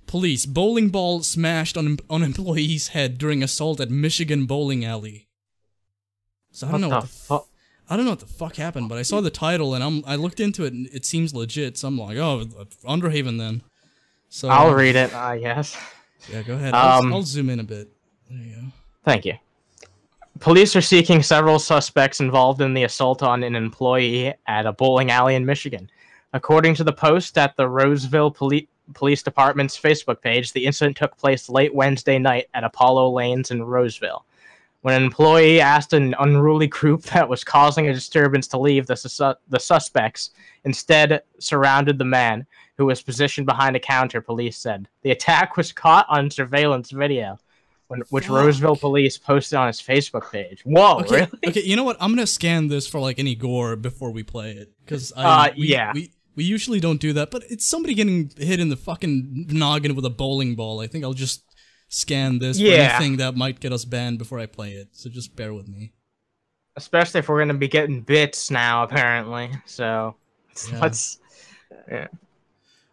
Police 0.06 0.46
bowling 0.46 0.88
ball 0.88 1.22
smashed 1.22 1.76
on 1.76 1.98
on 2.08 2.22
employee's 2.22 2.88
head 2.88 3.18
during 3.18 3.42
assault 3.42 3.80
at 3.80 3.90
Michigan 3.90 4.46
bowling 4.46 4.84
alley. 4.84 5.28
So 6.50 6.66
I 6.66 6.70
don't 6.72 6.80
know 6.80 6.88
what 6.88 7.02
the 7.02 7.08
fuck? 7.08 7.48
I 7.90 7.96
don't 7.96 8.04
know 8.04 8.12
what 8.12 8.20
the 8.20 8.26
fuck 8.26 8.56
happened, 8.56 8.88
but 8.88 8.96
I 8.98 9.02
saw 9.02 9.20
the 9.20 9.30
title 9.30 9.74
and 9.74 9.84
I'm 9.84 10.02
I 10.06 10.16
looked 10.16 10.40
into 10.40 10.64
it 10.64 10.72
and 10.72 10.86
it 10.92 11.04
seems 11.04 11.34
legit. 11.34 11.76
So 11.76 11.88
I'm 11.88 11.98
like, 11.98 12.16
oh, 12.16 12.44
Underhaven 12.86 13.38
then. 13.38 13.62
So 14.30 14.48
I'll 14.48 14.74
read 14.74 14.96
it, 14.96 15.14
I 15.14 15.38
guess. 15.38 15.76
Yeah, 16.32 16.42
go 16.42 16.54
ahead. 16.54 16.74
I'll, 16.74 17.00
Um, 17.00 17.12
I'll 17.12 17.22
zoom 17.22 17.48
in 17.50 17.60
a 17.60 17.64
bit. 17.64 17.88
Thank 19.08 19.24
you. 19.24 19.38
Police 20.38 20.76
are 20.76 20.82
seeking 20.82 21.22
several 21.22 21.58
suspects 21.58 22.20
involved 22.20 22.60
in 22.60 22.74
the 22.74 22.84
assault 22.84 23.22
on 23.22 23.42
an 23.42 23.56
employee 23.56 24.34
at 24.46 24.66
a 24.66 24.72
bowling 24.74 25.10
alley 25.10 25.34
in 25.34 25.46
Michigan. 25.46 25.88
According 26.34 26.74
to 26.74 26.84
the 26.84 26.92
post 26.92 27.38
at 27.38 27.56
the 27.56 27.66
Roseville 27.66 28.30
Poli- 28.30 28.68
Police 28.92 29.22
Department's 29.22 29.80
Facebook 29.80 30.20
page, 30.20 30.52
the 30.52 30.66
incident 30.66 30.98
took 30.98 31.16
place 31.16 31.48
late 31.48 31.74
Wednesday 31.74 32.18
night 32.18 32.48
at 32.52 32.64
Apollo 32.64 33.08
Lanes 33.12 33.50
in 33.50 33.62
Roseville. 33.62 34.26
When 34.82 34.94
an 34.94 35.04
employee 35.04 35.58
asked 35.58 35.94
an 35.94 36.14
unruly 36.18 36.66
group 36.66 37.00
that 37.04 37.30
was 37.30 37.42
causing 37.42 37.88
a 37.88 37.94
disturbance 37.94 38.46
to 38.48 38.58
leave, 38.58 38.86
the, 38.86 39.38
the 39.48 39.58
suspects 39.58 40.32
instead 40.64 41.22
surrounded 41.38 41.96
the 41.96 42.04
man, 42.04 42.44
who 42.76 42.84
was 42.84 43.00
positioned 43.00 43.46
behind 43.46 43.74
a 43.74 43.80
counter, 43.80 44.20
police 44.20 44.58
said. 44.58 44.86
The 45.00 45.12
attack 45.12 45.56
was 45.56 45.72
caught 45.72 46.04
on 46.10 46.30
surveillance 46.30 46.90
video 46.90 47.38
when, 47.88 48.00
which 48.10 48.26
Fuck. 48.26 48.36
Roseville 48.36 48.76
police 48.76 49.18
posted 49.18 49.56
on 49.58 49.66
his 49.66 49.80
Facebook 49.80 50.30
page. 50.30 50.62
Whoa, 50.64 50.98
Okay, 51.00 51.14
really? 51.16 51.28
okay. 51.48 51.62
You 51.62 51.76
know 51.76 51.84
what? 51.84 51.96
I'm 52.00 52.12
gonna 52.14 52.26
scan 52.26 52.68
this 52.68 52.86
for 52.86 53.00
like 53.00 53.18
any 53.18 53.34
gore 53.34 53.76
before 53.76 54.10
we 54.12 54.22
play 54.22 54.52
it, 54.52 54.72
because 54.84 55.12
Uh, 55.16 55.50
we, 55.58 55.68
yeah. 55.68 55.92
we 55.94 56.12
we 56.36 56.44
usually 56.44 56.78
don't 56.80 57.00
do 57.00 57.12
that. 57.14 57.30
But 57.30 57.42
it's 57.50 57.64
somebody 57.64 57.94
getting 57.94 58.30
hit 58.36 58.60
in 58.60 58.68
the 58.68 58.76
fucking 58.76 59.46
noggin 59.50 59.94
with 59.96 60.04
a 60.04 60.10
bowling 60.10 60.54
ball. 60.54 60.80
I 60.80 60.86
think 60.86 61.02
I'll 61.04 61.12
just 61.14 61.42
scan 61.88 62.38
this 62.38 62.58
Yeah. 62.58 62.70
for 62.70 62.94
anything 63.02 63.16
that 63.16 63.34
might 63.34 63.58
get 63.60 63.72
us 63.72 63.84
banned 63.84 64.18
before 64.18 64.38
I 64.38 64.46
play 64.46 64.72
it. 64.72 64.88
So 64.92 65.10
just 65.10 65.34
bear 65.34 65.52
with 65.54 65.66
me. 65.68 65.92
Especially 66.76 67.18
if 67.18 67.28
we're 67.28 67.40
gonna 67.40 67.54
be 67.54 67.66
getting 67.68 68.02
bits 68.02 68.50
now, 68.50 68.84
apparently. 68.84 69.50
So 69.64 70.14
Yeah. 70.70 70.78
let's. 70.80 71.18
Yeah. 71.90 72.06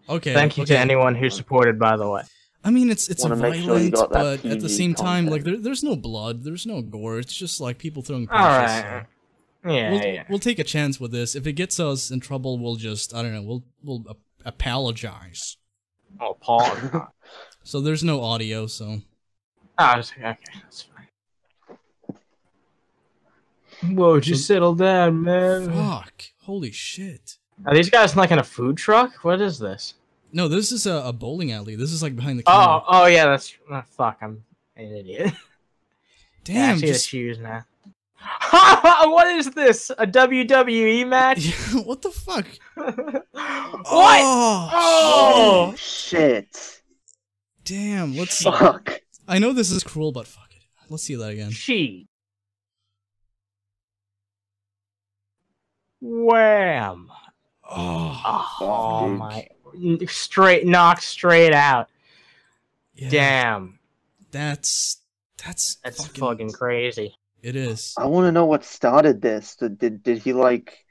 Okay. 0.10 0.34
Thank 0.34 0.58
you 0.58 0.64
okay. 0.64 0.76
to 0.76 0.80
anyone 0.80 1.16
who 1.16 1.30
supported, 1.30 1.78
by 1.78 1.98
the 1.98 2.08
way. 2.10 2.22
I 2.66 2.72
mean, 2.72 2.90
it's 2.90 3.08
it's 3.10 3.22
Wanna 3.24 3.36
violent, 3.36 3.64
sure 3.64 3.78
you 3.78 3.92
got 3.92 4.10
but 4.12 4.44
at 4.44 4.60
the 4.60 4.68
PG 4.68 4.70
same 4.70 4.94
time, 4.96 5.28
like 5.28 5.44
there, 5.44 5.56
there's 5.58 5.84
no 5.84 5.96
blood, 5.96 6.44
there's 6.44 6.66
no 6.66 6.82
gore. 6.82 7.20
It's 7.20 7.34
just 7.36 7.62
like 7.62 7.78
people 7.78 8.02
throwing 8.02 8.28
All 8.30 8.38
punches. 8.40 8.84
right. 8.84 9.06
so 9.64 9.70
Yeah, 9.72 9.92
we'll, 9.92 10.02
yeah. 10.04 10.24
we'll 10.30 10.40
take 10.40 10.58
a 10.60 10.64
chance 10.64 11.00
with 11.00 11.12
this. 11.12 11.36
If 11.36 11.46
it 11.46 11.54
gets 11.54 11.80
us 11.80 12.10
in 12.10 12.20
trouble, 12.22 12.58
we'll 12.58 12.76
just 12.76 13.14
I 13.14 13.22
don't 13.22 13.34
know. 13.34 13.44
We'll 13.44 13.64
we'll 13.84 14.04
ap- 14.10 14.18
apologize. 14.46 15.58
Oh, 16.20 16.36
Paul. 16.40 16.68
So 17.64 17.82
there's 17.82 18.04
no 18.04 18.22
audio. 18.22 18.68
So 18.68 19.02
ah, 19.78 19.96
oh, 19.96 20.00
it's- 20.00 20.12
okay, 20.18 20.38
that's 20.62 20.84
fine. 23.82 23.96
Whoa, 23.96 24.20
just 24.20 24.46
settle 24.48 24.74
down, 24.76 25.24
man. 25.24 25.72
fuck. 25.72 26.24
Holy 26.44 26.72
shit. 26.72 27.38
Are 27.66 27.74
these 27.76 27.90
guys 27.90 28.16
like 28.16 28.32
in 28.32 28.40
a 28.40 28.44
food 28.44 28.78
truck? 28.78 29.24
What 29.24 29.42
is 29.42 29.60
this? 29.60 29.96
No, 30.36 30.50
this 30.50 30.72
is 30.74 30.86
a, 30.86 30.96
a 30.96 31.14
bowling 31.14 31.52
alley. 31.54 31.76
This 31.78 31.92
is 31.94 32.04
like 32.04 32.14
behind 32.16 32.40
the 32.40 32.44
Oh, 32.46 32.52
camera. 32.52 32.66
oh 32.76 32.84
oh 32.90 33.06
yeah, 33.06 33.26
that's 33.28 33.54
oh, 33.72 33.82
fuck. 33.88 34.18
I'm 34.22 34.44
an 34.76 34.94
idiot. 34.96 35.34
Yeah, 36.48 36.54
I 36.54 36.68
Damn. 36.68 36.78
see 36.78 36.88
just- 36.88 37.06
the 37.06 37.08
shoes 37.08 37.40
now. 37.40 37.66
what 38.52 39.28
is 39.30 39.50
this? 39.52 39.90
A 39.98 40.06
WWE 40.06 41.08
match? 41.08 41.56
what 41.86 42.02
the 42.04 42.12
fuck? 42.12 42.46
what? 42.76 43.24
Oh, 43.86 44.70
Oh! 44.74 45.74
Shit. 45.76 46.82
damn. 47.64 48.16
Let's. 48.16 48.44
Fuck. 48.44 49.00
I 49.28 49.40
know 49.40 49.54
this 49.54 49.72
is 49.72 49.84
cruel, 49.84 50.12
but 50.12 50.28
fuck 50.28 50.52
it. 50.52 50.62
Let's 50.90 51.02
see 51.04 51.16
that 51.16 51.30
again. 51.32 51.50
She. 51.50 52.08
Wham! 56.02 57.10
Oh, 57.68 58.22
Oh, 58.26 58.56
Fuck, 58.60 59.10
dude. 59.10 59.18
my! 59.18 59.48
Straight 60.08 60.66
knocked 60.66 61.04
straight 61.04 61.54
out. 61.54 61.90
yeah. 62.96 63.10
Damn, 63.10 63.80
That's 64.32 64.98
that's 65.44 65.76
that's 65.84 65.98
fucking, 66.06 66.20
fucking 66.20 66.52
crazy. 66.52 67.16
It 67.42 67.56
is. 67.56 67.94
I 67.98 68.06
want 68.08 68.26
to 68.26 68.32
know 68.32 68.46
what 68.46 68.64
started 68.64 69.22
this. 69.22 69.56
Did, 69.56 69.78
did 69.78 70.04
did 70.04 70.18
he 70.20 70.34
like 70.34 70.86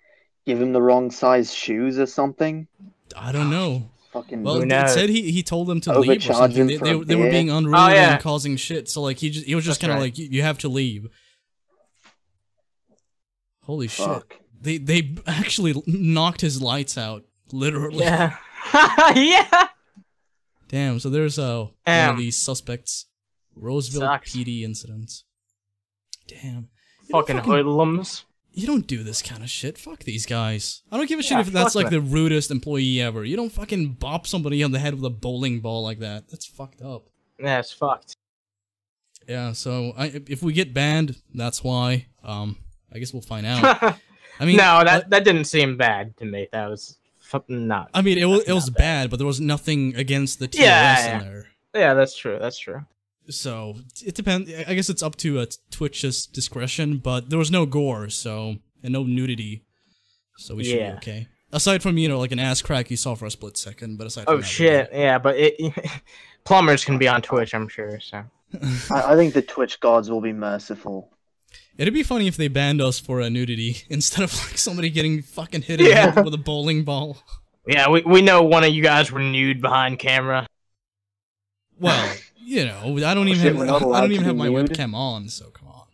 give 0.47 0.61
him 0.61 0.72
the 0.72 0.80
wrong 0.82 1.11
size 1.11 1.53
shoes 1.53 1.99
or 1.99 2.07
something? 2.07 2.68
I 3.16 3.32
don't 3.32 3.51
know. 3.51 3.91
Fucking 4.12 4.45
Well, 4.45 4.61
Who 4.61 4.62
it 4.62 4.89
said 4.91 5.09
he 5.09 5.32
he 5.32 5.43
told 5.43 5.66
them 5.66 5.80
to 5.82 5.99
leave 5.99 6.18
or 6.30 6.35
something. 6.35 6.68
They, 6.68 6.76
they, 6.76 6.99
they 7.01 7.16
were 7.16 7.30
being 7.30 7.51
unruly 7.51 7.76
Oh, 7.78 7.89
yeah. 7.89 8.12
and 8.14 8.22
causing 8.22 8.57
shit. 8.57 8.89
So 8.89 9.03
like 9.03 9.18
he 9.18 9.30
just 9.30 9.47
he 9.47 9.57
was 9.57 9.64
just 9.64 9.80
kind 9.80 9.91
of 9.93 9.97
right. 9.97 10.05
like 10.05 10.18
you, 10.18 10.28
you 10.30 10.43
have 10.43 10.59
to 10.59 10.68
leave. 10.68 11.09
Holy 13.62 13.89
shit! 13.89 14.22
They 14.61 14.78
they 14.78 15.14
actually 15.26 15.82
knocked 15.87 16.41
his 16.43 16.61
lights 16.62 16.97
out, 16.99 17.24
literally. 17.51 18.05
Yeah, 18.05 18.37
yeah. 19.14 19.68
Damn. 20.68 20.98
So 20.98 21.10
there's 21.10 21.38
uh 21.38 21.66
one 21.84 22.10
of 22.10 22.16
these 22.16 22.36
suspects, 22.36 23.06
Roseville 23.54 24.02
Sucks. 24.02 24.34
PD 24.34 24.62
incident. 24.62 25.22
Damn. 26.26 26.68
You 27.06 27.10
don't 27.10 27.26
Fucking 27.26 27.38
hoodlums. 27.38 28.24
You 28.52 28.68
don't 28.68 28.86
do 28.86 29.02
this 29.02 29.20
kind 29.20 29.42
of 29.42 29.50
shit. 29.50 29.76
Fuck 29.76 30.04
these 30.04 30.26
guys. 30.26 30.82
I 30.90 30.96
don't 30.96 31.08
give 31.08 31.18
a 31.18 31.22
shit 31.22 31.38
if 31.40 31.48
that's 31.48 31.74
like 31.74 31.90
the 31.90 32.00
rudest 32.00 32.52
employee 32.52 33.00
ever. 33.00 33.24
You 33.24 33.36
don't 33.36 33.50
fucking 33.50 33.94
bop 33.94 34.28
somebody 34.28 34.62
on 34.62 34.70
the 34.70 34.78
head 34.78 34.94
with 34.94 35.04
a 35.04 35.10
bowling 35.10 35.58
ball 35.58 35.82
like 35.82 35.98
that. 35.98 36.28
That's 36.28 36.46
fucked 36.46 36.80
up. 36.80 37.08
Yeah, 37.38 37.58
it's 37.58 37.72
fucked. 37.72 38.16
Yeah, 39.28 39.52
so 39.52 39.92
I, 39.96 40.22
if 40.28 40.42
we 40.42 40.52
get 40.52 40.72
banned, 40.72 41.20
that's 41.34 41.64
why. 41.64 42.06
Um, 42.22 42.58
I 42.92 42.98
guess 42.98 43.12
we'll 43.12 43.22
find 43.22 43.44
out. 43.44 43.98
I 44.40 44.44
mean, 44.44 44.56
no, 44.56 44.82
that 44.84 45.10
that 45.10 45.24
didn't 45.24 45.44
seem 45.44 45.76
bad 45.76 46.16
to 46.18 46.24
me. 46.24 46.48
That 46.52 46.68
was 46.68 46.98
fucking 47.02 47.03
not. 47.49 47.91
I 47.95 48.03
mean, 48.03 48.18
it 48.18 48.24
was 48.26 48.45
it 48.45 48.53
was 48.53 48.70
bad. 48.70 48.78
bad, 48.78 49.11
but 49.11 49.16
there 49.18 49.26
was 49.26 49.41
nothing 49.41 49.95
against 49.97 50.39
the 50.39 50.49
TOS 50.49 50.61
Yeah, 50.61 51.07
yeah. 51.07 51.18
in 51.18 51.24
there. 51.24 51.47
Yeah, 51.74 51.95
that's 51.95 52.16
true. 52.16 52.39
That's 52.41 52.59
true. 52.59 52.85
So 53.30 53.76
it 54.05 54.14
depends. 54.14 54.51
I 54.68 54.74
guess 54.74 54.91
it's 54.91 55.03
up 55.03 55.16
to 55.16 55.41
uh, 55.41 55.47
Twitch's 55.70 56.26
discretion, 56.26 56.99
but 56.99 57.30
there 57.30 57.39
was 57.39 57.51
no 57.51 57.64
gore, 57.66 58.09
so 58.11 58.57
and 58.82 58.93
no 58.93 59.03
nudity, 59.03 59.62
so 60.37 60.55
we 60.55 60.64
should 60.64 60.78
Yeah. 60.78 60.91
be 60.93 60.97
okay. 60.99 61.28
Aside 61.53 61.82
from 61.82 61.97
you 61.99 62.09
know 62.09 62.18
like 62.18 62.32
an 62.32 62.39
ass 62.39 62.61
crack 62.62 62.91
you 62.91 62.97
saw 62.97 63.14
for 63.14 63.26
a 63.26 63.30
split 63.30 63.57
second, 63.57 63.97
but 63.97 64.07
aside 64.07 64.24
from 64.24 64.35
Oh 64.35 64.37
that, 64.37 64.43
we're 64.43 64.47
shit. 64.47 64.91
Yeah, 64.93 65.18
but 65.18 65.37
it 65.39 65.55
plumbers 66.45 66.85
can 66.85 66.99
be 66.99 67.09
on 67.09 67.22
Twitch, 67.22 67.55
I'm 67.55 67.68
sure. 67.68 67.99
So 68.01 68.24
I, 68.91 69.12
I 69.12 69.16
think 69.16 69.35
the 69.35 69.43
Twitch 69.43 69.80
gods 69.80 70.11
will 70.11 70.20
be 70.20 70.32
merciful. 70.32 71.11
It'd 71.76 71.92
be 71.94 72.02
funny 72.04 72.26
if 72.28 72.36
they 72.36 72.48
banned 72.48 72.80
us 72.80 73.00
for 73.00 73.20
a 73.20 73.28
nudity 73.28 73.78
instead 73.88 74.22
of 74.24 74.32
like 74.46 74.58
somebody 74.58 74.90
getting 74.90 75.22
fucking 75.22 75.62
hit 75.62 75.80
in 75.80 75.84
the 75.86 75.90
Yeah. 75.90 76.10
head 76.12 76.24
with 76.24 76.34
a 76.34 76.38
bowling 76.38 76.84
ball. 76.84 77.18
yeah, 77.66 77.88
we 77.88 78.02
we 78.02 78.22
know 78.22 78.42
one 78.42 78.62
of 78.64 78.70
you 78.70 78.82
guys 78.82 79.10
were 79.10 79.20
nude 79.20 79.60
behind 79.60 79.98
camera. 79.98 80.46
Well, 81.80 82.14
you 82.36 82.64
know, 82.66 82.96
I 83.04 83.14
don't 83.14 83.26
oh, 83.28 83.32
even 83.32 83.42
shit, 83.42 83.56
have 83.56 83.82
I 83.82 84.00
don't 84.00 84.12
even 84.12 84.24
have 84.26 84.36
my 84.36 84.48
nude? 84.48 84.70
webcam 84.70 84.94
on, 84.94 85.28
so 85.28 85.50
come 85.50 85.68
on. 85.68 85.86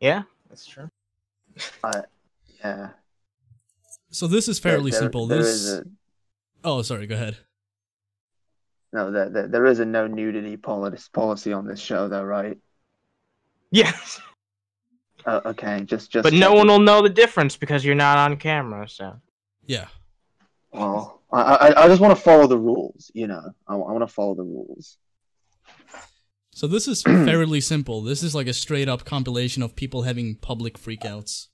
Yeah, 0.00 0.22
that's 0.48 0.66
true. 0.66 0.90
I, 1.84 2.02
yeah. 2.64 2.88
So 4.10 4.26
this 4.26 4.48
is 4.48 4.58
fairly 4.58 4.90
There- 4.90 5.00
simple. 5.00 5.26
there 5.28 5.38
This 5.38 5.48
is 5.48 5.72
a, 5.80 5.84
Oh, 6.64 6.82
sorry, 6.82 7.06
go 7.06 7.14
ahead. 7.14 7.36
no, 8.92 9.10
there, 9.12 9.28
there, 9.30 9.46
there 9.48 9.66
is 9.66 9.78
a 9.78 9.84
no 9.84 10.06
nudity 10.08 10.56
policy 10.56 11.08
policy 11.12 11.52
on 11.52 11.66
this 11.66 11.78
show, 11.80 12.08
though, 12.08 12.24
right? 12.24 12.58
Yes, 13.70 14.20
Uh, 15.26 15.40
okay, 15.46 15.82
just 15.84 16.10
just. 16.10 16.22
but 16.22 16.32
no 16.32 16.40
checking. 16.40 16.56
one 16.58 16.68
will 16.68 16.78
know 16.80 17.02
the 17.02 17.08
difference 17.08 17.56
because 17.56 17.84
you're 17.84 17.94
not 17.94 18.18
on 18.18 18.36
camera. 18.36 18.88
So 18.88 19.16
Yeah. 19.66 19.86
Well, 20.72 21.20
I 21.32 21.40
I, 21.40 21.84
I 21.84 21.88
just 21.88 22.00
want 22.00 22.16
to 22.16 22.22
follow 22.22 22.46
the 22.46 22.58
rules. 22.58 23.10
You 23.14 23.26
know, 23.26 23.42
I, 23.66 23.76
want 23.76 24.00
to 24.00 24.06
follow 24.06 24.34
the 24.34 24.42
rules. 24.44 24.96
So 26.52 26.66
this 26.66 26.88
is 26.88 27.02
fairly 27.04 27.60
simple. 27.60 28.02
This 28.02 28.22
is 28.22 28.34
like 28.34 28.46
a 28.46 28.52
straight 28.52 28.88
up 28.88 29.04
compilation 29.04 29.62
of 29.62 29.76
people 29.76 30.02
having 30.02 30.36
public 30.36 30.78
freakouts. 30.78 31.48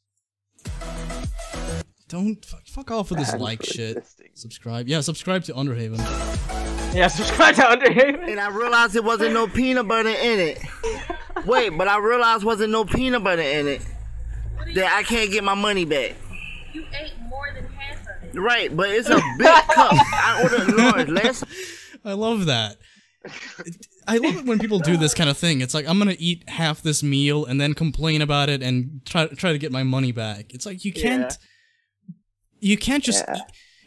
Don't 2.09 2.45
fuck, 2.45 2.67
fuck 2.67 2.91
off 2.93 3.11
with 3.11 3.19
this 3.19 3.33
Bad 3.33 3.41
like 3.41 3.65
shit. 3.65 3.97
existing. 3.97 4.31
Subscribe. 4.35 4.87
Yeah, 4.87 5.01
subscribe 5.01 5.43
to 5.45 5.53
Underhaven. 5.55 5.99
yeah, 6.95 7.09
subscribe 7.09 7.57
to 7.57 7.63
Underhaven. 7.63 8.31
And 8.31 8.39
I 8.39 8.49
realized 8.49 8.93
there 8.95 9.03
wasn't 9.03 9.35
no 9.35 9.49
peanut 9.49 9.89
butter 9.89 10.11
in 10.11 10.39
it. 10.41 10.59
Wait, 11.47 11.71
but 11.71 11.89
I 11.89 11.99
realized 11.99 12.45
wasn't 12.45 12.73
no 12.73 12.85
peanut 12.85 13.23
butter 13.25 13.43
in 13.43 13.67
it. 13.69 13.83
That 14.75 14.93
I 14.97 15.03
can't 15.05 15.31
get 15.31 15.45
my 15.45 15.55
money 15.55 15.85
back. 15.85 16.15
You 16.73 16.85
ate 17.01 17.13
more 17.29 17.49
than 17.55 17.67
half 17.69 18.01
of 18.03 18.35
it. 18.35 18.39
Right, 18.39 18.75
but 18.77 18.91
it's 18.91 19.09
a 19.09 19.21
big 19.39 19.47
cup. 19.71 19.93
I 19.93 20.41
ordered 20.43 20.75
large 20.75 21.09
last. 21.09 21.45
I 22.05 22.13
love 22.15 22.47
that. 22.47 22.77
I 24.07 24.19
love 24.19 24.37
it 24.37 24.45
when 24.45 24.59
people 24.59 24.79
do 24.79 24.97
this 24.97 25.15
kind 25.15 25.29
of 25.31 25.37
thing. 25.37 25.61
It's 25.61 25.75
like 25.75 25.89
I'm 25.89 25.99
gonna 25.99 26.17
eat 26.19 26.49
half 26.49 26.83
this 26.83 27.03
meal 27.03 27.45
and 27.45 27.61
then 27.61 27.75
complain 27.75 28.23
about 28.23 28.49
it 28.49 28.63
and 28.63 29.01
try 29.05 29.27
try 29.27 29.53
to 29.53 29.59
get 29.59 29.73
my 29.73 29.83
money 29.83 30.13
back. 30.13 30.53
It's 30.55 30.67
like 30.67 30.85
you 30.85 30.93
can't 30.93 31.37
you 32.61 32.77
can't 32.77 33.03
just 33.03 33.25
Yeah. 33.29 33.41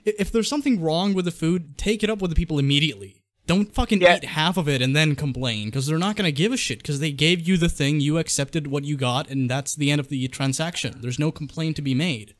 if 0.05 0.31
there's 0.31 0.47
something 0.49 0.81
wrong 0.81 1.13
with 1.13 1.25
the 1.25 1.31
food, 1.31 1.77
take 1.77 2.03
it 2.03 2.09
up 2.09 2.19
with 2.21 2.31
the 2.31 2.35
people 2.35 2.59
immediately. 2.59 3.18
Don't 3.49 3.73
fucking 3.73 3.99
Yeah. 3.99 4.17
eat 4.17 4.25
half 4.25 4.57
of 4.57 4.69
it 4.69 4.79
and 4.79 4.95
then 4.95 5.15
complain 5.15 5.65
because 5.65 5.87
they're 5.87 5.97
not 5.97 6.15
gonna 6.15 6.31
give 6.31 6.51
a 6.51 6.57
shit 6.57 6.77
because 6.83 6.99
they 6.99 7.11
gave 7.11 7.47
you 7.47 7.57
the 7.57 7.67
thing, 7.67 7.99
you 7.99 8.19
accepted 8.19 8.67
what 8.67 8.83
you 8.85 8.95
got, 8.95 9.27
and 9.27 9.49
that's 9.49 9.73
the 9.75 9.89
end 9.89 9.99
of 9.99 10.09
the 10.09 10.27
transaction. 10.27 10.99
There's 11.01 11.17
no 11.17 11.31
complaint 11.31 11.75
to 11.77 11.81
be 11.81 11.95
made. 11.95 12.35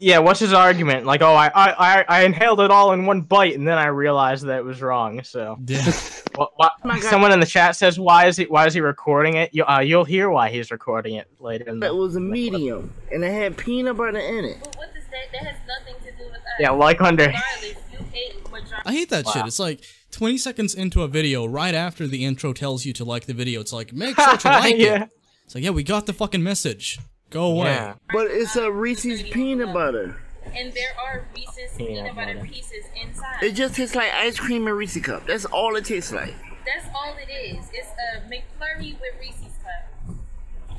Yeah, 0.00 0.18
what's 0.18 0.40
his 0.40 0.52
argument? 0.52 1.06
Like, 1.06 1.22
oh, 1.22 1.32
I, 1.34 1.46
I, 1.54 1.70
I, 2.00 2.04
I 2.08 2.24
inhaled 2.24 2.58
it 2.60 2.72
all 2.72 2.92
in 2.92 3.06
one 3.06 3.20
bite, 3.20 3.54
and 3.54 3.68
then 3.68 3.78
I 3.78 3.86
realized 3.86 4.44
that 4.46 4.58
it 4.58 4.64
was 4.64 4.82
wrong. 4.82 5.22
So, 5.22 5.58
Yeah. 5.64 5.80
what, 6.34 6.50
what, 6.56 6.72
my 6.84 6.98
God. 7.00 7.08
someone 7.08 7.32
in 7.32 7.38
the 7.38 7.46
chat 7.46 7.76
says, 7.76 7.96
why 7.98 8.26
is 8.26 8.36
he, 8.36 8.44
why 8.46 8.66
is 8.66 8.74
he 8.74 8.80
recording 8.80 9.36
it? 9.36 9.50
You, 9.54 9.64
uh, 9.64 9.78
you'll 9.78 10.04
hear 10.04 10.28
why 10.28 10.50
he's 10.50 10.72
recording 10.72 11.14
it 11.14 11.28
later. 11.38 11.64
In 11.68 11.78
the, 11.78 11.86
It 11.86 11.94
was 11.94 12.16
a 12.16 12.20
medium, 12.20 12.92
and 13.12 13.22
it 13.24 13.32
had 13.32 13.56
peanut 13.56 13.96
butter 13.96 14.18
in 14.18 14.44
it. 14.44 14.58
But 14.60 14.76
what 14.76 14.92
does 14.92 15.04
that? 15.04 15.32
That 15.32 15.46
has 15.52 15.56
nothing 15.68 15.94
to 16.04 16.10
do 16.18 16.24
with 16.24 16.34
us. 16.34 16.42
yeah, 16.58 16.70
like 16.72 17.00
under. 17.00 17.26
Regardless, 17.26 17.76
you 17.92 17.98
ate 18.12 18.50
majority. 18.50 18.82
I 18.84 18.92
hate 18.92 19.08
that 19.10 19.26
shit. 19.28 19.46
It's 19.46 19.58
like 19.60 19.80
20 20.16 20.38
seconds 20.38 20.74
into 20.74 21.02
a 21.02 21.08
video, 21.08 21.44
right 21.44 21.74
after 21.74 22.06
the 22.06 22.24
intro 22.24 22.54
tells 22.54 22.86
you 22.86 22.94
to 22.94 23.04
like 23.04 23.26
the 23.26 23.34
video, 23.34 23.60
it's 23.60 23.72
like, 23.72 23.92
make 23.92 24.16
sure 24.20 24.36
to 24.38 24.48
like 24.48 24.76
yeah. 24.78 25.04
it. 25.04 25.10
It's 25.44 25.54
like, 25.54 25.62
yeah, 25.62 25.70
we 25.70 25.82
got 25.82 26.06
the 26.06 26.14
fucking 26.14 26.42
message. 26.42 26.98
Go 27.28 27.52
away. 27.52 27.66
Yeah. 27.66 27.94
But 28.12 28.28
it's 28.30 28.56
a 28.56 28.70
Reese's 28.72 29.22
peanut 29.22 29.74
butter. 29.74 30.16
And 30.54 30.72
there 30.72 30.96
are 31.04 31.26
Reese's 31.36 31.76
Peanut 31.76 31.96
peanut 31.96 32.16
butter 32.16 32.34
butter. 32.34 32.46
pieces 32.46 32.86
inside. 33.00 33.42
It 33.42 33.52
just 33.52 33.74
tastes 33.74 33.94
like 33.94 34.10
ice 34.12 34.38
cream 34.38 34.66
and 34.66 34.76
Reese 34.76 34.98
cup. 35.02 35.26
That's 35.26 35.44
all 35.44 35.76
it 35.76 35.84
tastes 35.84 36.12
like. 36.12 36.34
That's 36.64 36.86
all 36.94 37.14
it 37.16 37.30
is. 37.30 37.68
It's 37.74 37.88
a 37.88 38.20
McFlurry 38.30 38.92
with 38.98 39.20
Reese's 39.20 39.52
cup. 39.62 40.16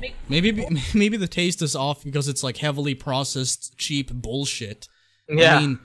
Mc- 0.00 0.14
Maybe 0.28 0.66
maybe 0.94 1.16
the 1.16 1.28
taste 1.28 1.62
is 1.62 1.76
off 1.76 2.02
because 2.02 2.26
it's 2.26 2.42
like 2.42 2.56
heavily 2.56 2.94
processed, 2.96 3.78
cheap 3.78 4.12
bullshit. 4.12 4.88
Yeah. 5.30 5.56
I 5.56 5.60
mean, 5.60 5.78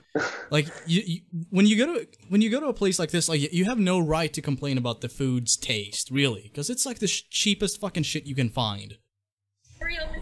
like 0.50 0.68
you, 0.86 1.02
you, 1.04 1.20
when 1.50 1.66
you 1.66 1.76
go 1.76 1.94
to 1.94 2.06
when 2.28 2.40
you 2.40 2.48
go 2.50 2.60
to 2.60 2.66
a 2.66 2.72
place 2.72 2.98
like 2.98 3.10
this, 3.10 3.28
like 3.28 3.52
you 3.52 3.64
have 3.66 3.78
no 3.78 3.98
right 4.00 4.32
to 4.32 4.40
complain 4.40 4.78
about 4.78 5.00
the 5.02 5.08
food's 5.08 5.56
taste, 5.56 6.10
really, 6.10 6.42
because 6.44 6.70
it's 6.70 6.86
like 6.86 6.98
the 6.98 7.06
sh- 7.06 7.24
cheapest 7.30 7.80
fucking 7.80 8.04
shit 8.04 8.24
you 8.26 8.34
can 8.34 8.48
find. 8.48 8.96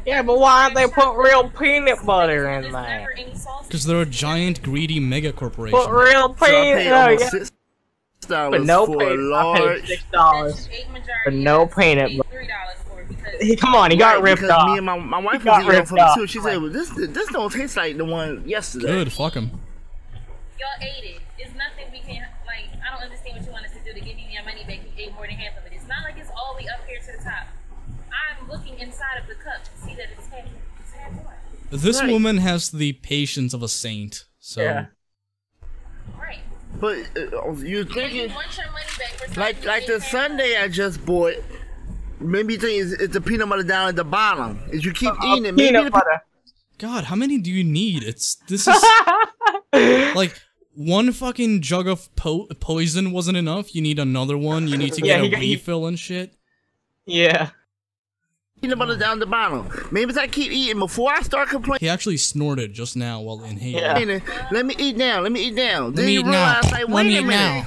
yeah, 0.05 0.23
but 0.23 0.39
why'd 0.41 0.75
they 0.75 0.87
with 0.87 0.95
put 0.95 1.16
real 1.16 1.49
peanut 1.51 2.05
butter 2.05 2.49
in 2.51 2.62
there? 2.62 2.73
never 2.73 3.12
any 3.16 3.35
sauce. 3.37 3.66
Because 3.66 3.85
they're 3.85 4.03
a 4.03 4.07
giant, 4.07 4.61
greedy 4.62 4.99
mega 4.99 5.33
corporation. 5.33 5.79
Put 5.79 5.91
real 5.91 6.31
peanut. 6.31 6.39
paid 6.79 6.89
Oh, 6.91 7.03
almost 7.03 7.23
yeah. 7.23 7.29
six. 7.31 7.53
But 8.29 8.62
no 8.62 8.87
for 8.87 8.95
a 8.95 8.99
peanut. 9.11 9.33
I 9.35 9.55
paid 9.55 9.61
large. 9.64 9.87
six 9.87 10.05
dollars 10.11 10.68
for 11.25 11.31
no 11.31 11.66
peanut. 11.66 12.16
butter. 12.16 12.49
He, 13.41 13.57
come 13.57 13.75
on, 13.75 13.91
he 13.91 13.97
got 13.97 14.16
Right, 14.23 14.39
ripped 14.39 14.51
off. 14.51 14.68
Me 14.70 14.77
and 14.79 14.87
my, 14.87 14.99
my 14.99 15.18
wife 15.18 15.43
got 15.45 15.57
was 15.59 15.64
eating 15.64 15.77
ripped 15.77 15.89
from 15.89 15.99
it 15.99 16.03
off. 16.03 16.14
too. 16.16 16.27
She 16.27 16.41
said, 16.41 16.61
well, 16.61 16.70
"This 16.70 16.91
this 16.91 17.29
don't 17.29 17.53
taste 17.53 17.77
like 17.77 17.97
the 17.97 18.05
one 18.05 18.47
yesterday." 18.49 18.87
Good, 18.87 19.12
fuck 19.12 19.35
him. 19.35 19.51
Y'all 20.59 20.68
ate 20.81 21.05
it. 21.16 21.20
It's 21.39 21.55
nothing 21.57 21.91
we 21.93 22.01
can 22.01 22.27
like. 22.47 22.66
I 22.87 22.95
don't 22.95 23.03
understand 23.05 23.37
what 23.39 23.47
you 23.47 23.53
want 23.53 23.66
us 23.66 23.73
to 23.73 23.79
do 23.85 23.93
to 23.99 24.01
give 24.05 24.18
you 24.18 24.29
your 24.31 24.45
money 24.45 24.64
back. 24.64 24.81
You 24.97 25.05
ate 25.07 25.12
more 25.14 25.27
than 25.27 25.37
half 25.37 25.59
of 25.59 25.66
it. 25.66 25.73
It's 25.75 25.89
not 25.89 26.05
like 26.05 26.16
it's 26.18 26.31
all 26.37 26.55
the 26.57 26.62
way 26.64 26.68
up 26.68 26.87
here 26.87 26.99
to 27.01 27.18
the 27.18 27.25
top. 27.25 27.47
I'm 28.12 28.49
looking 28.49 28.79
inside 28.79 29.18
of 29.20 29.27
the 29.27 29.35
cup 29.35 29.64
to 29.64 29.70
see 29.87 29.95
that 29.97 30.07
it's 30.16 30.27
half. 30.29 30.45
It's 30.81 30.93
half 30.93 31.12
one. 31.25 31.35
This 31.70 32.01
Right. 32.01 32.11
woman 32.11 32.37
has 32.39 32.70
the 32.70 32.93
patience 32.95 33.55
of 33.55 33.62
a 33.62 33.68
saint. 33.68 34.25
So 34.39 34.62
Yeah. 34.62 34.87
Right. 36.18 36.41
But 36.81 36.99
uh, 37.16 37.20
you're 37.20 37.53
When 37.53 37.66
you 37.66 37.85
thinking 37.85 38.35
want 38.35 38.57
your 38.57 38.70
money 38.73 38.85
back 38.99 39.37
like 39.37 39.64
like 39.64 39.87
the. 39.87 40.01
Sunday 40.01 40.57
I 40.57 40.68
just 40.68 41.05
bought. 41.05 41.35
Maybe 42.23 42.55
you 42.55 42.59
think 42.61 42.83
it's, 42.83 42.93
it's 43.01 43.12
the 43.14 43.20
peanut 43.20 43.49
butter 43.49 43.62
down 43.62 43.89
at 43.89 43.97
the 43.97 44.05
bottom. 44.05 44.61
If 44.73 44.85
you 44.85 44.93
keep 44.93 45.12
eating 45.25 45.47
it, 45.47 45.55
maybe 45.55 45.77
Peanut 45.77 45.93
butter. 45.93 46.23
God, 46.79 47.05
how 47.05 47.16
many 47.16 47.39
do 47.39 47.51
you 47.51 47.62
need? 47.64 48.03
It's 48.03 48.37
this 48.49 48.66
is 48.66 48.85
like 50.16 50.35
one 50.75 51.12
fucking 51.12 51.61
jug 51.62 51.87
of 51.87 52.14
po- 52.16 52.47
poison 52.61 53.12
wasn't 53.12 53.37
enough. 53.37 53.75
You 53.75 53.83
need 53.83 53.99
another 53.99 54.37
one. 54.39 54.66
You 54.68 54.77
need 54.77 54.93
to 54.95 55.01
get 55.01 55.20
he 55.20 55.27
a 55.27 55.31
got- 55.31 55.41
he- 55.41 55.55
refill 55.55 55.87
and 55.87 55.99
shit. 55.99 56.35
Yeah. 57.07 57.51
peanut 58.61 58.79
butter 58.79 58.97
down 58.97 59.18
the 59.18 59.27
bottom. 59.27 59.68
Maybe 59.91 60.11
if 60.12 60.18
I 60.18 60.27
keep 60.29 60.51
eating 60.53 60.79
before 60.79 61.12
I 61.12 61.20
start 61.23 61.49
complaining. 61.49 61.81
He 61.81 61.89
actually 61.89 62.16
snorted 62.16 62.73
just 62.73 62.97
now 62.97 63.20
while 63.20 63.43
inhaling. 63.45 64.09
Yeah. 64.09 64.18
Let 64.51 64.66
me 64.66 64.75
eat 64.79 64.97
now. 64.97 65.20
Let 65.20 65.33
me 65.33 65.47
eat 65.49 65.55
now. 65.55 65.87
Let 65.87 65.97
then 65.97 66.07
me 66.07 66.16
eat 66.18 66.27
now. 66.27 66.61
like, 66.70 66.89
Let 66.89 67.07
me 67.07 67.18
eat 67.18 67.25
now. 67.27 67.66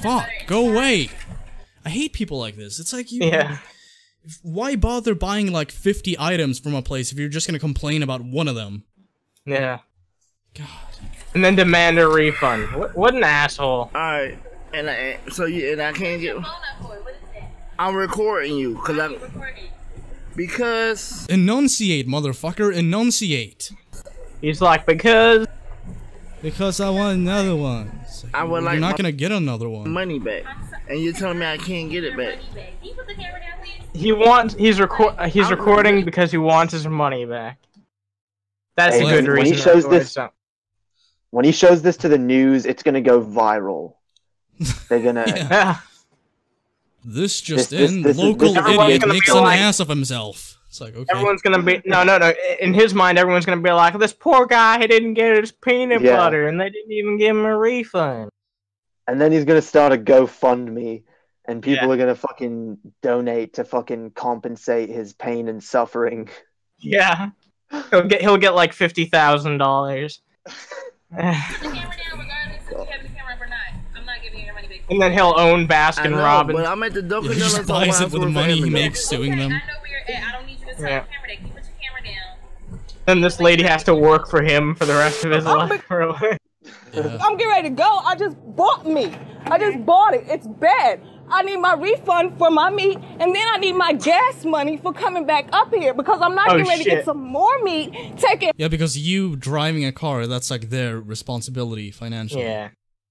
Fuck, 0.00 0.28
go 0.46 0.70
away. 0.70 1.10
I 1.84 1.90
hate 1.90 2.12
people 2.12 2.38
like 2.38 2.56
this. 2.56 2.78
It's 2.78 2.92
like 2.92 3.10
you. 3.12 3.24
Yeah. 3.24 3.58
Why 4.42 4.76
bother 4.76 5.14
buying 5.14 5.52
like 5.52 5.70
50 5.70 6.16
items 6.18 6.58
from 6.58 6.74
a 6.74 6.82
place 6.82 7.12
if 7.12 7.18
you're 7.18 7.28
just 7.28 7.46
gonna 7.46 7.58
complain 7.58 8.02
about 8.02 8.22
one 8.22 8.48
of 8.48 8.54
them? 8.54 8.84
Yeah. 9.46 9.78
God. 10.54 10.66
And 11.34 11.44
then 11.44 11.54
demand 11.56 11.98
a 11.98 12.06
refund. 12.08 12.74
What, 12.74 12.96
what 12.96 13.14
an 13.14 13.22
asshole. 13.24 13.68
All 13.82 13.90
right, 13.94 14.38
and 14.74 14.90
I, 14.90 15.18
so 15.30 15.44
you 15.46 15.72
and 15.72 15.80
I 15.80 15.92
can't 15.92 16.20
get. 16.20 16.34
Phone 16.34 16.44
up 16.44 16.52
for 16.82 16.96
it. 16.96 17.04
What 17.04 17.14
is 17.14 17.20
that? 17.34 17.50
I'm 17.78 17.94
recording 17.94 18.56
you 18.56 18.74
because 18.74 18.98
I'm 18.98 19.12
Recording. 19.12 19.64
because 20.36 21.26
Enunciate, 21.28 22.06
motherfucker. 22.06 22.74
Enunciate. 22.74 23.70
He's 24.40 24.60
like, 24.60 24.86
because. 24.86 25.46
Because 26.42 26.80
I 26.80 26.88
want 26.90 27.18
another 27.18 27.56
one. 27.56 28.00
It's 28.04 28.24
like, 28.24 28.34
I 28.34 28.44
would 28.44 28.62
like 28.62 28.74
you're 28.74 28.80
not 28.80 28.96
gonna 28.96 29.12
get 29.12 29.32
another 29.32 29.68
one. 29.68 29.90
money 29.90 30.18
back, 30.18 30.44
and 30.88 31.00
you're 31.00 31.12
telling 31.12 31.38
me 31.40 31.46
I 31.46 31.56
can't 31.58 31.90
get 31.90 32.04
it 32.04 32.16
back. 32.16 32.38
Money 32.38 32.54
back. 32.54 32.80
Can 32.80 32.88
you 32.88 32.94
put 32.94 33.06
the 33.08 33.14
camera 33.14 33.40
down, 33.40 33.58
please? 33.60 33.67
He 33.94 34.12
wants. 34.12 34.54
He's 34.54 34.80
record. 34.80 35.14
uh, 35.18 35.28
He's 35.28 35.50
recording 35.50 36.04
because 36.04 36.30
he 36.30 36.38
wants 36.38 36.72
his 36.72 36.86
money 36.86 37.24
back. 37.24 37.58
That's 38.76 38.96
Hey, 38.96 39.02
a 39.02 39.22
good 39.22 39.28
when 39.28 39.44
he 39.46 39.52
reason. 39.52 39.56
to 39.56 39.62
shows 39.62 39.88
this- 39.88 40.12
some- 40.12 40.30
When 41.30 41.44
he 41.44 41.52
shows 41.52 41.82
this 41.82 41.96
to 41.98 42.08
the 42.08 42.16
news, 42.18 42.64
it's 42.64 42.82
gonna 42.82 43.00
go 43.00 43.20
viral. 43.20 43.94
They're 44.88 45.00
gonna. 45.02 45.24
Yeah. 45.26 45.48
Yeah. 45.50 45.76
This 47.04 47.40
just 47.40 47.70
This- 47.70 47.80
this- 47.80 47.90
in, 47.90 48.02
this 48.02 48.16
is- 48.16 48.22
local 48.22 48.52
this 48.54 48.64
is 48.64 48.78
idiot 48.78 49.08
makes 49.08 49.28
an 49.30 49.42
like- 49.42 49.58
ass 49.60 49.80
of 49.80 49.88
himself. 49.88 50.56
It's 50.68 50.80
like, 50.82 50.94
okay. 50.94 51.06
Everyone's 51.10 51.40
gonna 51.42 51.62
be 51.62 51.80
no, 51.86 52.04
no, 52.04 52.18
no. 52.18 52.32
In 52.60 52.74
his 52.74 52.92
mind, 52.92 53.18
everyone's 53.18 53.46
gonna 53.46 53.60
be 53.62 53.70
like, 53.72 53.98
"This 53.98 54.12
poor 54.12 54.44
guy, 54.46 54.78
he 54.78 54.86
didn't 54.86 55.14
get 55.14 55.38
his 55.40 55.50
peanut 55.50 56.02
Yeah. 56.02 56.16
butter, 56.18 56.46
and 56.46 56.60
they 56.60 56.68
didn't 56.68 56.92
even 56.92 57.16
give 57.16 57.34
him 57.36 57.44
a 57.46 57.56
refund." 57.56 58.28
And 59.06 59.18
then 59.18 59.32
he's 59.32 59.46
gonna 59.46 59.62
start 59.62 59.94
a 59.94 59.96
GoFundMe, 59.96 61.02
and 61.48 61.62
people 61.62 61.88
Yeah. 61.88 61.94
are 61.94 61.96
gonna 61.96 62.14
fucking 62.14 62.78
donate 63.02 63.54
to 63.54 63.64
fucking 63.64 64.12
compensate 64.12 64.88
his 64.90 65.12
pain 65.14 65.48
and 65.48 65.62
suffering. 65.62 66.28
Yeah, 66.78 67.30
he'll 67.90 68.04
get 68.06 68.20
he'll 68.20 68.36
get 68.36 68.54
like 68.54 68.72
fifty 68.72 69.06
thousand 69.06 69.58
dollars, 69.58 70.20
Put 70.44 70.54
the 71.10 71.22
camera 71.22 71.32
down, 71.32 72.18
regardless 72.18 72.62
if 72.66 72.70
you 72.70 72.76
have 72.78 73.02
the 73.02 73.08
camera 73.08 73.34
up 73.34 73.40
or 73.40 73.46
not. 73.48 73.58
I'm 73.96 74.04
not 74.06 74.22
giving 74.22 74.38
you 74.40 74.44
your 74.46 74.54
money 74.54 74.68
back. 74.68 74.80
and 74.90 75.02
then 75.02 75.12
he'll 75.12 75.34
own 75.36 75.66
Baskin 75.66 76.10
know, 76.12 76.18
Robbins. 76.18 76.58
but 76.58 76.66
I'm 76.66 76.82
at 76.84 76.92
the 76.94 77.02
Dunkin' 77.02 77.32
He 77.32 77.38
just 77.38 77.66
buys 77.66 78.00
it 78.00 78.12
with 78.12 78.22
the 78.22 78.28
money 78.28 78.60
he 78.60 78.70
makes 78.70 79.04
suing 79.04 79.32
okay, 79.32 79.40
them. 79.40 79.52
I 79.52 79.56
know 79.56 79.80
where 79.80 79.90
you're 79.90 80.16
at. 80.16 80.22
I 80.28 80.32
don't 80.38 80.46
need 80.46 80.60
you 80.60 80.66
to 80.66 80.74
tell 80.74 80.84
Yeah. 80.88 81.00
the 81.00 81.06
camera 81.06 81.28
that. 81.28 81.42
You 81.42 81.48
put 81.52 81.64
your 81.64 81.74
camera 81.82 82.04
down. 82.04 82.80
Then 83.06 83.20
this 83.20 83.40
lady 83.40 83.62
has 83.64 83.82
to 83.84 83.94
work 83.94 84.28
for 84.28 84.42
him 84.42 84.74
for 84.74 84.84
the 84.84 84.94
rest 84.94 85.24
of 85.24 85.32
his 85.32 85.44
life. 85.44 85.82
Yeah. 86.92 87.18
I'm 87.20 87.36
getting 87.36 87.48
ready 87.48 87.68
to 87.70 87.74
go. 87.74 87.98
I 88.04 88.14
just 88.14 88.36
bought 88.54 88.86
me. 88.86 89.14
I 89.46 89.58
just 89.58 89.84
bought 89.86 90.14
it. 90.14 90.24
It's 90.28 90.46
bad. 90.46 91.00
I 91.30 91.42
need 91.42 91.56
my 91.58 91.74
refund 91.74 92.38
for 92.38 92.50
my 92.50 92.70
meat, 92.70 92.98
and 93.20 93.34
then 93.34 93.46
I 93.52 93.58
need 93.58 93.72
my 93.74 93.92
gas 93.92 94.44
money 94.44 94.76
for 94.76 94.92
coming 94.92 95.26
back 95.26 95.48
up 95.52 95.72
here 95.74 95.94
because 95.94 96.20
I'm 96.20 96.34
not 96.34 96.48
Oh, 96.48 96.52
getting 96.52 96.68
ready 96.68 96.84
to 96.84 96.90
get 96.90 97.04
some 97.04 97.22
more 97.22 97.62
meat. 97.62 97.92
Taking 98.18 98.52
Yeah, 98.56 98.68
because 98.68 98.96
you 98.98 99.36
driving 99.36 99.84
a 99.84 99.92
car, 99.92 100.26
that's 100.26 100.50
like 100.50 100.70
their 100.70 101.00
responsibility 101.00 101.90
financially. 101.90 102.44
yeah. 102.44 102.70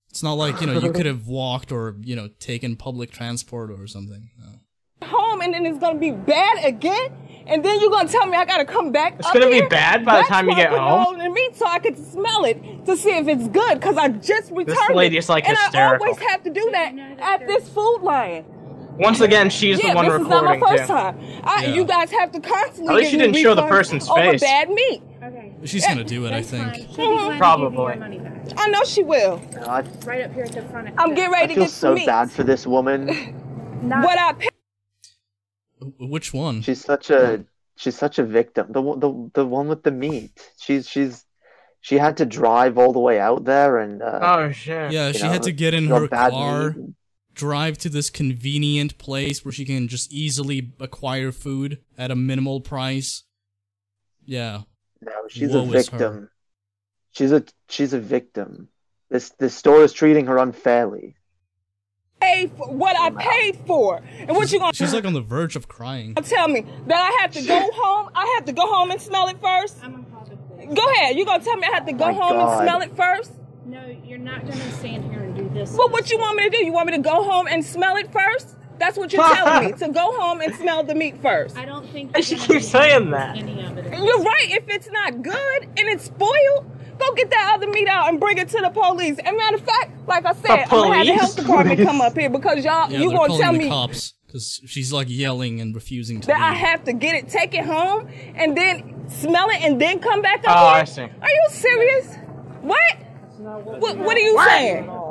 It's 0.10 0.24
not 0.24 0.34
like, 0.34 0.62
you 0.62 0.68
know, 0.68 0.80
you 0.80 0.92
could 0.98 1.06
have 1.06 1.28
walked 1.28 1.72
or, 1.72 1.96
you 2.02 2.16
know, 2.16 2.30
taken 2.40 2.76
public 2.76 3.12
transport 3.12 3.70
or 3.70 3.86
something. 3.88 4.30
No. 4.40 5.08
home, 5.08 5.42
and 5.42 5.54
then 5.54 5.66
it's 5.66 5.78
gonna 5.80 6.00
be 6.00 6.12
bad 6.12 6.66
again. 6.66 7.12
And 7.50 7.64
then 7.64 7.80
you're 7.80 7.90
gonna 7.90 8.10
tell 8.10 8.26
me 8.28 8.38
I 8.38 8.46
gotta 8.46 8.66
come 8.66 8.92
back. 8.92 9.16
It's 9.20 9.28
up 9.28 9.34
gonna 9.34 9.50
be 9.50 9.62
bad 9.62 10.04
by 10.06 10.22
the 10.22 10.28
time 10.28 10.50
you 10.50 10.56
get 10.56 10.72
home? 10.72 11.14
And 11.16 11.22
in 11.24 11.28
the 11.30 11.34
meat 11.34 11.56
so 11.56 11.66
I 11.66 11.80
could 11.80 11.98
smell 12.12 12.44
it 12.46 12.86
to 12.86 12.96
see 12.98 13.12
if 13.12 13.28
it's 13.28 13.48
good. 13.48 13.82
Cause 13.82 13.98
I 13.98 14.10
just 14.10 14.52
returned 14.52 14.68
This 14.78 14.90
lady 14.96 15.16
it. 15.16 15.20
is, 15.20 15.30
like, 15.30 15.48
and 15.48 15.58
hysterical. 15.58 16.06
I 16.06 16.10
always 16.10 16.22
have 16.30 16.44
to 16.44 16.50
do 16.50 16.70
that 16.72 16.94
at 17.20 17.48
this 17.48 17.68
food 17.70 18.00
line. 18.02 18.46
Once 19.00 19.22
again, 19.22 19.50
she's 19.50 19.82
yeah, 19.84 19.92
the 19.92 19.96
one 19.96 20.06
this 20.10 20.22
is 20.22 20.28
not 20.28 20.44
my 20.44 20.60
first 20.60 20.84
too. 20.84 20.88
time. 20.88 21.20
I, 21.44 21.66
Yeah. 21.66 21.74
You 21.76 21.86
guys 21.86 22.10
have 22.12 22.32
to 22.32 22.40
constantly. 22.40 22.94
At 22.94 22.98
least 22.98 23.12
give 23.12 23.22
you 23.22 23.28
me 23.28 23.34
didn't 23.34 23.44
show 23.44 23.54
the 23.56 23.62
refunds 23.62 23.70
person's 23.70 24.10
over 24.10 24.22
face. 24.22 24.42
bad 24.42 24.70
meat. 24.70 25.02
Okay. 25.24 25.54
She's 25.66 25.86
gonna 25.86 26.04
do 26.04 26.26
it, 26.26 26.34
I 26.34 26.42
think. 26.42 26.64
fine. 26.66 26.74
She'll 26.74 26.88
be 26.88 26.96
glad 26.96 27.06
to 27.20 27.24
give 27.26 27.32
you 27.34 27.38
Probably. 27.38 27.86
your 27.86 27.96
money 27.98 28.20
back. 28.20 28.34
I 28.58 28.70
know 28.70 28.84
she 28.86 29.04
will. 29.04 29.40
I, 29.68 29.84
Right 30.06 30.24
up 30.24 30.34
here 30.34 30.46
at 30.46 30.52
the 30.52 30.64
front. 30.64 30.90
I'm 30.98 31.14
getting 31.14 31.26
I 31.34 31.42
ready 31.42 31.48
to 31.50 31.54
feel 31.56 31.64
get 31.66 31.72
so 31.72 31.88
some 31.90 31.94
meat. 31.96 32.06
bad 32.08 32.32
for 32.32 32.44
this 32.44 32.66
woman. 32.66 33.06
Not, 33.84 34.04
What 34.04 34.18
I 34.18 34.34
paid 34.34 34.50
Which 36.00 36.34
one? 36.34 36.62
She's 36.62 36.84
such 36.84 37.10
a 37.10 37.46
she's 37.76 37.98
such 37.98 38.20
a 38.20 38.24
victim. 38.24 38.72
The 38.72 38.82
one- 38.82 39.00
the 39.00 39.32
the 39.34 39.46
one 39.46 39.68
with 39.68 39.84
the 39.84 39.92
meat. 39.92 40.32
She's 40.60 40.88
she's 40.88 41.26
she 41.82 41.98
had 41.98 42.18
to 42.18 42.26
drive 42.26 42.78
all 42.78 42.94
the 42.94 43.00
way 43.00 43.20
out 43.20 43.46
there 43.46 43.78
and 43.78 44.02
uh, 44.02 44.20
Oh 44.22 44.52
shit. 44.52 44.92
Yeah, 44.92 45.12
she 45.12 45.24
know, 45.24 45.30
had 45.30 45.44
to 45.44 45.52
get 45.52 45.74
in 45.74 45.88
her 45.88 46.08
car, 46.08 46.72
meat. 46.72 46.94
drive 47.34 47.78
to 47.80 47.90
this 47.90 48.10
convenient 48.10 48.98
place 48.98 49.44
where 49.46 49.52
she 49.52 49.66
can 49.66 49.88
just 49.88 50.12
easily 50.12 50.72
acquire 50.80 51.32
food 51.32 51.80
at 51.98 52.12
a 52.12 52.16
minimal 52.16 52.62
price. 52.62 53.24
Yeah. 54.26 54.62
No, 55.02 55.12
she's 55.30 55.52
Woe 55.52 55.64
a 55.64 55.66
victim. 55.66 56.30
She's 57.12 57.32
a 57.32 57.44
she's 57.70 57.94
a 57.94 58.00
victim. 58.00 58.70
This 59.10 59.30
this 59.40 59.56
store 59.56 59.84
is 59.84 59.94
treating 59.94 60.26
her 60.28 60.38
unfairly. 60.38 61.16
Pay 62.20 62.48
for 62.48 62.68
what 62.72 62.98
I 63.00 63.10
paid 63.12 63.58
for. 63.66 64.02
And 64.20 64.32
what 64.36 64.52
you 64.52 64.60
gonna 64.60 64.74
She's 64.74 64.94
like 64.94 65.06
on 65.06 65.14
the 65.14 65.22
verge 65.22 65.56
of 65.56 65.68
crying. 65.68 66.16
tell 66.16 66.48
me 66.48 66.66
that 66.88 67.00
I 67.00 67.22
have 67.22 67.32
to 67.32 67.42
go 67.46 67.70
home? 67.74 68.10
I 68.16 68.34
have 68.36 68.46
to 68.46 68.54
go 68.54 68.66
home 68.68 68.92
and 68.92 69.02
smell 69.02 69.28
it 69.28 69.38
first. 69.42 69.78
I'm 69.84 69.92
gonna 69.92 70.04
pause 70.06 70.30
it. 70.30 70.74
Go 70.74 70.84
ahead. 70.94 71.16
You 71.18 71.26
gonna 71.26 71.44
tell 71.44 71.58
me 71.58 71.68
I 71.68 71.76
have 71.76 71.86
to 71.86 71.94
go 71.94 72.08
My 72.08 72.14
home 72.14 72.34
God. 72.34 72.60
and 72.60 72.68
smell 72.68 72.82
it 72.82 72.96
first? 72.96 73.32
No, 73.66 73.86
you're 74.04 74.18
not 74.18 74.42
gonna 74.42 74.72
stand 74.74 75.12
here 75.12 75.22
and 75.24 75.36
do 75.36 75.50
this. 75.54 75.74
Well, 75.78 75.90
what 75.90 76.10
you 76.10 76.18
want 76.18 76.38
me 76.38 76.44
to 76.46 76.50
do? 76.50 76.66
You 76.66 76.72
want 76.74 76.88
me 76.88 76.94
to 76.96 77.02
go 77.02 77.24
home 77.24 77.48
and 77.48 77.64
smell 77.64 77.96
it 77.98 78.12
first? 78.12 78.56
That's 78.80 78.96
what 78.98 79.12
you're 79.12 79.24
telling 79.28 79.72
me. 79.72 79.78
To 79.78 79.90
go 79.90 80.20
home 80.20 80.40
and 80.42 80.54
smell 80.56 80.84
the 80.84 80.94
meat 80.94 81.20
first. 81.22 81.58
I 81.58 81.66
don't 81.66 81.88
think. 81.90 82.16
She 82.22 82.36
keeps 82.36 82.68
saying 82.68 83.10
that. 83.12 83.36
Any 83.36 83.66
of 83.66 83.76
it. 83.78 83.86
You're 83.98 84.22
right. 84.22 84.48
If 84.52 84.66
it's 84.70 84.90
not 84.92 85.22
good 85.24 85.64
and 85.64 85.80
it's 85.80 86.06
spoiled, 86.06 86.72
go 87.00 87.14
get 87.16 87.30
that 87.30 87.54
other 87.56 87.68
meat 87.68 87.88
out 87.88 88.10
and 88.10 88.20
bring 88.20 88.38
it 88.38 88.50
to 88.50 88.58
the 88.62 88.70
police. 88.70 89.18
And 89.24 89.38
matter 89.38 89.56
of 89.56 89.62
fact, 89.62 89.92
like 90.08 90.26
I 90.26 90.34
said, 90.34 90.64
I'm 90.64 90.70
gonna 90.70 90.96
have 90.96 91.06
the 91.08 91.14
health 91.14 91.36
department 91.42 91.82
come 91.82 92.02
up 92.02 92.18
here 92.18 92.30
because 92.30 92.64
y'all 92.64 92.90
Yeah, 92.92 93.00
you 93.00 93.10
they're 93.10 93.18
gonna 93.18 93.38
tell 93.38 93.52
the 93.54 93.60
me 93.60 93.70
cops 93.70 94.14
because 94.26 94.62
she's 94.66 94.92
like 94.92 95.08
yelling 95.10 95.62
and 95.62 95.74
refusing 95.74 96.22
to 96.22 96.28
that 96.28 96.42
I 96.42 96.54
have 96.54 96.84
to 96.86 96.94
get 96.94 97.16
it, 97.16 97.30
take 97.30 97.54
it 97.54 97.66
home, 97.66 98.10
and 98.36 98.56
then 98.58 99.10
smell 99.10 99.50
it 99.50 99.62
and 99.62 99.80
then 99.80 100.00
come 100.00 100.22
back 100.22 100.40
up 100.48 100.56
Oh, 100.58 100.74
here? 100.74 100.82
I 100.82 100.84
see. 100.84 101.02
Are 101.04 101.30
you 101.30 101.46
serious? 101.50 102.16
What? 102.62 102.98
What, 103.38 103.98
what 103.98 104.18
are 104.18 104.20
you 104.20 104.44
saying? 104.44 104.90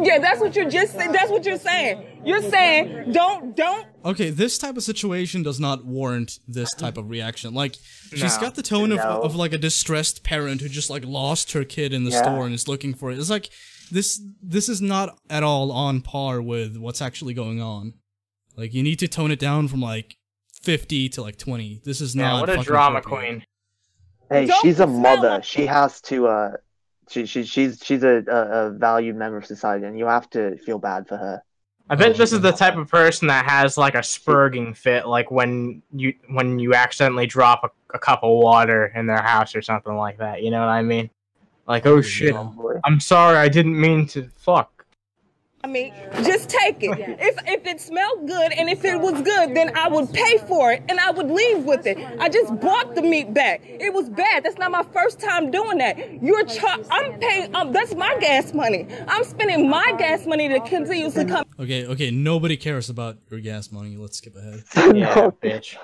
Yeah, 0.00 0.20
that's 0.20 0.38
what 0.38 0.54
you're 0.54 0.70
just 0.70 0.94
that's 0.96 1.30
what 1.32 1.44
you're 1.44 1.58
saying. 1.58 2.20
You're 2.24 2.42
saying 2.42 3.10
don't 3.10 3.56
don't 3.56 3.87
Okay, 4.04 4.30
this 4.30 4.58
type 4.58 4.76
of 4.76 4.82
situation 4.82 5.42
does 5.42 5.58
not 5.58 5.84
warrant 5.84 6.38
this 6.46 6.70
type 6.74 6.96
of 6.96 7.10
reaction. 7.10 7.52
Like, 7.52 7.74
she's 8.10 8.36
No. 8.36 8.40
got 8.40 8.54
the 8.54 8.62
tone 8.62 8.92
of, 8.92 8.98
No. 8.98 9.22
of 9.22 9.34
like 9.34 9.52
a 9.52 9.58
distressed 9.58 10.22
parent 10.22 10.60
who 10.60 10.68
just 10.68 10.88
like 10.88 11.04
lost 11.04 11.52
her 11.52 11.64
kid 11.64 11.92
in 11.92 12.04
the 12.04 12.10
Yeah. 12.10 12.22
store 12.22 12.46
and 12.46 12.54
is 12.54 12.68
looking 12.68 12.94
for 12.94 13.10
it. 13.10 13.18
It's 13.18 13.30
like 13.30 13.50
this 13.90 14.20
this 14.42 14.68
is 14.68 14.80
not 14.80 15.18
at 15.28 15.42
all 15.42 15.72
on 15.72 16.00
par 16.00 16.40
with 16.40 16.76
what's 16.76 17.02
actually 17.02 17.34
going 17.34 17.60
on. 17.60 17.94
Like, 18.56 18.72
you 18.74 18.82
need 18.82 18.98
to 19.00 19.08
tone 19.08 19.30
it 19.30 19.38
down 19.40 19.68
from 19.68 19.80
like 19.80 20.16
50 20.62 21.08
to 21.10 21.22
like 21.22 21.36
20. 21.36 21.80
This 21.84 22.00
is 22.00 22.14
Yeah, 22.14 22.22
not 22.28 22.48
what 22.48 22.58
a 22.60 22.62
drama 22.62 22.98
appropriate. 22.98 23.30
queen. 23.30 23.44
Hey, 24.30 24.46
Don't 24.46 24.60
she's 24.62 24.78
a 24.80 24.86
mother. 24.86 25.28
like- 25.30 25.44
She 25.44 25.66
has 25.66 26.00
to 26.02 26.26
uh 26.28 26.52
She, 27.10 27.24
she 27.26 27.42
she's 27.44 27.80
she's 27.82 28.02
a, 28.04 28.22
a, 28.28 28.66
a 28.66 28.70
valued 28.70 29.16
member 29.16 29.38
of 29.38 29.46
society, 29.46 29.86
and 29.86 29.98
you 29.98 30.06
have 30.06 30.28
to 30.30 30.56
feel 30.58 30.78
bad 30.78 31.08
for 31.08 31.16
her. 31.16 31.42
I 31.90 31.94
bet 31.94 32.16
this 32.16 32.32
is 32.32 32.40
the 32.40 32.52
type 32.52 32.76
of 32.76 32.88
person 32.88 33.28
that 33.28 33.48
has 33.48 33.78
like 33.78 33.94
a 33.94 33.98
spurging 33.98 34.76
fit, 34.76 35.06
like 35.06 35.30
when 35.30 35.82
you 35.92 36.14
when 36.28 36.58
you 36.58 36.74
accidentally 36.74 37.26
drop 37.26 37.64
a, 37.64 37.96
a 37.96 37.98
cup 37.98 38.22
of 38.22 38.30
water 38.30 38.92
in 38.94 39.06
their 39.06 39.22
house 39.22 39.54
or 39.54 39.62
something 39.62 39.96
like 39.96 40.18
that. 40.18 40.42
You 40.42 40.50
know 40.50 40.60
what 40.60 40.68
I 40.68 40.82
mean? 40.82 41.08
Like, 41.66 41.86
oh 41.86 42.00
shit, 42.00 42.34
I'm 42.84 43.00
sorry, 43.00 43.36
I 43.36 43.48
didn't 43.48 43.78
mean 43.78 44.06
to 44.08 44.28
fuck. 44.36 44.77
I 45.64 45.66
mean, 45.66 45.92
just 46.22 46.48
take 46.48 46.82
it. 46.84 46.96
If 47.20 47.36
if 47.46 47.66
it 47.66 47.80
smelled 47.80 48.28
good 48.28 48.52
and 48.52 48.68
if 48.68 48.84
it 48.84 49.00
was 49.00 49.20
good, 49.22 49.56
then 49.56 49.76
I 49.76 49.88
would 49.88 50.12
pay 50.12 50.38
for 50.46 50.70
it 50.72 50.84
and 50.88 51.00
I 51.00 51.10
would 51.10 51.28
leave 51.30 51.64
with 51.64 51.84
it. 51.84 51.98
I 52.20 52.28
just 52.28 52.58
bought 52.60 52.94
the 52.94 53.02
meat 53.02 53.34
back. 53.34 53.62
It 53.64 53.92
was 53.92 54.08
bad. 54.08 54.44
That's 54.44 54.56
not 54.56 54.70
my 54.70 54.84
first 54.92 55.18
time 55.18 55.50
doing 55.50 55.78
that. 55.78 56.22
You're 56.22 56.44
char- 56.44 56.78
I'm 56.92 57.18
paying. 57.18 57.54
Um, 57.56 57.72
that's 57.72 57.94
my 57.96 58.16
gas 58.20 58.54
money. 58.54 58.86
I'm 59.08 59.24
spending 59.24 59.68
my 59.68 59.94
gas 59.98 60.26
money 60.26 60.48
to 60.48 60.60
continuously 60.60 61.24
come. 61.24 61.44
Okay, 61.58 61.86
okay, 61.86 62.12
nobody 62.12 62.56
cares 62.56 62.88
about 62.88 63.18
your 63.28 63.40
gas 63.40 63.72
money. 63.72 63.96
Let's 63.96 64.18
skip 64.18 64.36
ahead. 64.36 64.62
Yeah, 64.96 65.30
bitch. 65.42 65.76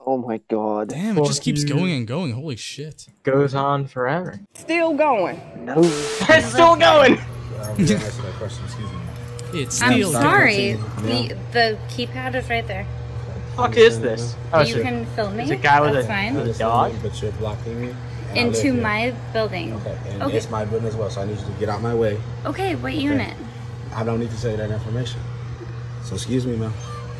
Oh 0.00 0.16
my 0.16 0.40
god. 0.48 0.88
Damn, 0.90 1.18
it 1.18 1.24
just 1.26 1.42
keeps 1.42 1.64
going 1.64 1.92
and 1.92 2.06
going. 2.06 2.32
Holy 2.32 2.56
shit. 2.56 3.08
Goes 3.24 3.54
on 3.54 3.88
forever. 3.88 4.40
Still 4.54 4.94
going. 4.94 5.40
No. 5.64 5.74
it's 5.82 6.46
still 6.46 6.76
going. 6.76 7.18
It's 9.54 9.80
I'm 9.82 10.02
sorry. 10.04 10.74
going. 10.74 11.02
The, 11.02 11.36
the 11.52 11.78
keypad 11.88 12.34
is 12.34 12.48
right 12.50 12.66
there. 12.66 12.86
Fuck 13.56 13.76
is 13.76 14.00
this? 14.00 14.36
Oh, 14.52 14.60
you 14.60 14.74
so- 14.74 14.82
can 14.82 15.06
film 15.06 15.36
me. 15.36 15.42
It's 15.44 15.52
a 15.52 15.56
guy 15.56 15.80
with 15.80 15.94
That's 15.94 16.04
a, 16.06 16.08
fine. 16.08 16.34
with 16.34 16.54
a 16.54 16.58
dog. 16.58 16.92
But 17.02 17.20
you're 17.20 17.32
blocking 17.32 17.80
me. 17.80 17.88
and 17.88 18.38
I 18.38 18.44
live 18.44 18.54
Into 18.64 18.72
my 18.80 19.14
building. 19.32 19.72
Okay, 19.74 19.98
and 20.08 20.22
Okay. 20.24 20.36
it's 20.36 20.50
my 20.50 20.64
building 20.64 20.88
as 20.88 20.94
well, 20.96 21.10
so 21.10 21.22
I 21.22 21.26
need 21.26 21.38
you 21.38 21.44
to 21.46 21.50
get 21.58 21.68
out 21.68 21.76
of 21.78 21.82
my 21.82 21.94
way. 21.94 22.20
Okay, 22.44 22.74
what 22.76 22.94
unit? 22.94 23.34
I 23.94 24.04
don't 24.04 24.20
need 24.20 24.30
to 24.30 24.40
tell 24.40 24.50
you 24.50 24.58
that 24.58 24.70
information. 24.70 25.20
So 26.04 26.14
excuse 26.14 26.46
me, 26.46 26.56
ma'am. 26.56 26.72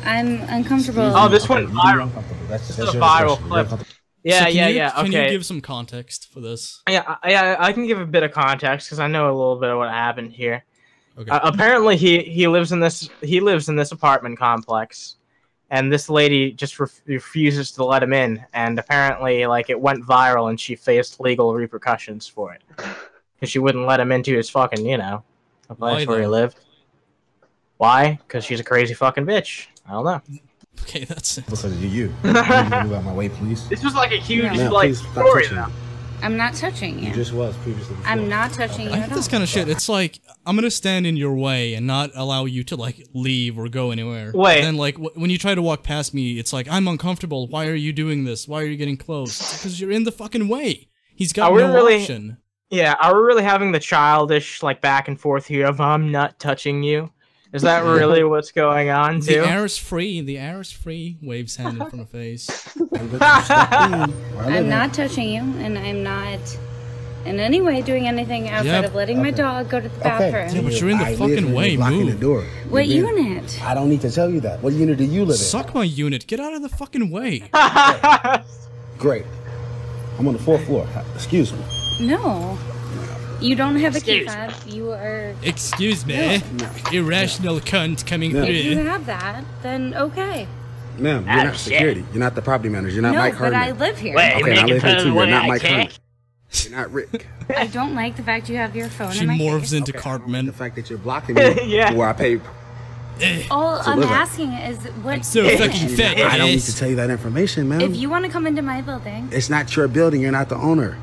I'm 0.05 0.39
uncomfortable. 0.43 1.11
Oh, 1.15 1.27
this 1.27 1.43
Okay, 1.45 1.55
went 1.55 1.69
you 1.69 1.75
viral. 1.79 2.09
That's, 2.47 2.67
This 2.67 2.77
that's 2.77 2.89
is 2.89 2.95
a 2.95 2.97
your 2.97 3.03
viral 3.03 3.37
clip. 3.49 3.67
Yeah, 4.23 4.43
So 4.43 4.49
yeah, 4.49 4.67
you- 4.67 4.75
yeah. 4.75 4.91
Can 4.91 5.07
okay. 5.07 5.25
you 5.25 5.29
give 5.31 5.45
some 5.45 5.61
context 5.61 6.31
for 6.31 6.41
this? 6.41 6.81
Yeah, 6.89 7.15
I- 7.23 7.29
yeah, 7.31 7.55
I 7.59 7.71
can 7.73 7.87
give 7.87 7.99
a 7.99 8.05
bit 8.05 8.23
of 8.23 8.31
context 8.31 8.87
because 8.87 8.99
I 8.99 9.07
know 9.07 9.27
a 9.27 9.35
little 9.35 9.55
bit 9.59 9.69
of 9.69 9.77
what 9.77 9.89
happened 9.89 10.33
here. 10.33 10.65
Okay. 11.17 11.29
Uh, 11.31 11.39
apparently, 11.43 11.97
he 11.97 12.19
he 12.23 12.47
lives 12.47 12.71
in 12.71 12.79
this 12.79 13.09
he 13.21 13.39
lives 13.39 13.67
in 13.69 13.75
this 13.75 13.91
apartment 13.91 14.37
complex, 14.39 15.15
and 15.69 15.91
this 15.91 16.09
lady 16.09 16.51
just 16.51 16.79
ref- 16.79 17.01
refuses 17.05 17.71
to 17.73 17.83
let 17.83 18.01
him 18.03 18.13
in. 18.13 18.43
And 18.53 18.79
apparently, 18.79 19.45
like 19.45 19.69
it 19.69 19.79
went 19.79 20.03
viral, 20.05 20.49
and 20.49 20.59
she 20.59 20.75
faced 20.75 21.19
legal 21.19 21.53
repercussions 21.53 22.27
for 22.27 22.53
it 22.53 22.61
because 22.75 23.49
she 23.49 23.59
wouldn't 23.59 23.85
let 23.85 23.99
him 23.99 24.11
into 24.11 24.35
his 24.35 24.49
fucking 24.49 24.85
you 24.85 24.97
know 24.97 25.23
the 25.67 25.75
place 25.75 26.05
Why 26.05 26.11
where 26.13 26.21
he 26.21 26.27
lived. 26.27 26.59
Why? 27.77 28.19
Because 28.27 28.43
she's 28.45 28.59
a 28.59 28.63
crazy 28.63 28.93
fucking 28.93 29.25
bitch. 29.25 29.67
I 29.87 29.91
don't 29.93 30.05
know. 30.05 30.21
Okay, 30.83 31.05
that's 31.05 31.37
it. 31.37 31.49
Listen, 31.49 31.79
you, 31.81 31.87
you. 31.89 32.13
You 32.23 32.31
move 32.33 32.93
out 32.93 33.03
my 33.03 33.13
way, 33.13 33.29
please. 33.29 33.67
This 33.69 33.83
was 33.83 33.93
like 33.95 34.11
a 34.11 34.17
huge 34.17 34.45
Ma'am, 34.45 34.71
like 34.71 34.89
please 34.89 34.99
story 35.11 35.43
touching 35.43 35.57
though. 35.57 35.67
me. 35.67 35.73
I'm 36.21 36.35
not 36.35 36.53
touching 36.53 36.99
You 36.99 37.07
you. 37.09 37.13
just 37.13 37.31
was 37.31 37.55
previously. 37.57 37.95
Before. 37.95 38.11
I'm 38.11 38.27
not 38.27 38.51
touching 38.51 38.87
you 38.87 38.91
I 38.91 38.95
at 38.97 39.03
hate 39.03 39.11
all. 39.11 39.17
this 39.17 39.27
kind 39.29 39.41
of 39.41 39.47
shit. 39.47 39.69
It's 39.69 39.87
like 39.87 40.19
I'm 40.45 40.55
gonna 40.55 40.69
stand 40.71 41.07
in 41.07 41.15
your 41.15 41.33
way 41.33 41.75
and 41.75 41.87
not 41.87 42.11
allow 42.13 42.43
you 42.45 42.63
to 42.65 42.75
like 42.75 43.07
leave 43.13 43.57
or 43.57 43.69
go 43.69 43.91
anywhere. 43.91 44.31
Wait. 44.33 44.57
And 44.57 44.65
then 44.67 44.75
like 44.77 44.95
w- 44.95 45.11
when 45.15 45.29
you 45.29 45.37
try 45.37 45.55
to 45.55 45.61
walk 45.61 45.81
past 45.83 46.13
me, 46.13 46.37
it's 46.37 46.51
like 46.51 46.67
I'm 46.69 46.87
uncomfortable. 46.89 47.47
Why 47.47 47.67
are 47.67 47.75
you 47.75 47.93
doing 47.93 48.25
this? 48.25 48.47
Why 48.49 48.61
are 48.63 48.65
you 48.65 48.75
getting 48.75 48.97
close? 48.97 49.53
Because 49.57 49.79
you're 49.79 49.91
in 49.91 50.03
the 50.03 50.11
fucking 50.11 50.49
way. 50.49 50.89
He's 51.15 51.31
got 51.31 51.51
Are 51.51 51.55
we 51.55 51.61
no 51.61 51.73
really- 51.73 52.01
option. 52.01 52.37
Yeah, 52.71 52.95
are 53.01 53.15
we 53.15 53.21
really 53.25 53.43
having 53.43 53.71
the 53.71 53.79
childish 53.79 54.61
like 54.61 54.81
back 54.81 55.07
and 55.07 55.19
forth 55.19 55.45
here 55.47 55.65
of 55.67 55.79
I'm 55.81 56.11
not 56.11 56.37
touching 56.37 56.83
you? 56.83 57.11
Is 57.51 57.63
that 57.63 57.83
really 57.83 58.23
what's 58.23 58.51
going 58.51 58.89
on 58.91 59.21
The 59.21 59.33
too? 59.35 59.43
air 59.43 59.65
is 59.65 59.77
free. 59.77 60.21
The 60.21 60.37
air 60.37 60.59
is 60.61 60.71
free. 60.71 61.17
Waves 61.21 61.55
hand 61.55 61.81
in 61.81 61.89
front 61.89 62.01
of 62.01 62.09
face. 62.09 62.77
I'm 63.01 64.69
not 64.69 64.93
touching 64.93 65.29
you, 65.29 65.41
and 65.41 65.77
I'm 65.77 66.03
not 66.03 66.39
in 67.25 67.39
any 67.39 67.59
way 67.59 67.81
doing 67.81 68.07
anything 68.07 68.49
outside 68.49 68.65
Yep. 68.81 68.85
of 68.85 68.95
letting 68.95 69.17
my 69.17 69.31
dog 69.31 69.67
go 69.69 69.79
to 69.79 69.89
the 69.89 69.99
bathroom. 69.99 70.55
Yeah, 70.55 70.61
but 70.61 70.79
you're 70.79 70.89
in 70.91 70.99
the 70.99 71.05
I 71.05 71.15
fucking 71.15 71.53
way. 71.53 71.69
you're 71.71 71.77
blocking 71.79 72.05
Move. 72.05 72.13
the 72.13 72.19
door. 72.21 72.43
What 72.69 72.87
You're 72.87 73.11
being- 73.13 73.25
unit? 73.27 73.59
I 73.63 73.73
don't 73.73 73.89
need 73.89 74.01
to 74.01 74.11
tell 74.11 74.29
you 74.29 74.39
that. 74.41 74.61
What 74.63 74.73
unit 74.73 74.97
do 74.99 75.03
you 75.03 75.21
live 75.21 75.31
in? 75.31 75.35
Suck 75.37 75.73
my 75.73 75.83
unit. 75.83 76.27
Get 76.27 76.39
out 76.39 76.53
of 76.53 76.61
the 76.61 76.69
fucking 76.69 77.09
way. 77.09 77.49
Great. 78.97 79.25
I'm 80.17 80.27
on 80.27 80.33
the 80.33 80.39
fourth 80.39 80.63
floor. 80.65 80.87
Excuse 81.15 81.51
me. 81.51 81.59
No. 82.01 82.57
You 83.41 83.55
don't 83.55 83.77
have 83.77 83.93
a 83.95 83.97
Excuse 83.97 84.27
keypad. 84.29 84.73
You 84.73 84.91
are. 84.91 85.33
Excuse 85.43 86.05
me. 86.05 86.41
Irrational 86.91 87.59
cunt 87.61 88.05
coming 88.05 88.33
No. 88.33 88.43
If 88.43 88.65
you 88.65 88.77
have 88.79 89.05
that, 89.05 89.43
then 89.63 89.93
okay. 89.95 90.47
Ma'am, 90.97 91.23
you're 91.23 91.31
Ah, 91.33 91.43
not 91.43 91.53
shit. 91.53 91.59
security. 91.73 92.03
You're 92.11 92.19
not 92.19 92.35
the 92.35 92.41
property 92.41 92.67
manager. 92.69 92.93
You're 92.95 93.01
not 93.03 93.13
no, 93.13 93.19
Mike 93.19 93.39
but 93.39 93.53
I 93.53 93.71
live 93.71 93.97
here. 93.97 94.15
okay, 94.15 94.33
and 94.51 94.59
I 94.59 94.65
live 94.65 94.83
here 94.83 94.99
too. 94.99 95.13
You're 95.13 95.25
not 95.27 95.47
Mike 95.47 95.61
Herman. 95.61 95.87
You're 96.51 96.71
not 96.77 96.91
Rick. 96.91 97.27
I 97.55 97.67
don't 97.67 97.95
like 97.95 98.17
the 98.17 98.23
fact 98.23 98.49
you 98.49 98.57
have 98.57 98.75
your 98.75 98.89
phone 98.89 99.11
She 99.13 99.21
in 99.21 99.27
my 99.27 99.37
morphs 99.37 99.59
face. 99.61 99.73
into 99.73 99.93
Cartman. 99.93 100.45
The 100.47 100.51
fact 100.53 100.75
that 100.75 100.89
you're 100.89 100.99
blocking 100.99 101.35
me 101.35 101.55
Yeah. 101.67 101.93
where 101.93 102.09
I 102.09 102.13
pay. 102.13 102.41
All 103.51 103.79
I'm 103.85 103.99
live 103.99 104.09
asking 104.11 104.51
is 104.53 104.77
what. 105.03 105.15
I'm 105.15 105.23
so 105.23 105.43
unit? 105.43 105.59
fucking 105.59 105.89
fat. 105.89 106.17
I 106.17 106.37
don't 106.37 106.47
need 106.47 106.59
to 106.61 106.75
tell 106.75 106.89
you 106.89 106.95
that 106.97 107.09
information, 107.09 107.69
ma'am. 107.69 107.81
If 107.81 107.95
you 107.95 108.09
want 108.09 108.25
to 108.25 108.31
come 108.31 108.45
into 108.47 108.61
my 108.61 108.81
building, 108.81 109.29
It's 109.31 109.49
not 109.49 109.73
your 109.75 109.87
building. 109.87 110.21
You're 110.21 110.31
not 110.31 110.49
the 110.49 110.55
owner. 110.55 110.97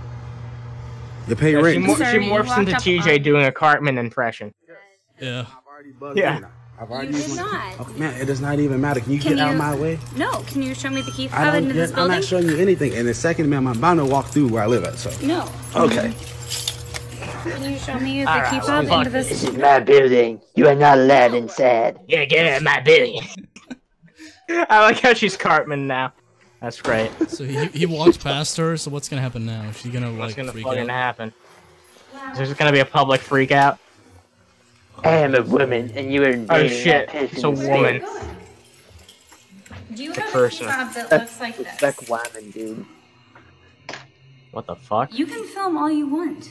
You 1.28 1.36
pay 1.36 1.52
Yeah, 1.52 1.72
she, 1.72 1.78
mor- 1.78 1.96
she 1.96 2.02
morphs 2.04 2.58
into 2.58 2.72
TJ 2.72 3.16
on- 3.16 3.22
doing 3.22 3.46
a 3.46 3.52
Cartman 3.52 3.98
impression. 3.98 4.54
Yeah. 5.20 5.46
Yeah. 6.14 6.40
I've 6.78 6.88
you 6.90 6.94
already 6.94 7.12
did 7.12 7.22
used 7.22 7.36
my- 7.36 7.42
not. 7.76 7.80
Okay, 7.80 7.98
man, 7.98 8.20
it 8.20 8.26
does 8.26 8.40
not 8.40 8.58
even 8.58 8.80
matter. 8.80 9.00
Can 9.00 9.12
you 9.12 9.18
Can 9.18 9.36
get 9.36 9.40
out 9.46 9.52
of 9.52 9.58
my 9.58 9.74
way? 9.74 9.98
No, 10.16 10.42
can 10.46 10.62
you 10.62 10.74
show 10.74 10.90
me 10.90 11.00
the 11.02 11.10
key 11.12 11.24
I 11.26 11.28
fob 11.28 11.44
don't. 11.54 11.62
into 11.64 11.72
this 11.74 11.90
I'm 11.90 11.96
building? 11.96 12.14
not 12.16 12.24
showing 12.24 12.48
you 12.48 12.56
anything. 12.58 12.94
And 12.94 13.08
the 13.08 13.14
second, 13.14 13.48
ma'am, 13.48 13.66
I'm 13.66 13.80
bound 13.80 13.98
to 13.98 14.04
walk 14.04 14.26
through 14.26 14.48
where 14.48 14.62
I 14.62 14.66
live 14.66 14.84
at. 14.84 14.96
So. 14.98 15.10
No. 15.26 15.50
Okay. 15.74 16.12
Can 17.44 17.72
you 17.72 17.78
show 17.78 17.98
me 17.98 18.22
the 18.24 18.30
All 18.30 18.38
right, 18.40 18.50
key 18.50 18.58
well, 18.58 18.66
fob 18.82 18.86
fuck 18.88 18.98
into 18.98 19.10
this? 19.10 19.28
This 19.30 19.44
is 19.44 19.56
my 19.56 19.80
building. 19.80 20.40
You 20.54 20.68
are 20.68 20.74
not 20.74 20.98
allowed 20.98 21.32
inside. 21.34 21.98
Yeah, 22.08 22.24
get 22.26 22.46
out 22.52 22.56
of 22.58 22.62
my 22.64 22.80
building. 22.80 23.20
I 24.50 24.80
like 24.82 25.00
how 25.00 25.14
she's 25.14 25.36
Cartman 25.36 25.86
now. 25.86 26.12
That's 26.60 26.80
great. 26.80 27.10
So 27.28 27.44
he, 27.44 27.66
he 27.66 27.86
walks 27.86 28.16
past 28.16 28.56
her. 28.56 28.76
So 28.76 28.90
what's 28.90 29.08
gonna 29.08 29.22
happen 29.22 29.44
now? 29.46 29.70
She's 29.72 29.92
gonna 29.92 30.10
like 30.10 30.18
What's 30.18 30.34
gonna 30.34 30.52
freak 30.52 30.64
fucking 30.64 30.82
out. 30.84 30.88
happen? 30.90 31.32
There's 32.34 32.52
gonna 32.54 32.72
be 32.72 32.80
a 32.80 32.84
public 32.84 33.20
freak 33.20 33.52
out. 33.52 33.78
I 35.04 35.10
am 35.16 35.34
a 35.34 35.42
woman, 35.42 35.92
and 35.94 36.10
you 36.12 36.22
are 36.22 36.28
Oh 36.28 36.32
invading 36.32 36.70
shit, 36.78 37.12
my 37.12 37.20
it's 37.20 37.42
a 37.44 37.50
woman. 37.50 38.02
Do 39.94 40.02
you 40.02 40.14
The 40.14 40.20
have 40.22 40.28
a 40.28 40.32
key 40.32 40.32
person. 40.32 40.66
fob 40.66 40.92
that 40.94 41.10
looks 41.12 41.40
like 41.40 41.60
It's 41.60 41.80
this? 41.80 41.82
like 41.82 42.08
woman, 42.08 42.50
dude. 42.50 42.86
What 44.52 44.66
the 44.66 44.76
fuck? 44.76 45.12
You 45.12 45.26
can 45.26 45.44
film 45.44 45.76
all 45.76 45.90
you 45.90 46.06
want. 46.08 46.50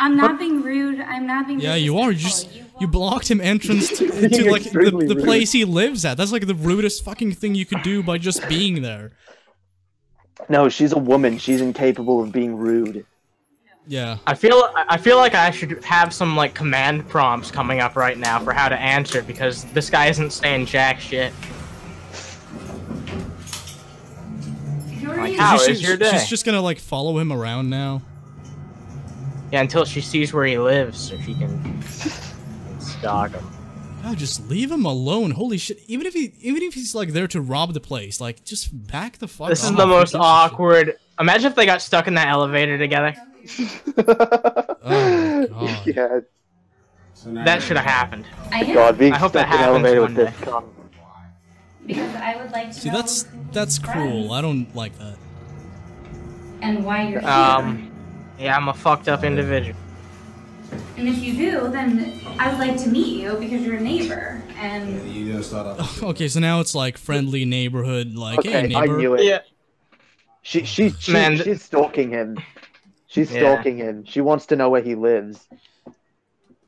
I'm 0.00 0.16
not 0.16 0.38
being 0.38 0.62
rude. 0.62 1.00
I'm 1.00 1.26
not 1.26 1.46
being. 1.46 1.60
Yeah, 1.60 1.74
you 1.76 1.98
are. 1.98 2.10
You 2.10 2.18
just 2.18 2.46
disrespectful. 2.46 2.80
you 2.80 2.86
blocked 2.88 3.30
him 3.30 3.40
entrance 3.40 3.88
to, 3.98 4.28
to 4.28 4.50
like 4.50 4.64
the, 4.64 5.04
the 5.14 5.22
place 5.22 5.52
he 5.52 5.64
lives 5.64 6.04
at. 6.04 6.16
That's 6.16 6.32
like 6.32 6.46
the 6.46 6.54
rudest 6.54 7.04
fucking 7.04 7.32
thing 7.32 7.54
you 7.54 7.64
could 7.66 7.82
do 7.82 8.02
by 8.02 8.18
just 8.18 8.48
being 8.48 8.82
there. 8.82 9.12
No, 10.48 10.68
she's 10.68 10.92
a 10.92 10.98
woman. 10.98 11.38
She's 11.38 11.60
incapable 11.60 12.20
of 12.22 12.32
being 12.32 12.56
rude. 12.56 13.06
Yeah. 13.86 14.18
I 14.26 14.34
feel 14.34 14.70
I 14.76 14.96
feel 14.96 15.16
like 15.16 15.34
I 15.34 15.50
should 15.50 15.82
have 15.84 16.12
some 16.12 16.36
like 16.36 16.54
command 16.54 17.08
prompts 17.08 17.50
coming 17.50 17.80
up 17.80 17.96
right 17.96 18.16
now 18.18 18.38
for 18.38 18.52
how 18.52 18.68
to 18.68 18.76
answer 18.76 19.22
because 19.22 19.64
this 19.66 19.90
guy 19.90 20.06
isn't 20.06 20.30
saying 20.30 20.66
jack 20.66 21.00
shit. 21.00 21.32
Who 25.00 25.08
Like, 25.08 25.32
you? 25.32 25.40
how 25.40 25.64
your 25.64 25.96
day? 25.96 26.10
She's 26.12 26.28
just 26.28 26.44
gonna 26.44 26.60
like 26.62 26.78
follow 26.78 27.18
him 27.18 27.32
around 27.32 27.70
now. 27.70 28.02
Yeah, 29.52 29.60
until 29.60 29.84
she 29.84 30.00
sees 30.00 30.32
where 30.32 30.46
he 30.46 30.58
lives, 30.58 30.98
so 30.98 31.16
she 31.20 31.34
can, 31.34 31.62
can 31.62 32.80
stalk 32.80 33.32
him. 33.32 33.44
God, 34.02 34.16
just 34.18 34.48
leave 34.48 34.70
him 34.70 34.84
alone. 34.84 35.30
Holy 35.32 35.58
shit! 35.58 35.78
Even 35.86 36.06
if 36.06 36.14
he, 36.14 36.32
even 36.40 36.62
if 36.62 36.74
he's 36.74 36.94
like 36.94 37.10
there 37.10 37.28
to 37.28 37.40
rob 37.40 37.72
the 37.74 37.80
place, 37.80 38.20
like 38.20 38.44
just 38.44 38.86
back 38.88 39.18
the 39.18 39.28
fuck. 39.28 39.48
This 39.50 39.62
is 39.62 39.70
the 39.74 39.86
most 39.86 40.00
gives 40.00 40.10
shit? 40.12 40.20
awkward. 40.22 40.96
Imagine 41.20 41.46
if 41.48 41.54
they 41.54 41.66
got 41.66 41.82
stuck 41.82 42.08
in 42.08 42.14
that 42.14 42.28
elevator 42.28 42.78
together. 42.78 43.14
Oh 44.84 45.48
my 45.50 45.82
god. 45.84 45.86
yeah. 45.86 46.20
That 47.44 47.62
should 47.62 47.76
have 47.76 47.86
happened. 47.86 48.24
I 48.50 48.64
God, 48.72 48.98
being 48.98 49.12
I 49.12 49.18
hope 49.18 49.30
stuck 49.30 49.48
that 49.48 49.54
in 49.54 49.60
an 49.60 49.84
happens 49.84 49.84
elevator 49.86 50.00
one 50.02 50.14
with 50.14 50.26
this 50.26 50.40
day. 50.40 50.46
cunt. 50.50 50.64
because 51.86 52.14
I 52.16 52.36
would 52.42 52.50
like 52.50 52.68
to 52.68 52.74
See, 52.74 52.88
know 52.90 52.96
that's 52.96 53.26
that's 53.52 53.78
cruel. 53.78 54.32
I 54.32 54.40
don't 54.40 54.74
like 54.74 54.98
that. 54.98 55.16
and 56.62 56.84
why 56.84 57.02
you're 57.08 57.20
here. 57.20 57.28
Um, 57.30 57.91
yeah, 58.38 58.56
I'm 58.56 58.68
a 58.68 58.74
fucked 58.74 59.08
up 59.08 59.24
individual. 59.24 59.76
and 60.96 61.08
if 61.08 61.18
you 61.18 61.34
do, 61.34 61.68
then 61.68 62.20
I 62.38 62.50
would 62.50 62.58
like 62.58 62.76
to 62.82 62.88
meet 62.88 63.20
you 63.22 63.34
because 63.34 63.62
you're 63.62 63.76
a 63.76 63.80
neighbor. 63.80 64.42
And 64.56 65.08
You 65.10 65.26
didn't 65.32 65.42
start 65.44 65.78
off. 65.78 66.02
Okay, 66.12 66.28
so 66.28 66.40
now 66.40 66.60
it's 66.60 66.74
like 66.74 66.96
friendly 66.98 67.44
neighborhood. 67.44 68.14
Like, 68.14 68.42
hey 68.44 68.64
Okay, 68.64 68.74
I 68.74 68.80
neighbor. 68.82 68.96
knew 68.96 69.14
it. 69.14 69.24
Yeah. 69.24 69.40
She, 70.42 70.64
she, 70.64 70.90
she, 70.90 71.12
Man, 71.12 71.32
th- 71.32 71.44
she's 71.44 71.62
stalking 71.62 72.10
him. 72.10 72.38
She's 73.06 73.30
Yeah. 73.32 73.40
stalking 73.54 73.76
him. 73.76 74.04
She 74.04 74.20
wants 74.20 74.46
to 74.46 74.56
know 74.56 74.68
where 74.70 74.82
he 74.82 74.94
lives. 74.94 75.46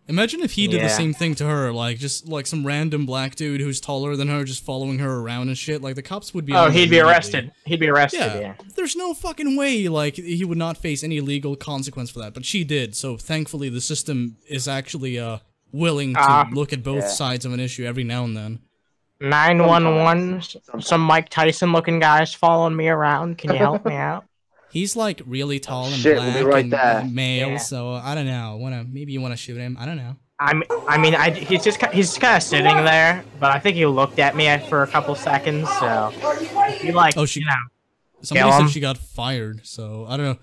Imagine 0.06 0.42
if 0.42 0.52
he 0.52 0.66
did 0.66 0.76
Yeah. 0.82 0.88
the 0.88 0.90
same 0.90 1.14
thing 1.14 1.34
to 1.36 1.46
her, 1.46 1.72
like 1.72 1.98
just 1.98 2.28
like 2.28 2.46
some 2.46 2.66
random 2.66 3.06
black 3.06 3.36
dude 3.36 3.60
who's 3.62 3.80
taller 3.80 4.16
than 4.16 4.28
her, 4.28 4.44
just 4.44 4.62
following 4.62 4.98
her 4.98 5.20
around 5.20 5.48
and 5.48 5.56
shit. 5.56 5.80
Like 5.80 5.94
the 5.94 6.02
cops 6.02 6.34
would 6.34 6.44
be. 6.44 6.52
Oh, 6.52 6.68
he'd 6.70 6.90
be 6.90 7.00
arrested. 7.00 7.52
He'd 7.64 7.80
be 7.80 7.88
arrested. 7.88 8.18
Yeah. 8.18 8.38
Yeah. 8.38 8.54
There's 8.76 8.96
no 8.96 9.14
fucking 9.14 9.56
way 9.56 9.88
like 9.88 10.16
he 10.16 10.44
would 10.44 10.58
not 10.58 10.76
face 10.76 11.02
any 11.02 11.20
legal 11.20 11.56
consequence 11.56 12.10
for 12.10 12.18
that, 12.18 12.34
but 12.34 12.44
she 12.44 12.64
did. 12.64 12.94
So 12.94 13.16
thankfully, 13.16 13.70
the 13.70 13.80
system 13.80 14.36
is 14.46 14.68
actually 14.68 15.18
uh 15.18 15.38
willing 15.72 16.12
to 16.14 16.20
Ah. 16.20 16.48
look 16.52 16.72
at 16.72 16.82
both 16.82 17.04
Yeah. 17.04 17.08
sides 17.08 17.44
of 17.46 17.52
an 17.54 17.60
issue 17.60 17.84
every 17.86 18.04
now 18.04 18.24
and 18.24 18.36
then. 18.36 18.58
Nine 19.20 19.64
one 19.64 19.96
one. 19.96 20.42
Some 20.80 21.00
Mike 21.00 21.30
Tyson 21.30 21.72
looking 21.72 21.98
guys 21.98 22.34
following 22.34 22.76
me 22.76 22.88
around. 22.88 23.38
Can 23.38 23.52
you 23.52 23.58
help 23.58 23.86
me 23.86 23.94
out? 23.94 24.24
He's 24.74 24.94
like 24.96 25.22
really 25.24 25.56
oh, 25.56 25.60
tall 25.60 25.86
and 25.86 25.94
Shit, 25.94 26.16
we'll 26.18 26.32
black 26.32 26.44
right 26.46 26.64
and 26.64 26.72
there. 26.72 27.04
male, 27.10 27.48
Yeah. 27.52 27.56
so 27.58 27.92
I 27.92 28.14
don't 28.14 28.26
know. 28.26 28.56
Wanna 28.60 28.84
maybe 28.84 29.12
you 29.12 29.20
wanna 29.22 29.36
shoot 29.36 29.56
him? 29.56 29.76
I 29.80 29.86
don't 29.86 29.96
know. 29.96 30.16
I 30.40 30.52
mean, 30.52 30.64
I 30.88 30.98
mean, 30.98 31.14
I, 31.14 31.30
he's 31.30 31.62
just 31.62 31.78
ki- 31.78 31.92
he's 31.92 32.18
kind 32.18 32.36
of 32.36 32.42
sitting 32.42 32.76
there, 32.84 33.24
but 33.38 33.52
I 33.52 33.60
think 33.60 33.76
he 33.76 33.86
looked 33.86 34.18
at 34.18 34.34
me 34.34 34.46
for 34.68 34.82
a 34.82 34.86
couple 34.88 35.14
seconds. 35.14 35.68
So 35.78 36.12
he 36.80 36.90
like, 36.92 37.16
Oh, 37.16 37.24
she- 37.24 37.40
you 37.40 37.46
know, 37.46 37.52
Somebody 38.22 38.50
said 38.52 38.60
him. 38.62 38.68
she 38.68 38.80
got 38.80 38.98
fired, 38.98 39.64
so 39.64 40.06
I 40.08 40.16
don't 40.16 40.26
know. 40.26 40.38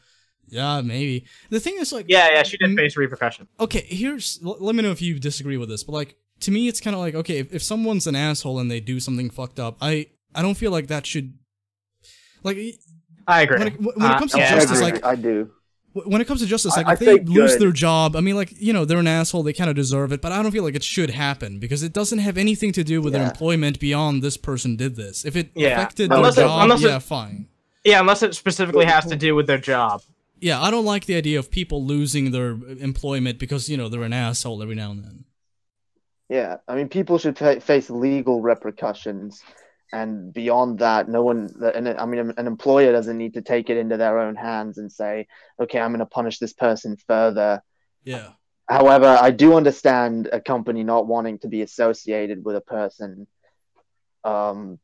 Yeah, 0.47 0.81
maybe. 0.81 1.25
The 1.49 1.59
thing 1.59 1.75
is, 1.79 1.91
like, 1.91 2.05
Yeah, 2.07 2.29
yeah, 2.31 2.43
she 2.43 2.57
did 2.57 2.69
mm-hmm. 2.69 2.77
face 2.77 2.95
repercussion. 2.95 3.47
okay, 3.59 3.85
here's 3.87 4.39
l- 4.45 4.57
let 4.61 4.75
me 4.75 4.81
know 4.83 4.91
if 4.91 5.01
you 5.01 5.19
disagree 5.19 5.57
with 5.57 5.67
this, 5.69 5.83
but 5.83 5.91
like 5.93 6.15
to 6.41 6.51
me, 6.51 6.67
it's 6.69 6.79
kind 6.79 6.95
of 6.95 7.01
like 7.01 7.13
okay, 7.15 7.39
if, 7.39 7.53
if 7.53 7.61
someone's 7.61 8.07
an 8.07 8.15
asshole 8.15 8.59
and 8.59 8.71
they 8.71 8.79
do 8.79 8.99
something 9.01 9.29
fucked 9.29 9.59
up, 9.59 9.77
I 9.81 10.07
I 10.33 10.41
don't 10.41 10.55
feel 10.55 10.71
like 10.71 10.87
that 10.87 11.05
should 11.05 11.33
like. 12.43 12.57
I 13.27 13.41
agree. 13.43 13.57
When 13.59 13.67
it, 13.67 13.79
when 13.81 13.89
it 13.95 14.01
Uh, 14.01 14.19
comes 14.19 14.31
to 14.33 14.37
yeah, 14.39 14.45
I 14.45 14.55
justice, 14.59 14.79
agree. 14.79 14.91
like 14.93 15.05
I 15.05 15.15
do. 15.15 15.51
when 15.93 16.21
it 16.21 16.27
comes 16.27 16.39
to 16.41 16.47
justice, 16.47 16.75
like 16.77 16.87
I 16.87 16.93
if 16.93 16.99
they 16.99 17.19
lose 17.19 17.51
good. 17.53 17.61
their 17.61 17.71
job, 17.71 18.15
I 18.15 18.21
mean, 18.21 18.35
like 18.35 18.53
you 18.59 18.71
know, 18.73 18.85
they're 18.85 18.99
an 18.99 19.07
asshole. 19.07 19.43
They 19.43 19.53
kind 19.53 19.69
of 19.69 19.75
deserve 19.75 20.11
it, 20.11 20.21
but 20.21 20.31
I 20.31 20.41
don't 20.41 20.51
feel 20.51 20.63
like 20.63 20.75
it 20.75 20.83
should 20.83 21.09
happen 21.11 21.59
because 21.59 21.83
it 21.83 21.93
doesn't 21.93 22.19
have 22.19 22.37
anything 22.37 22.71
to 22.73 22.83
do 22.83 23.01
with 23.01 23.13
their 23.13 23.23
employment 23.25 23.79
beyond 23.79 24.21
this 24.23 24.37
person 24.37 24.75
did 24.75 24.95
this. 24.95 25.25
If 25.25 25.35
it 25.35 25.51
Yeah. 25.55 25.69
affected 25.73 26.11
Unless 26.11 26.35
their 26.35 26.45
it- 26.45 26.47
job, 26.47 26.63
unless 26.63 26.83
it- 26.83 26.87
yeah, 26.87 26.99
fine. 26.99 27.47
Yeah, 27.83 27.99
unless 27.99 28.23
it 28.23 28.35
specifically 28.35 28.85
has 28.85 29.05
to 29.07 29.15
do 29.15 29.35
with 29.35 29.47
their 29.47 29.57
job. 29.57 30.01
Yeah, 30.39 30.61
I 30.61 30.71
don't 30.71 30.85
like 30.85 31.05
the 31.05 31.15
idea 31.15 31.37
of 31.39 31.51
people 31.51 31.85
losing 31.85 32.31
their 32.31 32.51
employment 32.79 33.37
because 33.37 33.69
you 33.69 33.77
know 33.77 33.89
they're 33.89 34.03
an 34.03 34.13
asshole 34.13 34.63
every 34.63 34.75
now 34.75 34.91
and 34.91 35.03
then. 35.03 35.25
Yeah, 36.29 36.57
I 36.67 36.75
mean, 36.75 36.87
people 36.87 37.17
should 37.17 37.37
fa- 37.37 37.59
face 37.59 37.89
legal 37.89 38.41
repercussions, 38.41 39.41
and 39.93 40.31
beyond 40.33 40.79
that, 40.79 41.09
no 41.09 41.23
one. 41.23 41.49
And 41.75 41.87
I 41.89 42.05
mean, 42.05 42.33
an 42.37 42.47
employer 42.47 42.91
doesn't 42.91 43.17
need 43.17 43.33
to 43.35 43.41
take 43.41 43.69
it 43.69 43.77
into 43.77 43.97
their 43.97 44.19
own 44.19 44.35
hands 44.35 44.77
and 44.77 44.91
say, 44.91 45.27
"Okay, 45.59 45.79
I'm 45.79 45.91
going 45.91 45.99
to 45.99 46.05
punish 46.05 46.39
this 46.39 46.53
person 46.53 46.97
further." 47.07 47.61
Yeah. 48.03 48.29
However, 48.69 49.17
I 49.21 49.31
do 49.31 49.55
understand 49.55 50.29
a 50.31 50.39
company 50.39 50.83
not 50.83 51.05
wanting 51.07 51.39
to 51.39 51.47
be 51.49 51.61
associated 51.61 52.45
with 52.45 52.55
a 52.55 52.61
person. 52.61 53.27
Um, 54.23 54.79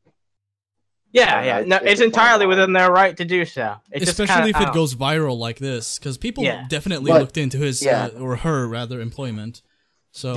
Yeah, 1.10 1.42
yeah. 1.42 1.60
it's- 1.60 1.66
No, 1.68 1.76
it's 1.76 1.86
it's 1.92 2.00
a 2.02 2.04
entirely 2.04 2.44
within 2.46 2.74
their 2.74 2.92
right 2.92 3.16
to 3.16 3.24
do 3.24 3.46
so. 3.46 3.76
It 3.90 4.00
just 4.00 4.10
Especially 4.20 4.52
kinda, 4.52 4.60
if 4.60 4.68
it 4.68 4.74
goes 4.74 4.94
viral 4.94 5.38
like 5.38 5.58
this, 5.58 5.98
because 5.98 6.18
people 6.18 6.44
Yeah. 6.44 6.66
definitely 6.68 7.10
But- 7.12 7.20
looked 7.22 7.38
into 7.38 7.56
his 7.58 7.82
yeah. 7.82 8.10
uh, 8.14 8.20
or 8.20 8.36
her 8.36 8.68
rather 8.68 9.00
employment. 9.00 9.62
So 10.18 10.34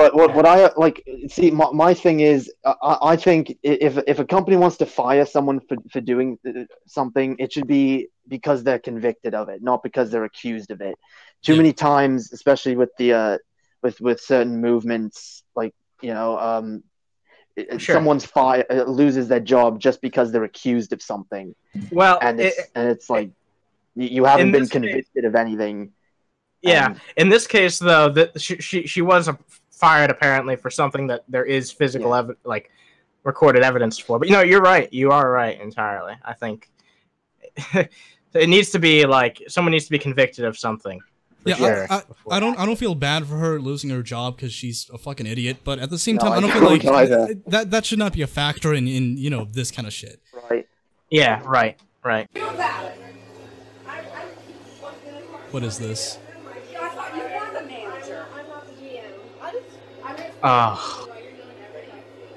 But 0.00 0.14
what, 0.14 0.34
what 0.34 0.46
I 0.46 0.70
like, 0.76 0.98
see, 1.28 1.50
my, 1.50 1.68
my 1.72 1.92
thing 1.94 2.20
is, 2.20 2.52
uh, 2.64 2.74
I, 2.82 3.12
I 3.12 3.16
think 3.16 3.56
if 3.62 3.94
if 4.06 4.18
a 4.18 4.24
company 4.36 4.56
wants 4.64 4.76
to 4.82 4.86
fire 4.86 5.24
someone 5.24 5.58
for, 5.68 5.76
for 5.92 6.00
doing 6.12 6.38
uh, 6.46 6.64
something, 6.86 7.28
it 7.38 7.48
should 7.52 7.66
be 7.66 8.08
because 8.28 8.62
they're 8.62 8.78
convicted 8.90 9.32
of 9.34 9.48
it, 9.48 9.62
not 9.62 9.82
because 9.82 10.10
they're 10.10 10.24
accused 10.24 10.70
of 10.70 10.80
it. 10.80 10.96
Too 11.42 11.56
many 11.56 11.72
times, 11.72 12.32
especially 12.32 12.76
with 12.76 12.90
the 12.98 13.08
uh, 13.14 13.38
with 13.82 14.00
with 14.06 14.20
certain 14.20 14.60
movements, 14.60 15.42
like 15.56 15.74
you 16.02 16.12
know, 16.14 16.38
um, 16.38 16.82
Sure. 17.76 17.94
someone's 17.96 18.24
fire 18.24 18.64
uh, 18.70 18.84
loses 18.84 19.28
their 19.28 19.44
job 19.54 19.78
just 19.78 20.00
because 20.00 20.32
they're 20.32 20.44
accused 20.54 20.92
of 20.94 21.02
something. 21.02 21.54
Well, 21.90 22.18
and 22.22 22.40
it's 22.40 22.58
it- 22.58 22.70
and 22.74 22.88
it's 22.94 23.08
like 23.10 23.30
you, 23.94 24.08
you 24.16 24.24
haven't 24.24 24.52
been 24.52 24.62
this 24.62 24.70
case- 24.70 24.80
convicted 24.80 25.24
of 25.26 25.34
anything. 25.34 25.92
Yeah. 26.62 26.86
Um, 26.86 26.96
in 27.16 27.28
this 27.28 27.46
case, 27.46 27.78
though, 27.78 28.08
that 28.10 28.40
she, 28.40 28.56
she 28.56 28.86
she 28.86 29.02
was 29.02 29.28
fired 29.70 30.10
apparently 30.10 30.56
for 30.56 30.70
something 30.70 31.06
that 31.08 31.24
there 31.28 31.44
is 31.44 31.70
physical 31.72 32.14
evidence, 32.14 32.38
like 32.44 32.70
recorded 33.24 33.62
evidence 33.64 33.98
for. 33.98 34.18
But 34.18 34.28
you 34.28 34.34
know, 34.34 34.42
you're 34.42 34.60
right. 34.62 34.92
You 34.92 35.10
are 35.10 35.30
right 35.30 35.60
entirely. 35.60 36.14
I 36.24 36.34
think 36.34 36.70
it 37.74 38.48
needs 38.48 38.70
to 38.70 38.78
be 38.78 39.04
like 39.06 39.42
someone 39.48 39.72
needs 39.72 39.86
to 39.86 39.90
be 39.90 39.98
convicted 39.98 40.44
of 40.44 40.56
something. 40.56 41.00
yeah, 41.44 41.56
sure. 41.56 41.86
I, 41.90 41.96
I, 41.96 42.36
I 42.36 42.40
don't 42.40 42.56
I 42.58 42.64
don't 42.64 42.78
feel 42.78 42.94
bad 42.94 43.26
for 43.26 43.34
her 43.38 43.58
losing 43.58 43.90
her 43.90 44.02
job 44.04 44.36
because 44.36 44.52
she's 44.52 44.88
a 44.94 44.98
fucking 44.98 45.26
idiot. 45.26 45.58
But 45.64 45.80
at 45.80 45.90
the 45.90 45.98
same 45.98 46.14
No, 46.16 46.22
time, 46.22 46.32
I 46.32 46.36
I 46.36 46.40
don't 46.40 46.50
feel 46.52 46.60
don't 46.60 46.92
like 46.94 47.10
either. 47.10 47.34
that 47.48 47.70
that 47.72 47.84
should 47.84 47.98
not 47.98 48.12
be 48.12 48.22
a 48.22 48.28
factor 48.28 48.72
in 48.72 48.86
in 48.86 49.16
you 49.16 49.30
know 49.30 49.46
this 49.50 49.72
kind 49.72 49.88
of 49.88 49.92
shit. 49.92 50.20
Right. 50.48 50.68
Yeah. 51.10 51.42
Right. 51.44 51.78
Right. 52.04 52.28
What 55.50 55.62
is 55.64 55.78
this? 55.78 56.18
Oh, 60.44 61.08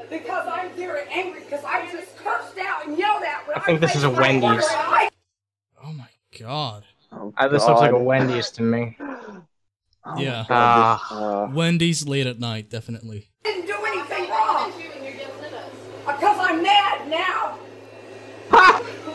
Because 0.09 0.47
I'm 0.47 0.69
very 0.71 1.07
angry 1.11 1.41
because 1.41 1.63
I 1.65 1.89
just 1.91 2.15
cursed 2.17 2.57
out 2.59 2.85
and 2.87 2.97
yelled 2.97 3.23
at. 3.23 3.47
when 3.47 3.57
I 3.57 3.59
think 3.61 3.79
this 3.81 3.95
is 3.95 4.03
a 4.03 4.09
faced 4.09 4.19
my 4.21 4.29
Wendy's. 4.39 4.65
Oh 5.83 5.91
I 5.91 6.07
God. 6.39 6.83
Uh, 7.37 7.47
this 7.47 7.65
looks 7.65 7.81
like 7.81 7.91
a 7.91 7.97
Wendy's 7.97 8.49
to 8.51 8.61
me. 8.61 8.95
yeah. 10.17 10.45
Ah. 10.49 11.49
Wendy's 11.53 12.07
late 12.07 12.27
at 12.27 12.39
night, 12.39 12.69
definitely. 12.69 13.29
didn't 13.43 13.65
do 13.65 13.73
anything 13.85 14.29
wrong. 14.29 14.71
Because 16.05 16.37
I'm 16.39 16.61
mad 16.61 17.07
now. 17.09 17.57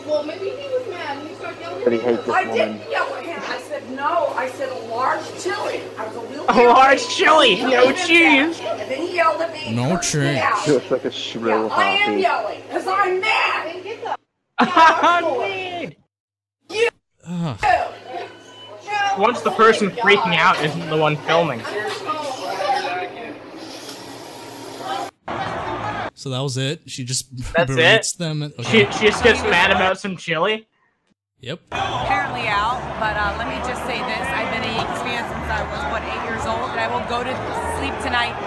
Well, 0.05 0.23
maybe 0.23 0.49
he 0.49 0.67
was 0.67 0.87
mad 0.89 1.17
and 1.19 1.29
he 1.29 1.35
started 1.35 1.59
yelling 1.61 1.83
But 1.85 1.93
he 1.93 1.99
hates 1.99 2.25
this 2.25 2.35
I 2.35 2.41
woman. 2.43 2.57
didn't 2.57 2.91
yell 2.91 3.13
at 3.15 3.23
him. 3.23 3.30
I 3.71 3.79
said 3.79 3.89
no. 3.91 4.27
I 4.35 4.49
said 4.49 4.69
a 4.69 4.79
large 4.93 5.23
chili. 5.41 5.81
I 5.97 6.05
was 6.05 6.15
a 6.17 6.19
little. 6.19 6.45
A 6.49 6.67
large 6.67 7.07
chili, 7.07 7.55
no 7.61 7.93
cheese. 7.93 8.59
And 8.59 8.91
then 8.91 9.01
he 9.07 9.15
yelled 9.15 9.41
at 9.41 9.53
me. 9.53 9.73
No 9.73 9.97
cheese. 9.97 10.37
out. 10.39 10.61
She 10.65 10.71
looks 10.71 10.91
like 10.91 11.05
a 11.05 11.11
shrill 11.11 11.67
Yeah, 11.67 11.73
I 11.75 11.83
am 11.85 12.17
yelling 12.19 12.61
because 12.67 12.85
I'm 12.85 13.21
mad. 13.21 14.17
Ugh. 17.27 17.57
Once 19.17 19.41
the 19.41 19.51
person 19.51 19.89
freaking 19.91 20.35
out 20.35 20.61
isn't 20.65 20.89
the 20.89 20.97
one 20.97 21.15
filming. 21.17 21.61
So 26.13 26.29
that 26.29 26.39
was 26.39 26.57
it. 26.57 26.81
She 26.87 27.03
just 27.05 27.35
That's 27.53 27.71
berates 27.73 28.13
it? 28.15 28.17
them. 28.19 28.43
and- 28.43 28.53
She, 28.65 28.79
she 28.91 29.07
just 29.07 29.23
gets 29.23 29.41
mad 29.43 29.71
about 29.71 29.97
some 29.99 30.17
chili. 30.17 30.67
Yep. 31.41 31.59
apparently 31.71 32.45
out, 32.47 32.77
but 33.01 33.17
uh, 33.17 33.33
let 33.37 33.47
me 33.49 33.57
just 33.67 33.81
say 33.89 33.97
this. 33.97 34.25
I've 34.29 34.53
been 34.53 34.61
a 34.61 34.73
Yankees 34.77 35.01
fan 35.01 35.25
since 35.25 35.49
I 35.49 35.65
was, 35.65 35.81
what, 35.91 36.03
eight 36.05 36.23
years 36.29 36.45
old, 36.45 36.69
and 36.69 36.79
I 36.79 36.85
will 36.85 37.01
go 37.09 37.23
to 37.25 37.33
sleep 37.81 37.97
tonight 38.05 38.37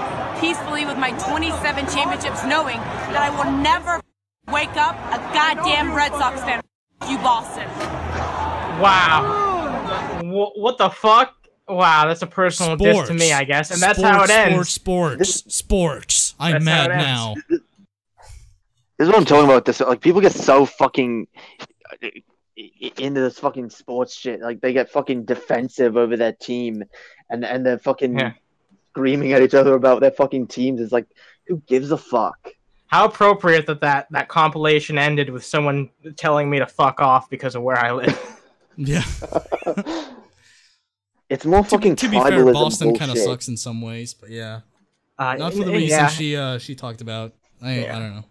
peacefully 0.41 0.87
with 0.87 0.97
my 0.97 1.11
27 1.29 1.87
championships 1.87 2.45
knowing 2.45 2.77
that 3.11 3.19
I 3.19 3.31
will 3.31 3.51
never 3.51 4.01
wake 4.53 4.77
up 4.77 4.95
a 5.13 5.19
goddamn 5.35 5.93
Red 5.95 6.13
Sox 6.13 6.41
fan. 6.43 6.61
You, 7.09 7.19
Boston. 7.19 7.67
Wow. 8.81 10.21
Wh- 10.23 10.57
what 10.57 10.79
the 10.79 10.91
fuck? 10.91 11.35
Wow, 11.69 12.07
that's 12.07 12.23
a 12.23 12.27
personal 12.27 12.77
diss 12.77 13.09
to 13.09 13.15
me, 13.15 13.33
I 13.33 13.43
guess, 13.45 13.71
and 13.73 13.81
that's 13.81 14.01
how 14.01 14.23
it 14.23 14.29
Sports, 14.29 14.31
ends. 14.31 14.69
Sports, 14.69 15.29
sports, 15.35 15.55
sports. 15.55 16.35
I'm 16.39 16.53
That's 16.53 16.65
mad 16.65 16.89
now. 16.91 17.35
This 17.49 17.61
is 19.01 19.09
what 19.09 19.17
I'm 19.17 19.25
talking 19.25 19.47
about. 19.47 19.65
This 19.65 19.81
like 19.81 20.01
people 20.01 20.21
get 20.21 20.33
so 20.33 20.67
fucking 20.67 21.27
i- 21.91 21.97
i- 22.07 22.23
into 22.57 23.21
this 23.21 23.39
fucking 23.39 23.71
sports 23.71 24.15
shit. 24.15 24.41
Like 24.41 24.61
they 24.61 24.73
get 24.73 24.91
fucking 24.91 25.25
defensive 25.25 25.97
over 25.97 26.17
their 26.17 26.33
team, 26.33 26.85
and 27.31 27.45
and 27.45 27.65
they're 27.65 27.79
fucking 27.79 28.19
Yeah. 28.19 28.33
screaming 28.91 29.33
at 29.33 29.43
each 29.43 29.55
other 29.55 29.75
about 29.75 30.01
their 30.01 30.11
fucking 30.13 30.47
teams. 30.49 30.81
It's 30.81 30.93
like 30.93 31.07
who 31.47 31.63
gives 31.67 31.91
a 31.91 31.99
fuck? 31.99 32.39
How 32.87 33.07
appropriate 33.07 33.67
that, 33.67 33.81
that 33.81 34.07
that 34.11 34.29
compilation 34.29 34.99
ended 34.99 35.31
with 35.31 35.45
someone 35.45 35.91
telling 36.17 36.49
me 36.49 36.59
to 36.61 36.67
fuck 36.67 37.01
off 37.01 37.29
because 37.29 37.55
of 37.57 37.63
where 37.63 37.79
I 37.79 37.93
live. 37.93 38.19
Yeah. 38.77 39.05
It's 41.31 41.45
more 41.45 41.65
fucking 41.65 41.97
to 41.97 42.09
be 42.09 42.21
fair, 42.21 42.45
Boston 42.53 42.95
kind 42.97 43.11
of 43.11 43.19
sucks 43.19 43.49
in 43.49 43.57
some 43.57 43.81
ways, 43.81 44.15
but 44.15 44.31
yeah. 44.31 44.61
Uh, 45.19 45.35
Not 45.35 45.55
for 45.55 45.65
the 45.65 45.71
yeah. 45.73 45.77
reason 45.77 46.09
she 46.11 46.37
uh 46.37 46.59
she 46.59 46.75
talked 46.75 47.01
about. 47.01 47.33
I 47.63 47.81
Yeah. 47.81 47.97
I 47.97 47.99
don't 47.99 48.15
know. 48.15 48.25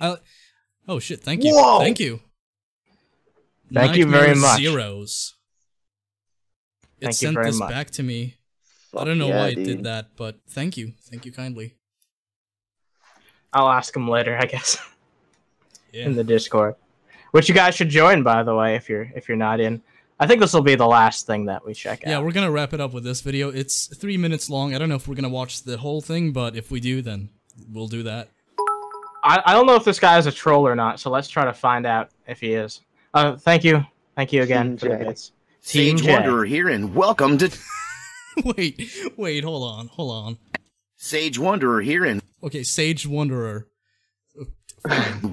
I, 0.00 0.16
oh 0.86 0.98
shit! 1.00 1.20
Thank 1.22 1.42
you. 1.44 1.54
Whoa! 1.54 1.80
Thank 1.80 1.98
you. 1.98 2.20
Thank 3.72 3.96
you 3.96 4.06
very 4.06 4.34
much. 4.34 4.60
Zeros. 4.60 5.34
It 7.00 7.06
Thank 7.06 7.14
sent 7.16 7.42
this 7.42 7.58
much. 7.58 7.70
back 7.70 7.90
to 7.92 8.02
me. 8.02 8.34
I 8.96 9.04
don't 9.04 9.18
know 9.18 9.28
yeah, 9.28 9.36
why 9.38 9.48
it 9.48 9.54
dude. 9.56 9.66
did 9.66 9.84
that, 9.84 10.16
but 10.16 10.36
thank 10.48 10.76
you. 10.76 10.92
Thank 11.10 11.26
you 11.26 11.32
kindly. 11.32 11.74
I'll 13.52 13.68
ask 13.68 13.94
him 13.94 14.08
later, 14.08 14.36
I 14.40 14.46
guess, 14.46 14.78
Yeah. 15.92 16.06
in 16.06 16.16
the 16.16 16.24
Discord, 16.24 16.74
which 17.30 17.48
you 17.48 17.54
guys 17.54 17.74
should 17.74 17.88
join, 17.88 18.22
by 18.22 18.42
the 18.42 18.54
way, 18.54 18.74
if 18.76 18.88
you're 18.88 19.10
if 19.14 19.28
you're 19.28 19.36
not 19.36 19.60
in. 19.60 19.82
I 20.20 20.26
think 20.26 20.40
this 20.40 20.52
will 20.52 20.62
be 20.62 20.74
the 20.74 20.86
last 20.86 21.26
thing 21.26 21.44
that 21.46 21.64
we 21.64 21.74
check 21.74 22.02
out. 22.04 22.10
Yeah, 22.10 22.18
we're 22.20 22.32
gonna 22.32 22.50
wrap 22.50 22.72
it 22.74 22.80
up 22.80 22.92
with 22.92 23.04
this 23.04 23.20
video. 23.20 23.50
It's 23.50 23.86
three 23.94 24.16
minutes 24.16 24.50
long. 24.50 24.74
I 24.74 24.78
don't 24.78 24.88
know 24.88 24.96
if 24.96 25.06
we're 25.06 25.14
gonna 25.14 25.28
watch 25.28 25.62
the 25.62 25.76
whole 25.78 26.00
thing, 26.00 26.32
but 26.32 26.56
if 26.56 26.70
we 26.70 26.80
do, 26.80 27.02
then 27.02 27.28
we'll 27.70 27.86
do 27.88 28.02
that. 28.02 28.30
I, 29.22 29.40
I 29.46 29.52
don't 29.52 29.66
know 29.66 29.76
if 29.76 29.84
this 29.84 30.00
guy 30.00 30.18
is 30.18 30.26
a 30.26 30.32
troll 30.32 30.66
or 30.66 30.74
not, 30.74 30.98
so 31.00 31.10
let's 31.10 31.28
try 31.28 31.44
to 31.44 31.52
find 31.52 31.86
out 31.86 32.10
if 32.26 32.40
he 32.40 32.54
is. 32.54 32.80
Uh, 33.14 33.36
thank 33.36 33.64
you, 33.64 33.84
thank 34.16 34.32
you 34.32 34.42
again 34.42 34.76
for 34.76 34.88
the 34.88 34.96
bits. 34.96 35.32
Team 35.64 35.96
Sage 35.96 36.06
J. 36.06 36.12
Wanderer 36.12 36.44
here, 36.44 36.68
and 36.68 36.94
welcome 36.94 37.38
to 37.38 37.50
wait, 38.44 38.90
wait, 39.16 39.44
hold 39.44 39.64
on, 39.64 39.88
hold 39.88 40.10
on. 40.12 40.38
Sage 40.96 41.38
Wanderer 41.38 41.80
here, 41.80 42.04
and 42.04 42.22
Okay, 42.42 42.62
Sage 42.62 43.06
Wanderer. 43.06 43.66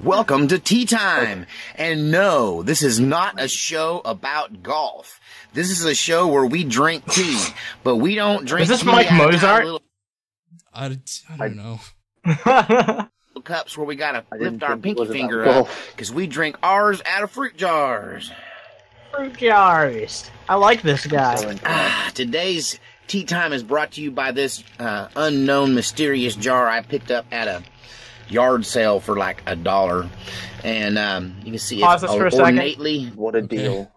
welcome 0.02 0.48
to 0.48 0.58
Tea 0.58 0.86
Time. 0.86 1.46
And 1.76 2.10
no, 2.10 2.62
this 2.62 2.82
is 2.82 2.98
not 2.98 3.40
a 3.40 3.48
show 3.48 4.00
about 4.04 4.62
golf. 4.62 5.20
This 5.52 5.70
is 5.70 5.84
a 5.84 5.94
show 5.94 6.26
where 6.26 6.46
we 6.46 6.64
drink 6.64 7.04
tea, 7.12 7.42
but 7.84 7.96
we 7.96 8.14
don't 8.14 8.46
drink. 8.46 8.62
Is 8.62 8.68
this 8.68 8.80
tea 8.80 8.86
Mike 8.86 9.12
Mozart? 9.12 9.64
Little 9.64 9.82
I, 10.72 10.98
I 11.30 11.36
don't 11.36 11.56
know. 11.56 11.80
cups 13.46 13.78
where 13.78 13.86
we 13.86 13.96
gotta 13.96 14.24
didn't 14.32 14.52
lift 14.54 14.62
our 14.64 14.76
pinky 14.76 15.06
finger 15.06 15.44
golf. 15.44 15.70
up 15.70 15.92
because 15.92 16.12
we 16.12 16.26
drink 16.26 16.56
ours 16.62 17.00
out 17.06 17.22
of 17.22 17.30
fruit 17.30 17.56
jars. 17.56 18.30
Fruit 19.14 19.36
jars. 19.38 20.30
I 20.48 20.56
like 20.56 20.82
this 20.82 21.06
guy. 21.06 21.58
Ah, 21.64 22.10
today's 22.14 22.78
tea 23.06 23.24
time 23.24 23.52
is 23.52 23.62
brought 23.62 23.92
to 23.92 24.02
you 24.02 24.10
by 24.10 24.32
this 24.32 24.62
uh, 24.78 25.08
unknown 25.16 25.74
mysterious 25.74 26.34
jar 26.34 26.68
I 26.68 26.82
picked 26.82 27.10
up 27.10 27.24
at 27.30 27.48
a 27.48 27.62
yard 28.28 28.66
sale 28.66 29.00
for 29.00 29.16
like 29.16 29.42
a 29.46 29.56
dollar, 29.56 30.08
and 30.64 30.98
um, 30.98 31.36
you 31.44 31.52
can 31.52 31.58
see 31.58 31.80
Pause 31.80 32.02
it's 32.02 32.12
this 32.12 32.20
for 32.20 32.26
a 32.26 32.30
second. 32.30 32.58
ornately. 32.58 33.06
What 33.14 33.36
a 33.36 33.42
deal. 33.42 33.90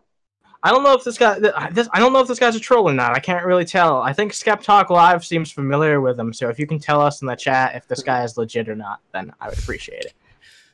I 0.61 0.71
don't 0.71 0.83
know 0.83 0.93
if 0.93 1.03
this 1.03 1.17
guy. 1.17 1.39
This 1.39 1.87
I 1.93 1.99
don't 1.99 2.11
know 2.11 2.19
if 2.19 2.27
this 2.27 2.39
guy's 2.39 2.55
a 2.55 2.59
troll 2.59 2.89
or 2.89 2.93
not. 2.93 3.15
I 3.15 3.19
can't 3.19 3.45
really 3.45 3.63
tell. 3.63 4.01
I 4.01 4.11
think 4.11 4.33
Skep 4.33 4.61
Talk 4.61 4.89
Live 4.89 5.23
seems 5.23 5.51
familiar 5.51 6.01
with 6.01 6.19
him. 6.19 6.33
So 6.33 6.49
if 6.49 6.59
you 6.59 6.67
can 6.67 6.79
tell 6.79 7.01
us 7.01 7.21
in 7.21 7.27
the 7.27 7.35
chat 7.35 7.75
if 7.75 7.87
this 7.87 8.03
guy 8.03 8.23
is 8.23 8.37
legit 8.37 8.67
or 8.67 8.75
not, 8.75 8.99
then 9.13 9.31
I 9.39 9.49
would 9.49 9.57
appreciate 9.57 10.05
it. 10.05 10.13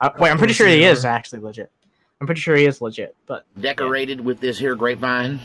Uh, 0.01 0.09
wait, 0.19 0.31
I'm 0.31 0.37
pretty 0.37 0.53
sure 0.53 0.67
he 0.67 0.83
is 0.83 1.05
actually 1.05 1.39
legit. 1.39 1.71
I'm 2.19 2.27
pretty 2.27 2.41
sure 2.41 2.55
he 2.55 2.65
is 2.65 2.81
legit. 2.81 3.15
But 3.27 3.45
decorated 3.59 4.21
with 4.21 4.39
this 4.39 4.57
here 4.57 4.75
grapevine 4.75 5.39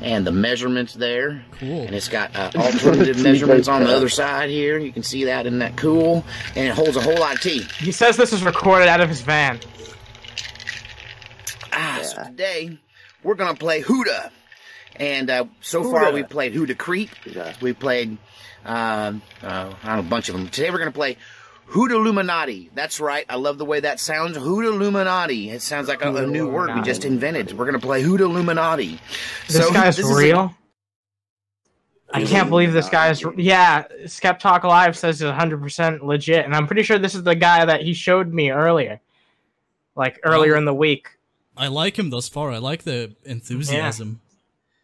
and 0.00 0.26
the 0.26 0.32
measurements 0.32 0.94
there. 0.94 1.44
Cool. 1.52 1.82
And 1.82 1.94
it's 1.94 2.08
got 2.08 2.34
uh, 2.34 2.50
alternative 2.56 3.22
measurements 3.22 3.68
on 3.68 3.84
the 3.84 3.94
other 3.94 4.08
side 4.08 4.50
here. 4.50 4.78
You 4.78 4.92
can 4.92 5.04
see 5.04 5.24
that 5.24 5.46
in 5.46 5.60
that 5.60 5.76
cool, 5.76 6.24
and 6.56 6.66
it 6.66 6.74
holds 6.74 6.96
a 6.96 7.00
whole 7.00 7.18
lot 7.18 7.36
of 7.36 7.40
tea. 7.40 7.62
he 7.78 7.92
says 7.92 8.16
this 8.16 8.32
is 8.32 8.42
recorded 8.42 8.88
out 8.88 9.00
of 9.00 9.08
his 9.08 9.20
van. 9.20 9.60
Ah, 11.72 12.00
so 12.02 12.24
today 12.24 12.78
we're 13.22 13.34
gonna 13.34 13.54
play 13.54 13.82
Huda, 13.82 14.30
and 14.96 15.30
uh, 15.30 15.44
so 15.60 15.82
far 15.82 16.06
Huda. 16.06 16.14
we 16.14 16.22
played 16.24 16.54
Huda 16.54 16.76
Creep. 16.76 17.10
We 17.60 17.72
played 17.72 18.16
um, 18.64 19.22
uh, 19.42 19.72
I 19.82 19.86
don't 19.86 19.96
know, 19.96 20.00
a 20.00 20.02
bunch 20.10 20.28
of 20.28 20.36
them. 20.36 20.48
Today 20.48 20.70
we're 20.70 20.78
gonna 20.78 20.90
play 20.92 21.16
Huda 21.70 21.92
Illuminati. 21.92 22.70
That's 22.74 23.00
right. 23.00 23.24
I 23.28 23.36
love 23.36 23.58
the 23.58 23.64
way 23.64 23.80
that 23.80 23.98
sounds. 24.00 24.36
Huda 24.36 24.72
Illuminati. 24.74 25.50
It 25.50 25.62
sounds 25.62 25.88
like 25.88 26.04
a, 26.04 26.14
a 26.14 26.26
new 26.26 26.48
word 26.48 26.74
we 26.74 26.82
just 26.82 27.04
invented. 27.04 27.56
We're 27.56 27.66
gonna 27.66 27.78
play 27.78 28.02
Huda 28.02 28.20
Illuminati. 28.20 29.00
This 29.48 29.70
guy's 29.70 29.96
this 29.96 30.06
is 30.06 30.10
a- 30.12 30.14
real. 30.14 30.54
I 32.14 32.24
can't 32.24 32.50
believe 32.50 32.74
this 32.74 32.90
guy 32.90 33.08
is. 33.08 33.24
Yeah, 33.38 33.84
Skep 34.06 34.38
Talk 34.38 34.64
Live 34.64 34.98
says 34.98 35.22
it's 35.22 35.30
100% 35.30 36.02
legit, 36.02 36.44
and 36.44 36.54
I'm 36.54 36.66
pretty 36.66 36.82
sure 36.82 36.98
this 36.98 37.14
is 37.14 37.22
the 37.22 37.34
guy 37.34 37.64
that 37.64 37.80
he 37.80 37.94
showed 37.94 38.30
me 38.32 38.50
earlier, 38.50 39.00
like 39.96 40.20
earlier 40.22 40.54
in 40.56 40.66
the 40.66 40.74
week. 40.74 41.08
I 41.56 41.68
like 41.68 41.98
him 41.98 42.10
thus 42.10 42.28
far. 42.28 42.50
I 42.50 42.58
like 42.58 42.84
the 42.84 43.14
enthusiasm. 43.24 44.20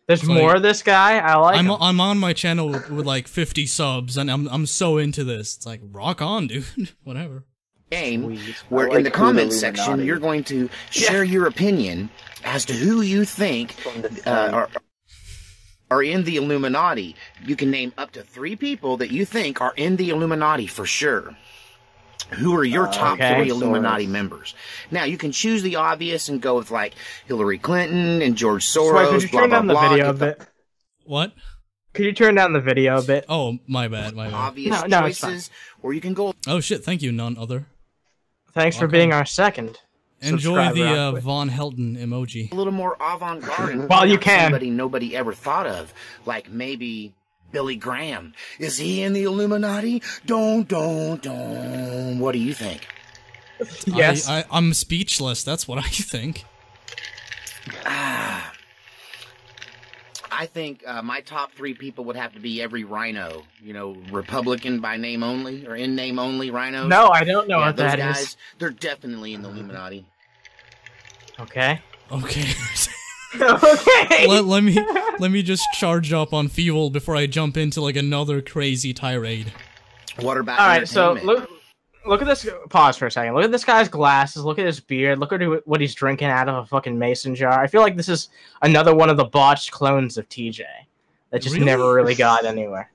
There's 0.07 0.27
like- 0.27 0.39
more 0.39 0.57
of 0.57 0.63
this 0.63 0.83
guy. 0.83 1.19
I 1.19 1.37
like. 1.37 1.57
I'm 1.59 1.67
him. 1.67 1.77
I'm 1.81 2.01
on 2.01 2.19
my 2.19 2.33
channel 2.33 2.69
with, 2.69 2.91
with 2.91 3.07
like 3.07 3.29
50 3.29 3.67
subs, 3.67 4.17
and 4.17 4.31
I'm 4.31 4.49
I'm 4.49 4.67
so 4.67 4.97
into 4.99 5.25
this. 5.25 5.57
It's 5.57 5.67
like 5.67 5.81
rock 5.85 6.23
on, 6.23 6.47
dude. 6.47 6.65
Whatever. 7.05 7.45
game 7.91 8.39
where 8.69 8.91
I 8.91 8.97
in 8.97 9.03
the 9.03 9.11
like 9.11 9.13
comments 9.15 9.59
section 9.59 9.85
Illuminati. 9.85 10.07
you're 10.07 10.19
going 10.19 10.45
to 10.45 10.69
share 10.91 11.25
your 11.25 11.47
opinion 11.47 12.11
as 12.45 12.65
to 12.67 12.73
who 12.75 13.01
you 13.01 13.25
think 13.25 13.75
uh, 14.27 14.31
are, 14.53 14.69
are 15.91 16.03
in 16.03 16.25
the 16.25 16.37
Illuminati. 16.37 17.17
You 17.45 17.57
can 17.57 17.71
name 17.71 17.93
up 17.97 18.13
to 18.13 18.23
three 18.23 18.57
people 18.57 18.99
that 18.99 19.11
you 19.11 19.25
think 19.25 19.61
are 19.61 19.73
in 19.77 19.97
the 19.97 20.11
Illuminati 20.11 20.67
for 20.67 20.85
sure. 20.87 21.35
Who 22.33 22.55
are 22.57 22.65
your 22.65 22.89
Uh, 22.89 22.93
top 22.93 23.15
okay. 23.15 23.35
three 23.37 23.49
Illuminati 23.51 24.07
Soros. 24.07 24.11
members? 24.11 24.55
Now 24.91 25.05
you 25.05 25.17
can 25.17 25.33
choose 25.33 25.63
the 25.63 25.77
obvious 25.77 26.29
and 26.29 26.41
go 26.41 26.57
with 26.57 26.71
like 26.71 26.95
Hillary 27.27 27.59
Clinton 27.59 28.21
and 28.23 28.37
George 28.37 28.67
Swipe, 28.67 28.85
Soros. 29.09 29.11
could 29.11 29.23
you 29.23 29.29
blah 29.31 29.41
turn 29.41 29.49
blah 29.51 29.59
down 29.59 29.67
the 29.67 29.75
blah. 29.75 29.89
video 29.91 30.11
a 30.11 30.13
get 30.15 30.39
bit? 30.39 30.49
What? 31.05 31.33
Could 31.95 32.05
you 32.05 32.13
turn 32.13 32.35
down 32.35 32.53
the 32.53 32.61
video 32.61 32.99
a 32.99 33.03
bit? 33.03 33.25
Oh, 33.29 33.59
my 33.67 33.89
bad, 33.89 34.15
my 34.15 34.27
bad. 34.27 34.35
obvious 34.35 34.83
No, 34.83 34.87
no, 34.87 35.01
choices, 35.09 35.51
or 35.83 35.93
you 35.95 36.01
can 36.01 36.15
go 36.15 36.35
Oh 36.47 36.61
shit, 36.61 36.85
thank 36.85 37.03
you, 37.03 37.11
none 37.13 37.37
other. 37.39 37.67
Thanks 38.53 38.77
for 38.77 38.87
being 38.87 39.13
our 39.13 39.25
second. 39.25 39.79
Enjoy 40.21 40.57
the 40.57 40.65
subscriber, 40.67 41.17
uh, 41.17 41.21
Von 41.21 41.49
Helden 41.49 41.97
emoji. 41.97 42.51
a 42.51 42.55
little 42.55 42.73
more 42.73 42.97
avant-garde. 43.01 43.89
Well, 43.89 44.05
you 44.05 44.19
can. 44.19 44.47
Somebody 44.47 44.69
nobody 44.71 45.17
ever 45.17 45.33
thought 45.33 45.67
of, 45.67 45.95
like 46.27 46.51
maybe 46.51 47.15
Billy 47.51 47.77
Graham. 47.77 48.35
Is 48.59 48.79
he 48.79 49.03
in 49.03 49.13
the 49.13 49.25
Illuminati? 49.25 50.03
Don't, 50.27 50.69
don't, 50.69 51.23
don't. 51.23 52.19
What 52.19 52.33
do 52.33 52.39
you 52.39 52.55
think? 52.55 52.87
Yes. 53.87 54.29
I, 54.29 54.41
I, 54.41 54.45
I'm 54.51 54.75
speechless. 54.75 55.43
That's 55.43 55.67
what 55.67 55.79
I 55.79 55.89
think. 55.89 56.45
Ah. 57.85 58.53
I 60.31 60.47
think 60.47 60.85
uh, 60.87 61.03
my 61.03 61.21
top 61.21 61.53
three 61.53 61.75
people 61.75 62.05
would 62.05 62.15
have 62.15 62.33
to 62.35 62.41
be 62.41 62.63
every 62.63 62.85
rhino. 62.85 63.43
You 63.61 63.73
know, 63.73 63.97
Republican 64.13 64.79
by 64.79 64.97
name 64.97 65.25
only 65.25 65.67
or 65.67 65.75
in 65.75 65.97
name 65.97 66.21
only 66.21 66.51
rhino. 66.53 66.87
No, 66.87 67.09
I 67.09 67.25
don't 67.25 67.49
know 67.49 67.59
yeah, 67.59 67.67
what 67.67 67.77
those 67.77 67.91
that 67.91 67.99
is. 67.99 68.05
guys, 68.05 68.37
They're 68.59 68.71
definitely 68.71 69.35
in 69.35 69.43
the 69.43 69.49
Illuminati. 69.49 70.07
Okay. 71.41 71.81
Okay. 72.13 72.45
okay. 73.35 74.27
let, 74.27 74.45
let 74.45 74.63
me 74.65 74.79
let 75.19 75.31
me 75.31 75.43
just 75.43 75.67
charge 75.75 76.13
up 76.13 76.33
on 76.33 76.49
fuel 76.49 76.91
before 76.91 77.17
I 77.17 77.27
jump 77.27 77.57
into 77.57 77.81
like 77.81 77.97
another 77.97 78.41
crazy 78.41 78.95
tirade. 78.95 79.53
Water 80.21 80.41
about 80.41 80.61
All 80.61 80.67
right. 80.67 80.89
So 80.89 81.13
look. 81.25 81.51
Look 82.07 82.23
at 82.23 82.27
this. 82.27 82.49
Pause 82.71 82.97
for 82.97 83.07
a 83.07 83.11
second. 83.11 83.35
Look 83.35 83.45
at 83.45 83.53
this 83.53 83.67
guy's 83.67 83.87
glasses. 83.87 84.43
Look 84.43 84.59
at 84.59 84.65
his 84.65 84.81
beard. 84.81 85.19
Look 85.19 85.33
at 85.33 85.43
what 85.67 85.79
he's 85.79 85.95
drinking 85.95 86.29
out 86.29 86.49
of 86.49 86.55
a 86.55 86.65
fucking 86.65 86.99
mason 86.99 87.35
jar. 87.35 87.61
I 87.61 87.67
feel 87.67 87.83
like 87.83 87.97
this 87.97 88.09
is 88.09 88.31
another 88.63 88.95
one 88.95 89.11
of 89.11 89.19
the 89.19 89.27
botched 89.27 89.73
clones 89.73 90.17
of 90.17 90.27
TJ 90.31 90.63
that 91.31 91.43
just 91.43 91.55
Really? 91.55 91.67
never 91.67 91.93
really 91.93 92.15
got 92.15 92.47
anywhere. 92.47 92.91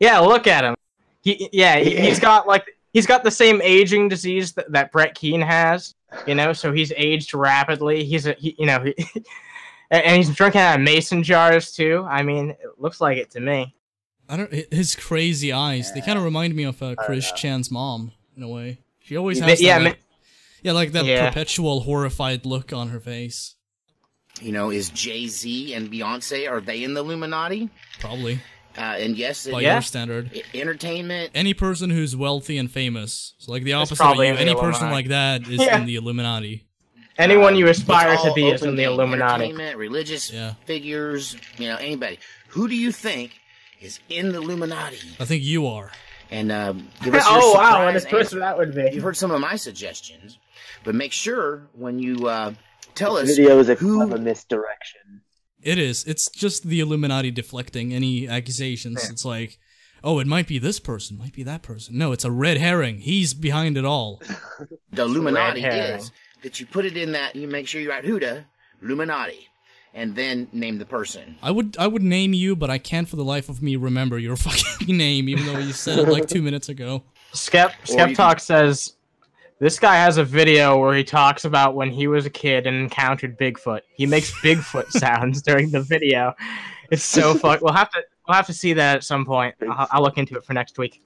Yeah, 0.00 0.18
look 0.18 0.48
at 0.48 0.64
him. 0.64 0.74
He, 1.22 1.48
yeah, 1.52 1.78
he, 1.78 1.96
he's 1.96 2.18
got 2.18 2.48
like 2.48 2.76
he's 2.92 3.06
got 3.06 3.22
the 3.22 3.30
same 3.30 3.60
aging 3.62 4.08
disease 4.08 4.52
that, 4.52 4.70
that 4.72 4.90
Brett 4.90 5.14
Keane 5.14 5.42
has. 5.42 5.94
You 6.26 6.34
know, 6.34 6.52
so 6.52 6.72
he's 6.72 6.92
aged 6.96 7.34
rapidly. 7.34 8.04
He's 8.04 8.26
a 8.26 8.32
he, 8.32 8.56
you 8.58 8.66
know, 8.66 8.82
he, 8.82 8.94
and 9.90 10.02
and 10.04 10.16
he's 10.16 10.34
drinking 10.34 10.60
out 10.60 10.76
of 10.76 10.80
mason 10.82 11.22
jars 11.22 11.72
too. 11.72 12.06
I 12.08 12.22
mean, 12.22 12.50
it 12.50 12.58
looks 12.78 13.00
like 13.00 13.18
it 13.18 13.30
to 13.32 13.40
me. 13.40 13.74
I 14.28 14.36
don't. 14.36 14.52
His 14.72 14.96
crazy 14.96 15.52
eyes. 15.52 15.92
They 15.94 16.00
kind 16.00 16.18
of 16.18 16.24
remind 16.24 16.54
me 16.54 16.64
of 16.64 16.82
uh, 16.82 16.94
Chris 16.96 17.30
Chan's 17.32 17.70
mom 17.70 18.12
in 18.36 18.42
a 18.42 18.48
way. 18.48 18.78
She 19.00 19.16
always 19.16 19.38
has. 19.38 19.62
yeah, 19.62 19.78
that, 19.78 19.82
ma- 19.84 19.88
like, 19.90 19.98
yeah, 20.62 20.72
like 20.72 20.92
that 20.92 21.04
Yeah. 21.04 21.28
perpetual 21.28 21.80
horrified 21.80 22.44
look 22.44 22.72
on 22.72 22.88
her 22.88 22.98
face. 23.00 23.54
You 24.40 24.52
know, 24.52 24.70
is 24.70 24.90
Jay 24.90 25.28
Z 25.28 25.72
and 25.74 25.90
Beyonce 25.90 26.50
are 26.50 26.60
they 26.60 26.82
in 26.82 26.92
the 26.94 27.00
Illuminati? 27.00 27.70
Probably 28.00 28.40
Uh, 28.76 28.80
and 28.98 29.16
yes, 29.16 29.46
by 29.46 29.60
yeah. 29.60 29.74
your 29.74 29.82
standard. 29.82 30.42
Entertainment. 30.52 31.30
Any 31.34 31.54
person 31.54 31.88
who's 31.88 32.14
wealthy 32.16 32.58
and 32.58 32.70
famous, 32.70 33.34
so 33.38 33.52
like 33.52 33.62
the 33.62 33.72
opposite 33.74 34.04
of 34.04 34.16
you, 34.16 34.24
any 34.24 34.54
person 34.54 34.88
Illuminati. 34.88 34.92
like 34.94 35.08
that 35.08 35.42
is 35.48 35.60
Yeah. 35.64 35.78
in 35.78 35.86
the 35.86 35.94
Illuminati. 35.96 36.65
Anyone 37.18 37.56
you 37.56 37.68
aspire 37.68 38.16
to 38.16 38.32
be 38.34 38.48
is 38.48 38.62
in 38.62 38.76
the. 38.76 38.84
Illuminati. 38.84 39.52
Religious 39.74 40.30
Yeah. 40.30 40.54
figures, 40.64 41.36
you 41.58 41.68
know, 41.68 41.76
anybody. 41.76 42.18
Who 42.48 42.68
do 42.68 42.76
you 42.76 42.92
think 42.92 43.32
is 43.80 44.00
in 44.08 44.32
the 44.32 44.38
Illuminati? 44.38 44.98
I 45.18 45.24
think 45.24 45.42
you 45.42 45.66
are. 45.66 45.90
And 46.30 46.50
uh, 46.52 46.72
give 47.02 47.14
us 47.14 47.28
your 47.28 47.38
oh 47.42 47.52
wow, 47.54 47.84
what 47.86 47.96
a 47.96 48.00
surprise 48.00 48.10
twist 48.10 48.32
answer. 48.32 48.38
that 48.40 48.58
would 48.58 48.74
be. 48.74 48.90
You've 48.92 49.04
heard 49.04 49.16
some 49.16 49.30
of 49.30 49.40
my 49.40 49.56
suggestions, 49.56 50.38
but 50.84 50.94
make 50.94 51.12
sure 51.12 51.68
when 51.72 51.98
you 51.98 52.26
uh, 52.28 52.52
tell 52.94 53.16
us 53.16 53.28
Video 53.36 53.58
is 53.60 53.68
a 53.68 53.74
who 53.76 53.96
clever 53.96 54.18
misdirection. 54.18 55.22
It 55.62 55.78
is. 55.78 56.04
It's 56.04 56.28
just 56.30 56.64
the 56.64 56.80
Illuminati 56.80 57.30
deflecting 57.30 57.92
any 57.92 58.28
accusations. 58.28 59.08
It's 59.10 59.24
like, 59.24 59.58
oh, 60.04 60.18
it 60.20 60.26
might 60.26 60.46
be 60.46 60.58
this 60.60 60.78
person, 60.78 61.18
might 61.18 61.32
be 61.32 61.42
that 61.44 61.62
person. 61.62 61.98
No, 61.98 62.12
it's 62.12 62.24
a 62.24 62.30
red 62.30 62.58
herring. 62.58 62.98
He's 62.98 63.34
behind 63.34 63.76
it 63.76 63.84
all. 63.84 64.20
the 64.92 65.02
Illuminati 65.02 65.64
is. 65.64 66.12
That 66.42 66.60
you 66.60 66.66
put 66.66 66.84
it 66.84 66.96
in 66.96 67.12
that, 67.12 67.34
you 67.34 67.48
make 67.48 67.66
sure 67.66 67.80
you 67.80 67.90
write 67.90 68.04
Huda, 68.04 68.44
Illuminati, 68.82 69.48
and 69.94 70.14
then 70.14 70.48
name 70.52 70.78
the 70.78 70.84
person. 70.84 71.36
I 71.42 71.50
would 71.50 71.76
I 71.78 71.86
would 71.86 72.02
name 72.02 72.34
you, 72.34 72.54
but 72.54 72.70
I 72.70 72.78
can't 72.78 73.08
for 73.08 73.16
the 73.16 73.24
life 73.24 73.48
of 73.48 73.62
me 73.62 73.76
remember 73.76 74.18
your 74.18 74.36
fucking 74.36 74.96
name, 74.96 75.28
even 75.28 75.46
though 75.46 75.58
you 75.58 75.72
said 75.72 75.98
it 75.98 76.08
like 76.08 76.28
two 76.28 76.42
minutes 76.42 76.68
ago. 76.68 77.02
Skep 77.32 77.70
Or 77.70 77.86
Skep 77.86 78.08
you 78.10 78.14
Talk 78.14 78.40
says 78.40 78.94
This 79.58 79.78
guy 79.78 79.96
has 79.96 80.18
a 80.18 80.24
video 80.24 80.78
where 80.78 80.94
he 80.94 81.02
talks 81.02 81.44
about 81.44 81.74
when 81.74 81.90
he 81.90 82.06
was 82.06 82.26
a 82.26 82.30
kid 82.30 82.66
and 82.66 82.76
encountered 82.76 83.38
Bigfoot. 83.38 83.80
He 83.96 84.06
makes 84.06 84.30
Bigfoot 84.40 84.90
sounds 84.90 85.42
during 85.42 85.70
the 85.70 85.80
video. 85.80 86.34
It's 86.90 87.02
so 87.02 87.34
fun. 87.38 87.58
We'll 87.62 87.72
have 87.72 87.90
to 87.90 88.02
we'll 88.28 88.36
have 88.36 88.46
to 88.46 88.54
see 88.54 88.74
that 88.74 88.96
at 88.96 89.04
some 89.04 89.24
point. 89.24 89.54
I'll, 89.62 89.88
I'll 89.90 90.02
look 90.02 90.18
into 90.18 90.36
it 90.36 90.44
for 90.44 90.52
next 90.52 90.78
week. 90.78 91.02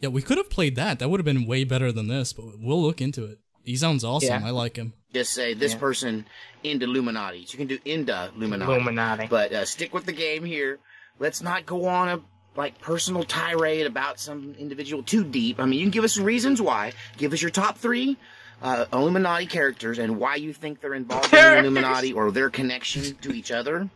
Yeah, 0.00 0.08
we 0.08 0.20
could 0.20 0.36
have 0.36 0.50
played 0.50 0.74
that. 0.74 0.98
That 0.98 1.10
would 1.10 1.20
have 1.20 1.24
been 1.24 1.46
way 1.46 1.62
better 1.62 1.92
than 1.92 2.08
this, 2.08 2.32
but 2.32 2.44
we'll 2.58 2.82
look 2.82 3.00
into 3.00 3.24
it. 3.24 3.38
He 3.64 3.76
sounds 3.76 4.04
awesome. 4.04 4.42
Yeah. 4.42 4.46
I 4.46 4.50
like 4.50 4.76
him. 4.76 4.92
Just 5.12 5.32
say 5.34 5.54
this 5.54 5.72
Yeah. 5.72 5.78
person 5.78 6.26
into 6.64 6.86
Illuminati. 6.86 7.38
You 7.38 7.58
can 7.58 7.66
do 7.66 7.78
into 7.84 8.30
Illuminati. 8.36 8.72
Illuminati. 8.72 9.26
But 9.28 9.52
uh, 9.52 9.64
stick 9.64 9.92
with 9.94 10.06
the 10.06 10.12
game 10.12 10.44
here. 10.44 10.78
Let's 11.18 11.42
not 11.42 11.66
go 11.66 11.86
on 11.86 12.08
a 12.08 12.20
like 12.56 12.80
personal 12.80 13.22
tirade 13.24 13.86
about 13.86 14.18
some 14.20 14.54
individual 14.58 15.02
too 15.02 15.24
deep. 15.24 15.58
I 15.60 15.64
mean, 15.64 15.78
you 15.78 15.84
can 15.86 15.90
give 15.90 16.04
us 16.04 16.18
reasons 16.18 16.60
why. 16.60 16.92
Give 17.16 17.32
us 17.32 17.40
your 17.40 17.50
top 17.50 17.78
three 17.78 18.16
uh, 18.62 18.86
Illuminati 18.92 19.46
characters 19.46 19.98
and 19.98 20.18
why 20.18 20.36
you 20.36 20.52
think 20.52 20.80
they're 20.80 20.94
involved 20.94 21.32
in 21.32 21.40
the 21.40 21.58
Illuminati 21.60 22.12
or 22.12 22.30
their 22.30 22.50
connection 22.50 23.14
to 23.22 23.32
each 23.32 23.50
other. 23.50 23.88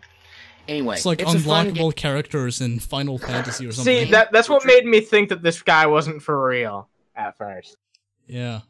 Anyway, 0.69 0.97
It's 0.97 1.07
like 1.07 1.23
a 1.23 1.27
fun 1.27 1.37
unblockable 1.73 1.95
characters 1.95 2.61
in 2.61 2.81
Final 2.81 3.19
Fantasy 3.19 3.67
or 3.67 3.73
something. 3.73 4.07
See, 4.07 4.11
that 4.11 4.33
that's 4.33 4.49
what 4.49 4.65
made 4.67 4.85
me 4.85 5.01
think 5.01 5.29
that 5.29 5.41
this 5.43 5.63
guy 5.63 5.87
wasn't 5.87 6.23
for 6.23 6.49
real 6.49 6.89
at 7.15 7.37
first. 7.39 7.77
Yeah. 8.27 8.61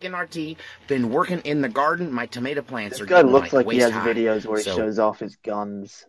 In 0.00 0.14
RT, 0.14 0.56
been 0.86 1.10
working 1.10 1.40
in 1.40 1.60
the 1.62 1.68
garden. 1.68 2.12
My 2.12 2.26
tomato 2.26 2.62
plants 2.62 2.94
This 2.98 3.02
are 3.02 3.06
guy 3.06 3.20
looks 3.22 3.52
like 3.52 3.70
he 3.70 3.78
has 3.78 3.92
high. 3.92 4.06
videos 4.06 4.46
where 4.46 4.58
he 4.58 4.64
shows 4.64 4.98
off 4.98 5.18
his 5.20 5.36
guns. 5.36 6.04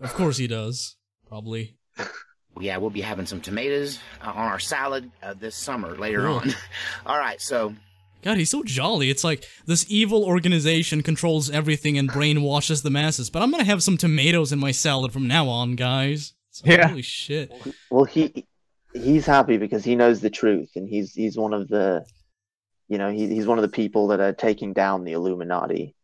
Of 0.00 0.12
course 0.14 0.36
he 0.36 0.46
does. 0.46 0.96
Probably. 1.28 1.76
Yeah, 2.60 2.78
we'll 2.78 2.90
be 2.90 3.02
having 3.02 3.26
some 3.26 3.40
tomatoes 3.40 4.00
uh, 4.20 4.30
on 4.30 4.48
our 4.48 4.58
salad 4.58 5.12
uh, 5.22 5.32
this 5.34 5.54
summer 5.54 5.96
later 5.96 6.22
Cool. 6.22 6.38
on. 6.38 6.54
All 7.06 7.16
right, 7.16 7.40
so 7.40 7.72
God, 8.22 8.36
he's 8.36 8.50
so 8.50 8.64
jolly. 8.64 9.10
It's 9.10 9.22
like 9.22 9.44
this 9.66 9.84
evil 9.88 10.24
organization 10.24 11.04
controls 11.04 11.50
everything 11.50 11.96
and 11.98 12.10
brainwashes 12.10 12.82
the 12.82 12.90
masses. 12.90 13.30
But 13.30 13.42
I'm 13.42 13.52
gonna 13.52 13.62
have 13.62 13.84
some 13.84 13.96
tomatoes 13.96 14.50
in 14.50 14.58
my 14.58 14.72
salad 14.72 15.12
from 15.12 15.28
now 15.28 15.46
on, 15.48 15.76
guys. 15.76 16.34
So, 16.50 16.64
Yeah. 16.66 16.88
Holy 16.88 17.02
shit. 17.02 17.52
Well, 17.92 18.02
he 18.06 18.44
he's 18.92 19.24
happy 19.24 19.56
because 19.56 19.84
he 19.84 19.94
knows 19.94 20.20
the 20.20 20.30
truth, 20.30 20.70
and 20.74 20.88
he's 20.88 21.12
he's 21.14 21.36
one 21.38 21.54
of 21.54 21.68
the, 21.68 22.04
you 22.88 22.98
know, 22.98 23.10
he, 23.10 23.26
he's 23.28 23.46
one 23.46 23.58
of 23.58 23.62
the 23.62 23.68
people 23.68 24.08
that 24.08 24.20
are 24.20 24.32
taking 24.32 24.72
down 24.72 25.04
the 25.04 25.12
Illuminati. 25.12 25.94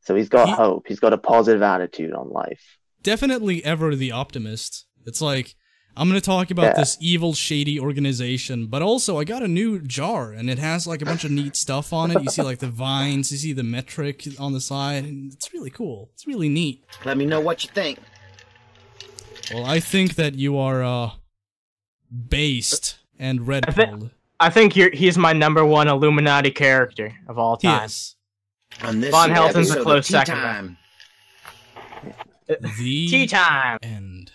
So 0.00 0.14
he's 0.14 0.28
got 0.28 0.48
He- 0.48 0.54
hope. 0.54 0.84
He's 0.88 1.00
got 1.00 1.12
a 1.12 1.18
positive 1.18 1.62
attitude 1.62 2.12
on 2.12 2.30
life. 2.30 2.78
Definitely 3.02 3.64
ever 3.64 3.94
the 3.94 4.12
optimist. 4.12 4.86
It's 5.04 5.20
like 5.20 5.54
I'm 5.98 6.08
gonna 6.08 6.20
talk 6.20 6.50
about 6.50 6.64
Yeah. 6.74 6.74
this 6.80 6.96
evil, 7.00 7.32
shady 7.32 7.80
organization, 7.80 8.66
but 8.66 8.82
also 8.82 9.18
I 9.18 9.24
got 9.24 9.42
a 9.42 9.48
new 9.48 9.80
jar 9.80 10.30
and 10.32 10.50
it 10.50 10.58
has 10.58 10.86
like 10.86 11.00
a 11.00 11.06
bunch 11.06 11.24
of 11.24 11.30
neat 11.30 11.56
stuff 11.64 11.92
on 11.92 12.10
it. 12.10 12.22
You 12.22 12.28
see 12.30 12.42
like 12.42 12.58
the 12.58 12.68
vines, 12.68 13.32
you 13.32 13.38
see 13.38 13.52
the 13.54 13.62
metric 13.62 14.26
on 14.38 14.52
the 14.52 14.60
side, 14.60 15.04
and 15.04 15.32
it's 15.32 15.52
really 15.54 15.70
cool. 15.70 16.10
It's 16.14 16.26
really 16.26 16.48
neat. 16.50 16.84
let 17.04 17.16
me 17.16 17.24
know 17.26 17.40
what 17.40 17.64
you 17.64 17.70
think. 17.72 17.98
Well, 19.54 19.64
I 19.64 19.80
think 19.80 20.16
that 20.16 20.34
you 20.34 20.58
are 20.58 20.82
uh 20.82 21.10
based 22.28 22.98
and 23.18 23.46
red 23.46 23.66
pilled. 23.74 24.10
I 24.38 24.50
think 24.50 24.76
you're, 24.76 24.90
he's 24.90 25.16
my 25.16 25.32
number 25.32 25.64
one 25.64 25.88
Illuminati 25.88 26.50
character 26.50 27.12
of 27.28 27.38
all 27.38 27.56
time. 27.56 27.80
Yes. 27.82 28.14
On 28.82 29.00
this 29.00 29.10
Von 29.10 29.30
Helton's 29.30 29.70
a 29.70 29.80
close 29.82 30.06
Tea 30.08 30.12
second. 30.12 30.34
Time. 30.34 30.76
The 32.46 32.56
Tea 33.08 33.26
time. 33.26 33.78
end. 33.82 34.32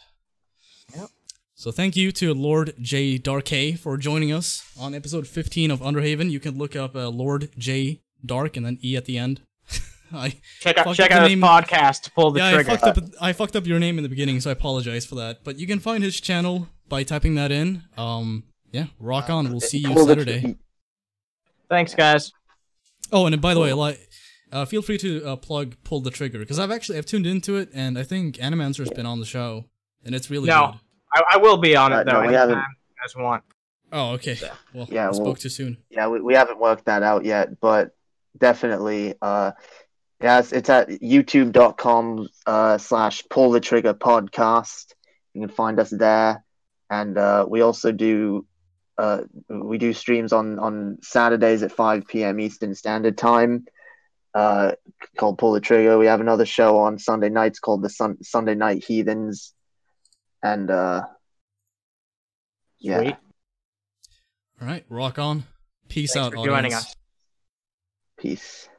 So 1.53 1.69
thank 1.72 1.95
you 1.95 2.11
to 2.14 2.34
Lord 2.34 2.73
Jae 2.82 3.22
Darké 3.22 3.78
for 3.78 3.95
joining 3.95 4.32
us 4.32 4.64
on 4.80 4.95
episode 4.95 5.28
15 5.28 5.69
of 5.69 5.80
Underhaven. 5.80 6.32
You 6.32 6.40
can 6.40 6.57
look 6.57 6.76
up 6.76 6.95
uh, 6.95 7.07
Lord 7.10 7.49
J 7.56 8.02
Dark 8.26 8.57
and 8.57 8.65
then 8.65 8.80
E 8.84 8.95
at 8.98 9.06
the 9.06 9.19
end. 9.19 9.41
I 10.11 10.34
Check 10.60 10.80
out 10.80 10.86
fucked 10.86 10.98
check 10.98 11.11
up 11.11 11.18
the 11.18 11.22
out 11.26 11.30
his 11.30 11.38
name- 11.38 11.41
podcast 11.48 12.02
to 12.03 12.11
pull 12.14 12.32
the 12.32 12.40
yeah, 12.40 12.53
trigger. 12.53 12.72
I 12.72 12.78
fucked 12.78 12.98
up. 12.98 13.03
I 13.22 13.34
fucked 13.34 13.56
up 13.56 13.68
your 13.68 13.78
name 13.78 13.99
in 13.99 14.03
the 14.03 14.10
beginning, 14.10 14.40
so 14.40 14.49
I 14.49 14.53
apologize 14.53 15.06
for 15.06 15.14
that. 15.15 15.44
But 15.44 15.60
you 15.60 15.68
can 15.68 15.78
find 15.78 16.03
his 16.03 16.19
channel 16.19 16.68
by 16.90 17.03
typing 17.03 17.36
that 17.36 17.52
in. 17.52 17.84
Um, 17.95 18.45
yeah, 18.72 18.85
rock 18.99 19.30
on. 19.30 19.49
We'll 19.52 19.60
see 19.60 19.80
you 19.80 19.93
Pull 19.93 20.06
the 20.06 20.15
tr- 20.15 20.22
Saturday. 20.22 20.56
Thanks, 21.69 21.93
guys. 21.95 22.31
Oh, 23.11 23.26
and 23.26 23.41
by 23.41 23.53
the 23.53 23.60
way, 23.60 23.73
like, 23.73 23.99
uh, 24.52 24.65
feel 24.65 24.81
free 24.81 24.98
to 24.99 25.26
uh, 25.26 25.35
plug 25.35 25.76
pull 25.84 26.02
the 26.02 26.11
trigger 26.11 26.39
because 26.39 26.60
I've 26.60 26.72
actually 26.72 26.98
I've 26.98 27.06
tuned 27.06 27.26
into 27.27 27.57
it, 27.57 27.69
and 27.73 27.98
I 27.98 28.03
think 28.03 28.38
Animancer's 28.38 28.89
been 28.89 29.06
on 29.06 29.19
the 29.19 29.26
show, 29.26 29.65
and 30.06 30.14
it's 30.15 30.30
really 30.30 30.48
No, 30.49 30.72
good. 30.72 30.80
I, 31.14 31.35
I 31.35 31.38
will 31.38 31.57
be 31.57 31.76
on 31.76 31.93
Uh, 31.93 31.99
it 31.99 32.06
though. 32.06 32.22
no, 32.22 32.27
we 32.27 32.34
haven't- 32.34 32.57
you 32.57 32.95
guys 33.02 33.15
want. 33.15 33.43
Oh, 33.93 34.11
okay. 34.11 34.38
Well, 34.73 34.88
Yeah, 34.89 35.03
I 35.03 35.06
well- 35.07 35.14
spoke 35.15 35.39
too 35.39 35.49
soon. 35.49 35.77
Yeah, 35.89 36.07
we, 36.07 36.22
we 36.22 36.34
haven't 36.34 36.60
worked 36.60 36.85
that 36.85 37.03
out 37.03 37.26
yet, 37.26 37.60
but 37.60 37.91
definitely, 38.38 39.15
uh, 39.22 39.52
yeah, 40.22 40.39
it's, 40.39 40.53
it's 40.53 40.69
at 40.69 40.88
youtube.com 40.89 42.30
uh, 42.45 42.77
slash 42.77 43.23
pull 43.30 43.52
the 43.52 43.60
trigger 43.60 43.93
podcast. 43.93 44.93
You 45.34 45.41
can 45.41 45.49
find 45.49 45.80
us 45.80 45.89
there. 45.89 46.43
And 46.89 47.18
uh, 47.18 47.45
we 47.49 47.61
also 47.61 47.91
do 47.91 48.45
uh, 49.02 49.23
we 49.49 49.80
do 49.80 49.94
streams 49.94 50.32
on, 50.32 50.60
on 50.60 50.99
Saturdays 51.02 51.64
at 51.64 51.72
5 51.72 52.07
p.m. 52.07 52.40
Eastern 52.40 52.76
Standard 52.76 53.18
Time 53.18 53.65
uh, 54.36 54.73
called 55.18 55.40
Pull 55.40 55.53
the 55.53 55.60
Trigger. 55.60 55.98
We 55.98 56.06
have 56.06 56.22
another 56.22 56.45
show 56.45 56.78
on 56.78 56.99
Sunday 56.99 57.30
nights 57.30 57.60
called 57.60 57.82
the 57.82 57.90
Sun- 57.90 58.23
Sunday 58.23 58.53
Night 58.53 58.84
Heathens. 58.84 59.56
And 60.44 60.69
uh, 60.69 61.02
yeah. 62.80 62.99
Sweet. 62.99 63.15
All 64.61 64.68
right, 64.68 64.86
rock 64.88 65.18
on. 65.18 65.45
Peace 65.90 66.14
Thanks 66.14 66.28
out, 66.28 66.34
for 66.34 66.45
joining 66.45 66.73
audience. 66.73 66.86
us. 66.86 66.95
Peace. 68.19 68.69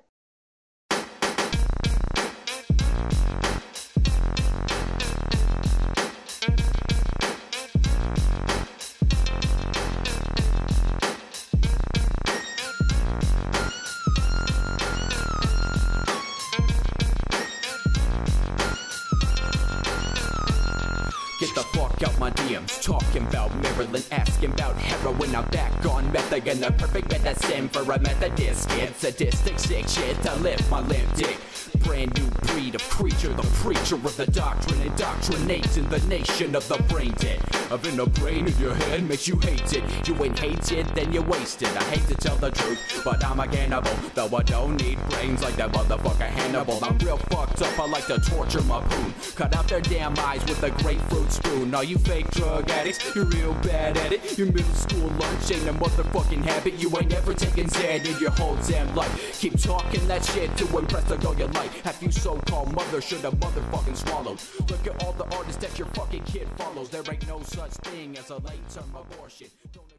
Out 22.57 22.67
talking 22.83 23.27
about 23.27 23.55
Maryland, 23.63 24.05
asking 24.11 24.53
about 24.53 24.77
heroin. 24.77 25.35
I'm 25.35 25.49
back 25.51 25.85
on 25.87 26.11
meth 26.13 26.33
again, 26.33 26.61
the 26.61 26.73
perfect 26.73 27.11
medicine 27.11 27.69
for 27.69 27.83
a 27.83 28.01
Methodist 28.01 28.69
kid. 28.71 28.95
Sadistic 28.97 29.59
sick 29.59 29.89
shit 29.89 30.21
to 30.23 30.35
live 30.37 30.71
my 30.71 30.81
limp 30.81 31.15
dick. 31.15 31.39
Brand 31.93 32.19
new 32.19 32.31
breed 32.49 32.75
of 32.75 32.81
creature, 32.89 33.35
the 33.35 33.43
preacher 33.61 33.97
of 33.97 34.17
the 34.17 34.25
doctrine, 34.29 34.81
indoctrinating 34.81 35.87
the 35.91 35.99
nation 36.09 36.55
of 36.57 36.67
the 36.67 36.83
brain 36.85 37.13
dead. 37.19 37.39
A 37.71 37.79
brain 38.07 38.47
in 38.47 38.59
your 38.59 38.75
head 38.75 39.03
makes 39.09 39.29
you 39.29 39.37
hate 39.39 39.73
it. 39.73 40.09
You 40.09 40.15
ain't 40.25 40.39
hated, 40.39 40.87
then 40.95 41.13
you're 41.13 41.23
wasted. 41.23 41.69
I 41.69 41.85
hate 41.85 42.07
to 42.09 42.15
tell 42.15 42.37
the 42.37 42.51
truth, 42.51 43.03
but 43.05 43.25
I'm 43.25 43.41
a 43.41 43.47
cannibal. 43.47 43.93
Though 44.15 44.35
I 44.37 44.43
don't 44.43 44.77
need 44.77 44.99
brains 45.09 45.43
like 45.43 45.57
that 45.57 45.73
motherfucker 45.73 46.29
Hannibal. 46.29 46.79
I'm 46.83 46.99
real 46.99 47.17
fucked 47.17 47.63
up, 47.63 47.79
I 47.79 47.87
like 47.87 48.07
to 48.07 48.19
torture 48.19 48.63
my 48.63 48.81
poon. 48.81 49.15
Cut 49.35 49.55
out 49.55 49.69
their 49.69 49.81
damn 49.81 50.19
eyes 50.19 50.45
with 50.45 50.63
a 50.63 50.71
grapefruit 50.83 51.33
spoon. 51.33 51.75
Are 51.75 51.85
you 51.85 51.99
fake 51.99 52.31
drug 52.31 52.71
addicts? 52.71 53.15
You're 53.15 53.25
real 53.27 53.55
bad 53.63 53.97
at 53.97 54.13
it. 54.13 54.39
Your 54.39 54.49
middle 54.49 54.75
school 54.75 55.09
lunch 55.19 55.51
ain't 55.51 55.69
a 55.69 55.73
motherfucking 55.73 56.43
habit. 56.43 56.75
You 56.75 56.95
ain't 56.99 57.13
ever 57.15 57.35
taken 57.35 57.69
Xan 57.69 58.05
in 58.05 58.21
your 58.21 58.33
whole 58.33 58.57
damn 58.69 58.95
life. 58.95 59.41
Keep 59.41 59.61
talking 59.61 60.07
that 60.09 60.25
shit 60.25 60.55
to 60.59 60.79
impress 60.79 61.05
the 61.05 61.17
girl 61.17 61.35
you 61.39 61.47
like. 61.47 61.71
Have 61.83 62.01
you 62.01 62.13
so-called 62.13 62.73
mother 62.75 63.01
should 63.01 63.23
have 63.23 63.35
motherfucking 63.35 63.97
swallowed? 63.97 64.41
Look 64.71 64.87
at 64.87 65.03
all 65.03 65.13
the 65.15 65.25
artists 65.37 65.61
that 65.63 65.77
your 65.77 65.89
fucking 65.89 66.23
kid 66.23 66.47
follows. 66.57 66.89
There 66.91 67.03
ain't 67.11 67.27
no 67.27 67.43
such 67.43 67.73
thing 67.73 68.17
as 68.17 68.31
a 68.31 68.37
late-term 68.37 68.95
abortion. 68.95 69.49
Don't 69.73 69.92